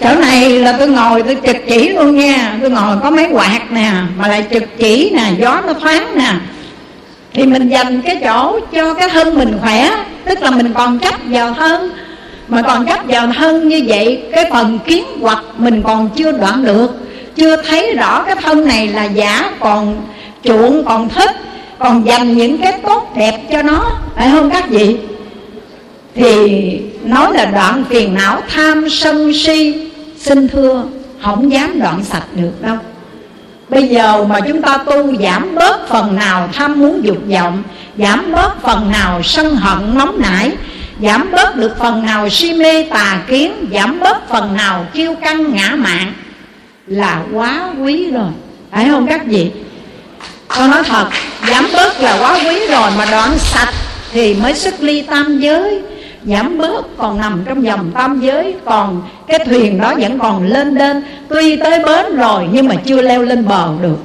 Chỗ 0.01 0.14
này 0.20 0.51
là 0.51 0.72
tôi 0.72 0.88
ngồi 0.88 1.22
tôi 1.22 1.36
trực 1.47 1.56
chỉ 1.68 1.88
luôn 1.88 2.16
nha. 2.16 2.56
Tôi 2.60 2.70
ngồi 2.70 2.97
có 3.02 3.10
mấy 3.10 3.28
quạt 3.32 3.60
nè, 3.70 3.90
mà 4.18 4.28
lại 4.28 4.44
trực 4.52 4.78
chỉ 4.78 5.12
nè, 5.16 5.22
gió 5.40 5.60
nó 5.66 5.72
thoáng 5.72 6.18
nè. 6.18 6.32
Thì 7.32 7.47
mình 7.47 7.68
dành 7.68 8.02
cái 8.02 8.20
chỗ 8.24 8.60
cho 8.72 8.94
cái 8.94 9.09
thân 9.09 9.38
mình 9.38 9.59
khỏe, 9.60 9.90
tức 10.24 10.43
là 10.43 10.51
mình 10.51 10.74
còn 10.74 10.98
chấp 10.98 11.14
vào 11.24 11.55
thân 11.55 11.90
mà 12.48 12.62
còn 12.62 12.86
chấp 12.86 13.01
vào 13.09 13.32
thân 13.32 13.68
như 13.68 13.85
vậy, 13.86 14.23
cái 14.32 14.51
phần 14.51 14.78
kiến 14.86 15.05
hoặc 15.20 15.44
mình 15.59 15.82
còn 15.82 16.09
chưa 16.16 16.32
đoạn 16.32 16.64
được. 16.64 16.90
Chưa 17.36 17.62
thấy 17.62 17.94
rõ 17.94 18.23
cái 18.23 18.36
thân 18.43 18.68
này 18.68 18.89
là 18.89 19.05
giả, 19.05 19.52
còn 19.60 19.97
chuộng, 20.43 20.85
còn 20.85 21.09
thích, 21.09 21.31
còn 21.78 22.06
dành 22.06 22.36
những 22.36 22.59
cái 22.59 22.73
tốt 22.86 23.12
đẹp 23.16 23.40
cho 23.52 23.62
nó. 23.62 23.90
Phải 24.16 24.31
không 24.31 24.51
các 24.51 24.68
vị? 24.68 24.97
Thì 26.14 26.81
nói 27.05 27.35
là 27.35 27.44
đoạn 27.44 27.85
phiền 27.89 28.14
não 28.14 28.40
tham 28.55 28.90
sân 28.90 29.32
si, 29.35 29.89
xin 30.18 30.48
thưa, 30.48 30.85
không 31.23 31.52
dám 31.52 31.81
đoạn 31.81 32.05
sạch 32.05 32.27
được 32.35 32.62
đâu. 32.62 32.77
Bây 33.68 33.89
giờ 33.89 34.24
mà 34.24 34.40
chúng 34.40 34.62
ta 34.62 34.78
tu 34.78 35.16
giảm 35.16 35.55
bớt 35.55 35.89
phần 35.89 36.16
nào 36.16 36.48
tham 36.52 36.81
muốn 36.81 37.05
dục 37.05 37.18
vọng, 37.27 37.62
Giảm 37.98 38.32
bớt 38.32 38.62
phần 38.62 38.90
nào 38.93 39.23
sân 39.23 39.56
hận 39.56 39.98
nóng 39.98 40.20
nảy 40.20 40.52
Giảm 41.02 41.31
bớt 41.32 41.56
được 41.56 41.78
phần 41.78 42.06
nào 42.06 42.28
si 42.28 42.55
mê 42.55 42.82
tà 42.82 43.23
kiến, 43.28 43.52
Giảm 43.73 44.01
bớt 44.01 44.28
phần 44.28 44.56
nào 44.56 44.86
kiêu 44.94 45.14
căng 45.14 45.55
ngã 45.55 45.77
mạng 45.77 46.12
Là 46.86 47.23
quá 47.32 47.73
quý 47.82 48.10
rồi. 48.10 48.31
Phải 48.70 48.89
không 48.90 49.06
các 49.06 49.27
vị? 49.27 49.51
Con 50.48 50.70
nói 50.70 50.82
thật, 50.82 51.09
Giảm 51.51 51.66
bớt 51.73 52.01
là 52.01 52.18
quá 52.20 52.39
quý 52.44 52.66
rồi 52.70 52.90
Mà 52.98 53.06
đoạn 53.10 53.39
sạch 53.39 53.73
thì 54.12 54.35
mới 54.35 54.55
xuất 54.55 54.82
ly 54.82 55.02
tam 55.02 55.39
giới. 55.39 55.82
Giảm 56.24 56.59
bớt 56.59 56.97
còn 56.97 57.20
nằm 57.20 57.43
trong 57.44 57.64
dòng 57.64 57.90
tam 57.94 58.20
giới, 58.20 58.55
còn 58.64 59.02
cái 59.27 59.39
thuyền 59.39 59.81
đó 59.81 59.94
vẫn 60.01 60.18
còn 60.18 60.47
lên 60.47 60.74
lên. 60.74 61.02
Tuy 61.28 61.56
tới 61.56 61.85
bến 61.85 62.16
rồi 62.16 62.48
nhưng 62.52 62.68
mà 62.68 62.74
chưa 62.74 63.02
leo 63.02 63.23
lên 63.23 63.48
bờ 63.48 63.68
được. 63.82 63.98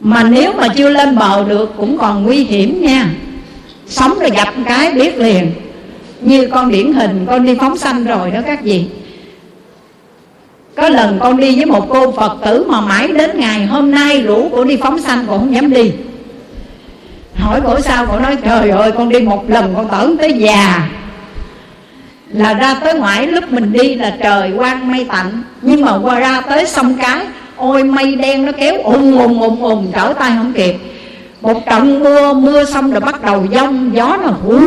Mà 0.00 0.22
nếu 0.22 0.52
mà 0.52 0.68
chưa 0.68 0.88
lên 0.88 1.18
bờ 1.18 1.44
được 1.44 1.72
cũng 1.76 1.98
còn 1.98 2.22
nguy 2.22 2.44
hiểm 2.44 2.82
nha 2.82 3.08
sống 3.86 4.18
rồi 4.18 4.30
gặp 4.30 4.48
cái 4.66 4.92
biết 4.92 5.18
liền. 5.18 5.52
Như 6.20 6.46
con 6.46 6.70
điển 6.70 6.92
hình, 6.92 7.26
con 7.28 7.46
đi 7.46 7.54
phóng 7.60 7.78
sanh 7.78 8.04
rồi 8.04 8.30
đó 8.30 8.40
các 8.46 8.62
vị. 8.62 8.84
Có 10.76 10.88
lần 10.88 11.18
con 11.20 11.36
đi 11.36 11.56
với 11.56 11.64
một 11.64 11.86
cô 11.90 12.12
phật 12.12 12.36
tử 12.44 12.64
mà 12.68 12.80
mãi 12.80 13.08
đến 13.08 13.30
ngày 13.34 13.66
hôm 13.66 13.90
nay 13.90 14.22
rủ 14.22 14.48
cổ 14.52 14.64
đi 14.64 14.76
phóng 14.76 14.98
sanh 14.98 15.26
cũng 15.26 15.38
không 15.38 15.54
dám 15.54 15.70
đi. 15.70 15.92
Hỏi 17.34 17.60
cổ 17.64 17.80
sao? 17.80 18.06
Cổ 18.06 18.18
nói, 18.18 18.36
trời 18.44 18.70
ơi, 18.70 18.92
con 18.92 19.08
đi 19.08 19.20
một 19.20 19.50
lần, 19.50 19.74
con 19.76 19.88
tưởng 19.88 20.16
tới 20.16 20.32
già. 20.32 20.88
Là 22.28 22.54
ra 22.54 22.74
tới 22.74 22.94
ngoại 22.94 23.26
lúc 23.26 23.52
mình 23.52 23.72
đi 23.72 23.94
là 23.94 24.16
trời 24.22 24.52
quang 24.56 24.92
mây 24.92 25.04
tạnh. 25.04 25.42
Nhưng 25.62 25.84
mà 25.84 25.98
qua 26.02 26.20
ra 26.20 26.40
tới 26.40 26.66
sông 26.66 26.94
cái, 27.02 27.26
ôi 27.56 27.84
mây 27.84 28.14
đen 28.14 28.46
nó 28.46 28.52
kéo 28.52 28.74
ùm 28.82 29.18
ùm 29.18 29.40
ùm 29.40 29.60
ùm, 29.60 29.92
trở 29.92 30.12
tay 30.18 30.30
không 30.36 30.52
kịp 30.52 30.76
một 31.40 31.66
trận 31.66 32.00
mưa 32.00 32.32
mưa 32.32 32.64
xong 32.64 32.90
rồi 32.90 33.00
bắt 33.00 33.22
đầu 33.22 33.46
giông 33.50 33.90
gió 33.94 34.18
nó 34.22 34.28
hù. 34.28 34.58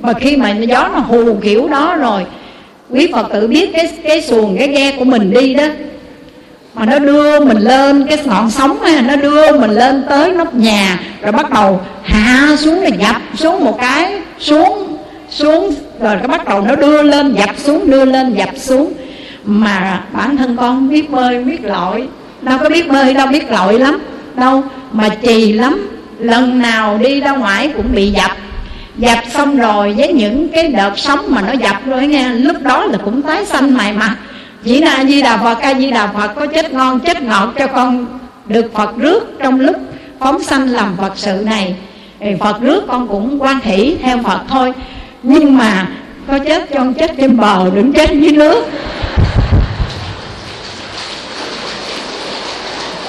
Mà 0.00 0.12
khi 0.12 0.36
mà 0.36 0.50
gió 0.50 0.88
nó 0.92 0.98
hù 0.98 1.34
kiểu 1.34 1.68
đó 1.68 1.96
rồi, 1.96 2.22
quý 2.90 3.08
phật 3.12 3.26
tử 3.32 3.46
biết 3.46 3.70
cái 3.72 3.90
cái 4.02 4.22
xuồng, 4.22 4.56
cái 4.58 4.68
ghe 4.68 4.92
của 4.98 5.04
mình 5.04 5.30
đi 5.30 5.54
đó. 5.54 5.64
Mà 6.74 6.86
nó 6.86 6.98
đưa 6.98 7.40
mình 7.40 7.58
lên 7.58 8.06
cái 8.06 8.18
ngọn 8.24 8.50
sóng 8.50 8.82
ha 8.82 9.00
nó 9.00 9.16
đưa 9.16 9.58
mình 9.58 9.70
lên 9.70 10.04
tới 10.08 10.32
nóc 10.32 10.54
nhà, 10.54 11.00
rồi 11.22 11.32
bắt 11.32 11.50
đầu 11.50 11.80
hạ 12.02 12.56
xuống 12.58 12.80
rồi 12.80 12.92
dập 12.98 13.16
xuống 13.34 13.64
một 13.64 13.78
cái, 13.80 14.12
xuống 14.38 14.96
xuống, 15.30 15.74
rồi 16.00 16.16
cái 16.18 16.28
bắt 16.28 16.48
đầu 16.48 16.62
nó 16.62 16.76
đưa 16.76 17.02
lên, 17.02 17.34
dập 17.34 17.50
xuống, 17.56 17.90
đưa 17.90 18.04
lên, 18.04 18.34
dập 18.34 18.50
xuống. 18.56 18.92
Mà 19.44 20.04
bản 20.12 20.36
thân 20.36 20.56
con 20.56 20.88
biết 20.88 21.10
bơi 21.10 21.44
biết 21.44 21.64
lội. 21.64 22.08
Đâu 22.42 22.58
có 22.62 22.68
biết 22.68 22.88
bơi, 22.88 23.14
đâu 23.14 23.26
biết 23.26 23.50
lội 23.50 23.78
lắm 23.78 23.98
đâu 24.36 24.62
mà 24.92 25.08
chì 25.22 25.52
lắm. 25.52 25.88
Lần 26.18 26.58
nào 26.58 26.98
đi 26.98 27.20
ra 27.20 27.32
ngoài 27.32 27.70
cũng 27.76 27.94
bị 27.94 28.10
dập. 28.10 28.30
Dập 28.98 29.18
xong 29.32 29.56
rồi 29.56 29.94
với 29.96 30.12
những 30.12 30.48
cái 30.48 30.68
đợt 30.68 30.92
sóng 30.96 31.20
mà 31.28 31.42
nó 31.42 31.52
dập 31.52 31.76
rồi 31.86 32.06
nghe, 32.06 32.28
lúc 32.28 32.62
đó 32.62 32.84
là 32.84 32.98
cũng 33.04 33.22
tái 33.22 33.46
xanh 33.46 33.74
mày 33.74 33.92
mà. 33.92 34.16
Chỉ 34.64 34.80
là 34.80 35.04
di 35.04 35.22
đà 35.22 35.36
phật 35.36 35.54
ca 35.54 35.74
di 35.74 35.90
đà 35.90 36.06
phật 36.06 36.28
có 36.34 36.46
chết 36.46 36.72
ngon, 36.72 37.00
chết 37.00 37.22
ngọt 37.22 37.52
cho 37.58 37.66
con 37.66 38.06
được 38.46 38.74
phật 38.74 38.96
rước 38.96 39.38
trong 39.42 39.60
lúc 39.60 39.76
phóng 40.20 40.42
sanh 40.42 40.68
làm 40.68 40.96
phật 40.96 41.12
sự 41.16 41.42
này. 41.44 41.76
Thì 42.20 42.30
phật 42.40 42.60
rước 42.60 42.84
con 42.88 43.08
cũng 43.08 43.42
quan 43.42 43.60
hỷ 43.60 43.96
theo 44.02 44.18
phật 44.24 44.40
thôi. 44.48 44.72
Nhưng 45.22 45.58
mà 45.58 45.88
có 46.28 46.38
chết 46.38 46.70
cho 46.70 46.78
con 46.78 46.94
chết 46.94 47.12
trên 47.18 47.36
bờ, 47.36 47.70
đừng 47.74 47.92
chết 47.92 48.10
dưới 48.12 48.32
nước. 48.32 48.64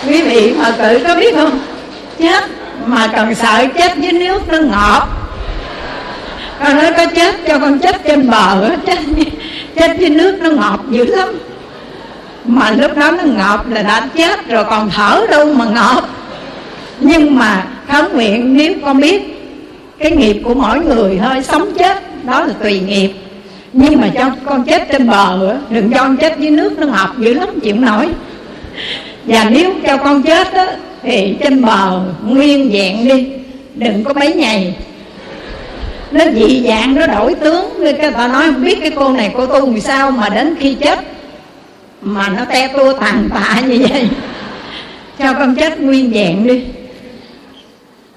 Quý 0.07 0.21
vị 0.21 0.53
phật 0.63 0.75
tử 0.77 1.03
có 1.07 1.15
biết 1.15 1.35
không? 1.35 1.59
Chết. 2.19 2.43
Mà 2.85 3.07
cần 3.07 3.35
sợ 3.35 3.65
chết 3.77 3.97
với 3.97 4.11
nước 4.11 4.41
nó 4.47 4.57
ngọt. 4.57 5.07
Con 6.59 6.77
nói 6.77 6.91
có 6.97 7.05
chết 7.05 7.35
cho 7.47 7.59
con 7.59 7.79
chết 7.79 8.03
trên 8.07 8.29
bờ 8.29 8.69
chết 8.85 8.99
chết 9.75 9.97
với 9.99 10.09
nước 10.09 10.37
nó 10.41 10.49
ngọt 10.49 10.79
dữ 10.89 11.05
lắm. 11.05 11.29
Mà 12.45 12.71
lúc 12.71 12.97
đó 12.97 13.11
nó 13.11 13.23
ngọt 13.23 13.65
là 13.69 13.81
đã 13.81 14.07
chết 14.15 14.49
rồi, 14.49 14.63
còn 14.63 14.89
thở 14.89 15.25
đâu 15.31 15.53
mà 15.53 15.65
ngọt. 15.65 16.03
Nhưng 16.99 17.39
mà 17.39 17.63
khấn 17.87 18.05
nguyện 18.13 18.57
nếu 18.57 18.73
con 18.85 19.01
biết 19.01 19.21
cái 19.99 20.11
nghiệp 20.11 20.41
của 20.43 20.53
mỗi 20.53 20.79
người 20.79 21.19
thôi 21.23 21.43
sống 21.43 21.73
chết, 21.77 22.25
đó 22.25 22.45
là 22.45 22.53
tùy 22.63 22.79
nghiệp. 22.79 23.11
Nhưng 23.73 24.01
mà 24.01 24.07
cho 24.15 24.31
con 24.45 24.63
chết 24.63 24.87
trên 24.91 25.09
bờ 25.09 25.55
đừng 25.69 25.91
cho 25.91 25.97
con 25.97 26.17
chết 26.17 26.39
dưới 26.39 26.51
nước 26.51 26.79
nó 26.79 26.87
ngọt 26.87 27.09
dữ 27.17 27.33
lắm, 27.33 27.49
chịu 27.63 27.75
nổi 27.75 28.09
và 29.25 29.49
nếu 29.49 29.73
cho 29.87 29.97
con 29.97 30.23
chết 30.23 30.53
đó, 30.53 30.65
thì 31.03 31.35
trên 31.43 31.61
bờ 31.65 32.01
nguyên 32.25 32.69
vẹn 32.73 33.07
đi 33.07 33.27
đừng 33.75 34.03
có 34.03 34.13
mấy 34.13 34.33
nhầy. 34.33 34.73
Nó 36.11 36.25
dị 36.35 36.63
dạng 36.67 36.95
nó 36.95 37.07
đổi 37.07 37.33
tướng. 37.35 37.65
Người 37.77 37.93
ta 37.93 38.27
nói 38.27 38.45
không 38.45 38.63
biết 38.63 38.77
cái 38.81 38.91
cô 38.95 39.09
này 39.09 39.31
cô 39.37 39.45
tu 39.45 39.65
làm 39.65 39.79
sao 39.79 40.11
mà 40.11 40.29
đến 40.29 40.55
khi 40.59 40.73
chết. 40.73 40.99
Mà 42.01 42.29
nó 42.29 42.45
te 42.45 42.67
tua 42.67 42.93
tàn 42.93 43.29
tạ 43.33 43.61
như 43.67 43.85
vậy. 43.89 44.09
Cho 45.19 45.33
con 45.33 45.55
chết 45.55 45.79
nguyên 45.79 46.11
vẹn 46.11 46.47
đi. 46.47 46.63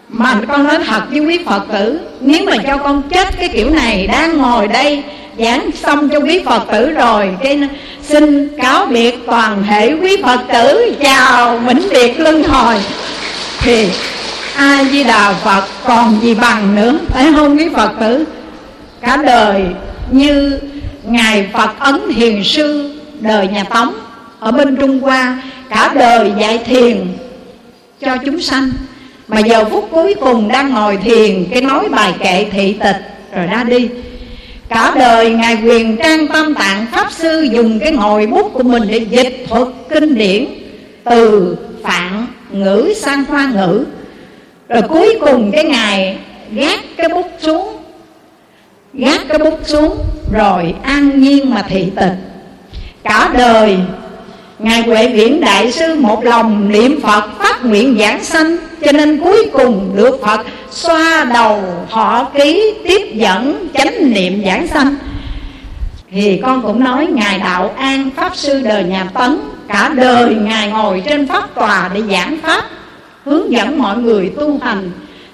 Mà 0.08 0.40
con 0.48 0.64
nói 0.64 0.78
thật 0.86 1.02
với 1.10 1.20
quý 1.20 1.38
phật 1.46 1.62
tử 1.72 2.00
nếu 2.20 2.44
mà 2.46 2.56
cho 2.66 2.76
con 2.76 3.02
chết 3.10 3.38
cái 3.38 3.48
kiểu 3.48 3.70
này 3.70 4.06
đang 4.06 4.38
ngồi 4.38 4.68
đây 4.68 5.02
giảng 5.38 5.70
xong 5.72 6.08
cho 6.08 6.18
quý 6.18 6.42
phật 6.46 6.62
tử 6.72 6.90
rồi, 6.90 7.30
cái 7.42 7.60
xin 8.02 8.48
cáo 8.62 8.86
biệt 8.86 9.18
toàn 9.26 9.64
thể 9.68 9.94
quý 10.02 10.16
phật 10.22 10.40
tử. 10.52 10.94
Chào 11.02 11.58
vĩnh 11.58 11.88
biệt 11.92 12.20
luân 12.20 12.42
hồi. 12.42 12.74
Thì 13.60 13.88
a 14.56 14.84
di 14.84 15.04
đà 15.04 15.32
phật 15.32 15.64
còn 15.84 16.20
gì 16.22 16.34
bằng 16.34 16.74
nữa, 16.74 16.98
phải 17.08 17.26
không 17.36 17.58
quý 17.58 17.68
phật 17.74 17.92
tử? 18.00 18.24
Cả 19.00 19.16
đời 19.16 19.62
như 20.10 20.58
ngài 21.06 21.48
phật 21.52 21.70
ấn 21.78 22.00
thiền 22.16 22.44
sư, 22.44 22.94
đời 23.20 23.48
nhà 23.48 23.64
tống, 23.64 23.94
ở 24.40 24.52
bên 24.52 24.76
trung 24.76 25.00
hoa, 25.00 25.42
cả 25.70 25.92
đời 25.94 26.32
dạy 26.40 26.58
thiền 26.58 27.06
cho 28.00 28.16
chúng 28.26 28.40
sanh. 28.40 28.70
Mà 29.28 29.40
giờ 29.40 29.64
phút 29.64 29.88
cuối 29.90 30.14
cùng 30.20 30.48
đang 30.48 30.70
ngồi 30.70 30.96
thiền, 30.96 31.44
cái 31.50 31.62
nói 31.62 31.88
bài 31.88 32.14
kệ 32.22 32.46
thị 32.52 32.76
tịch, 32.80 32.96
rồi 33.34 33.46
ra 33.46 33.64
đi 33.64 33.88
cả 34.68 34.94
đời 34.98 35.30
ngài 35.30 35.58
quyền 35.64 35.96
trang 35.96 36.28
tâm 36.28 36.54
tạng 36.54 36.86
pháp 36.92 37.12
sư 37.12 37.46
dùng 37.52 37.78
cái 37.78 37.92
ngồi 37.92 38.26
bút 38.26 38.50
của 38.54 38.62
mình 38.62 38.82
để 38.88 38.98
dịch 38.98 39.46
thuật 39.48 39.68
kinh 39.88 40.14
điển, 40.14 40.46
từ 41.04 41.56
phạn 41.82 42.26
ngữ 42.50 42.92
sang 42.96 43.24
hoa 43.24 43.50
ngữ. 43.54 43.84
Rồi 44.68 44.82
cuối 44.82 45.18
cùng 45.20 45.50
cái 45.52 45.64
ngài 45.64 46.16
gác 46.52 46.80
cái 46.96 47.08
bút 47.08 47.26
xuống, 47.38 47.76
gác 48.94 49.20
cái 49.28 49.38
bút 49.38 49.60
xuống, 49.64 49.98
rồi 50.32 50.74
an 50.82 51.20
nhiên 51.20 51.54
mà 51.54 51.62
thị 51.62 51.92
tịch. 51.96 52.14
Cả 53.04 53.30
đời 53.38 53.76
Ngài 54.58 54.82
Huệ 54.82 55.08
Viễn 55.08 55.40
Đại 55.40 55.72
Sư 55.72 55.94
một 55.94 56.24
lòng 56.24 56.72
niệm 56.72 57.00
Phật 57.00 57.24
phát 57.38 57.64
nguyện 57.64 57.96
giảng 57.98 58.24
sanh 58.24 58.56
cho 58.84 58.92
nên 58.92 59.20
cuối 59.24 59.50
cùng 59.52 59.90
được 59.96 60.20
Phật 60.22 60.40
xoa 60.70 61.24
đầu 61.24 61.64
họ 61.90 62.24
ký 62.24 62.74
tiếp 62.84 63.14
dẫn 63.14 63.68
chánh 63.74 64.12
niệm 64.12 64.42
giảng 64.44 64.66
sanh. 64.66 64.94
Thì 66.10 66.40
con 66.42 66.62
cũng 66.62 66.84
nói, 66.84 67.06
Ngài 67.06 67.38
Đạo 67.38 67.74
An 67.76 68.10
Pháp 68.16 68.36
Sư 68.36 68.60
đời 68.64 68.84
nhà 68.84 69.06
Tấn, 69.14 69.38
Cả 69.68 69.92
đời 69.94 70.34
Ngài 70.34 70.70
ngồi 70.70 71.02
trên 71.06 71.28
Pháp 71.28 71.54
tòa 71.54 71.90
để 71.94 72.02
giảng 72.10 72.38
Pháp, 72.42 72.64
Hướng 73.24 73.52
dẫn 73.52 73.78
mọi 73.78 73.96
người 73.96 74.32
tu 74.36 74.58
hành. 74.62 74.90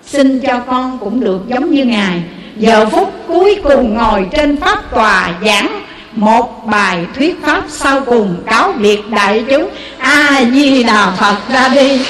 Xin 0.07 0.41
cho 0.41 0.61
con 0.61 0.99
cũng 0.99 1.21
được 1.21 1.49
giống 1.49 1.71
như 1.71 1.85
Ngài. 1.85 2.23
Giờ 2.57 2.87
phút 2.91 3.13
cuối 3.29 3.61
cùng 3.65 3.95
ngồi 3.95 4.27
trên 4.33 4.57
Pháp 4.57 4.91
tòa 4.91 5.31
giảng 5.45 5.85
một 6.17 6.67
bài 6.67 7.07
thuyết 7.17 7.43
pháp 7.43 7.63
sau 7.69 8.01
cùng 8.01 8.43
cáo 8.47 8.73
biệt 8.73 9.01
đại 9.11 9.45
chúng. 9.51 9.69
A 9.99 10.45
di 10.53 10.83
đà 10.83 11.11
phật 11.11 11.37
ra 11.53 11.69
đi 11.69 12.01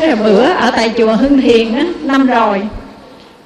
cái 0.00 0.08
là 0.08 0.14
bữa 0.14 0.42
ở 0.42 0.70
tại 0.70 0.92
chùa 0.98 1.12
Hưng 1.12 1.40
Thiền 1.40 1.74
á, 1.74 1.84
năm 2.02 2.26
rồi. 2.26 2.62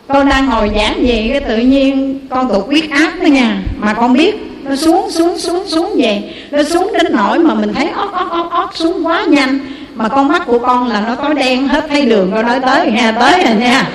Con 0.09 0.29
đang 0.29 0.47
ngồi 0.47 0.71
giảng 0.77 1.07
gì 1.07 1.29
cái 1.33 1.41
tự 1.41 1.57
nhiên 1.57 2.21
con 2.31 2.49
tụt 2.49 2.67
huyết 2.67 2.91
áp 2.91 3.13
đó 3.21 3.27
nha. 3.27 3.57
Mà 3.77 3.95
con 3.95 4.13
biết 4.13 4.35
nó 4.65 4.77
xuống 4.77 5.11
xuống 5.11 5.39
xuống 5.39 5.67
xuống 5.67 5.95
về. 5.97 6.23
Nó 6.51 6.63
xuống 6.63 6.93
đến 6.93 7.07
nỗi 7.11 7.39
mà 7.39 7.55
mình 7.55 7.75
thấy 7.75 7.89
ót 7.89 8.13
ót 8.13 8.31
ót 8.31 8.51
ót 8.51 8.71
xuống 8.75 9.07
quá 9.07 9.25
nhanh. 9.29 9.59
Mà 9.95 10.09
con 10.09 10.29
mắt 10.29 10.43
của 10.47 10.59
con 10.59 10.89
là 10.89 11.01
nó 11.01 11.15
có 11.15 11.33
đen 11.33 11.69
hết 11.69 11.85
thấy 11.89 12.07
đường 12.07 12.33
Con 12.35 12.47
nói 12.47 12.61
tới 12.61 12.93
nha 12.93 13.13
tới 13.21 13.45
rồi 13.45 13.55
nha. 13.55 13.89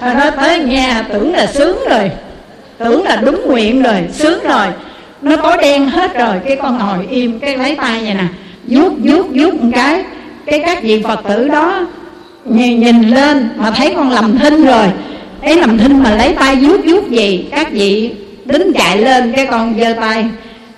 Nó 0.00 0.14
nói 0.14 0.30
tới 0.30 0.58
nghe 0.58 0.94
tưởng 1.12 1.34
là 1.34 1.46
sướng 1.46 1.78
rồi. 1.90 2.10
Tưởng 2.78 3.04
là 3.04 3.16
đúng 3.16 3.46
nguyện 3.46 3.82
rồi 3.82 3.96
sướng 4.12 4.42
rồi. 4.44 4.66
Nó 5.22 5.36
tối 5.36 5.56
đen 5.62 5.88
hết 5.88 6.14
rồi 6.14 6.36
cái 6.46 6.56
con 6.56 6.78
ngồi 6.78 7.06
im 7.10 7.38
cái 7.38 7.56
lấy 7.56 7.76
tay 7.76 8.00
vậy 8.04 8.14
nè. 8.14 8.24
Vuốt 8.66 8.92
vuốt 9.04 9.26
vuốt 9.34 9.54
một 9.54 9.70
cái 9.74 10.04
cái 10.46 10.62
các 10.66 10.82
vị 10.82 11.02
phật 11.02 11.20
tử 11.28 11.48
đó 11.48 11.86
nhìn, 12.44 12.80
nhìn 12.80 13.02
lên 13.02 13.48
mà 13.56 13.70
thấy 13.70 13.92
con 13.96 14.10
lầm 14.10 14.38
thinh 14.38 14.64
rồi. 14.64 14.86
Thấy 15.42 15.56
lầm 15.56 15.78
thinh 15.78 16.02
mà 16.02 16.14
lấy 16.16 16.34
tay 16.34 16.56
vuốt 16.56 16.80
vuốt 16.84 17.10
gì 17.10 17.48
các 17.50 17.72
vị 17.72 18.10
đứng 18.44 18.72
chạy 18.72 18.98
lên 18.98 19.32
cái 19.36 19.46
con 19.46 19.74
giơ 19.80 19.92
tay. 20.00 20.24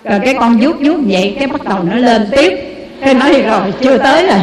Rồi 0.05 0.21
cái 0.25 0.35
con 0.35 0.57
vuốt 0.61 0.77
vuốt 0.81 0.97
vậy 1.07 1.37
cái 1.39 1.47
bắt 1.47 1.65
đầu 1.65 1.79
nó 1.91 1.97
lên 1.97 2.27
tiếp. 2.37 2.53
Cái 3.01 3.15
nói 3.15 3.43
rồi 3.43 3.73
chưa 3.81 3.99
tới 3.99 4.27
rồi. 4.27 4.41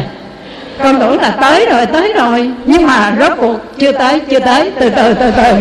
Con 0.78 1.00
tưởng 1.00 1.20
là 1.20 1.30
tới 1.30 1.66
rồi 1.70 1.86
tới 1.86 2.12
rồi. 2.12 2.50
Nhưng 2.66 2.86
mà 2.86 3.16
rốt 3.20 3.32
cuộc 3.40 3.56
chưa 3.78 3.92
tới 3.92 4.20
chưa 4.20 4.38
tới. 4.38 4.70
Từ 4.80 4.90
từ 4.90 5.14
từ 5.14 5.30
từ. 5.36 5.54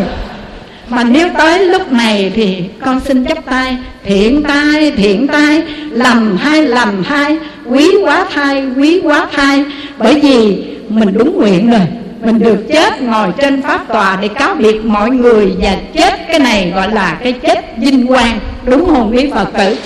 Mà 0.89 1.03
nếu 1.03 1.29
tới 1.38 1.65
lúc 1.65 1.91
này 1.91 2.31
thì 2.35 2.63
con 2.85 2.99
xin 2.99 3.25
chấp 3.25 3.38
tay. 3.45 3.77
Thiện 4.03 4.43
tay 4.43 4.91
thiện 4.91 5.27
tay 5.27 5.63
lầm 5.91 6.38
hai 6.38 6.61
lầm 6.61 7.03
hai 7.03 7.38
quý 7.72 7.98
quá 8.03 8.27
thai 8.34 8.64
quý 8.77 8.99
quá 9.03 9.27
thai. 9.31 9.65
Bởi 9.98 10.19
vì 10.19 10.64
mình 10.89 11.14
đúng 11.14 11.38
nguyện 11.38 11.72
rồi. 11.72 11.81
Mình 12.26 12.39
được 12.39 12.65
chết 12.73 13.02
ngồi 13.02 13.27
trên 13.41 13.61
pháp 13.61 13.88
tòa 13.88 14.18
để 14.22 14.27
cáo 14.27 14.56
biệt 14.56 14.85
mọi 14.85 15.10
người 15.10 15.52
và 15.61 15.77
chết 15.93 16.19
cái 16.27 16.39
này 16.39 16.72
gọi 16.76 16.91
là 16.91 17.18
cái 17.23 17.34
chết 17.34 17.77
vinh 17.77 18.07
quang. 18.07 18.39
Đúng 18.65 18.85
không 18.85 19.11
quý 19.15 19.30
phật 19.34 19.49
tử? 19.57 19.77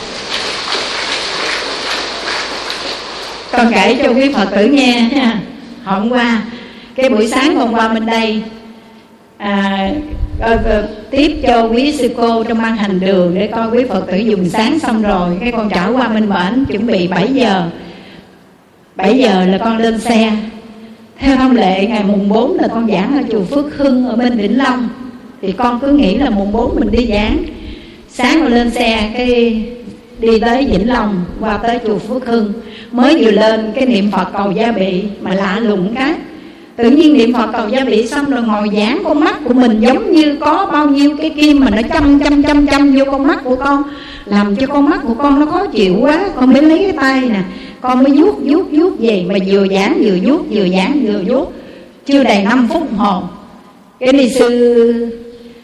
Con 3.52 3.72
kể 3.74 3.99
cho 4.03 4.10
quý 4.10 4.34
phật 4.34 4.45
tử 4.56 4.66
nghe 4.66 4.99
ha. 4.99 5.40
Hôm 5.84 6.10
qua 6.10 6.41
cái 6.95 7.10
buổi 7.10 7.28
sáng 7.28 7.56
hôm 7.56 7.74
qua 7.74 7.88
bên 7.88 8.06
đây 8.06 8.41
à, 9.38 9.90
Ờ, 10.40 10.60
ờ, 10.66 10.88
tiếp 11.12 11.41
cho 11.48 11.64
quý 11.68 11.91
sư 11.91 12.10
cô 12.18 12.44
trong 12.44 12.57
ban 12.62 12.76
hành 12.76 12.99
đường 12.99 13.36
để 13.36 13.48
coi 13.48 13.70
quý 13.70 13.84
phật 13.90 14.07
tử 14.07 14.18
dùng 14.18 14.49
sáng 14.49 14.80
xong 14.80 15.03
rồi. 15.03 15.38
Cái 15.41 15.52
con 15.52 15.70
trở 15.70 15.91
qua 15.94 16.07
bên 16.07 16.30
bển, 16.30 16.66
chuẩn 16.66 16.88
bị 16.88 17.07
7 17.07 17.28
giờ. 17.34 17.64
7 18.95 19.18
giờ 19.18 19.45
là 19.45 19.57
con 19.57 19.78
lên 19.78 19.99
xe. 19.99 20.32
Theo 21.20 21.38
thông 21.38 21.56
lệ, 21.56 21.86
ngày 21.88 22.03
mùng 22.03 22.30
4 22.30 22.57
là 22.60 22.68
con 22.68 22.88
giảng 22.91 23.18
ở 23.18 23.24
chùa 23.32 23.44
Phước 23.44 23.78
Hưng 23.78 24.07
ở 24.07 24.16
bên 24.16 24.38
Vĩnh 24.38 24.57
Long. 24.57 24.90
Thì 25.41 25.52
con 25.52 25.80
cứ 25.80 25.91
nghĩ 25.91 26.18
là 26.18 26.30
mùng 26.30 26.52
4 26.52 26.76
mình 26.80 26.91
đi 26.91 27.07
giảng. 27.07 27.38
Sáng 28.10 28.41
rồi 28.41 28.52
lên 28.52 28.72
xe, 28.72 29.12
cái 29.18 29.64
đi 30.20 30.40
tới 30.40 30.66
Vĩnh 30.66 30.90
Long, 30.90 31.24
qua 31.40 31.57
tới 31.57 31.80
chùa 31.86 31.98
Phước 31.98 32.26
Hưng. 32.26 32.53
Mới 32.91 33.24
vừa 33.24 33.32
lên, 33.32 33.72
cái 33.76 33.86
niệm 33.86 34.12
Phật 34.12 34.28
cầu 34.38 34.52
gia 34.52 34.72
bị 34.72 35.03
mà 35.22 35.34
lạ 35.34 35.60
lùng 35.60 35.95
cái 35.95 36.14
tự 36.76 36.89
nhiên 36.89 37.14
niệm 37.14 37.34
phật 37.34 37.49
cầu 37.53 37.69
gia 37.69 37.84
vị 37.84 38.07
xong 38.07 38.30
rồi 38.30 38.41
ngồi 38.43 38.69
giảng 38.76 39.02
con 39.03 39.19
mắt 39.19 39.35
của 39.43 39.53
mình 39.53 39.80
giống 39.80 40.11
như 40.11 40.38
có 40.39 40.69
bao 40.72 40.89
nhiêu 40.89 41.18
cái 41.18 41.30
kim 41.30 41.60
mà 41.60 41.69
nó 41.69 41.81
chăm 41.81 42.19
chăm 42.19 42.43
chăm 42.43 42.68
chăm 42.68 42.95
vô 42.95 43.06
con 43.11 43.27
mắt 43.27 43.43
của 43.43 43.56
con. 43.56 43.84
Làm 44.26 44.56
cho 44.56 44.68
con 44.68 44.89
mắt 44.89 44.99
của 45.07 45.14
con 45.14 45.39
nó 45.39 45.45
khó 45.45 45.65
chịu 45.65 45.95
quá 46.02 46.30
con 46.35 46.53
mới 46.53 46.61
lấy 46.61 46.80
cái 46.84 46.91
tay 46.91 47.22
nè 47.22 47.41
con 47.81 48.03
mới 48.03 48.11
vuốt 48.11 48.35
vuốt 48.43 48.65
vuốt 48.72 48.99
về 48.99 49.26
mà 49.27 49.35
vừa 49.47 49.68
giảng 49.68 50.02
vừa 50.03 50.18
vuốt 50.23 50.45
vừa 50.52 50.68
giảng 50.68 51.06
vừa 51.06 51.22
vuốt. 51.27 51.53
Chưa 52.06 52.23
đầy 52.23 52.43
5 52.43 52.68
phút 52.73 52.93
hồn. 52.97 53.23
Cái 53.99 54.14
ni 54.14 54.30
sư 54.30 55.11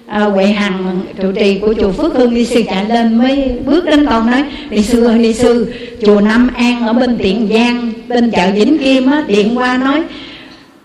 à, 0.08 0.20
huệ 0.20 0.46
hằng 0.46 1.00
trụ 1.22 1.32
trì 1.32 1.60
của 1.60 1.74
chùa 1.74 1.92
phước 1.92 2.14
Hưng 2.14 2.34
ni 2.34 2.46
sư 2.46 2.62
chạy 2.68 2.86
lên 2.90 3.18
mới 3.18 3.52
bước 3.66 3.86
đến 3.86 4.06
con 4.06 4.32
nói 4.32 4.44
ni 4.70 4.82
sư 4.84 5.04
ơi 5.04 5.20
ni 5.20 5.34
sư 5.34 5.74
chùa 6.06 6.22
nam 6.22 6.50
an 6.56 6.88
ở 6.88 6.94
bên 6.94 7.18
tiện 7.18 7.48
giang 7.54 7.92
bên 8.08 8.32
chợ 8.32 8.52
vĩnh 8.56 8.78
kim 8.78 9.12
á 9.12 9.24
điện 9.28 9.58
qua 9.58 9.78
nói 9.78 10.04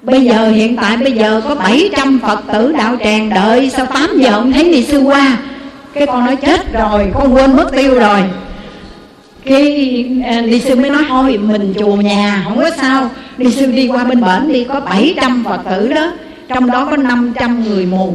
Bây 0.06 0.24
giờ 0.24 0.48
hiện 0.48 0.76
tại 0.76 0.96
bây 0.96 1.12
giờ 1.12 1.42
có 1.48 1.54
700 1.54 2.18
Phật 2.18 2.40
tử 2.52 2.72
đạo 2.72 2.96
tràng 3.04 3.28
đợi 3.28 3.70
Sau 3.70 3.86
8 3.86 4.18
giờ 4.18 4.30
ông 4.30 4.52
thấy 4.52 4.64
ni 4.64 4.84
sư 4.84 4.98
qua? 5.00 5.38
Cái 5.94 6.06
con 6.06 6.24
nói 6.24 6.36
chết 6.36 6.72
rồi 6.72 7.10
Con 7.14 7.34
quên 7.34 7.56
mất 7.56 7.72
tiêu 7.72 7.94
rồi. 7.94 8.22
Cái 9.44 9.60
à, 10.24 10.40
đi 10.40 10.50
ni 10.50 10.60
sư 10.60 10.76
mới 10.76 10.90
nói 10.90 11.04
thôi 11.08 11.38
Mình 11.38 11.74
chùa 11.78 11.96
nhà 11.96 12.42
không 12.44 12.56
có 12.56 12.70
sao. 12.70 13.10
Ni 13.38 13.50
sư 13.50 13.66
đi 13.66 13.88
qua 13.88 14.04
bên 14.04 14.20
bển 14.20 14.52
đi 14.52 14.64
Có 14.64 14.80
700 14.80 15.44
Phật 15.44 15.60
tử 15.70 15.88
đó 15.88 16.12
Trong 16.48 16.70
đó 16.70 16.86
có 16.90 16.96
500 16.96 17.64
người 17.64 17.86
mù. 17.86 18.14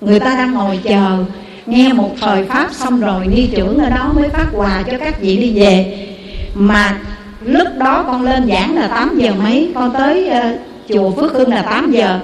Người 0.00 0.20
ta 0.20 0.34
đang 0.36 0.52
ngồi 0.54 0.80
chờ. 0.84 1.24
Nghe 1.66 1.92
một 1.92 2.10
thời 2.20 2.44
Pháp 2.44 2.68
xong 2.72 3.00
rồi 3.00 3.26
Ni 3.26 3.46
trưởng 3.56 3.78
ở 3.78 3.90
đó 3.90 4.12
mới 4.14 4.28
phát 4.28 4.46
quà 4.52 4.82
cho 4.90 4.98
các 4.98 5.20
vị 5.20 5.36
đi 5.36 5.52
về. 5.60 6.08
Mà 6.54 6.98
lúc 7.44 7.68
đó 7.78 8.04
con 8.06 8.22
lên 8.22 8.48
giảng 8.48 8.74
là 8.74 8.88
8 8.88 9.18
giờ 9.18 9.32
mấy 9.42 9.70
con 9.74 9.90
tới 9.98 10.30
uh, 10.30 10.71
chùa 10.92 11.10
Phước 11.10 11.32
Hưng 11.32 11.48
là 11.48 11.62
8 11.62 11.92
giờ. 11.92 12.18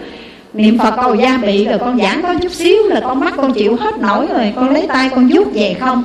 Niệm 0.55 0.79
Phật 0.79 0.95
cầu 1.03 1.15
gia 1.15 1.37
bị 1.37 1.65
rồi 1.65 1.79
con 1.79 1.99
giảng 1.99 2.23
có 2.23 2.35
chút 2.43 2.53
xíu 2.53 2.83
là 2.87 3.01
con 3.01 3.21
mắt 3.21 3.35
con 3.37 3.53
chịu 3.53 3.77
hết 3.77 3.99
nổi 3.99 4.27
rồi, 4.27 4.53
con 4.57 4.71
lấy 4.71 4.87
tay 4.87 5.11
con 5.15 5.29
rút 5.29 5.49
về 5.55 5.77
không? 5.81 6.05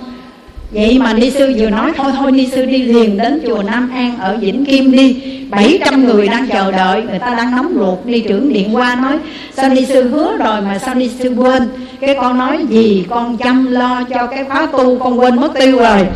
Vậy 0.71 0.99
mà 0.99 1.13
ni 1.13 1.31
sư 1.31 1.53
vừa 1.57 1.69
nói, 1.69 1.91
thôi 1.97 2.11
thôi, 2.17 2.31
ni 2.31 2.47
sư 2.47 2.65
đi 2.65 2.83
liền 2.83 3.17
đến 3.17 3.41
chùa 3.45 3.63
Nam 3.63 3.89
An 3.93 4.17
ở 4.19 4.37
Vĩnh 4.37 4.65
Kim 4.65 4.91
đi. 4.91 5.21
700 5.49 6.05
người 6.05 6.27
đang 6.27 6.47
chờ 6.47 6.71
đợi, 6.71 7.03
Người 7.09 7.19
ta 7.19 7.35
đang 7.37 7.55
nóng 7.55 7.73
ruột. 7.75 7.99
Ni 8.05 8.19
trưởng 8.19 8.53
điện 8.53 8.75
qua 8.75 8.95
nói, 8.95 9.17
Sao 9.53 9.69
ni 9.69 9.85
sư 9.85 10.09
hứa 10.09 10.37
rồi 10.37 10.61
mà 10.61 10.79
sao 10.79 10.95
ni 10.95 11.09
sư 11.09 11.33
quên? 11.37 11.67
Cái 11.99 12.15
con 12.21 12.37
nói 12.37 12.59
gì, 12.69 13.05
con 13.09 13.37
chăm 13.37 13.71
lo 13.71 14.03
cho 14.03 14.27
cái 14.27 14.43
khóa 14.43 14.65
tu, 14.65 14.99
Con 14.99 15.19
quên 15.19 15.35
mất 15.35 15.53
tiêu 15.59 15.77
rồi. 15.77 16.07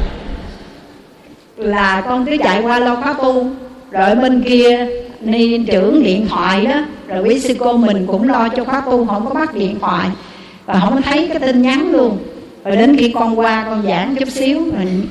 Là 1.57 2.03
con 2.10 2.26
cứ 2.26 2.38
chạy 2.44 2.61
qua 2.61 2.80
lo 2.80 2.95
khóa 2.95 3.14
tu 3.14 3.45
Rồi 3.91 4.15
bên 4.15 4.41
kia 4.41 4.88
Ni 5.22 5.57
trưởng 5.57 6.03
điện 6.03 6.27
thoại 6.27 6.65
đó. 6.65 6.81
Rồi 7.07 7.23
quý 7.23 7.39
sư 7.39 7.56
cô 7.60 7.77
mình 7.77 8.07
cũng 8.07 8.30
lo 8.30 8.49
cho 8.49 8.64
khóa 8.64 8.81
tu 8.81 9.06
Không 9.06 9.26
có 9.26 9.34
bắt 9.34 9.56
điện 9.56 9.80
thoại. 9.80 10.10
Và 10.65 10.80
không 10.80 11.02
thấy 11.02 11.27
cái 11.27 11.39
tin 11.39 11.61
nhắn 11.61 11.91
luôn. 11.91 12.18
Rồi 12.65 12.77
đến 12.77 12.98
khi 12.98 13.11
con 13.11 13.39
qua 13.39 13.65
con 13.69 13.84
giảng 13.88 14.15
chút 14.15 14.30
xíu 14.30 14.60
mình 14.77 15.07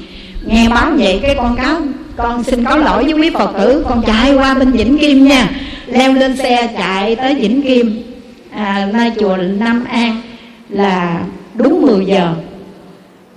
nghe 0.47 0.69
báo 0.69 0.91
vậy 0.99 1.19
cái 1.23 1.35
con 1.35 1.57
cáo 1.57 1.81
con 2.17 2.45
xin 2.45 2.65
có 2.65 2.77
lỗi 2.77 3.05
với 3.05 3.13
quý 3.13 3.31
phật 3.31 3.51
tử 3.59 3.85
con 3.89 4.03
chạy 4.07 4.35
qua 4.35 4.55
bên 4.55 4.71
vĩnh 4.71 4.99
kim 4.99 5.25
nha. 5.25 5.51
Leo 5.87 6.13
lên 6.13 6.37
xe 6.37 6.69
chạy 6.79 7.17
tới 7.17 7.35
vĩnh 7.35 7.63
kim. 7.63 8.03
À, 8.51 8.89
nơi 8.93 9.13
chùa 9.21 9.37
nam 9.37 9.85
an 9.85 10.23
là 10.69 11.21
đúng 11.55 11.83
10 11.83 12.07
giờ. 12.07 12.35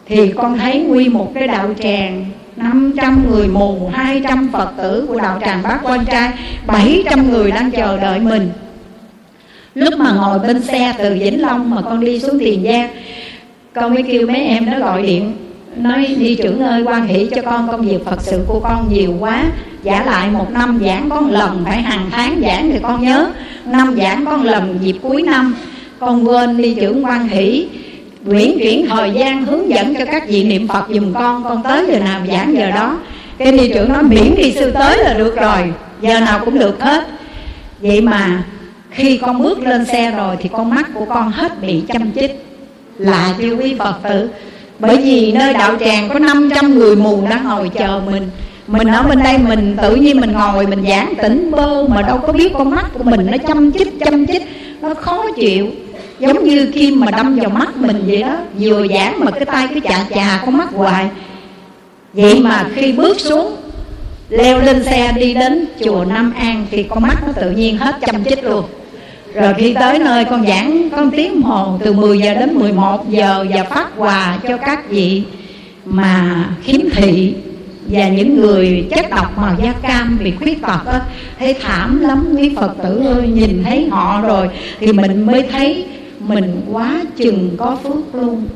Thì 0.05 0.31
con 0.31 0.57
thấy 0.57 0.79
nguyên 0.79 1.13
một 1.13 1.31
cái 1.33 1.47
đạo 1.47 1.69
tràng 1.83 2.25
500 2.59 3.31
người 3.31 3.47
mù 3.47 3.89
200 3.93 4.49
Phật 4.51 4.69
tử 4.77 5.05
của 5.07 5.19
đạo 5.19 5.39
tràng 5.45 5.63
Bác 5.63 5.79
Quan 5.83 6.05
Trai 6.05 6.31
700 6.67 7.31
người 7.31 7.51
đang 7.51 7.71
chờ 7.71 7.99
đợi 7.99 8.19
mình. 8.19 8.49
Lúc 9.75 9.93
mà 9.97 10.11
ngồi 10.11 10.39
bên 10.39 10.61
xe 10.61 10.93
từ 10.97 11.13
Vĩnh 11.19 11.41
Long 11.41 11.69
mà 11.69 11.81
con 11.81 12.05
đi 12.05 12.19
xuống 12.19 12.39
Tiền 12.39 12.63
Giang, 12.63 12.89
con 13.73 13.93
mới 13.93 14.03
kêu 14.03 14.27
mấy 14.27 14.41
em 14.41 14.65
nó 14.65 14.79
gọi 14.79 15.01
điện, 15.01 15.33
nói 15.77 16.15
đi 16.19 16.35
trưởng 16.35 16.59
ơi, 16.59 16.83
quan 16.83 17.07
hỷ 17.07 17.29
cho 17.35 17.41
con, 17.41 17.67
công 17.67 17.81
việc 17.81 18.05
phật 18.05 18.21
sự 18.21 18.45
của 18.47 18.59
con 18.59 18.93
nhiều 18.93 19.13
quá, 19.19 19.43
giả 19.83 20.03
lại 20.05 20.29
một 20.29 20.51
năm 20.51 20.79
giảng 20.85 21.09
con 21.09 21.31
lần 21.31 21.61
phải 21.65 21.81
hàng 21.81 22.09
tháng 22.11 22.41
giảng 22.41 22.69
thì 22.71 22.79
con 22.83 23.03
nhớ, 23.03 23.31
năm 23.65 23.95
giảng 23.97 24.25
con 24.25 24.43
lần 24.43 24.79
dịp 24.81 24.95
cuối 25.01 25.21
năm, 25.21 25.55
con 25.99 26.27
quên 26.27 26.57
đi 26.57 26.75
trưởng 26.75 27.05
quan 27.05 27.27
hỷ 27.27 27.67
Nguyễn 28.29 28.59
chuyển 28.59 28.87
thời 28.87 29.11
gian 29.11 29.45
hướng 29.45 29.69
dẫn 29.69 29.95
cho 29.95 30.05
các 30.05 30.27
vị 30.27 30.43
niệm 30.43 30.67
phật 30.67 30.85
dùm 30.89 31.13
con 31.13 31.43
con 31.43 31.63
tới 31.63 31.85
giờ 31.87 31.99
nào 31.99 32.21
giảng 32.31 32.55
giờ 32.57 32.71
đó. 32.71 32.97
Cái 33.37 33.51
đi 33.51 33.71
trưởng 33.73 33.93
nói, 33.93 34.03
miễn 34.03 34.35
đi 34.35 34.51
sư 34.51 34.71
tới 34.71 34.97
là 34.97 35.13
được 35.13 35.35
rồi, 35.35 35.73
giờ 36.01 36.19
nào 36.19 36.39
cũng 36.45 36.59
được 36.59 36.81
hết. 36.81 37.07
Vậy 37.81 38.01
mà 38.01 38.43
khi 38.91 39.17
con 39.17 39.43
bước 39.43 39.59
lên 39.59 39.85
xe 39.85 40.11
rồi 40.11 40.35
thì 40.39 40.49
con 40.49 40.69
mắt 40.69 40.89
của 40.93 41.05
con 41.05 41.31
hết 41.31 41.61
bị 41.61 41.83
chăm 41.87 42.11
chích. 42.11 42.45
Lạ 42.97 43.33
chưa 43.37 43.55
quý 43.55 43.75
Phật 43.79 43.95
tử, 44.03 44.29
Bởi 44.79 44.97
vì 44.97 45.31
nơi 45.31 45.53
đạo 45.53 45.75
tràng 45.79 46.09
có 46.09 46.19
500 46.19 46.75
người 46.75 46.95
mù 46.95 47.27
đang 47.29 47.43
ngồi 47.43 47.69
chờ 47.69 48.01
mình. 48.05 48.29
Mình 48.67 48.87
ở 48.87 49.03
bên 49.03 49.23
đây 49.23 49.37
mình 49.37 49.77
tự 49.81 49.95
nhiên 49.95 50.21
mình 50.21 50.31
ngồi 50.31 50.67
mình 50.67 50.83
giảng 50.89 51.13
tỉnh 51.21 51.51
bơ 51.51 51.87
mà 51.87 52.01
đâu 52.01 52.17
có 52.27 52.33
biết 52.33 52.53
con 52.53 52.69
mắt 52.69 52.85
của 52.93 53.03
mình 53.03 53.27
nó 53.31 53.37
chăm 53.47 53.71
chích 53.71 53.99
chăm 53.99 54.27
chích, 54.27 54.41
nó 54.81 54.93
khó 54.93 55.25
chịu 55.35 55.67
giống 56.19 56.43
như 56.43 56.65
kim 56.65 56.99
mà 56.99 57.11
đâm 57.11 57.35
vào 57.35 57.49
mắt 57.49 57.77
mình 57.77 58.03
vậy 58.07 58.21
đó, 58.21 58.37
vừa 58.59 58.87
giảng 58.87 59.19
mà 59.19 59.31
cái 59.31 59.45
tay 59.45 59.67
cứ 59.73 59.79
chà 59.79 60.05
chà 60.15 60.41
con 60.45 60.57
mắt 60.57 60.69
hoài. 60.73 61.09
Vậy 62.13 62.39
mà 62.39 62.65
khi 62.75 62.91
bước 62.91 63.19
xuống, 63.19 63.55
leo 64.29 64.59
lên 64.59 64.83
xe 64.83 65.11
đi 65.11 65.33
đến 65.33 65.65
chùa 65.83 66.05
Nam 66.09 66.33
An 66.37 66.65
thì 66.71 66.83
con 66.83 67.03
mắt 67.03 67.17
nó 67.27 67.33
tự 67.41 67.51
nhiên 67.51 67.77
hết 67.77 67.95
chăm 68.01 68.23
chích 68.23 68.43
luôn. 68.43 68.63
Rồi 69.33 69.53
khi 69.57 69.73
tới 69.73 69.99
nơi 69.99 70.25
con 70.25 70.47
giảng 70.47 70.89
con 70.95 71.11
tiếng 71.11 71.41
hồ 71.41 71.79
từ 71.83 71.93
10 71.93 72.19
giờ 72.19 72.33
đến 72.33 72.53
11 72.53 73.09
giờ 73.09 73.45
và 73.49 73.63
phát 73.63 73.87
quà 73.97 74.37
cho 74.47 74.57
các 74.57 74.89
vị 74.89 75.23
mà 75.85 76.45
khiếm 76.63 76.81
thị 76.93 77.33
và 77.87 78.07
những 78.07 78.41
người 78.41 78.87
chất 78.89 79.09
độc 79.09 79.37
màu 79.37 79.55
da 79.63 79.73
cam 79.81 80.19
bị 80.23 80.31
khuyết 80.31 80.61
tật 80.61 80.85
á. 80.85 81.01
Thấy 81.39 81.53
thảm 81.53 82.01
lắm, 82.01 82.35
quý 82.37 82.51
phật 82.55 82.73
tử 82.83 83.01
ơi, 83.05 83.27
nhìn 83.27 83.63
thấy 83.63 83.87
họ 83.91 84.21
rồi 84.21 84.49
thì 84.79 84.93
mình 84.93 85.25
mới 85.25 85.43
thấy 85.51 85.85
mình 86.29 86.61
quá 86.71 87.01
chừng 87.15 87.49
có 87.57 87.77
phước 87.83 88.15
luôn. 88.15 88.47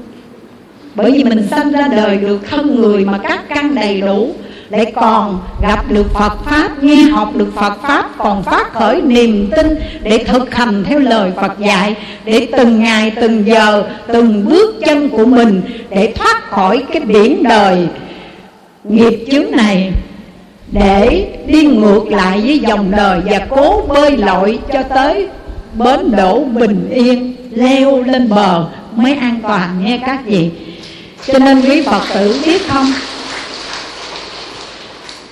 Bởi 0.95 1.11
vì 1.11 1.23
mình 1.23 1.47
sanh 1.47 1.71
ra 1.71 1.87
đời 1.87 2.17
được 2.17 2.39
thân 2.49 2.81
người 2.81 3.05
mà 3.05 3.17
các 3.17 3.49
căn 3.49 3.75
đầy 3.75 4.01
đủ 4.01 4.33
lại 4.69 4.91
còn 4.95 5.39
gặp 5.61 5.91
được 5.91 6.13
Phật 6.13 6.45
Pháp, 6.45 6.83
Nghe 6.83 6.95
học 6.95 7.35
được 7.35 7.55
Phật 7.55 7.81
Pháp, 7.81 8.09
Còn 8.17 8.43
phát 8.43 8.73
khởi 8.73 9.01
niềm 9.01 9.49
tin 9.55 9.75
Để 10.03 10.17
thực 10.17 10.55
hành 10.55 10.83
theo 10.83 10.99
lời 10.99 11.31
Phật 11.35 11.59
dạy, 11.59 11.95
Để 12.25 12.47
từng 12.57 12.83
ngày, 12.83 13.11
từng 13.21 13.47
giờ, 13.47 13.83
Từng 14.07 14.45
bước 14.45 14.75
chân 14.85 15.09
của 15.09 15.25
mình 15.25 15.61
Để 15.89 16.13
thoát 16.15 16.49
khỏi 16.49 16.83
cái 16.91 17.01
biển 17.01 17.43
đời 17.43 17.87
Nghiệp 18.83 19.25
chướng 19.31 19.51
này, 19.51 19.91
Để 20.71 21.27
đi 21.47 21.65
ngược 21.65 22.05
lại 22.07 22.41
với 22.41 22.59
dòng 22.59 22.91
đời 22.91 23.21
Và 23.25 23.39
cố 23.49 23.81
bơi 23.87 24.17
lội 24.17 24.59
cho 24.73 24.83
tới 24.83 25.27
Bến 25.77 26.15
đổ 26.15 26.43
bình 26.43 26.89
yên, 26.91 27.35
Leo 27.51 28.03
lên 28.03 28.29
bờ 28.29 28.65
mới 28.95 29.15
an 29.15 29.39
toàn 29.43 29.85
nghe 29.85 29.99
các 30.05 30.25
vị. 30.25 30.49
Cho 31.27 31.39
nên 31.39 31.61
quý 31.61 31.81
Phật 31.81 32.01
tử 32.13 32.41
biết 32.45 32.61
không? 32.67 32.93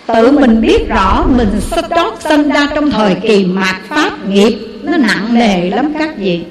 Tự 0.05 0.31
mình 0.31 0.61
biết 0.61 0.89
rõ 0.89 1.25
mình 1.37 1.61
sắp 1.61 1.85
trót 1.95 2.13
sinh 2.19 2.49
ra 2.49 2.67
trong 2.75 2.91
thời 2.91 3.15
kỳ 3.15 3.45
mạt 3.45 3.75
pháp 3.87 4.27
nghiệp, 4.29 4.57
nó 4.83 4.97
nặng 4.97 5.27
nề 5.31 5.69
lắm 5.69 5.93
các 5.99 6.17
vị. 6.17 6.41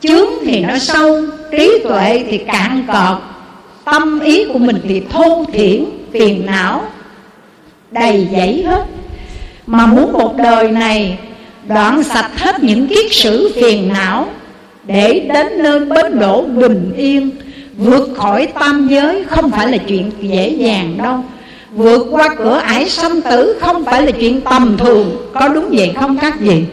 Chướng 0.00 0.28
thì 0.44 0.60
nó 0.60 0.78
sâu, 0.78 1.22
trí 1.52 1.78
tuệ 1.84 2.24
thì 2.30 2.38
cạn 2.38 2.84
cọt. 2.86 3.18
Tâm 3.84 4.20
ý 4.20 4.44
của 4.52 4.58
mình 4.58 4.80
thì 4.88 5.02
thô 5.10 5.44
thiển, 5.52 5.84
phiền 6.12 6.46
não, 6.46 6.84
đầy 7.90 8.28
dẫy 8.32 8.62
hết. 8.62 8.84
Mà 9.66 9.86
muốn 9.86 10.12
một 10.12 10.36
đời 10.36 10.70
này 10.70 11.18
đoạn 11.68 12.02
sạch 12.02 12.30
hết 12.36 12.62
những 12.62 12.86
kiết 12.86 13.06
sử 13.10 13.52
phiền 13.56 13.88
não 13.88 14.28
để 14.84 15.26
đến 15.34 15.62
nơi 15.62 15.80
bến 15.80 16.18
đỗ 16.18 16.42
bình 16.42 16.92
yên. 16.96 17.30
Vượt 17.76 18.08
khỏi 18.16 18.46
tam 18.46 18.88
giới 18.88 19.24
không 19.24 19.50
phải 19.50 19.68
là 19.68 19.78
chuyện 19.78 20.10
dễ 20.20 20.48
dàng 20.48 20.98
đâu. 21.02 21.24
Vượt 21.70 22.06
qua 22.10 22.28
cửa 22.38 22.56
ải 22.56 22.88
sanh 22.88 23.20
tử 23.22 23.58
Không 23.60 23.84
phải 23.84 24.02
là 24.02 24.10
chuyện 24.10 24.40
tầm 24.40 24.76
thường. 24.78 25.30
Có 25.34 25.48
đúng 25.48 25.68
vậy 25.72 25.92
không 26.00 26.18
các 26.18 26.40
vị? 26.40 26.64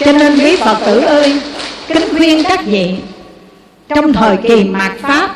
Cho 0.00 0.12
nên 0.12 0.38
quý 0.38 0.56
Phật 0.56 0.78
tử 0.86 1.00
ơi, 1.00 1.40
Kính 1.88 2.02
khuyên 2.16 2.44
các 2.44 2.66
vị, 2.66 2.94
Trong 3.88 4.12
thời 4.12 4.36
kỳ 4.36 4.64
mạt 4.64 4.92
Pháp, 5.00 5.34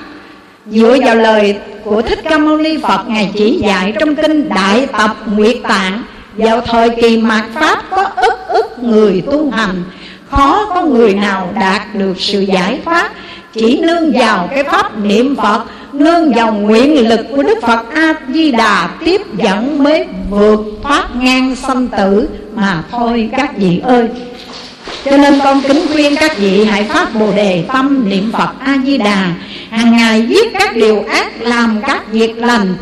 Dựa 0.67 0.97
vào 1.05 1.17
lời 1.17 1.57
của 1.85 2.03
Thích 2.03 2.21
Ca 2.25 2.39
Mâu 2.39 2.57
Ni 2.57 2.77
Phật 2.83 3.09
Ngài 3.09 3.31
chỉ 3.35 3.59
dạy 3.63 3.93
trong 4.01 4.17
kinh 4.17 4.49
Đại 4.49 4.87
Tập 4.87 5.17
Nguyệt 5.27 5.57
Tạng 5.63 6.03
vào 6.41 6.61
thời 6.61 6.91
kỳ 6.91 7.17
mạt 7.17 7.45
Pháp 7.55 7.83
có 7.91 8.03
ức 8.17 8.35
ức 8.49 8.79
người 8.83 9.23
tu 9.31 9.51
hành. 9.51 9.83
Khó 10.31 10.67
có 10.75 10.83
người 10.83 11.15
nào 11.15 11.53
đạt 11.61 11.95
được 11.95 12.21
sự 12.21 12.41
giải 12.41 12.81
thoát. 12.85 13.11
Chỉ 13.53 13.81
nương 13.81 14.13
vào 14.13 14.49
cái 14.55 14.65
pháp 14.65 14.99
niệm 14.99 15.37
Phật 15.37 15.65
nương 15.93 16.33
vào 16.33 16.53
nguyện 16.53 17.09
lực 17.09 17.21
của 17.37 17.43
Đức 17.43 17.59
Phật 17.63 17.95
A 17.95 18.15
Di 18.35 18.53
Đà 18.53 18.89
tiếp 19.05 19.21
dẫn 19.37 19.85
mới 19.85 20.07
vượt 20.31 20.61
thoát 20.83 21.17
ngang 21.17 21.57
sanh 21.57 21.89
tử 21.89 22.29
mà 22.55 22.83
thôi 22.91 23.31
các 23.37 23.57
vị 23.57 23.81
ơi. 23.85 24.09
Cho 25.05 25.17
nên 25.17 25.41
con 25.45 25.61
kính 25.69 25.87
khuyên 25.93 26.17
các 26.17 26.39
vị 26.39 26.65
hãy 26.65 26.85
phát 26.85 27.15
Bồ 27.15 27.33
đề 27.37 27.65
tâm 27.73 28.09
niệm 28.09 28.33
Phật 28.33 28.51
A 28.61 28.79
Di 28.85 28.99
Đà, 28.99 29.33
hàng 29.71 29.97
ngày 29.97 30.23
viết 30.23 30.53
các 30.53 30.77
điều 30.77 31.05
ác 31.09 31.43
làm 31.43 31.81
các 31.87 32.13
việc 32.13 32.37
lành, 32.37 32.75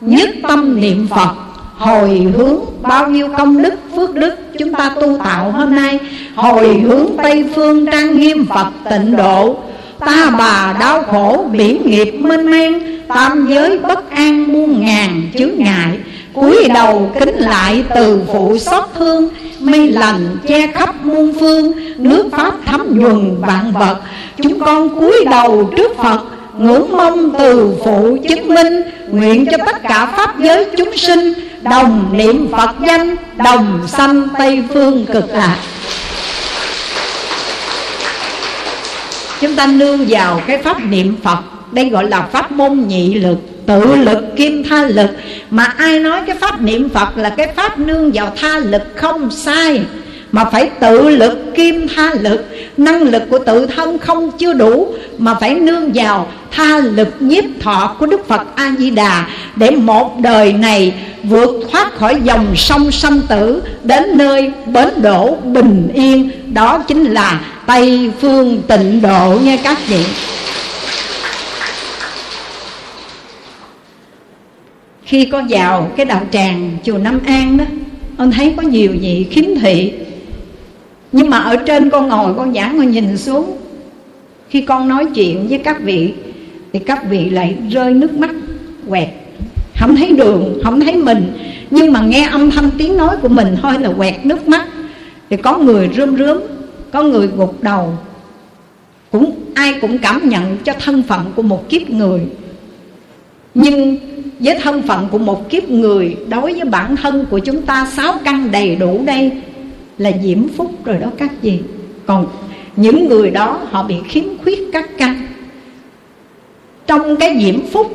nhất 0.00 0.30
tâm 0.42 0.80
niệm 0.80 1.08
Phật 1.10 1.34
hồi 1.82 2.26
hướng 2.36 2.56
bao 2.82 3.08
nhiêu 3.10 3.28
công 3.38 3.62
đức, 3.62 3.74
phước 3.96 4.14
đức 4.14 4.34
chúng 4.58 4.72
ta 4.74 4.94
tu 5.00 5.18
tạo 5.24 5.50
hôm 5.50 5.74
nay. 5.74 5.98
Hồi 6.34 6.68
hướng 6.68 7.06
tây 7.22 7.44
phương 7.54 7.86
trang 7.86 8.20
nghiêm 8.20 8.46
phật 8.46 8.66
tịnh 8.90 9.16
độ. 9.16 9.56
Ta 9.98 10.30
bà 10.38 10.76
đau 10.80 11.02
khổ, 11.02 11.44
biển 11.52 11.82
nghiệp 11.86 12.10
mênh 12.20 12.50
mang. 12.50 12.80
Tam 13.08 13.46
giới 13.48 13.78
bất 13.78 14.10
an 14.10 14.52
muôn 14.52 14.80
ngàn 14.80 15.22
chướng 15.38 15.50
ngại. 15.56 15.98
Cúi 16.34 16.68
đầu 16.74 17.10
kính 17.20 17.36
lại 17.36 17.84
từ 17.94 18.20
phụ 18.32 18.58
xót 18.58 18.84
thương. 18.98 19.28
Mây 19.60 19.88
lành 19.88 20.36
che 20.48 20.66
khắp 20.66 21.04
muôn 21.04 21.32
phương. 21.40 21.72
Nước 21.96 22.26
Pháp 22.32 22.54
thấm 22.66 22.98
nhuần 22.98 23.40
vạn 23.40 23.72
vật. 23.72 23.96
Chúng 24.42 24.60
con 24.60 24.88
cúi 25.00 25.24
đầu 25.30 25.70
trước 25.76 25.96
Phật. 25.96 26.20
Ngưỡng 26.58 26.96
mong 26.96 27.34
từ 27.38 27.74
phụ 27.84 28.16
chứng 28.28 28.48
minh, 28.54 28.82
Nguyện 29.08 29.46
cho 29.50 29.56
tất 29.66 29.82
cả 29.82 30.06
Pháp 30.06 30.40
giới 30.40 30.66
chúng 30.76 30.96
sinh 30.96 31.32
Đồng 31.62 32.08
niệm 32.12 32.48
Phật 32.52 32.70
danh, 32.86 33.16
Đồng 33.36 33.80
sanh 33.88 34.28
Tây 34.38 34.62
Phương 34.74 35.06
cực 35.06 35.30
lạc. 35.30 35.56
Chúng 39.40 39.56
ta 39.56 39.66
nương 39.66 40.04
vào 40.08 40.40
cái 40.46 40.58
pháp 40.58 40.84
niệm 40.84 41.16
phật, 41.22 41.38
đây 41.72 41.88
gọi 41.88 42.08
là 42.08 42.22
pháp 42.22 42.52
môn 42.52 42.84
nhị 42.88 43.14
lực, 43.14 43.38
tự 43.66 43.94
lực, 43.96 44.18
kim 44.36 44.64
tha 44.64 44.82
lực. 44.82 45.10
Mà 45.50 45.64
ai 45.64 45.98
nói 45.98 46.20
cái 46.26 46.36
pháp 46.40 46.62
niệm 46.62 46.88
phật 46.88 47.16
là 47.16 47.28
cái 47.30 47.46
pháp 47.56 47.78
nương 47.78 48.10
vào 48.14 48.32
tha 48.36 48.58
lực 48.58 48.82
không 48.94 49.30
sai 49.30 49.82
mà 50.32 50.44
phải 50.44 50.70
tự 50.80 51.08
lực 51.08 51.54
kim 51.54 51.88
tha 51.88 52.14
lực. 52.20 52.46
Năng 52.76 53.02
lực 53.02 53.22
của 53.30 53.38
tự 53.38 53.66
thân 53.66 53.98
không 53.98 54.30
chưa 54.38 54.52
đủ, 54.52 54.94
mà 55.18 55.34
phải 55.34 55.54
nương 55.54 55.92
vào 55.94 56.28
tha 56.50 56.78
lực 56.78 57.08
nhiếp 57.20 57.44
thọ 57.60 57.96
của 57.98 58.06
đức 58.06 58.28
phật 58.28 58.42
a 58.54 58.74
di 58.78 58.90
đà 58.90 59.26
để 59.56 59.70
một 59.70 60.20
đời 60.20 60.52
này 60.52 60.94
vượt 61.22 61.50
thoát 61.70 61.94
khỏi 61.94 62.16
dòng 62.24 62.46
sông 62.56 62.92
sanh 62.92 63.20
tử 63.28 63.62
đến 63.82 64.02
nơi 64.14 64.52
bến 64.66 64.88
đổ 65.02 65.34
bình 65.34 65.88
yên. 65.94 66.30
Đó 66.54 66.78
chính 66.78 67.04
là 67.04 67.40
tây 67.66 68.10
phương 68.20 68.62
tịnh 68.68 69.02
độ 69.02 69.38
nha 69.44 69.56
các 69.64 69.78
vị. 69.88 70.04
Khi 75.04 75.24
con 75.24 75.46
vào 75.48 75.90
cái 75.96 76.06
đạo 76.06 76.22
tràng 76.32 76.78
chùa 76.84 76.98
Nam 76.98 77.20
An 77.26 77.56
đó 77.56 77.64
con 78.18 78.30
thấy 78.30 78.54
có 78.56 78.62
nhiều 78.62 78.90
vị 79.00 79.26
khiếm 79.30 79.44
thị 79.62 79.92
nhưng 81.12 81.30
mà 81.30 81.38
ở 81.38 81.56
trên 81.56 81.90
con 81.90 82.08
ngồi, 82.08 82.34
con 82.34 82.54
giảng 82.54 82.78
con 82.78 82.90
nhìn 82.90 83.16
xuống. 83.16 83.56
Khi 84.48 84.60
con 84.60 84.88
nói 84.88 85.06
chuyện 85.14 85.46
với 85.48 85.58
các 85.58 85.82
vị, 85.82 86.14
thì 86.72 86.78
các 86.78 87.10
vị 87.10 87.30
lại 87.30 87.56
rơi 87.70 87.94
nước 87.94 88.12
mắt, 88.14 88.30
quẹt. 88.88 89.08
Không 89.80 89.96
thấy 89.96 90.12
đường, 90.12 90.60
không 90.64 90.80
thấy 90.80 90.96
mình. 90.96 91.32
Nhưng 91.70 91.92
mà 91.92 92.00
nghe 92.00 92.28
âm 92.32 92.50
thanh 92.50 92.70
tiếng 92.78 92.96
nói 92.96 93.16
của 93.22 93.28
mình 93.28 93.56
thôi 93.62 93.72
là 93.80 93.92
quẹt 93.96 94.26
nước 94.26 94.48
mắt. 94.48 94.66
Thì 95.30 95.36
có 95.36 95.58
người 95.58 95.90
rơm 95.96 96.16
rớm 96.16 96.38
có 96.92 97.02
người 97.02 97.26
gục 97.26 97.62
đầu. 97.62 97.92
Cũng, 99.10 99.32
ai 99.54 99.74
cũng 99.80 99.98
cảm 99.98 100.28
nhận 100.28 100.56
cho 100.64 100.72
thân 100.84 101.02
phận 101.02 101.32
của 101.36 101.42
một 101.42 101.68
kiếp 101.68 101.90
người. 101.90 102.20
Nhưng 103.54 103.96
với 104.38 104.58
thân 104.62 104.82
phận 104.82 105.08
của 105.10 105.18
một 105.18 105.50
kiếp 105.50 105.68
người, 105.68 106.16
đối 106.28 106.52
với 106.52 106.64
bản 106.64 106.96
thân 106.96 107.26
của 107.30 107.38
chúng 107.38 107.62
ta, 107.62 107.86
sáu 107.92 108.14
căn 108.24 108.50
đầy 108.50 108.76
đủ 108.76 109.02
đây 109.06 109.30
là 109.98 110.10
diễm 110.24 110.48
phúc 110.48 110.84
rồi 110.84 110.98
đó 110.98 111.06
các 111.18 111.42
gì 111.42 111.60
còn 112.06 112.26
những 112.76 113.08
người 113.08 113.30
đó 113.30 113.60
họ 113.70 113.82
bị 113.82 113.94
khiếm 114.08 114.24
khuyết 114.42 114.58
các 114.72 114.90
căn 114.98 115.26
trong 116.86 117.16
cái 117.16 117.38
diễm 117.42 117.66
phúc, 117.66 117.94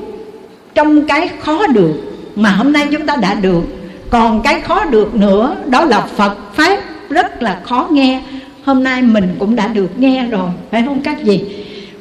trong 0.75 1.07
cái 1.07 1.29
khó 1.39 1.67
được 1.67 1.93
mà 2.35 2.51
hôm 2.51 2.73
nay 2.73 2.87
chúng 2.91 3.05
ta 3.05 3.15
đã 3.15 3.33
được, 3.33 3.61
còn 4.09 4.41
cái 4.41 4.61
khó 4.61 4.85
được 4.85 5.15
nữa, 5.15 5.55
đó 5.67 5.85
là 5.85 6.01
phật 6.01 6.37
pháp 6.53 6.79
rất 7.09 7.41
là 7.43 7.61
khó 7.63 7.87
nghe. 7.91 8.21
Hôm 8.63 8.83
nay 8.83 9.01
mình 9.01 9.35
cũng 9.39 9.55
đã 9.55 9.67
được 9.67 9.99
nghe 9.99 10.27
rồi, 10.27 10.49
phải 10.71 10.83
không 10.85 11.01
các 11.01 11.23
gì 11.23 11.43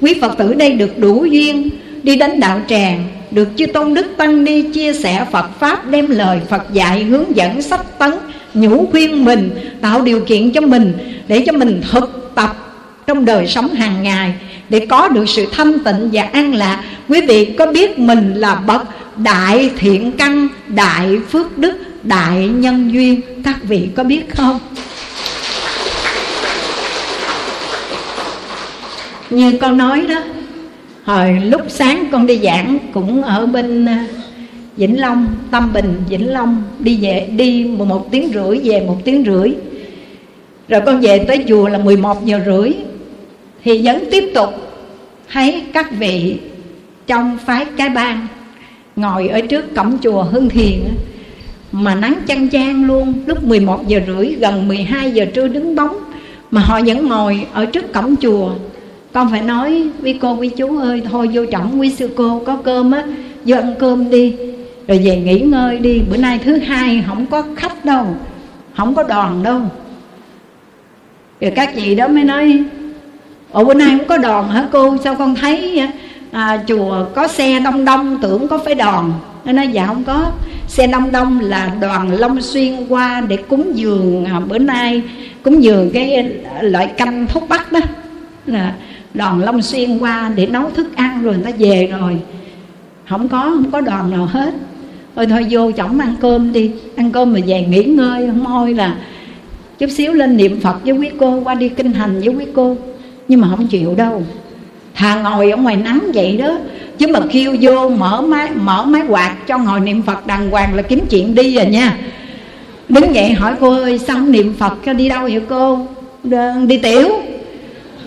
quý 0.01 0.15
phật 0.21 0.39
tử 0.39 0.55
đây 0.55 0.73
được 0.73 0.99
đủ 0.99 1.25
duyên 1.25 1.69
đi 2.03 2.17
đến 2.17 2.41
đạo 2.41 2.61
tràng, 2.69 3.05
được 3.31 3.49
chư 3.57 3.67
tôn 3.67 3.95
đức 3.95 4.07
tăng 4.17 4.45
ni 4.45 4.63
chia 4.63 4.93
sẻ 4.93 5.27
phật 5.33 5.59
pháp, 5.59 5.91
đem 5.91 6.11
lời 6.11 6.41
phật 6.49 6.63
dạy 6.73 7.05
hướng 7.05 7.37
dẫn 7.37 7.63
sách 7.63 7.99
tấn 7.99 8.13
nhủ 8.57 8.87
khuyên 8.91 9.25
mình, 9.25 9.51
tạo 9.81 10.03
điều 10.03 10.21
kiện 10.21 10.53
cho 10.53 10.61
mình, 10.61 10.93
để 11.29 11.43
cho 11.47 11.53
mình 11.53 11.83
thực 11.91 12.33
tập 12.35 12.57
trong 13.07 13.25
đời 13.25 13.47
sống 13.47 13.75
hàng 13.75 14.03
ngày, 14.03 14.35
để 14.69 14.87
có 14.87 15.09
được 15.09 15.29
sự 15.29 15.47
thanh 15.53 15.79
tịnh 15.79 16.11
và 16.13 16.23
an 16.23 16.55
lạc. 16.55 16.85
Quý 17.09 17.21
vị 17.21 17.45
có 17.59 17.67
biết 17.67 17.99
mình 17.99 18.35
là 18.35 18.55
bậc 18.55 18.83
đại 19.17 19.71
thiện 19.79 20.13
căn, 20.13 20.49
đại 20.67 21.19
phước 21.31 21.59
đức, 21.59 21.73
đại 22.03 22.49
nhân 22.49 22.93
duyên? 22.93 23.21
Các 23.45 23.57
vị 23.63 23.89
có 23.97 24.05
biết 24.05 24.37
không? 24.37 24.59
Như 29.31 29.59
con 29.61 29.79
nói 29.79 30.07
đó, 30.09 30.23
hồi 31.05 31.41
lúc 31.45 31.61
sáng 31.69 32.05
con 32.13 32.27
đi 32.27 32.41
giảng 32.43 32.79
cũng 32.95 33.23
ở 33.23 33.47
bên 33.47 33.89
Vĩnh 34.77 35.01
Long, 35.01 35.27
Tâm 35.51 35.73
Bình, 35.73 36.03
Vĩnh 36.09 36.33
Long 36.33 36.63
Đi 36.79 36.99
về 37.01 37.29
đi 37.37 37.65
một 37.65 38.09
tiếng 38.11 38.31
rưỡi 38.35 38.61
về 38.65 38.81
một 38.87 38.97
tiếng 39.05 39.25
rưỡi. 39.27 39.51
Rồi 40.69 40.81
con 40.87 41.01
về 41.01 41.19
tới 41.19 41.45
chùa 41.49 41.69
là 41.69 41.79
11 41.79 42.25
giờ 42.25 42.41
rưỡi. 42.47 42.73
Thì 43.65 43.83
vẫn 43.85 44.05
tiếp 44.11 44.31
tục 44.35 44.49
thấy 45.33 45.63
các 45.73 45.99
vị 45.99 46.37
trong 47.07 47.39
phái 47.47 47.65
cái 47.77 47.89
bang 47.89 48.27
Ngồi 48.97 49.29
ở 49.29 49.41
trước 49.41 49.75
cổng 49.77 49.99
chùa 50.03 50.23
Hưng 50.23 50.49
Thiền 50.49 50.79
Mà 51.73 51.95
nắng 51.95 52.15
chăng 52.27 52.51
chang 52.51 52.85
luôn. 52.85 53.15
Lúc 53.27 53.45
11 53.45 53.89
giờ 53.89 54.01
rưỡi 54.07 54.27
gần 54.27 54.69
12 54.69 55.11
giờ 55.11 55.25
trưa 55.35 55.49
đứng 55.49 55.77
bóng 55.77 55.97
Mà 56.51 56.61
họ 56.61 56.81
vẫn 56.87 57.09
ngồi 57.09 57.47
ở 57.53 57.67
trước 57.67 57.93
cổng 57.93 58.17
chùa. 58.17 58.51
Con 59.13 59.31
phải 59.31 59.43
nói 59.43 59.83
quý 60.03 60.17
cô 60.21 60.37
quý 60.37 60.49
chú 60.49 60.79
ơi 60.79 61.03
Thôi 61.11 61.31
vô 61.33 61.47
trọng 61.47 61.81
quý 61.81 61.91
sư 61.91 62.11
cô 62.17 62.43
có 62.47 62.57
cơm 62.57 62.91
á 62.91 63.05
Vô 63.45 63.57
ăn 63.57 63.75
cơm 63.79 64.11
đi 64.11 64.37
rồi 64.89 64.99
về 64.99 65.17
nghỉ 65.17 65.41
ngơi 65.41 65.79
đi. 65.79 66.03
Bữa 66.11 66.17
nay 66.17 66.41
thứ 66.45 66.57
hai 66.57 67.05
không 67.07 67.27
có 67.27 67.43
khách 67.57 67.85
đâu. 67.85 68.07
Không 68.77 68.95
có 68.95 69.03
đoàn 69.03 69.43
đâu. 69.43 69.61
Rồi 71.41 71.53
các 71.57 71.75
chị 71.77 71.95
đó 71.95 72.09
mới 72.09 72.25
nói 72.25 72.63
ồ 73.53 73.65
bữa 73.65 73.75
nay 73.75 73.89
không 73.99 74.09
có 74.09 74.19
đoàn 74.19 74.49
hả 74.49 74.69
cô? 74.73 74.97
Sao 75.05 75.15
con 75.15 75.35
thấy 75.35 75.83
à, 76.33 76.63
chùa 76.69 77.07
có 77.15 77.29
xe 77.29 77.61
đông 77.61 77.85
đông 77.85 78.19
tưởng 78.23 78.49
có 78.49 78.59
phải 78.59 78.75
đoàn? 78.75 79.13
Nó 79.45 79.53
nói 79.53 79.69
dạ 79.69 79.87
không 79.87 80.05
có. 80.05 80.33
Xe 80.69 80.87
đông 80.87 81.13
đông 81.13 81.41
là 81.41 81.73
đoàn 81.81 82.13
long 82.13 82.43
xuyên 82.43 82.87
qua 82.89 83.21
để 83.21 83.37
cúng 83.37 83.73
dường 83.75 84.25
à, 84.25 84.41
bữa 84.41 84.59
nay 84.59 85.03
cúng 85.43 85.63
dường 85.63 85.91
cái 85.95 86.33
loại 86.61 86.87
canh 86.87 87.27
thuốc 87.27 87.49
bắc 87.49 87.73
đó. 87.73 87.81
Là 88.47 88.75
đoàn 89.15 89.43
long 89.43 89.63
xuyên 89.63 89.99
qua 89.99 90.31
để 90.37 90.47
nấu 90.47 90.71
thức 90.71 90.97
ăn 90.97 91.23
rồi 91.23 91.35
người 91.35 91.45
ta 91.45 91.51
về 91.59 91.93
rồi. 92.01 92.19
Không 93.09 93.29
có 93.29 93.41
không 93.41 93.71
có 93.71 93.81
đoàn 93.81 94.11
nào 94.11 94.27
hết 94.27 94.55
thôi 95.17 95.27
thôi, 95.27 95.47
vô 95.51 95.73
chổng 95.73 95.99
ăn 95.99 96.15
cơm 96.21 96.53
đi. 96.53 96.71
Ăn 96.97 97.13
cơm 97.13 97.33
mà 97.33 97.41
về 97.47 97.63
nghỉ 97.63 97.85
ngơi, 97.85 98.27
không 98.27 98.45
thôi 98.45 98.75
là 98.75 98.97
chút 99.79 99.91
xíu 99.91 100.13
lên 100.13 100.37
niệm 100.37 100.61
phật 100.61 100.85
với 100.85 100.93
quý 100.93 101.11
cô, 101.21 101.41
qua 101.45 101.55
đi 101.55 101.69
kinh 101.69 101.93
hành 101.93 102.21
với 102.21 102.29
quý 102.29 102.45
cô. 102.55 102.77
Nhưng 103.29 103.41
mà 103.41 103.49
không 103.51 103.67
chịu 103.67 103.95
đâu. 103.95 104.23
Thà 104.95 105.23
ngồi 105.23 105.51
ở 105.51 105.57
ngoài 105.57 105.77
nắng 105.77 106.11
vậy 106.15 106.37
đó. 106.37 106.59
Chứ 106.99 107.07
mà 107.07 107.21
kêu 107.31 107.57
vô 107.61 107.89
mở 107.89 108.23
máy 108.23 108.51
mở 108.55 108.85
máy 108.85 109.03
quạt 109.09 109.37
cho 109.47 109.59
ngồi 109.59 109.81
niệm 109.81 110.03
phật 110.03 110.27
đàng 110.27 110.51
hoàng 110.51 110.75
là 110.75 110.83
kiếm 110.83 111.01
chuyện 111.11 111.35
đi 111.35 111.55
rồi 111.55 111.67
nha. 111.67 111.99
Đứng 112.89 113.15
dậy 113.15 113.33
hỏi 113.33 113.55
cô 113.61 113.71
ơi, 113.71 113.99
sao 113.99 114.19
niệm 114.19 114.55
phật 114.59 114.79
cho 114.87 114.93
đi 114.93 115.09
đâu 115.09 115.23
vậy 115.23 115.41
cô? 115.49 115.87
Đi 116.67 116.79
tiểu 116.79 117.09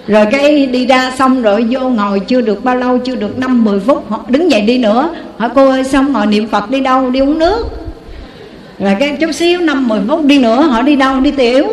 rồi 0.10 0.26
cái 0.32 0.66
đi 0.66 0.86
ra 0.86 1.12
xong 1.18 1.42
rồi 1.42 1.66
vô 1.70 1.80
ngồi 1.80 2.20
chưa 2.20 2.42
được 2.42 2.64
bao 2.64 2.76
lâu, 2.76 2.98
chưa 2.98 3.16
được 3.16 3.40
năm, 3.40 3.64
mười 3.64 3.80
phút, 3.80 4.10
họ 4.10 4.26
đứng 4.28 4.52
dậy 4.52 4.62
đi 4.62 4.78
nữa. 4.78 5.10
Hỏi 5.38 5.50
cô 5.56 5.70
ơi 5.70 5.84
xong 5.84 6.14
ngồi 6.14 6.26
niệm 6.26 6.48
phật 6.48 6.70
đi 6.70 6.80
đâu, 6.80 7.10
đi 7.10 7.20
uống 7.20 7.40
nước? 7.40 7.66
Rồi 8.80 8.96
cái 9.00 9.18
chút 9.20 9.32
xíu, 9.32 9.60
năm, 9.60 9.88
mười 9.88 10.00
phút 10.08 10.26
đi 10.26 10.40
nữa, 10.40 10.62
họ 10.62 10.82
đi 10.82 10.96
đâu? 10.96 11.20
Đi 11.20 11.32
tiểu. 11.32 11.68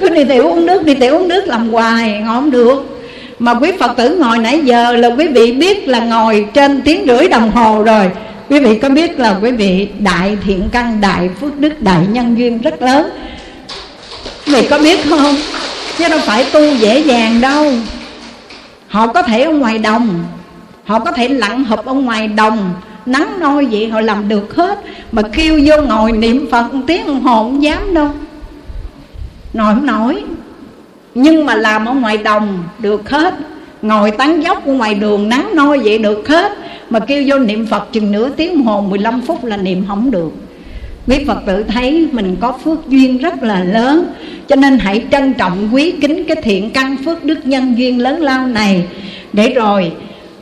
Cứ 0.00 0.08
đi 0.08 0.24
tiểu 0.24 0.42
uống 0.42 0.66
nước, 0.66 0.84
đi 0.84 0.94
tiểu 0.94 1.18
uống 1.18 1.28
nước 1.28 1.46
làm 1.46 1.68
hoài, 1.68 2.10
ngồi 2.10 2.34
không 2.34 2.50
được. 2.50 3.00
Mà 3.38 3.54
quý 3.54 3.72
phật 3.80 3.96
tử 3.96 4.16
ngồi 4.16 4.38
nãy 4.38 4.60
giờ 4.64 4.92
là 4.92 5.08
quý 5.08 5.28
vị 5.28 5.52
biết 5.52 5.88
là 5.88 6.00
ngồi 6.00 6.46
trên 6.54 6.82
tiếng 6.82 7.06
rưỡi 7.06 7.28
đồng 7.28 7.50
hồ 7.50 7.82
rồi. 7.82 8.10
Quý 8.50 8.60
vị 8.60 8.78
có 8.78 8.88
biết 8.88 9.18
là 9.18 9.38
quý 9.42 9.50
vị 9.50 9.88
đại 9.98 10.36
thiện 10.46 10.68
căn, 10.72 11.00
đại 11.00 11.30
phước 11.40 11.58
đức, 11.58 11.82
đại 11.82 12.06
nhân 12.12 12.38
duyên 12.38 12.58
rất 12.58 12.82
lớn? 12.82 13.10
Quý 14.46 14.54
vị 14.54 14.66
có 14.70 14.78
biết 14.78 15.00
không? 15.08 15.34
Chứ 15.98 16.08
đâu 16.08 16.18
phải 16.22 16.44
tu 16.52 16.60
dễ 16.74 16.98
dàng 16.98 17.40
đâu. 17.40 17.72
Họ 18.88 19.06
có 19.06 19.22
thể 19.22 19.42
ở 19.42 19.52
ngoài 19.52 19.78
đồng. 19.78 20.24
Họ 20.84 20.98
có 20.98 21.12
thể 21.12 21.28
lặn 21.28 21.64
hụp 21.64 21.86
ở 21.86 21.94
ngoài 21.94 22.28
đồng. 22.28 22.74
Nắng 23.06 23.40
nôi 23.40 23.66
vậy 23.66 23.88
họ 23.88 24.00
làm 24.00 24.28
được 24.28 24.56
hết. 24.56 24.78
Mà 25.12 25.22
kêu 25.22 25.60
vô 25.64 25.82
ngồi 25.82 26.12
niệm 26.12 26.48
phật 26.50 26.74
một 26.74 26.80
tiếng 26.86 27.06
đồng 27.06 27.20
hồ 27.20 27.42
không 27.42 27.62
dám 27.62 27.94
đâu. 27.94 28.10
Nổi 29.54 29.74
không 29.74 29.86
nổi. 29.86 30.24
Nhưng 31.14 31.46
mà 31.46 31.54
làm 31.54 31.86
ở 31.86 31.94
ngoài 31.94 32.16
đồng 32.16 32.64
được 32.78 33.10
hết. 33.10 33.34
Ngồi 33.82 34.10
tán 34.10 34.42
dốc 34.42 34.66
ở 34.66 34.72
ngoài 34.72 34.94
đường 34.94 35.28
nắng 35.28 35.50
nôi 35.54 35.78
vậy 35.78 35.98
được 35.98 36.28
hết. 36.28 36.52
Mà 36.90 37.00
kêu 37.00 37.24
vô 37.26 37.38
niệm 37.38 37.66
phật 37.66 37.92
chừng 37.92 38.12
nửa 38.12 38.28
tiếng 38.28 38.54
đồng 38.54 38.66
hồ 38.66 38.80
15 38.80 39.20
phút 39.20 39.44
là 39.44 39.56
niệm 39.56 39.84
không 39.88 40.10
được 40.10 40.32
quý 41.06 41.24
phật 41.26 41.38
tử 41.46 41.62
thấy 41.62 42.08
mình 42.12 42.36
có 42.40 42.52
phước 42.64 42.88
duyên 42.88 43.18
rất 43.18 43.42
là 43.42 43.64
lớn, 43.64 44.12
cho 44.48 44.56
nên 44.56 44.78
hãy 44.78 45.04
trân 45.10 45.34
trọng, 45.34 45.68
quý 45.72 45.90
kính 45.90 46.24
cái 46.24 46.36
thiện 46.42 46.70
căn 46.70 46.96
phước 47.04 47.24
đức 47.24 47.46
nhân 47.46 47.78
duyên 47.78 48.00
lớn 48.00 48.20
lao 48.20 48.46
này. 48.46 48.86
Để 49.32 49.48
rồi 49.54 49.92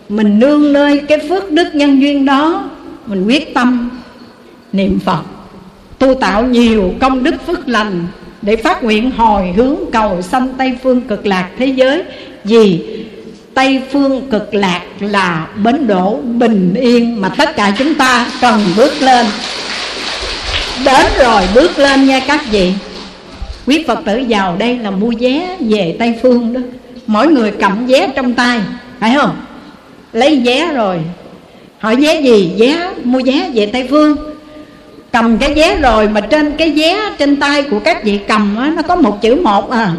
mình 0.09 0.39
nương 0.39 0.73
nơi 0.73 1.01
cái 1.09 1.19
phước 1.29 1.51
đức 1.51 1.75
nhân 1.75 2.01
duyên 2.01 2.25
đó, 2.25 2.71
mình 3.07 3.27
quyết 3.27 3.55
tâm 3.55 3.91
niệm 4.73 4.99
phật, 4.99 5.23
tu 5.99 6.15
tạo 6.15 6.47
nhiều 6.47 6.95
công 7.01 7.25
đức 7.25 7.47
phước 7.47 7.69
lành 7.69 8.07
để 8.43 8.57
phát 8.57 8.85
nguyện 8.85 9.11
hồi 9.11 9.53
hướng 9.57 9.77
cầu 9.93 10.23
sanh 10.23 10.49
tây 10.59 10.73
phương 10.83 11.01
cực 11.01 11.27
lạc 11.27 11.49
thế 11.59 11.67
giới. 11.67 12.03
Vì 12.45 12.81
tây 13.55 13.83
phương 13.93 14.23
cực 14.31 14.55
lạc 14.55 14.81
là 15.01 15.47
bến 15.65 15.87
đỗ 15.87 16.21
bình 16.23 16.75
yên 16.81 17.21
mà 17.21 17.29
tất 17.29 17.57
cả 17.57 17.75
chúng 17.79 17.95
ta 17.95 18.27
cần 18.41 18.61
bước 18.77 18.93
lên 19.03 19.27
đến 20.85 21.07
rồi 21.19 21.43
bước 21.55 21.79
lên 21.79 22.07
nha 22.07 22.21
các 22.21 22.41
vị. 22.51 22.73
Quý 23.67 23.85
phật 23.89 23.99
tử 24.07 24.23
vào 24.29 24.57
đây 24.57 24.79
là 24.79 24.91
mua 24.91 25.13
vé 25.21 25.57
về 25.61 25.97
tây 25.99 26.15
phương 26.23 26.53
đó. 26.53 26.61
Mỗi 27.07 27.29
người 27.29 27.53
cầm 27.61 27.87
vé 27.87 28.09
trong 28.17 28.35
tay 28.35 28.61
phải 29.01 29.15
không? 29.21 29.37
Lấy 30.13 30.43
vé 30.45 30.73
rồi. 30.73 30.99
Hỏi 31.79 31.97
vé 31.97 32.21
gì? 32.21 32.53
Vé 32.59 32.91
mua 33.05 33.21
vé 33.25 33.51
về 33.55 33.67
tây 33.67 33.87
phương. 33.91 34.17
Cầm 35.13 35.39
cái 35.39 35.55
vé 35.55 35.77
rồi 35.77 36.09
mà 36.09 36.21
trên 36.21 36.57
cái 36.57 36.71
vé 36.71 37.11
trên 37.19 37.37
tay 37.37 37.63
của 37.63 37.81
các 37.81 38.05
vị 38.05 38.21
cầm 38.29 38.57
á, 38.57 38.73
nó 38.77 38.83
có 38.83 38.97
một 38.97 39.19
chữ 39.23 39.35
một 39.35 39.71
à. 39.71 39.93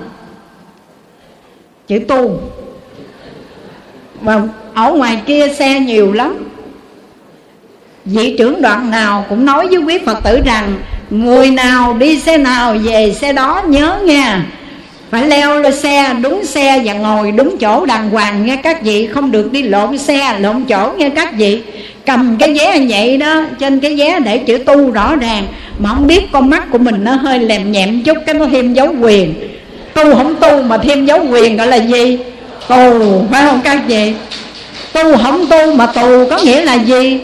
Chữ 1.87 1.99
tu. 2.07 2.41
Và 4.21 4.41
ở 4.73 4.93
ngoài 4.93 5.21
kia 5.25 5.47
xe 5.53 5.79
nhiều 5.79 6.13
lắm 6.13 6.50
vị 8.05 8.35
trưởng 8.37 8.61
đoàn 8.61 8.91
nào 8.91 9.25
cũng 9.29 9.45
nói 9.45 9.67
với 9.67 9.77
quý 9.77 9.97
phật 10.05 10.23
tử 10.23 10.39
rằng, 10.45 10.75
người 11.09 11.51
nào 11.51 11.93
đi 11.93 12.19
xe 12.19 12.37
nào 12.37 12.75
về 12.83 13.13
xe 13.21 13.33
đó 13.33 13.61
nhớ 13.67 13.97
nha 14.03 14.45
phải 15.11 15.27
leo 15.27 15.59
lên 15.59 15.75
xe, 15.75 16.15
đúng 16.21 16.45
xe 16.45 16.81
và 16.85 16.93
ngồi 16.93 17.31
đúng 17.31 17.57
chỗ 17.57 17.85
đàng 17.85 18.09
hoàng, 18.09 18.45
nghe 18.45 18.55
các 18.55 18.83
vị. 18.83 19.07
Không 19.07 19.31
được 19.31 19.51
đi 19.51 19.63
lộn 19.63 19.97
xe, 19.97 20.39
lộn 20.39 20.63
chỗ, 20.65 20.93
nghe 20.97 21.09
các 21.09 21.33
vị. 21.37 21.61
Cầm 22.05 22.37
cái 22.39 22.53
vé 22.53 22.79
như 22.79 22.85
vậy 22.89 23.17
đó, 23.17 23.43
trên 23.59 23.79
cái 23.79 23.95
vé 23.95 24.19
để 24.19 24.37
chữ 24.37 24.57
tu 24.57 24.91
rõ 24.91 25.15
ràng. 25.15 25.47
Mà 25.79 25.89
không 25.89 26.07
biết 26.07 26.31
con 26.31 26.49
mắt 26.49 26.71
của 26.71 26.77
mình 26.77 27.03
nó 27.03 27.11
hơi 27.11 27.39
lèm 27.39 27.71
nhẹm 27.71 28.03
chút, 28.03 28.17
cái 28.25 28.35
nó 28.35 28.45
thêm 28.51 28.73
dấu 28.73 28.95
quyền. 29.01 29.33
Tu 29.93 30.15
không 30.15 30.35
tu 30.35 30.63
mà 30.63 30.77
thêm 30.77 31.05
dấu 31.05 31.25
quyền 31.29 31.57
gọi 31.57 31.67
là 31.67 31.75
gì? 31.75 32.17
Tù, 32.67 33.23
phải 33.31 33.45
không 33.45 33.61
các 33.63 33.81
vị? 33.87 34.13
Tu 34.93 35.17
không 35.23 35.45
tu 35.49 35.75
mà 35.75 35.85
tù 35.85 36.29
có 36.29 36.39
nghĩa 36.43 36.61
là 36.61 36.73
gì? 36.73 37.19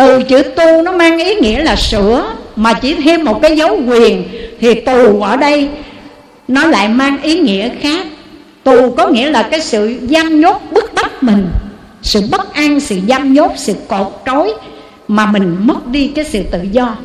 Từ 0.00 0.22
chữ 0.22 0.42
tu 0.42 0.82
nó 0.82 0.92
mang 0.92 1.18
ý 1.18 1.34
nghĩa 1.34 1.62
là 1.62 1.76
sửa, 1.76 2.34
mà 2.56 2.72
chỉ 2.72 2.94
thêm 2.94 3.24
một 3.24 3.42
cái 3.42 3.56
dấu 3.56 3.78
quyền, 3.88 4.24
thì 4.60 4.74
tù 4.74 5.22
ở 5.22 5.36
đây 5.36 5.68
nó 6.48 6.66
lại 6.66 6.88
mang 6.88 7.22
ý 7.22 7.38
nghĩa 7.38 7.68
khác. 7.80 8.06
Tù 8.64 8.90
có 8.90 9.06
nghĩa 9.06 9.30
là 9.30 9.42
cái 9.42 9.60
sự 9.60 9.98
giam 10.10 10.40
nhốt, 10.40 10.62
bức 10.70 10.94
bách 10.94 11.22
mình, 11.22 11.46
sự 12.02 12.20
bất 12.30 12.54
an, 12.54 12.80
sự 12.80 12.98
giam 13.08 13.32
nhốt, 13.32 13.52
sự 13.56 13.74
cột 13.88 14.22
trói, 14.26 14.52
mà 15.08 15.26
mình 15.26 15.56
mất 15.60 15.86
đi 15.86 16.08
cái 16.08 16.24
sự 16.24 16.42
tự 16.50 16.58
do. 16.72 16.96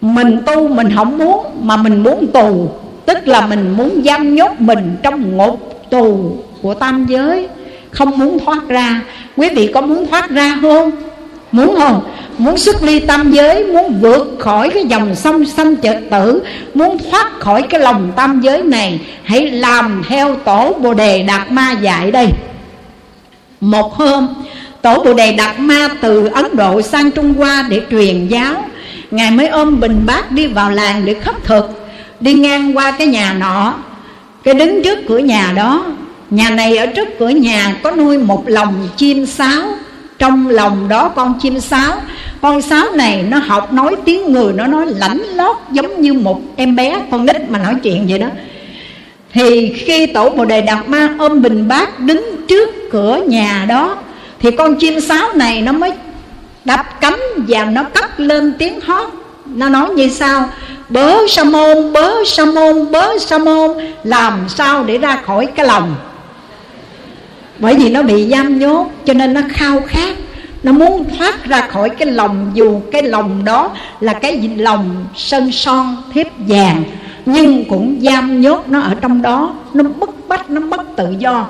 Mình 0.00 0.38
tu 0.46 0.68
mình 0.68 0.88
không 0.96 1.18
muốn, 1.18 1.46
mà 1.62 1.76
mình 1.76 2.02
muốn 2.02 2.26
tù. 2.26 2.70
Tức 3.06 3.28
là 3.28 3.46
mình 3.46 3.74
muốn 3.76 4.02
giam 4.04 4.34
nhốt 4.34 4.50
mình 4.58 4.96
trong 5.02 5.36
ngục 5.36 5.86
tù 5.90 6.36
của 6.62 6.74
tam 6.74 7.06
giới. 7.08 7.48
Không 7.90 8.18
muốn 8.18 8.38
thoát 8.38 8.68
ra. 8.68 9.02
Quý 9.36 9.48
vị 9.48 9.70
có 9.74 9.80
muốn 9.80 10.06
thoát 10.06 10.30
ra 10.30 10.58
không? 10.62 10.90
Muốn 11.52 11.76
không? 11.78 12.02
Muốn 12.38 12.58
xuất 12.58 12.82
ly 12.82 13.00
tam 13.00 13.32
giới, 13.32 13.64
muốn 13.64 14.00
vượt 14.00 14.36
khỏi 14.38 14.70
cái 14.70 14.84
dòng 14.84 15.14
sông 15.14 15.46
sanh 15.46 15.76
chợt 15.76 15.96
tử, 16.10 16.42
muốn 16.74 16.98
thoát 17.10 17.40
khỏi 17.40 17.62
cái 17.62 17.80
lòng 17.80 18.12
tam 18.16 18.40
giới 18.40 18.62
này, 18.62 19.00
hãy 19.24 19.50
làm 19.50 20.02
theo 20.08 20.36
tổ 20.36 20.72
bồ 20.72 20.94
đề 20.94 21.22
đạt 21.22 21.50
ma 21.50 21.72
dạy 21.72 22.10
đây. 22.10 22.26
Một 23.60 23.94
hôm, 23.94 24.28
tổ 24.82 25.02
bồ 25.04 25.14
đề 25.14 25.32
đạt 25.32 25.58
ma 25.58 25.88
từ 26.00 26.26
ấn 26.26 26.56
độ 26.56 26.82
sang 26.82 27.10
trung 27.10 27.34
hoa 27.34 27.66
để 27.68 27.80
truyền 27.90 28.28
giáo. 28.28 28.64
Ngài 29.10 29.30
mới 29.30 29.48
ôm 29.48 29.80
bình 29.80 30.02
bát 30.06 30.32
đi 30.32 30.46
vào 30.46 30.70
làng 30.70 31.04
để 31.04 31.14
khất 31.14 31.44
thực, 31.44 31.88
đi 32.20 32.34
ngang 32.34 32.76
qua 32.76 32.90
cái 32.90 33.06
nhà 33.06 33.32
nọ. 33.32 33.74
Cái 34.44 34.54
đứng 34.54 34.82
trước 34.82 34.98
cửa 35.08 35.18
nhà 35.18 35.52
đó, 35.56 35.86
nhà 36.30 36.50
này 36.50 36.76
ở 36.76 36.86
trước 36.86 37.08
cửa 37.18 37.28
nhà 37.28 37.76
có 37.82 37.90
nuôi 37.90 38.18
một 38.18 38.42
lồng 38.46 38.88
chim 38.96 39.26
sáo 39.26 39.62
trong 40.20 40.48
lòng 40.48 40.88
đó 40.88 41.08
con 41.08 41.38
chim 41.42 41.60
sáo. 41.60 41.92
Con 42.40 42.62
sáo 42.62 42.86
này 42.94 43.22
nó 43.22 43.38
học 43.38 43.72
nói 43.72 43.96
tiếng 44.04 44.32
người, 44.32 44.52
nó 44.52 44.66
nói 44.66 44.86
lãnh 44.86 45.22
lót 45.34 45.56
giống 45.70 46.00
như 46.00 46.12
một 46.12 46.40
em 46.56 46.76
bé, 46.76 47.00
con 47.10 47.26
nít 47.26 47.50
mà 47.50 47.58
nói 47.58 47.74
chuyện 47.82 48.06
vậy 48.08 48.18
đó. 48.18 48.26
Thì 49.32 49.72
khi 49.72 50.06
tổ 50.06 50.30
bồ 50.30 50.44
đề 50.44 50.60
đạt 50.60 50.88
ma 50.88 51.14
ôm 51.18 51.42
bình 51.42 51.68
bát 51.68 52.00
đứng 52.00 52.46
trước 52.48 52.68
cửa 52.92 53.20
nhà 53.26 53.66
đó, 53.68 53.96
thì 54.40 54.50
con 54.50 54.76
chim 54.76 55.00
sáo 55.00 55.28
này 55.34 55.62
nó 55.62 55.72
mới 55.72 55.92
đập 56.64 57.00
cánh 57.00 57.20
và 57.48 57.64
nó 57.64 57.82
cất 57.82 58.20
lên 58.20 58.52
tiếng 58.58 58.80
hót. 58.80 59.08
Nó 59.46 59.68
nói 59.68 59.90
như 59.90 60.08
sao 60.08 60.48
bớ 60.88 61.16
sa 61.28 61.44
môn, 61.44 61.92
bớ 61.92 62.14
sa 62.26 62.44
môn, 62.44 62.90
bớ 62.90 63.18
sa 63.18 63.38
môn, 63.38 63.70
làm 64.04 64.48
sao 64.48 64.84
để 64.84 64.98
ra 64.98 65.18
khỏi 65.26 65.46
cái 65.46 65.66
lòng? 65.66 65.94
Bởi 67.60 67.74
vì 67.74 67.90
nó 67.90 68.02
bị 68.02 68.30
giam 68.30 68.58
nhốt, 68.58 68.86
cho 69.04 69.12
nên 69.12 69.34
nó 69.34 69.40
khao 69.48 69.80
khát. 69.86 70.16
Nó 70.62 70.72
muốn 70.72 71.04
thoát 71.18 71.44
ra 71.44 71.60
khỏi 71.60 71.90
cái 71.90 72.10
lòng 72.10 72.50
dù 72.54 72.80
cái 72.92 73.02
lòng 73.02 73.44
đó 73.44 73.70
là 74.00 74.12
cái 74.12 74.50
lòng 74.56 75.04
sơn 75.16 75.52
son 75.52 75.96
thiếp 76.12 76.26
vàng. 76.38 76.82
Nhưng 77.26 77.64
cũng 77.64 77.98
giam 78.02 78.40
nhốt 78.40 78.64
nó 78.68 78.80
ở 78.80 78.94
trong 79.00 79.22
đó. 79.22 79.54
Nó 79.74 79.82
bức 79.82 80.28
bách, 80.28 80.50
nó 80.50 80.60
mất 80.60 80.80
tự 80.96 81.14
do. 81.18 81.46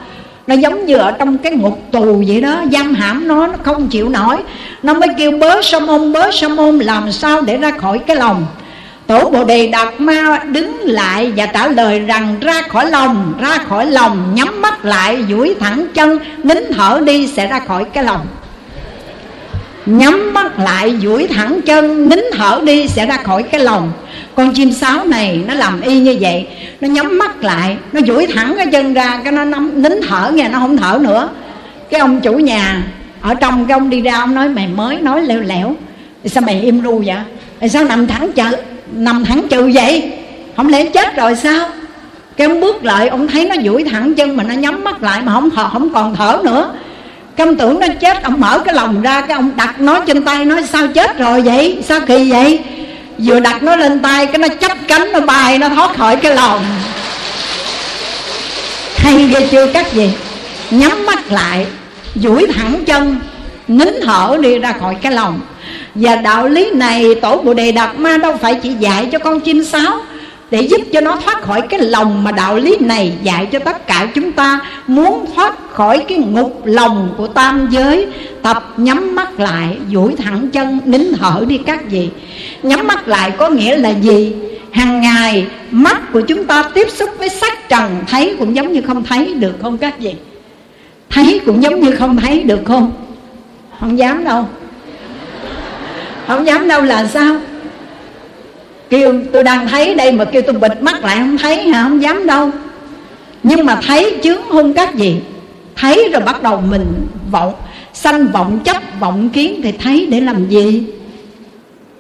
Nó 0.47 0.55
giống 0.55 0.87
như 0.87 0.97
ở 0.97 1.13
trong 1.13 1.39
cái 1.39 1.53
ngục 1.53 1.83
tù 1.91 2.25
vậy 2.27 2.41
đó. 2.41 2.63
Giam 2.73 2.95
hãm 2.95 3.29
nó 3.29 3.47
nó 3.47 3.55
không 3.63 3.89
chịu 3.89 4.09
nổi. 4.09 4.37
Nó 4.83 4.95
mới 4.95 5.09
kêu 5.19 5.31
bớ 5.31 5.63
sa 5.63 5.81
môn, 5.81 6.13
bớ 6.13 6.31
sa 6.33 6.49
môn, 6.49 6.79
làm 6.79 7.13
sao 7.13 7.41
để 7.41 7.57
ra 7.57 7.71
khỏi 7.71 7.99
cái 7.99 8.17
lòng? 8.17 8.47
Tổ 9.11 9.31
bồ 9.31 9.45
đề 9.45 9.67
đạt 9.67 10.01
ma 10.01 10.41
đứng 10.45 10.81
lại 10.85 11.33
và 11.37 11.47
trả 11.47 11.69
lời 11.69 12.01
rằng 12.01 12.37
ra 12.41 12.63
khỏi 12.63 12.91
lòng 12.91 13.35
ra 13.41 13.59
khỏi 13.69 13.87
lòng 13.87 14.35
nhắm 14.35 14.63
mắt 14.63 14.85
lại 14.85 15.25
duỗi 15.29 15.55
thẳng 15.61 15.87
chân 15.95 16.19
nín 16.43 16.59
thở 16.75 17.01
đi 17.05 17.27
sẽ 17.27 17.47
ra 17.47 17.61
khỏi 17.61 17.85
cái 17.85 18.05
lòng. 18.05 18.27
Nhắm 19.87 20.31
mắt 20.35 20.59
lại 20.59 20.97
duỗi 21.03 21.27
thẳng 21.27 21.61
chân 21.67 22.09
nín 22.09 22.21
thở 22.33 22.61
đi 22.65 22.89
sẽ 22.89 23.07
ra 23.07 23.17
khỏi 23.17 23.43
cái 23.43 23.61
lòng. 23.61 23.93
Con 24.35 24.55
chim 24.55 24.73
sáo 24.73 25.05
này 25.05 25.45
nó 25.47 25.55
làm 25.55 25.81
y 25.81 26.01
như 26.01 26.17
vậy 26.21 26.49
nó 26.81 26.89
nhắm 26.89 27.19
mắt 27.19 27.45
lại 27.45 27.77
nó 27.93 28.01
duỗi 28.07 28.27
thẳng 28.27 28.55
cái 28.57 28.67
chân 28.73 28.95
ra 28.95 29.21
cái 29.25 29.33
nó 29.33 29.45
nắm, 29.45 29.83
nín 29.83 29.93
thở 30.09 30.31
nghe 30.35 30.49
nó 30.49 30.59
không 30.59 30.77
thở 30.77 30.99
nữa. 31.03 31.29
Cái 31.91 32.01
ông 32.01 32.21
chủ 32.21 32.33
nhà 32.33 32.83
ở 33.21 33.35
trong 33.35 33.67
cái 33.67 33.79
ông 33.79 33.91
đi 33.91 34.01
ra 34.01 34.17
ông 34.21 34.35
nói 34.35 34.49
mày 34.49 34.69
mới 34.69 35.01
nói 35.01 35.23
leo 35.23 35.41
lẻo 35.41 35.75
sao 36.25 36.43
mày 36.47 36.61
im 36.61 36.83
ru 36.83 37.03
vậy? 37.07 37.17
Tại 37.61 37.69
sao 37.69 37.85
nằm 37.85 38.07
thẳng 38.07 38.33
chợ? 38.33 38.53
Nằm 38.93 39.25
thẳng 39.25 39.43
trừ 39.51 39.71
vậy? 39.75 40.13
Không 40.57 40.69
lẽ 40.69 40.85
chết 40.85 41.17
rồi 41.17 41.37
sao? 41.37 41.67
Cái 42.37 42.47
ông 42.47 42.61
bước 42.61 42.85
lại, 42.85 43.09
ông 43.09 43.29
thấy 43.29 43.45
nó 43.45 43.55
duỗi 43.65 43.85
thẳng 43.85 44.15
chân 44.15 44.37
mà 44.37 44.45
nó 44.45 44.55
nhắm 44.55 44.85
mắt 44.85 45.03
lại 45.03 45.23
mà 45.23 45.33
không 45.33 45.51
thở, 45.51 45.69
không 45.73 45.95
còn 45.95 46.17
thở 46.17 46.39
nữa. 46.45 46.73
Cái 47.37 47.47
ông 47.47 47.57
tưởng 47.57 47.81
nó 47.81 47.87
chết, 48.01 48.23
ông 48.23 48.41
mở 48.41 48.59
cái 48.59 48.75
lòng 48.75 49.03
ra, 49.03 49.21
cái 49.21 49.37
ông 49.37 49.51
đặt 49.57 49.81
nó 49.81 50.01
trên 50.07 50.23
tay, 50.23 50.45
nói 50.45 50.65
sao 50.73 50.87
chết 50.95 51.19
rồi 51.19 51.41
vậy? 51.41 51.79
Sao 51.89 52.01
kỳ 52.07 52.31
vậy? 52.31 52.59
Vừa 53.19 53.41
đặt 53.41 53.63
nó 53.63 53.77
lên 53.77 53.99
tay, 53.99 54.27
cái 54.27 54.39
nó 54.39 54.49
chấp 54.49 54.73
cánh, 54.89 55.13
nó 55.13 55.21
bay, 55.21 55.59
nó 55.59 55.69
thoát 55.69 55.97
khỏi 55.97 56.17
cái 56.17 56.35
lòng. 56.35 56.65
Hay 58.97 59.25
ghê 59.25 59.49
chưa 59.51 59.67
các 59.67 59.93
gì 59.93 60.13
nhắm 60.71 61.07
mắt 61.07 61.33
lại, 61.33 61.67
duỗi 62.15 62.47
thẳng 62.55 62.85
chân, 62.87 63.17
nín 63.69 63.89
thở 64.03 64.37
đi 64.41 64.59
ra 64.59 64.73
khỏi 64.81 64.97
cái 65.03 65.13
lòng 65.13 65.41
và 65.95 66.17
đạo 66.17 66.49
lý 66.49 66.71
này 66.71 67.15
tổ 67.15 67.43
bồ 67.43 67.55
đề 67.55 67.73
đạt 67.73 67.99
ma 67.99 68.17
đâu 68.17 68.37
phải 68.37 68.55
chỉ 68.55 68.73
dạy 68.81 69.09
cho 69.13 69.19
con 69.19 69.41
chim 69.41 69.65
sáo 69.65 70.01
để 70.51 70.61
giúp 70.61 70.81
cho 70.93 71.01
nó 71.01 71.17
thoát 71.17 71.43
khỏi 71.43 71.63
cái 71.63 71.81
lòng 71.81 72.25
mà 72.25 72.33
đạo 72.33 72.57
lý 72.57 72.77
này 72.81 73.13
dạy 73.23 73.47
cho 73.47 73.59
tất 73.59 73.87
cả 73.87 74.09
chúng 74.15 74.33
ta. 74.33 74.61
Muốn 74.87 75.27
thoát 75.35 75.55
khỏi 75.73 76.05
cái 76.09 76.19
ngục 76.19 76.63
lòng 76.65 77.15
của 77.17 77.27
tam 77.27 77.69
giới, 77.71 78.07
tập 78.43 78.75
nhắm 78.77 79.15
mắt 79.15 79.41
lại, 79.41 79.79
duỗi 79.93 80.15
thẳng 80.17 80.49
chân, 80.53 80.79
nín 80.85 81.13
thở 81.19 81.45
đi 81.49 81.59
các 81.59 81.91
vị. 81.91 82.09
Nhắm 82.63 82.87
mắt 82.87 83.09
lại 83.09 83.31
có 83.39 83.49
nghĩa 83.49 83.77
là 83.77 83.91
gì? 83.91 84.35
Hàng 84.71 85.01
ngày, 85.01 85.47
mắt 85.71 86.13
của 86.13 86.21
chúng 86.21 86.45
ta 86.45 86.63
tiếp 86.75 86.89
xúc 86.91 87.11
với 87.19 87.29
sắc 87.29 87.69
trần, 87.69 88.05
thấy 88.07 88.37
cũng 88.39 88.57
giống 88.57 88.73
như 88.73 88.81
không 88.81 89.05
thấy 89.05 89.35
được 89.35 89.53
không 89.63 89.79
các 89.79 89.99
vị? 89.99 90.15
Thấy 91.11 91.41
cũng 91.47 91.63
giống 91.63 91.81
như 91.81 91.97
không 91.97 92.17
thấy 92.17 92.43
được 92.43 92.61
không? 92.65 92.93
Không 93.81 93.99
dám 93.99 94.25
đâu 94.25 94.45
không 96.31 96.47
dám 96.47 96.69
đâu 96.69 96.83
là 96.83 97.07
sao? 97.07 97.37
Kêu 98.91 99.15
tôi 99.33 99.45
đang 99.45 99.69
thấy 99.69 99.95
đây 99.95 100.13
mà 100.13 100.25
kêu 100.25 100.43
tôi 100.43 100.55
bịt 100.55 100.83
mắt 100.83 101.05
lại 101.05 101.17
không 101.19 101.39
thấy 101.39 101.69
hả? 101.69 101.83
Không 101.83 102.03
dám 102.03 102.27
đâu. 102.27 102.51
Nhưng 103.43 103.67
mà 103.67 103.77
thấy 103.87 104.17
chướng 104.23 104.43
hung 104.49 104.75
các 104.75 104.95
gì 104.95 105.17
thấy 105.77 106.09
rồi 106.13 106.23
bắt 106.23 106.43
đầu 106.43 106.63
mình 106.71 107.07
vọng, 107.31 107.55
sanh 107.93 108.27
vọng, 108.27 108.59
chấp 108.65 108.77
vọng 109.01 109.29
kiến 109.29 109.61
thì 109.63 109.73
thấy 109.73 110.07
để 110.11 110.21
làm 110.21 110.49
gì? 110.49 110.85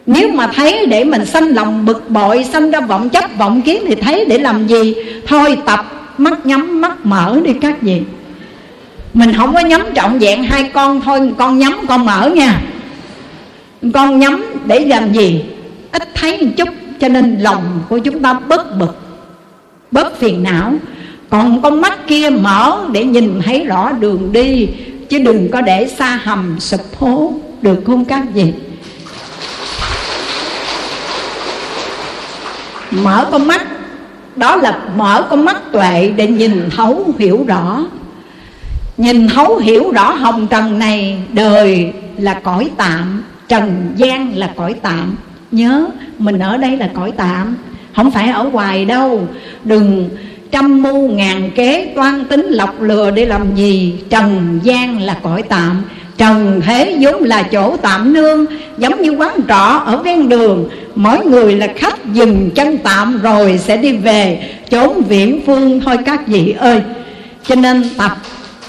Nếu 0.06 0.28
mà 0.32 0.46
thấy 0.46 0.86
để 0.86 1.04
mình 1.04 1.26
sanh 1.26 1.48
lòng 1.54 1.86
bực 1.86 2.10
bội, 2.10 2.44
sanh 2.52 2.70
ra 2.70 2.80
vọng, 2.80 3.08
chấp 3.08 3.24
vọng 3.38 3.62
kiến 3.62 3.82
thì 3.86 3.94
thấy 3.94 4.24
để 4.24 4.38
làm 4.38 4.66
gì? 4.66 4.94
Thôi 5.26 5.58
tập, 5.66 6.12
mắt 6.18 6.46
nhắm, 6.46 6.80
mắt 6.80 7.06
mở 7.06 7.40
đi 7.44 7.52
các 7.60 7.82
gì 7.82 8.02
mình 9.14 9.32
không 9.32 9.54
có 9.54 9.60
nhắm 9.60 9.82
trọn 9.94 10.18
vẹn 10.18 10.42
hai 10.42 10.70
con, 10.72 11.00
thôi 11.00 11.32
con 11.38 11.58
nhắm 11.58 11.80
con 11.88 12.04
mở 12.06 12.30
nha 12.34 12.60
con 13.94 14.18
nhắm 14.18 14.44
để 14.66 14.84
làm 14.84 15.12
gì? 15.12 15.44
Ít 15.92 16.08
thấy 16.14 16.42
một 16.42 16.50
chút, 16.56 16.68
cho 17.00 17.08
nên 17.08 17.38
lòng 17.40 17.80
của 17.88 17.98
chúng 17.98 18.22
ta 18.22 18.32
bớt 18.32 18.78
bực. 18.78 18.96
Bớt 19.90 20.18
phiền 20.18 20.42
não. 20.42 20.72
Còn 21.30 21.62
con 21.62 21.80
mắt 21.80 22.06
kia 22.06 22.30
mở 22.30 22.80
để 22.92 23.04
nhìn 23.04 23.40
thấy 23.44 23.64
rõ 23.64 23.92
đường 23.92 24.32
đi, 24.32 24.68
chứ 25.08 25.18
đừng 25.18 25.48
có 25.50 25.60
để 25.60 25.88
xa 25.98 26.20
hầm, 26.24 26.60
sụp 26.60 26.80
hố. 26.98 27.32
Được 27.62 27.82
không 27.86 28.04
các 28.04 28.22
vị? 28.34 28.52
Mở 32.90 33.28
con 33.30 33.46
mắt. 33.46 33.66
Đó 34.36 34.56
là 34.56 34.80
mở 34.96 35.26
con 35.30 35.44
mắt 35.44 35.72
tuệ 35.72 36.12
để 36.16 36.26
nhìn 36.26 36.68
thấu, 36.76 37.04
hiểu 37.18 37.44
rõ. 37.46 37.84
Nhìn 38.96 39.28
thấu, 39.28 39.56
hiểu 39.56 39.90
rõ 39.90 40.12
hồng 40.12 40.46
trần 40.46 40.78
này, 40.78 41.18
đời 41.32 41.92
là 42.18 42.34
cõi 42.34 42.70
tạm 42.76 43.22
trần 43.50 43.92
gian 43.96 44.36
là 44.36 44.50
cõi 44.56 44.74
tạm. 44.82 45.16
Nhớ, 45.50 45.86
mình 46.18 46.38
ở 46.38 46.56
đây 46.56 46.76
là 46.76 46.88
cõi 46.94 47.12
tạm. 47.16 47.56
Không 47.96 48.10
phải 48.10 48.28
ở 48.30 48.42
hoài 48.42 48.84
đâu. 48.84 49.28
Đừng 49.64 50.08
trăm 50.50 50.82
mưu 50.82 51.08
ngàn 51.08 51.50
kế 51.54 51.92
toan 51.94 52.24
tính 52.24 52.46
lọc 52.46 52.82
lừa 52.82 53.10
để 53.10 53.26
làm 53.26 53.54
gì. 53.54 53.98
Trần 54.10 54.60
gian 54.62 55.02
là 55.02 55.18
cõi 55.22 55.42
tạm. 55.42 55.82
Trần 56.16 56.60
thế 56.64 56.96
vốn 57.00 57.22
là 57.22 57.42
chỗ 57.42 57.76
tạm 57.76 58.12
nương. 58.12 58.46
Giống 58.78 59.02
như 59.02 59.10
quán 59.10 59.40
trọ 59.48 59.82
ở 59.86 59.96
ven 59.96 60.28
đường. 60.28 60.68
Mỗi 60.94 61.26
người 61.26 61.56
là 61.56 61.66
khách 61.76 62.12
dừng 62.12 62.50
chân 62.54 62.78
tạm 62.78 63.20
rồi 63.22 63.58
sẽ 63.58 63.76
đi 63.76 63.92
về. 63.92 64.50
Chốn 64.70 65.02
viễn 65.08 65.40
phương 65.46 65.80
thôi 65.80 65.96
các 66.06 66.26
vị 66.26 66.54
ơi. 66.58 66.82
Cho 67.46 67.54
nên 67.54 67.82
tập 67.96 68.16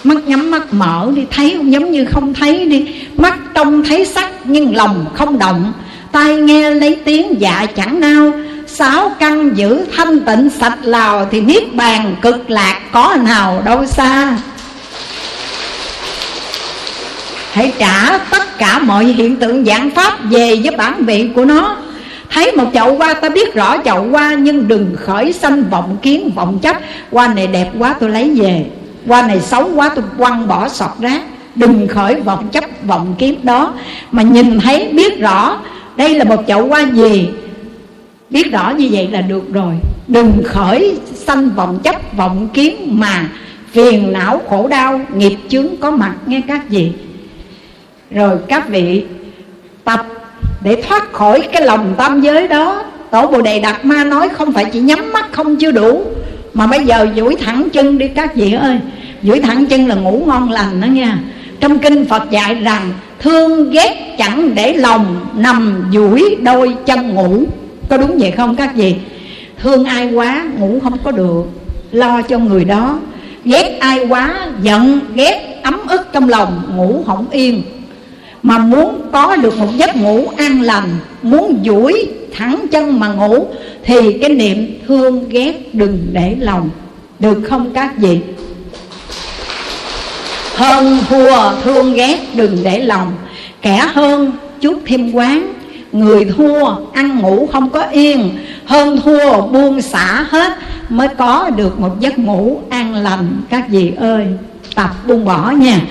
mắt 0.03 0.17
nhắm 0.25 0.51
mắt 0.51 0.73
mở 0.73 1.11
đi, 1.15 1.21
thấy 1.31 1.55
cũng 1.57 1.71
giống 1.71 1.91
như 1.91 2.05
không 2.05 2.33
thấy 2.33 2.65
đi. 2.65 2.85
Mắt 3.17 3.39
trông 3.53 3.83
thấy 3.83 4.05
sắc, 4.05 4.29
nhưng 4.43 4.75
lòng 4.75 5.05
không 5.13 5.39
động. 5.39 5.73
Tai 6.11 6.35
nghe 6.35 6.69
lấy 6.69 6.95
tiếng 6.95 7.41
dạ 7.41 7.65
chẳng 7.75 7.99
nao. 7.99 8.31
Sáu 8.67 9.11
căn 9.19 9.51
giữ 9.55 9.85
thanh 9.95 10.19
tịnh 10.19 10.49
sạch 10.59 10.77
lào 10.81 11.27
thì 11.31 11.41
niết 11.41 11.73
bàn 11.73 12.15
cực 12.21 12.49
lạc 12.49 12.79
có 12.91 13.17
nào 13.23 13.61
đâu 13.65 13.85
xa. 13.85 14.37
Hãy 17.51 17.73
trả 17.79 18.17
tất 18.17 18.57
cả 18.57 18.79
mọi 18.79 19.05
hiện 19.05 19.35
tượng 19.35 19.65
dạng 19.65 19.91
pháp 19.91 20.17
về 20.29 20.59
với 20.63 20.75
bản 20.77 21.05
vị 21.05 21.29
của 21.35 21.45
nó. 21.45 21.77
Thấy 22.29 22.51
một 22.51 22.65
chậu 22.73 22.95
hoa, 22.95 23.13
ta 23.13 23.29
biết 23.29 23.53
rõ 23.53 23.77
chậu 23.85 24.03
hoa, 24.03 24.33
nhưng 24.33 24.67
đừng 24.67 24.95
khởi 24.99 25.33
sanh 25.33 25.63
vọng 25.69 25.97
kiến, 26.01 26.31
vọng 26.35 26.59
chấp. 26.61 26.77
Hoa 27.11 27.27
này 27.27 27.47
đẹp 27.47 27.69
quá, 27.79 27.95
tôi 27.99 28.09
lấy 28.09 28.31
về 28.35 28.65
qua 29.07 29.27
này 29.27 29.41
xấu 29.41 29.69
quá, 29.75 29.91
tôi 29.95 30.03
quăng 30.17 30.47
bỏ 30.47 30.69
sọt 30.69 30.89
rác. 30.99 31.21
Đừng 31.55 31.87
khởi 31.87 32.15
vọng 32.15 32.49
chấp 32.51 32.63
vọng 32.83 33.15
kiếm 33.17 33.35
đó. 33.43 33.73
Mà 34.11 34.23
nhìn 34.23 34.59
thấy, 34.59 34.89
biết 34.93 35.19
rõ 35.19 35.57
đây 35.95 36.15
là 36.15 36.23
một 36.23 36.43
chậu 36.47 36.67
hoa 36.67 36.81
gì. 36.93 37.29
Biết 38.29 38.51
rõ 38.51 38.69
như 38.69 38.89
vậy 38.91 39.07
là 39.11 39.21
được 39.21 39.53
rồi. 39.53 39.73
Đừng 40.07 40.43
khởi 40.45 40.99
sanh 41.13 41.49
vọng 41.49 41.79
chấp 41.83 41.95
vọng 42.17 42.47
kiến 42.53 42.75
mà 42.99 43.29
phiền 43.71 44.13
não 44.13 44.41
khổ 44.49 44.67
đau, 44.67 45.01
nghiệp 45.15 45.37
chướng 45.49 45.67
có 45.77 45.91
mặt, 45.91 46.13
nghe 46.25 46.41
các 46.47 46.69
vị. 46.69 46.91
Rồi 48.11 48.37
các 48.47 48.69
vị 48.69 49.03
tập 49.83 50.05
để 50.61 50.83
thoát 50.87 51.13
khỏi 51.13 51.49
cái 51.53 51.61
lòng 51.61 51.93
tam 51.97 52.21
giới 52.21 52.47
đó. 52.47 52.83
Tổ 53.11 53.27
bồ 53.27 53.41
đề 53.41 53.59
đạt 53.59 53.85
ma 53.85 54.03
nói 54.03 54.29
không 54.29 54.51
phải 54.51 54.65
chỉ 54.65 54.79
nhắm 54.79 55.13
mắt 55.13 55.25
không 55.31 55.55
chưa 55.55 55.71
đủ 55.71 56.03
mà 56.53 56.67
bây 56.67 56.85
giờ 56.85 57.07
duỗi 57.15 57.35
thẳng 57.35 57.67
chân 57.73 57.97
đi 57.97 58.07
các 58.07 58.35
vị 58.35 58.53
ơi. 58.53 58.77
Duỗi 59.23 59.39
thẳng 59.39 59.65
chân 59.65 59.87
là 59.87 59.95
ngủ 59.95 60.23
ngon 60.27 60.51
lành 60.51 60.81
đó 60.81 60.85
nha. 60.85 61.19
Trong 61.59 61.79
kinh 61.79 62.05
phật 62.05 62.31
dạy 62.31 62.55
rằng, 62.55 62.91
thương 63.19 63.71
ghét 63.71 64.15
chẳng 64.17 64.55
để 64.55 64.73
lòng 64.73 65.25
nằm 65.35 65.83
duỗi 65.93 66.35
đôi 66.41 66.75
chân 66.85 67.09
ngủ. 67.09 67.43
Có 67.89 67.97
đúng 67.97 68.17
vậy 68.17 68.31
không 68.31 68.55
các 68.55 68.75
vị? 68.75 68.95
Thương 69.61 69.85
ai 69.85 70.13
quá, 70.13 70.45
ngủ 70.57 70.79
không 70.83 70.97
có 71.03 71.11
được. 71.11 71.43
Lo 71.91 72.21
cho 72.21 72.37
người 72.39 72.65
đó. 72.65 72.99
Ghét 73.45 73.77
ai 73.79 74.05
quá, 74.09 74.47
giận, 74.61 74.99
ghét 75.15 75.59
ấm 75.63 75.79
ức 75.87 76.07
trong 76.13 76.29
lòng, 76.29 76.61
ngủ 76.75 77.03
không 77.07 77.25
yên 77.31 77.63
mà 78.43 78.57
muốn 78.57 79.01
có 79.11 79.35
được 79.35 79.57
một 79.57 79.77
giấc 79.77 79.95
ngủ 79.95 80.27
an 80.37 80.61
lành, 80.61 80.89
muốn 81.21 81.59
duỗi 81.65 82.07
thẳng 82.33 82.65
chân 82.71 82.99
mà 82.99 83.07
ngủ, 83.07 83.45
thì 83.83 84.17
cái 84.21 84.29
niệm 84.29 84.79
thương 84.87 85.29
ghét 85.29 85.75
đừng 85.75 86.07
để 86.11 86.35
lòng. 86.39 86.69
Được 87.19 87.41
không 87.49 87.71
các 87.73 87.97
vị? 87.97 88.19
Hơn 90.55 90.99
thua 91.09 91.61
thương 91.63 91.93
ghét 91.93 92.19
đừng 92.35 92.57
để 92.63 92.79
lòng. 92.79 93.11
Kẻ 93.61 93.87
hơn 93.93 94.31
chút 94.61 94.81
thêm 94.85 95.11
quán. 95.11 95.53
Người 95.91 96.25
thua 96.25 96.75
ăn 96.93 97.19
ngủ 97.19 97.47
không 97.51 97.69
có 97.69 97.81
yên. 97.81 98.29
Hơn 98.65 99.01
thua 99.01 99.41
buông 99.41 99.81
xả 99.81 100.25
hết 100.29 100.53
mới 100.89 101.07
có 101.07 101.49
được 101.49 101.79
một 101.79 101.99
giấc 101.99 102.19
ngủ 102.19 102.61
an 102.69 102.95
lành. 102.95 103.41
Các 103.49 103.69
vị 103.69 103.93
ơi, 103.97 104.25
tập 104.75 104.89
buông 105.07 105.25
bỏ 105.25 105.51
nha 105.51 105.81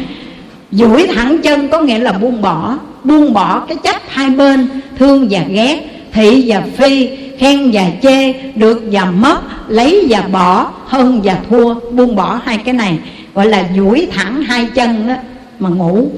duỗi 0.73 1.07
thẳng 1.15 1.39
chân 1.43 1.69
có 1.69 1.81
nghĩa 1.81 1.99
là 1.99 2.13
buông 2.13 2.43
bỏ. 2.43 2.77
Buông 3.05 3.33
bỏ 3.33 3.61
cái 3.69 3.77
chấp 3.77 3.97
hai 4.09 4.31
bên, 4.31 4.69
thương 4.99 5.29
và 5.31 5.41
ghét, 5.49 5.81
thị 6.13 6.45
và 6.47 6.63
phi, 6.77 7.09
khen 7.39 7.71
và 7.73 7.83
chê, 8.03 8.33
được 8.33 8.83
và 8.93 9.05
mất, 9.05 9.41
lấy 9.69 10.07
và 10.09 10.21
bỏ, 10.21 10.71
hơn 10.87 11.21
và 11.25 11.37
thua. 11.51 11.75
Buông 11.75 12.17
bỏ 12.17 12.41
hai 12.45 12.59
cái 12.59 12.75
này, 12.75 12.99
gọi 13.35 13.47
là 13.47 13.65
duỗi 13.77 14.09
thẳng 14.13 14.43
hai 14.43 14.67
chân 14.75 15.09
đó, 15.09 15.15
mà 15.59 15.69
ngủ. 15.69 16.09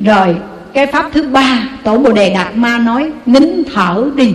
Rồi, 0.00 0.36
cái 0.74 0.86
pháp 0.86 1.10
thứ 1.12 1.22
ba, 1.22 1.68
tổ 1.84 1.98
bồ 1.98 2.12
đề 2.12 2.34
đạt 2.34 2.56
ma 2.56 2.78
nói, 2.78 3.10
nín 3.26 3.62
thở 3.74 4.04
đi. 4.14 4.34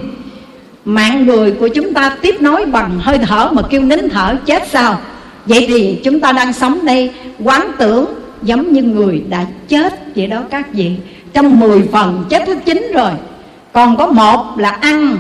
Mạng 0.86 1.26
người 1.26 1.52
của 1.52 1.68
chúng 1.68 1.94
ta 1.94 2.16
tiếp 2.22 2.36
nối 2.42 2.66
bằng 2.66 3.00
hơi 3.00 3.18
thở 3.18 3.50
mà 3.52 3.62
kêu 3.62 3.82
nín 3.82 4.10
thở, 4.10 4.36
chết 4.46 4.68
sao? 4.72 5.00
Vậy 5.46 5.66
thì 5.68 6.00
chúng 6.04 6.20
ta 6.20 6.32
đang 6.32 6.54
sống 6.54 6.86
đây, 6.86 7.12
quán 7.40 7.72
tưởng 7.78 8.06
giống 8.44 8.74
như 8.74 8.82
người 8.82 9.24
đã 9.30 9.46
chết 9.68 10.16
vậy 10.16 10.28
đó 10.28 10.44
các 10.50 10.74
vị. 10.74 10.92
Trong 11.34 11.60
10 11.60 11.82
phần 11.92 12.26
chết 12.30 12.48
hết 12.48 12.58
chín 12.66 12.92
rồi, 12.94 13.12
còn 13.74 13.98
có 13.98 14.08
một 14.08 14.60
là 14.60 14.70
ăn, 14.70 15.18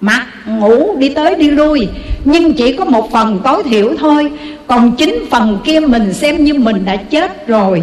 mặc, 0.00 0.26
ngủ, 0.46 0.96
đi 0.98 1.08
tới 1.08 1.34
đi 1.34 1.50
lui. 1.50 1.88
Nhưng 2.24 2.52
chỉ 2.52 2.72
có 2.76 2.84
một 2.84 3.12
phần 3.12 3.40
tối 3.44 3.62
thiểu 3.62 3.94
thôi, 3.98 4.32
còn 4.66 4.92
chín 4.92 5.24
phần 5.30 5.58
kia 5.64 5.80
mình 5.80 6.12
xem 6.12 6.44
như 6.44 6.54
mình 6.54 6.84
đã 6.84 6.96
chết 6.96 7.46
rồi. 7.46 7.82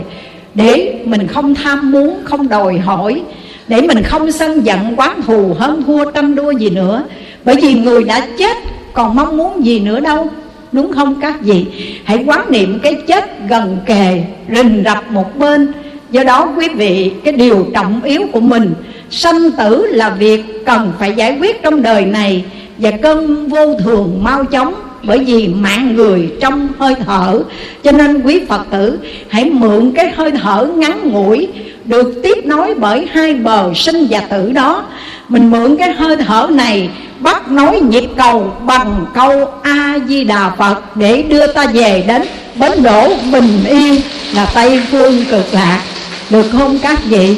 Để 0.53 1.01
mình 1.05 1.27
không 1.27 1.55
tham 1.55 1.91
muốn, 1.91 2.17
không 2.23 2.49
đòi 2.49 2.77
hỏi, 2.77 3.21
để 3.67 3.81
mình 3.81 4.03
không 4.03 4.31
sân 4.31 4.65
giận, 4.65 4.93
quán 4.97 5.21
thù, 5.21 5.53
hơn 5.59 5.83
thua 5.87 6.11
tranh 6.11 6.35
đua 6.35 6.51
gì 6.51 6.69
nữa. 6.69 7.03
Bởi 7.45 7.55
vì 7.61 7.73
người 7.73 8.03
đã 8.03 8.27
chết, 8.37 8.57
còn 8.93 9.15
mong 9.15 9.37
muốn 9.37 9.65
gì 9.65 9.79
nữa 9.79 9.99
đâu? 9.99 10.27
Đúng 10.71 10.93
không 10.93 11.21
các 11.21 11.41
vị? 11.41 11.65
Hãy 12.03 12.23
quán 12.27 12.51
niệm 12.51 12.79
cái 12.83 12.95
chết 13.07 13.47
gần 13.49 13.77
kề, 13.85 14.23
rình 14.55 14.83
rập 14.85 15.11
một 15.11 15.39
bên. 15.39 15.71
Do 16.11 16.23
đó 16.23 16.53
quý 16.57 16.67
vị, 16.67 17.11
cái 17.23 17.33
điều 17.33 17.67
trọng 17.73 18.01
yếu 18.03 18.21
của 18.31 18.39
mình, 18.39 18.73
sanh 19.09 19.51
tử 19.51 19.85
là 19.85 20.09
việc 20.09 20.65
cần 20.65 20.91
phải 20.99 21.13
giải 21.15 21.37
quyết 21.39 21.63
trong 21.63 21.81
đời 21.81 22.05
này 22.05 22.43
và 22.77 22.91
cơn 22.91 23.47
vô 23.47 23.73
thường 23.83 24.19
mau 24.23 24.45
chóng, 24.45 24.73
bởi 25.03 25.19
vì 25.19 25.47
mạng 25.47 25.95
người 25.95 26.29
trong 26.41 26.67
hơi 26.79 26.95
thở. 27.05 27.43
Cho 27.83 27.91
nên 27.91 28.21
quý 28.21 28.41
phật 28.47 28.61
tử, 28.71 28.99
hãy 29.29 29.49
mượn 29.49 29.91
cái 29.91 30.11
hơi 30.15 30.31
thở 30.31 30.69
ngắn 30.75 31.09
ngủi 31.11 31.47
được 31.85 32.19
tiếp 32.23 32.45
nối 32.45 32.73
bởi 32.75 33.07
hai 33.11 33.33
bờ 33.33 33.73
sinh 33.73 34.07
và 34.09 34.19
tử 34.19 34.51
đó. 34.51 34.85
Mình 35.29 35.51
mượn 35.51 35.77
cái 35.77 35.91
hơi 35.91 36.15
thở 36.17 36.47
này 36.51 36.89
bắt 37.19 37.51
nối 37.51 37.81
nhịp 37.81 38.09
cầu 38.17 38.53
bằng 38.65 39.05
câu 39.13 39.47
a 39.61 39.99
di 40.07 40.23
đà 40.23 40.49
phật 40.49 40.95
để 40.95 41.21
đưa 41.21 41.47
ta 41.47 41.65
về 41.73 42.03
đến 42.07 42.21
bến 42.55 42.83
đỗ 42.83 43.13
bình 43.31 43.63
yên 43.67 44.01
là 44.35 44.51
tây 44.55 44.81
phương 44.91 45.25
cực 45.31 45.45
lạc. 45.51 45.81
Được 46.29 46.45
không 46.51 46.79
các 46.81 46.99
vị? 47.05 47.35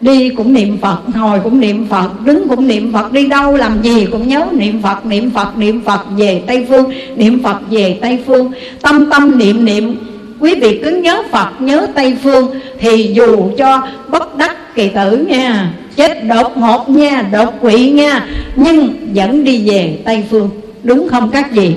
Đi 0.00 0.28
cũng 0.28 0.54
niệm 0.54 0.78
phật, 0.78 0.98
ngồi 1.14 1.40
cũng 1.44 1.60
niệm 1.60 1.86
phật, 1.88 2.08
đứng 2.24 2.48
cũng 2.48 2.66
niệm 2.66 2.92
phật, 2.92 3.12
đi 3.12 3.26
đâu 3.26 3.56
làm 3.56 3.82
gì 3.82 4.06
cũng 4.12 4.28
nhớ 4.28 4.46
niệm 4.52 4.82
phật 4.82 5.06
niệm 5.06 5.30
phật 5.30 5.58
niệm 5.58 5.82
phật, 5.84 6.00
về 6.16 6.42
tây 6.46 6.66
phương, 6.68 6.92
niệm 7.16 7.42
phật, 7.42 7.56
về 7.70 7.98
tây 8.02 8.18
phương. 8.26 8.52
Tâm 8.82 9.10
tâm 9.10 9.38
niệm 9.38 9.64
niệm, 9.64 9.96
quý 10.40 10.54
vị 10.54 10.80
cứ 10.84 10.90
nhớ 10.90 11.22
phật, 11.30 11.48
nhớ 11.58 11.86
tây 11.94 12.16
phương 12.22 12.50
thì 12.78 13.12
dù 13.14 13.50
cho 13.58 13.82
bất 14.08 14.36
đắc 14.36 14.74
kỳ 14.74 14.88
tử 14.88 15.26
nha 15.28 15.72
chết 16.00 16.26
đột 16.26 16.56
ngột 16.56 16.88
nha, 16.88 17.22
đột 17.32 17.54
quỵ 17.60 17.90
nha, 17.90 18.26
nhưng 18.56 19.08
vẫn 19.14 19.44
đi 19.44 19.70
về 19.70 19.98
tây 20.04 20.24
phương, 20.30 20.50
đúng 20.82 21.08
không 21.08 21.30
các 21.30 21.52
vị? 21.52 21.74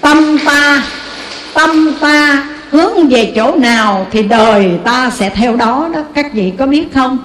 Tâm 0.00 0.38
ta 0.46 0.82
tâm 1.54 1.92
ta 2.00 2.48
hướng 2.70 3.08
về 3.08 3.32
chỗ 3.36 3.56
nào 3.56 4.06
thì 4.10 4.22
đời 4.22 4.70
ta 4.84 5.10
sẽ 5.10 5.30
theo 5.30 5.56
đó 5.56 5.88
đó, 5.94 6.00
các 6.14 6.34
vị 6.34 6.52
có 6.58 6.66
biết 6.66 6.84
không? 6.94 7.18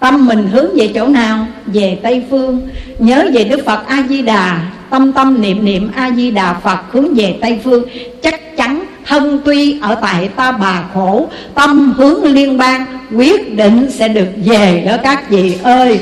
Tâm 0.00 0.26
mình 0.26 0.48
hướng 0.52 0.76
về 0.76 0.90
chỗ 0.94 1.06
nào? 1.06 1.46
Về 1.66 1.98
tây 2.02 2.22
phương. 2.30 2.60
Nhớ 2.98 3.28
về 3.32 3.44
đức 3.44 3.64
phật 3.66 3.86
a 3.86 4.04
di 4.08 4.22
đà, 4.22 4.60
tâm 4.90 5.12
tâm 5.12 5.42
niệm 5.42 5.64
niệm 5.64 5.90
a 5.94 6.10
di 6.10 6.30
đà 6.30 6.54
phật 6.54 6.78
hướng 6.90 7.14
về 7.14 7.38
tây 7.40 7.58
phương, 7.64 7.84
chắc 8.22 8.56
chắn 8.56 8.81
thân 9.06 9.40
tuy 9.44 9.80
ở 9.80 9.94
tại 9.94 10.28
ta 10.28 10.52
bà 10.52 10.84
khổ 10.94 11.28
tâm 11.54 11.92
hướng 11.96 12.24
liên 12.24 12.58
bang 12.58 12.84
quyết 13.16 13.56
định 13.56 13.90
sẽ 13.90 14.08
được 14.08 14.28
về 14.44 14.84
đó 14.86 14.96
các 15.02 15.30
vị 15.30 15.54
ơi 15.62 16.00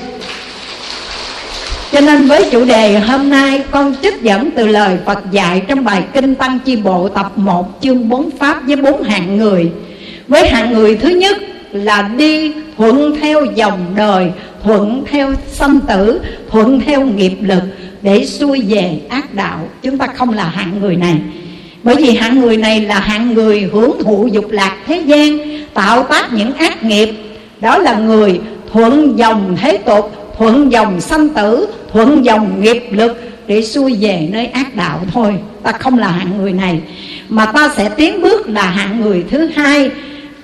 cho 1.93 2.01
nên 2.01 2.27
với 2.27 2.49
chủ 2.51 2.65
đề 2.65 2.99
hôm 2.99 3.31
nay 3.31 3.63
con 3.71 3.95
trích 4.03 4.23
dẫn 4.23 4.51
từ 4.57 4.67
lời 4.67 4.99
Phật 5.07 5.31
dạy 5.31 5.63
trong 5.69 5.85
bài 5.85 6.05
Kinh 6.13 6.35
Tăng 6.35 6.59
Chi 6.65 6.77
Bộ 6.77 7.09
tập 7.09 7.33
1 7.37 7.79
chương 7.83 8.09
4 8.09 8.31
Pháp 8.31 8.67
với 8.67 8.77
bốn 8.77 9.03
hạng 9.03 9.37
người. 9.37 9.71
Với 10.29 10.49
hạng 10.49 10.73
người 10.73 10.97
thứ 10.97 11.09
nhất 11.09 11.37
là 11.73 12.03
đi 12.03 12.53
thuận 12.77 13.17
theo 13.21 13.45
dòng 13.45 13.81
đời, 13.97 14.31
thuận 14.63 15.05
theo 15.11 15.35
sanh 15.49 15.81
tử, 15.81 16.21
thuận 16.51 16.81
theo 16.81 17.01
nghiệp 17.01 17.37
lực 17.41 17.63
để 18.03 18.27
xuôi 18.27 18.63
về 18.69 19.01
ác 19.09 19.35
đạo. 19.35 19.69
Chúng 19.83 19.99
ta 19.99 20.07
không 20.07 20.31
là 20.31 20.45
hạng 20.45 20.81
người 20.81 20.97
này. 20.97 21.17
Bởi 21.83 21.97
vì 21.97 22.15
hạng 22.15 22.41
người 22.41 22.57
này 22.57 22.81
là 22.81 23.01
hạng 23.01 23.35
người 23.35 23.69
hưởng 23.73 23.93
thụ 24.05 24.29
dục 24.33 24.51
lạc 24.51 24.77
thế 24.87 25.03
gian, 25.07 25.39
tạo 25.75 26.03
tác 26.03 26.33
những 26.33 26.55
ác 26.55 26.85
nghiệp. 26.85 27.09
Đó 27.61 27.79
là 27.79 27.95
người 27.95 28.41
thuận 28.73 29.19
dòng 29.19 29.57
thế 29.61 29.77
tục, 29.77 30.35
thuận 30.39 30.73
dòng 30.73 31.01
sanh 31.01 31.29
tử, 31.29 31.67
thuận 31.93 32.25
dòng 32.25 32.63
nghiệp 32.63 32.83
lực 32.91 33.21
để 33.47 33.63
xuôi 33.63 33.97
về 34.01 34.29
nơi 34.33 34.47
ác 34.47 34.77
đạo 34.77 35.01
thôi. 35.13 35.35
Ta 35.63 35.73
không 35.73 35.99
là 35.99 36.09
hạng 36.09 36.39
người 36.39 36.53
này, 36.53 36.81
mà 37.29 37.47
ta 37.47 37.71
sẽ 37.77 37.89
tiến 37.89 38.23
bước 38.23 38.49
là 38.49 38.63
hạng 38.63 39.01
người 39.01 39.25
thứ 39.31 39.49
hai. 39.55 39.91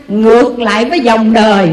Ngược 0.08 0.58
lại 0.58 0.84
với 0.84 1.00
dòng 1.00 1.32
đời, 1.32 1.68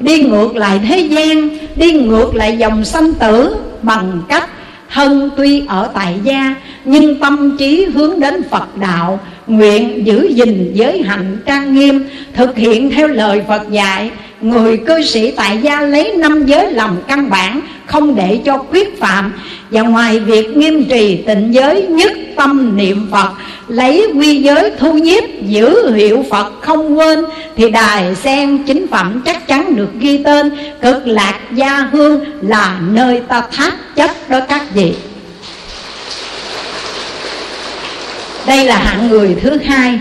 đi 0.00 0.22
ngược 0.22 0.56
lại 0.56 0.80
thế 0.88 0.98
gian, 0.98 1.48
đi 1.76 1.92
ngược 1.92 2.34
lại 2.34 2.56
dòng 2.56 2.84
sanh 2.84 3.14
tử 3.14 3.56
bằng 3.82 4.22
cách 4.28 4.50
thân 4.90 5.30
tuy 5.36 5.62
ở 5.68 5.90
tại 5.94 6.14
gia, 6.22 6.54
nhưng 6.84 7.20
tâm 7.20 7.56
trí 7.58 7.86
hướng 7.94 8.20
đến 8.20 8.42
phật 8.50 8.76
đạo, 8.78 9.20
nguyện 9.46 10.06
giữ 10.06 10.28
gìn 10.34 10.70
giới 10.74 11.02
hạnh 11.02 11.38
trang 11.46 11.74
nghiêm, 11.74 12.04
thực 12.34 12.56
hiện 12.56 12.90
theo 12.90 13.08
lời 13.08 13.42
phật 13.48 13.70
dạy. 13.70 14.10
Người 14.40 14.76
cư 14.76 15.02
sĩ 15.02 15.30
tại 15.30 15.58
gia 15.62 15.80
lấy 15.80 16.16
năm 16.16 16.46
giới 16.46 16.72
làm 16.72 16.96
căn 17.08 17.30
bản, 17.30 17.60
không 17.86 18.14
để 18.14 18.40
cho 18.44 18.58
khuyết 18.58 19.00
phạm 19.00 19.32
và 19.74 19.82
ngoài 19.82 20.20
việc 20.20 20.56
nghiêm 20.56 20.84
trì 20.84 21.16
tịnh 21.16 21.54
giới 21.54 21.82
nhất 21.82 22.12
tâm 22.36 22.76
niệm 22.76 23.08
phật, 23.10 23.30
lấy 23.68 24.06
quy 24.14 24.42
giới 24.42 24.70
thu 24.78 24.92
nhiếp, 24.92 25.24
giữ 25.46 25.90
hiệu 25.94 26.24
phật 26.30 26.52
không 26.60 26.98
quên, 26.98 27.24
thì 27.56 27.70
đài 27.70 28.14
sen 28.14 28.58
chính 28.66 28.86
phẩm 28.86 29.22
chắc 29.24 29.48
chắn 29.48 29.76
được 29.76 29.88
ghi 29.98 30.22
tên, 30.24 30.50
cực 30.82 31.06
lạc 31.06 31.34
gia 31.52 31.88
hương 31.92 32.24
là 32.42 32.78
nơi 32.92 33.20
ta 33.28 33.42
thác 33.52 33.96
chất 33.96 34.30
đó 34.30 34.40
các 34.48 34.62
vị. 34.74 34.92
Đây 38.46 38.64
là 38.64 38.76
hạng 38.76 39.08
người 39.08 39.36
thứ 39.42 39.58
hai. 39.64 39.98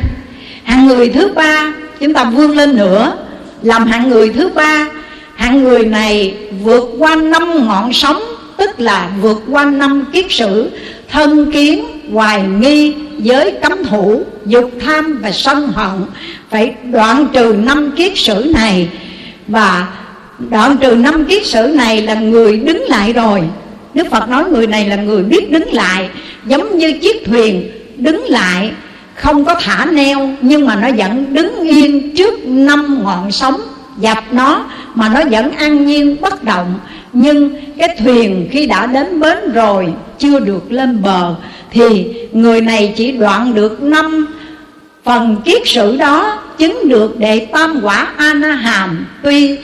Hạng 0.64 0.88
người 0.88 1.10
thứ 1.10 1.28
ba, 1.36 1.74
chúng 2.00 2.14
ta 2.14 2.24
vươn 2.24 2.58
lên 2.58 2.76
nữa, 2.76 3.18
làm 3.64 3.88
hạng 3.88 4.10
người 4.10 4.30
thứ 4.30 4.50
ba. 4.50 4.88
Hạng 5.36 5.64
người 5.64 5.86
này 5.86 6.34
vượt 6.64 6.90
qua 7.00 7.16
năm 7.16 7.68
ngọn 7.68 7.94
sóng 7.94 8.33
tức 8.58 8.80
là 8.80 9.10
vượt 9.22 9.44
qua 9.52 9.66
năm 9.66 10.06
kiết 10.14 10.26
sử, 10.30 10.70
thân 11.10 11.52
kiến, 11.52 11.86
hoài 12.12 12.44
nghi, 12.60 12.94
giới 13.18 13.52
cấm 13.52 13.84
thủ, 13.84 14.24
dục 14.46 14.72
tham 14.86 15.20
và 15.22 15.32
sân 15.32 15.68
hận. 15.68 16.06
Phải 16.50 16.76
đoạn 16.92 17.28
trừ 17.34 17.56
năm 17.64 17.92
kiết 17.92 18.12
sử 18.16 18.52
này. 18.56 18.90
Và 19.48 19.88
đoạn 20.40 20.78
trừ 20.82 20.96
năm 20.96 21.26
kiết 21.26 21.46
sử 21.46 21.68
này 21.68 22.02
là 22.02 22.14
người 22.14 22.58
đứng 22.58 22.84
lại 22.88 23.14
rồi. 23.14 23.42
Đức 23.94 24.08
Phật 24.12 24.30
nói 24.30 24.44
người 24.50 24.68
này 24.68 24.90
là 24.90 24.96
người 24.96 25.24
biết 25.24 25.52
đứng 25.52 25.74
lại, 25.74 26.10
Giống 26.46 26.78
như 26.78 26.94
chiếc 27.02 27.26
thuyền 27.26 27.72
đứng 27.96 28.26
lại, 28.26 28.72
Không 29.16 29.46
có 29.46 29.56
thả 29.62 29.86
neo, 29.86 30.30
Nhưng 30.42 30.66
mà 30.66 30.76
nó 30.76 30.90
vẫn 30.98 31.34
đứng 31.34 31.62
yên 31.64 32.16
trước 32.16 32.46
năm 32.46 33.04
ngọn 33.04 33.32
sóng, 33.32 33.62
dập 33.98 34.24
nó, 34.32 34.66
Mà 34.94 35.10
nó 35.10 35.22
vẫn 35.32 35.52
an 35.52 35.88
nhiên 35.88 36.16
bất 36.22 36.44
động. 36.44 36.80
Nhưng 37.14 37.56
cái 37.78 37.96
thuyền 38.00 38.48
khi 38.52 38.66
đã 38.66 38.86
đến 38.86 39.20
bến 39.20 39.38
rồi, 39.54 39.94
Chưa 40.18 40.40
được 40.40 40.72
lên 40.72 41.02
bờ, 41.02 41.36
Thì 41.72 42.14
người 42.32 42.62
này 42.62 42.94
chỉ 42.98 43.12
đoạn 43.12 43.56
được 43.56 43.84
năm 43.84 44.28
phần 45.04 45.42
kiết 45.46 45.62
sử 45.66 45.98
đó, 45.98 46.40
Chứng 46.58 46.90
được 46.90 47.20
đệ 47.20 47.48
tam 47.52 47.80
quả 47.84 48.14
ana 48.18 48.56
hàm 48.56 49.06
Tuy 49.24 49.58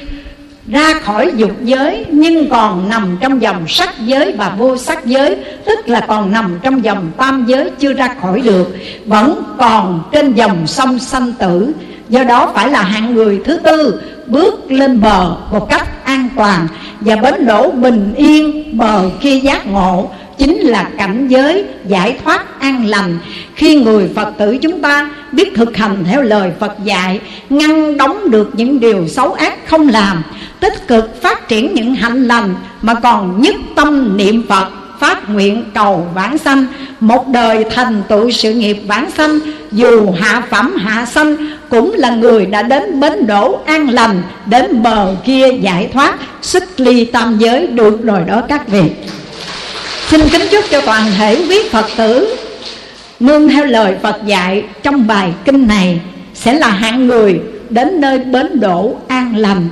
ra 0.71 0.93
khỏi 0.93 1.31
dục 1.35 1.51
giới, 1.63 2.05
nhưng 2.09 2.49
còn 2.49 2.89
nằm 2.89 3.17
trong 3.21 3.41
dòng 3.41 3.67
sắc 3.67 3.89
giới 4.05 4.31
và 4.37 4.49
vô 4.57 4.77
sắc 4.77 5.05
giới, 5.05 5.37
tức 5.65 5.89
là 5.89 5.99
còn 5.99 6.31
nằm 6.31 6.59
trong 6.63 6.83
dòng 6.83 7.11
tam 7.17 7.45
giới 7.47 7.71
chưa 7.79 7.93
ra 7.93 8.15
khỏi 8.21 8.41
được, 8.41 8.75
vẫn 9.05 9.43
còn 9.57 10.03
trên 10.11 10.33
dòng 10.33 10.67
sông 10.67 10.99
sanh 10.99 11.33
tử. 11.33 11.71
Do 12.09 12.23
đó 12.23 12.51
phải 12.55 12.69
là 12.71 12.81
hạng 12.81 13.15
người 13.15 13.41
thứ 13.45 13.57
tư 13.57 14.01
bước 14.29 14.71
lên 14.71 15.01
bờ 15.01 15.35
một 15.51 15.69
cách 15.69 16.05
an 16.05 16.29
toàn 16.35 16.67
và 17.01 17.15
bến 17.15 17.45
đổ 17.45 17.71
bình 17.71 18.13
yên 18.17 18.77
bờ 18.77 19.09
kia 19.21 19.35
giác 19.35 19.67
ngộ, 19.67 20.11
chính 20.37 20.57
là 20.59 20.89
cảnh 20.97 21.27
giới 21.27 21.65
giải 21.85 22.17
thoát 22.23 22.59
an 22.59 22.85
lành. 22.85 23.19
Khi 23.55 23.75
người 23.75 24.09
phật 24.15 24.33
tử 24.37 24.57
chúng 24.57 24.81
ta 24.81 25.09
biết 25.31 25.55
thực 25.55 25.77
hành 25.77 26.03
theo 26.05 26.21
lời 26.21 26.51
phật 26.59 26.71
dạy, 26.83 27.19
ngăn 27.49 27.97
đóng 27.97 28.31
được 28.31 28.49
những 28.53 28.79
điều 28.79 29.07
xấu 29.07 29.33
ác 29.33 29.67
không 29.67 29.89
làm, 29.89 30.23
tích 30.59 30.87
cực 30.87 31.21
phát 31.21 31.47
triển 31.47 31.73
những 31.73 31.95
hạnh 31.95 32.27
lành 32.27 32.55
mà 32.81 32.93
còn 32.93 33.41
nhất 33.41 33.55
tâm 33.75 34.17
niệm 34.17 34.43
phật 34.49 34.67
phát 34.99 35.29
nguyện 35.29 35.65
cầu 35.73 36.07
vãng 36.13 36.37
sanh. 36.37 36.65
Một 36.99 37.27
đời 37.27 37.65
thành 37.75 38.03
tựu 38.07 38.31
sự 38.31 38.53
nghiệp 38.53 38.77
vãng 38.87 39.11
sanh, 39.11 39.39
dù 39.71 40.11
hạ 40.11 40.43
phẩm 40.49 40.75
hạ 40.75 41.05
sanh, 41.05 41.35
cũng 41.69 41.93
là 41.97 42.09
người 42.09 42.45
đã 42.45 42.63
đến 42.63 42.99
bến 42.99 43.27
đỗ 43.27 43.59
an 43.65 43.89
lành, 43.89 44.21
đến 44.45 44.83
bờ 44.83 45.15
kia 45.25 45.47
giải 45.61 45.89
thoát 45.93 46.15
xích 46.41 46.81
ly 46.81 47.05
tam 47.05 47.37
giới 47.37 47.67
được 47.67 48.03
rồi 48.03 48.19
đó 48.27 48.41
các 48.47 48.67
vị. 48.67 48.83
Xin 50.07 50.21
kính 50.31 50.41
chúc 50.51 50.65
cho 50.71 50.81
toàn 50.81 51.11
thể 51.17 51.45
quý 51.49 51.57
phật 51.71 51.85
tử 51.97 52.35
nương 53.19 53.49
theo 53.49 53.65
lời 53.65 53.95
phật 54.01 54.15
dạy 54.25 54.63
trong 54.83 55.07
bài 55.07 55.31
kinh 55.45 55.67
này 55.67 55.99
sẽ 56.33 56.53
là 56.53 56.67
hạng 56.67 57.07
người 57.07 57.39
đến 57.69 58.01
nơi 58.01 58.19
bến 58.19 58.59
đỗ 58.59 58.95
an 59.07 59.35
lành. 59.35 59.69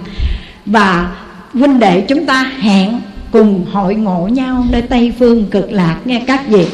Và 0.66 1.08
huynh 1.54 1.80
đệ 1.80 2.02
chúng 2.08 2.26
ta 2.26 2.52
hẹn 2.60 3.02
cùng 3.32 3.66
hội 3.72 3.96
ngộ 3.96 4.28
nhau 4.32 4.66
nơi 4.70 4.82
tây 4.82 5.14
phương 5.20 5.46
cực 5.46 5.72
lạc 5.72 5.98
nghe 6.06 6.24
các 6.28 6.48
vị 6.48 6.66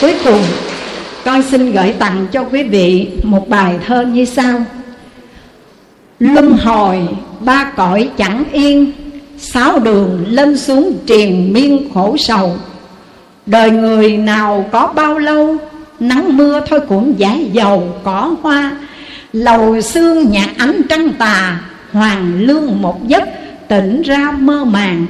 cuối 0.00 0.14
cùng, 0.24 0.42
con 1.24 1.42
xin 1.42 1.72
gửi 1.72 1.92
tặng 1.92 2.26
cho 2.32 2.44
quý 2.44 2.62
vị 2.62 3.08
một 3.22 3.48
bài 3.48 3.78
thơ 3.86 4.02
như 4.02 4.24
sau. 4.24 4.64
Luân 6.18 6.52
hồi 6.52 7.08
ba 7.40 7.72
cõi 7.76 8.10
chẳng 8.16 8.44
yên, 8.52 8.92
sáu 9.38 9.78
đường 9.78 10.24
lên 10.28 10.58
xuống 10.58 10.92
triền 11.06 11.52
miên 11.52 11.88
khổ 11.94 12.16
sầu. 12.18 12.56
Đời 13.46 13.70
người 13.70 14.16
nào 14.16 14.64
có 14.72 14.86
bao 14.86 15.18
lâu, 15.18 15.56
nắng 16.00 16.36
mưa 16.36 16.60
thôi 16.68 16.80
cũng 16.88 17.14
giải 17.18 17.50
dầu 17.52 17.94
cỏ 18.04 18.36
hoa. 18.42 18.76
Lầu 19.32 19.80
xương 19.80 20.30
nhạc 20.30 20.48
ánh 20.58 20.82
trăng 20.88 21.10
tà, 21.18 21.60
hoàng 21.92 22.34
lương 22.40 22.82
một 22.82 23.08
giấc 23.08 23.24
tỉnh 23.68 24.02
ra 24.02 24.30
mơ 24.38 24.64
màng. 24.64 25.06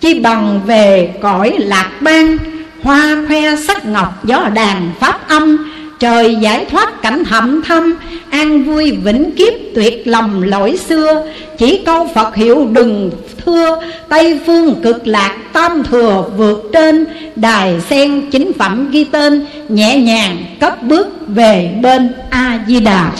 Chi 0.00 0.20
bằng 0.20 0.60
về 0.66 1.14
cõi 1.22 1.56
lạc 1.58 1.90
ban 2.00 2.38
hoa 2.82 3.24
khoe 3.28 3.56
sắc 3.56 3.86
ngọc 3.86 4.24
gió 4.24 4.48
đàn 4.54 4.90
pháp 5.00 5.28
âm, 5.28 5.70
trời 5.98 6.36
giải 6.40 6.64
thoát 6.70 7.02
cảnh 7.02 7.24
thầm 7.24 7.62
thâm 7.62 7.94
an 8.30 8.64
vui 8.64 8.90
vĩnh 8.90 9.32
kiếp 9.32 9.52
tuyệt 9.74 10.02
lòng 10.04 10.42
lỗi 10.42 10.78
xưa. 10.88 11.28
Chỉ 11.58 11.82
câu 11.86 12.08
phật 12.14 12.34
hiệu 12.34 12.68
đừng 12.72 13.10
thưa, 13.44 13.82
tây 14.08 14.40
phương 14.46 14.82
cực 14.82 15.06
lạc 15.06 15.36
tam 15.52 15.82
thừa 15.84 16.24
vượt 16.36 16.70
trên, 16.72 17.04
đài 17.36 17.80
sen 17.90 18.30
chính 18.30 18.52
phẩm 18.52 18.90
ghi 18.90 19.04
tên, 19.04 19.46
nhẹ 19.68 19.96
nhàng 19.96 20.44
cất 20.60 20.82
bước 20.82 21.08
về 21.26 21.74
bên 21.82 22.12
a 22.30 22.60
di 22.68 22.80
đà 22.80 23.10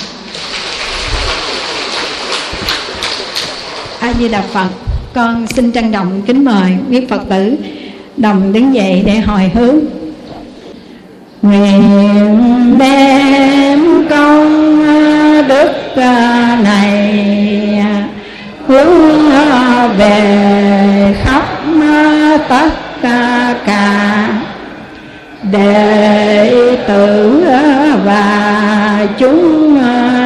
a 4.03 4.13
di 4.19 4.29
đà 4.29 4.43
phật. 4.43 4.69
Con 5.15 5.47
xin 5.47 5.73
trân 5.73 5.93
trọng 5.93 6.23
kính 6.27 6.45
mời 6.45 6.73
quý 6.91 7.07
phật 7.11 7.23
tử 7.31 7.57
đồng 8.17 8.53
đứng 8.53 8.75
dậy 8.75 9.03
để 9.07 9.19
hồi 9.19 9.51
hướng. 9.55 9.79
Nguyện 11.43 11.83
đem 12.79 14.07
công 14.11 14.49
đức 15.49 15.97
à, 15.97 16.59
này 16.65 17.81
à, 17.81 18.09
hướng 18.67 19.31
à, 19.31 19.89
về 19.99 21.15
khắp 21.25 21.45
tất 22.49 22.71
cả 23.67 24.29
đệ 25.53 26.77
tử 26.89 27.45
và 28.05 29.07
chúng 29.19 29.79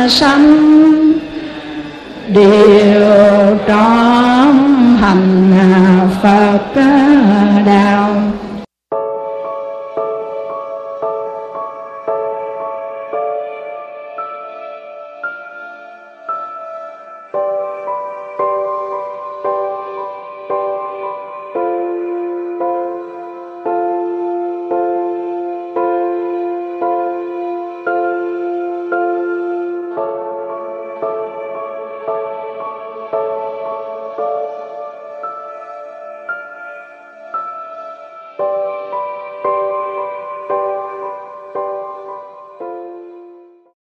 sanh 0.08 0.95
điều 2.28 3.58
trong 3.66 4.96
hành 5.00 5.50
Phật 6.22 6.58
đạo. 7.66 8.15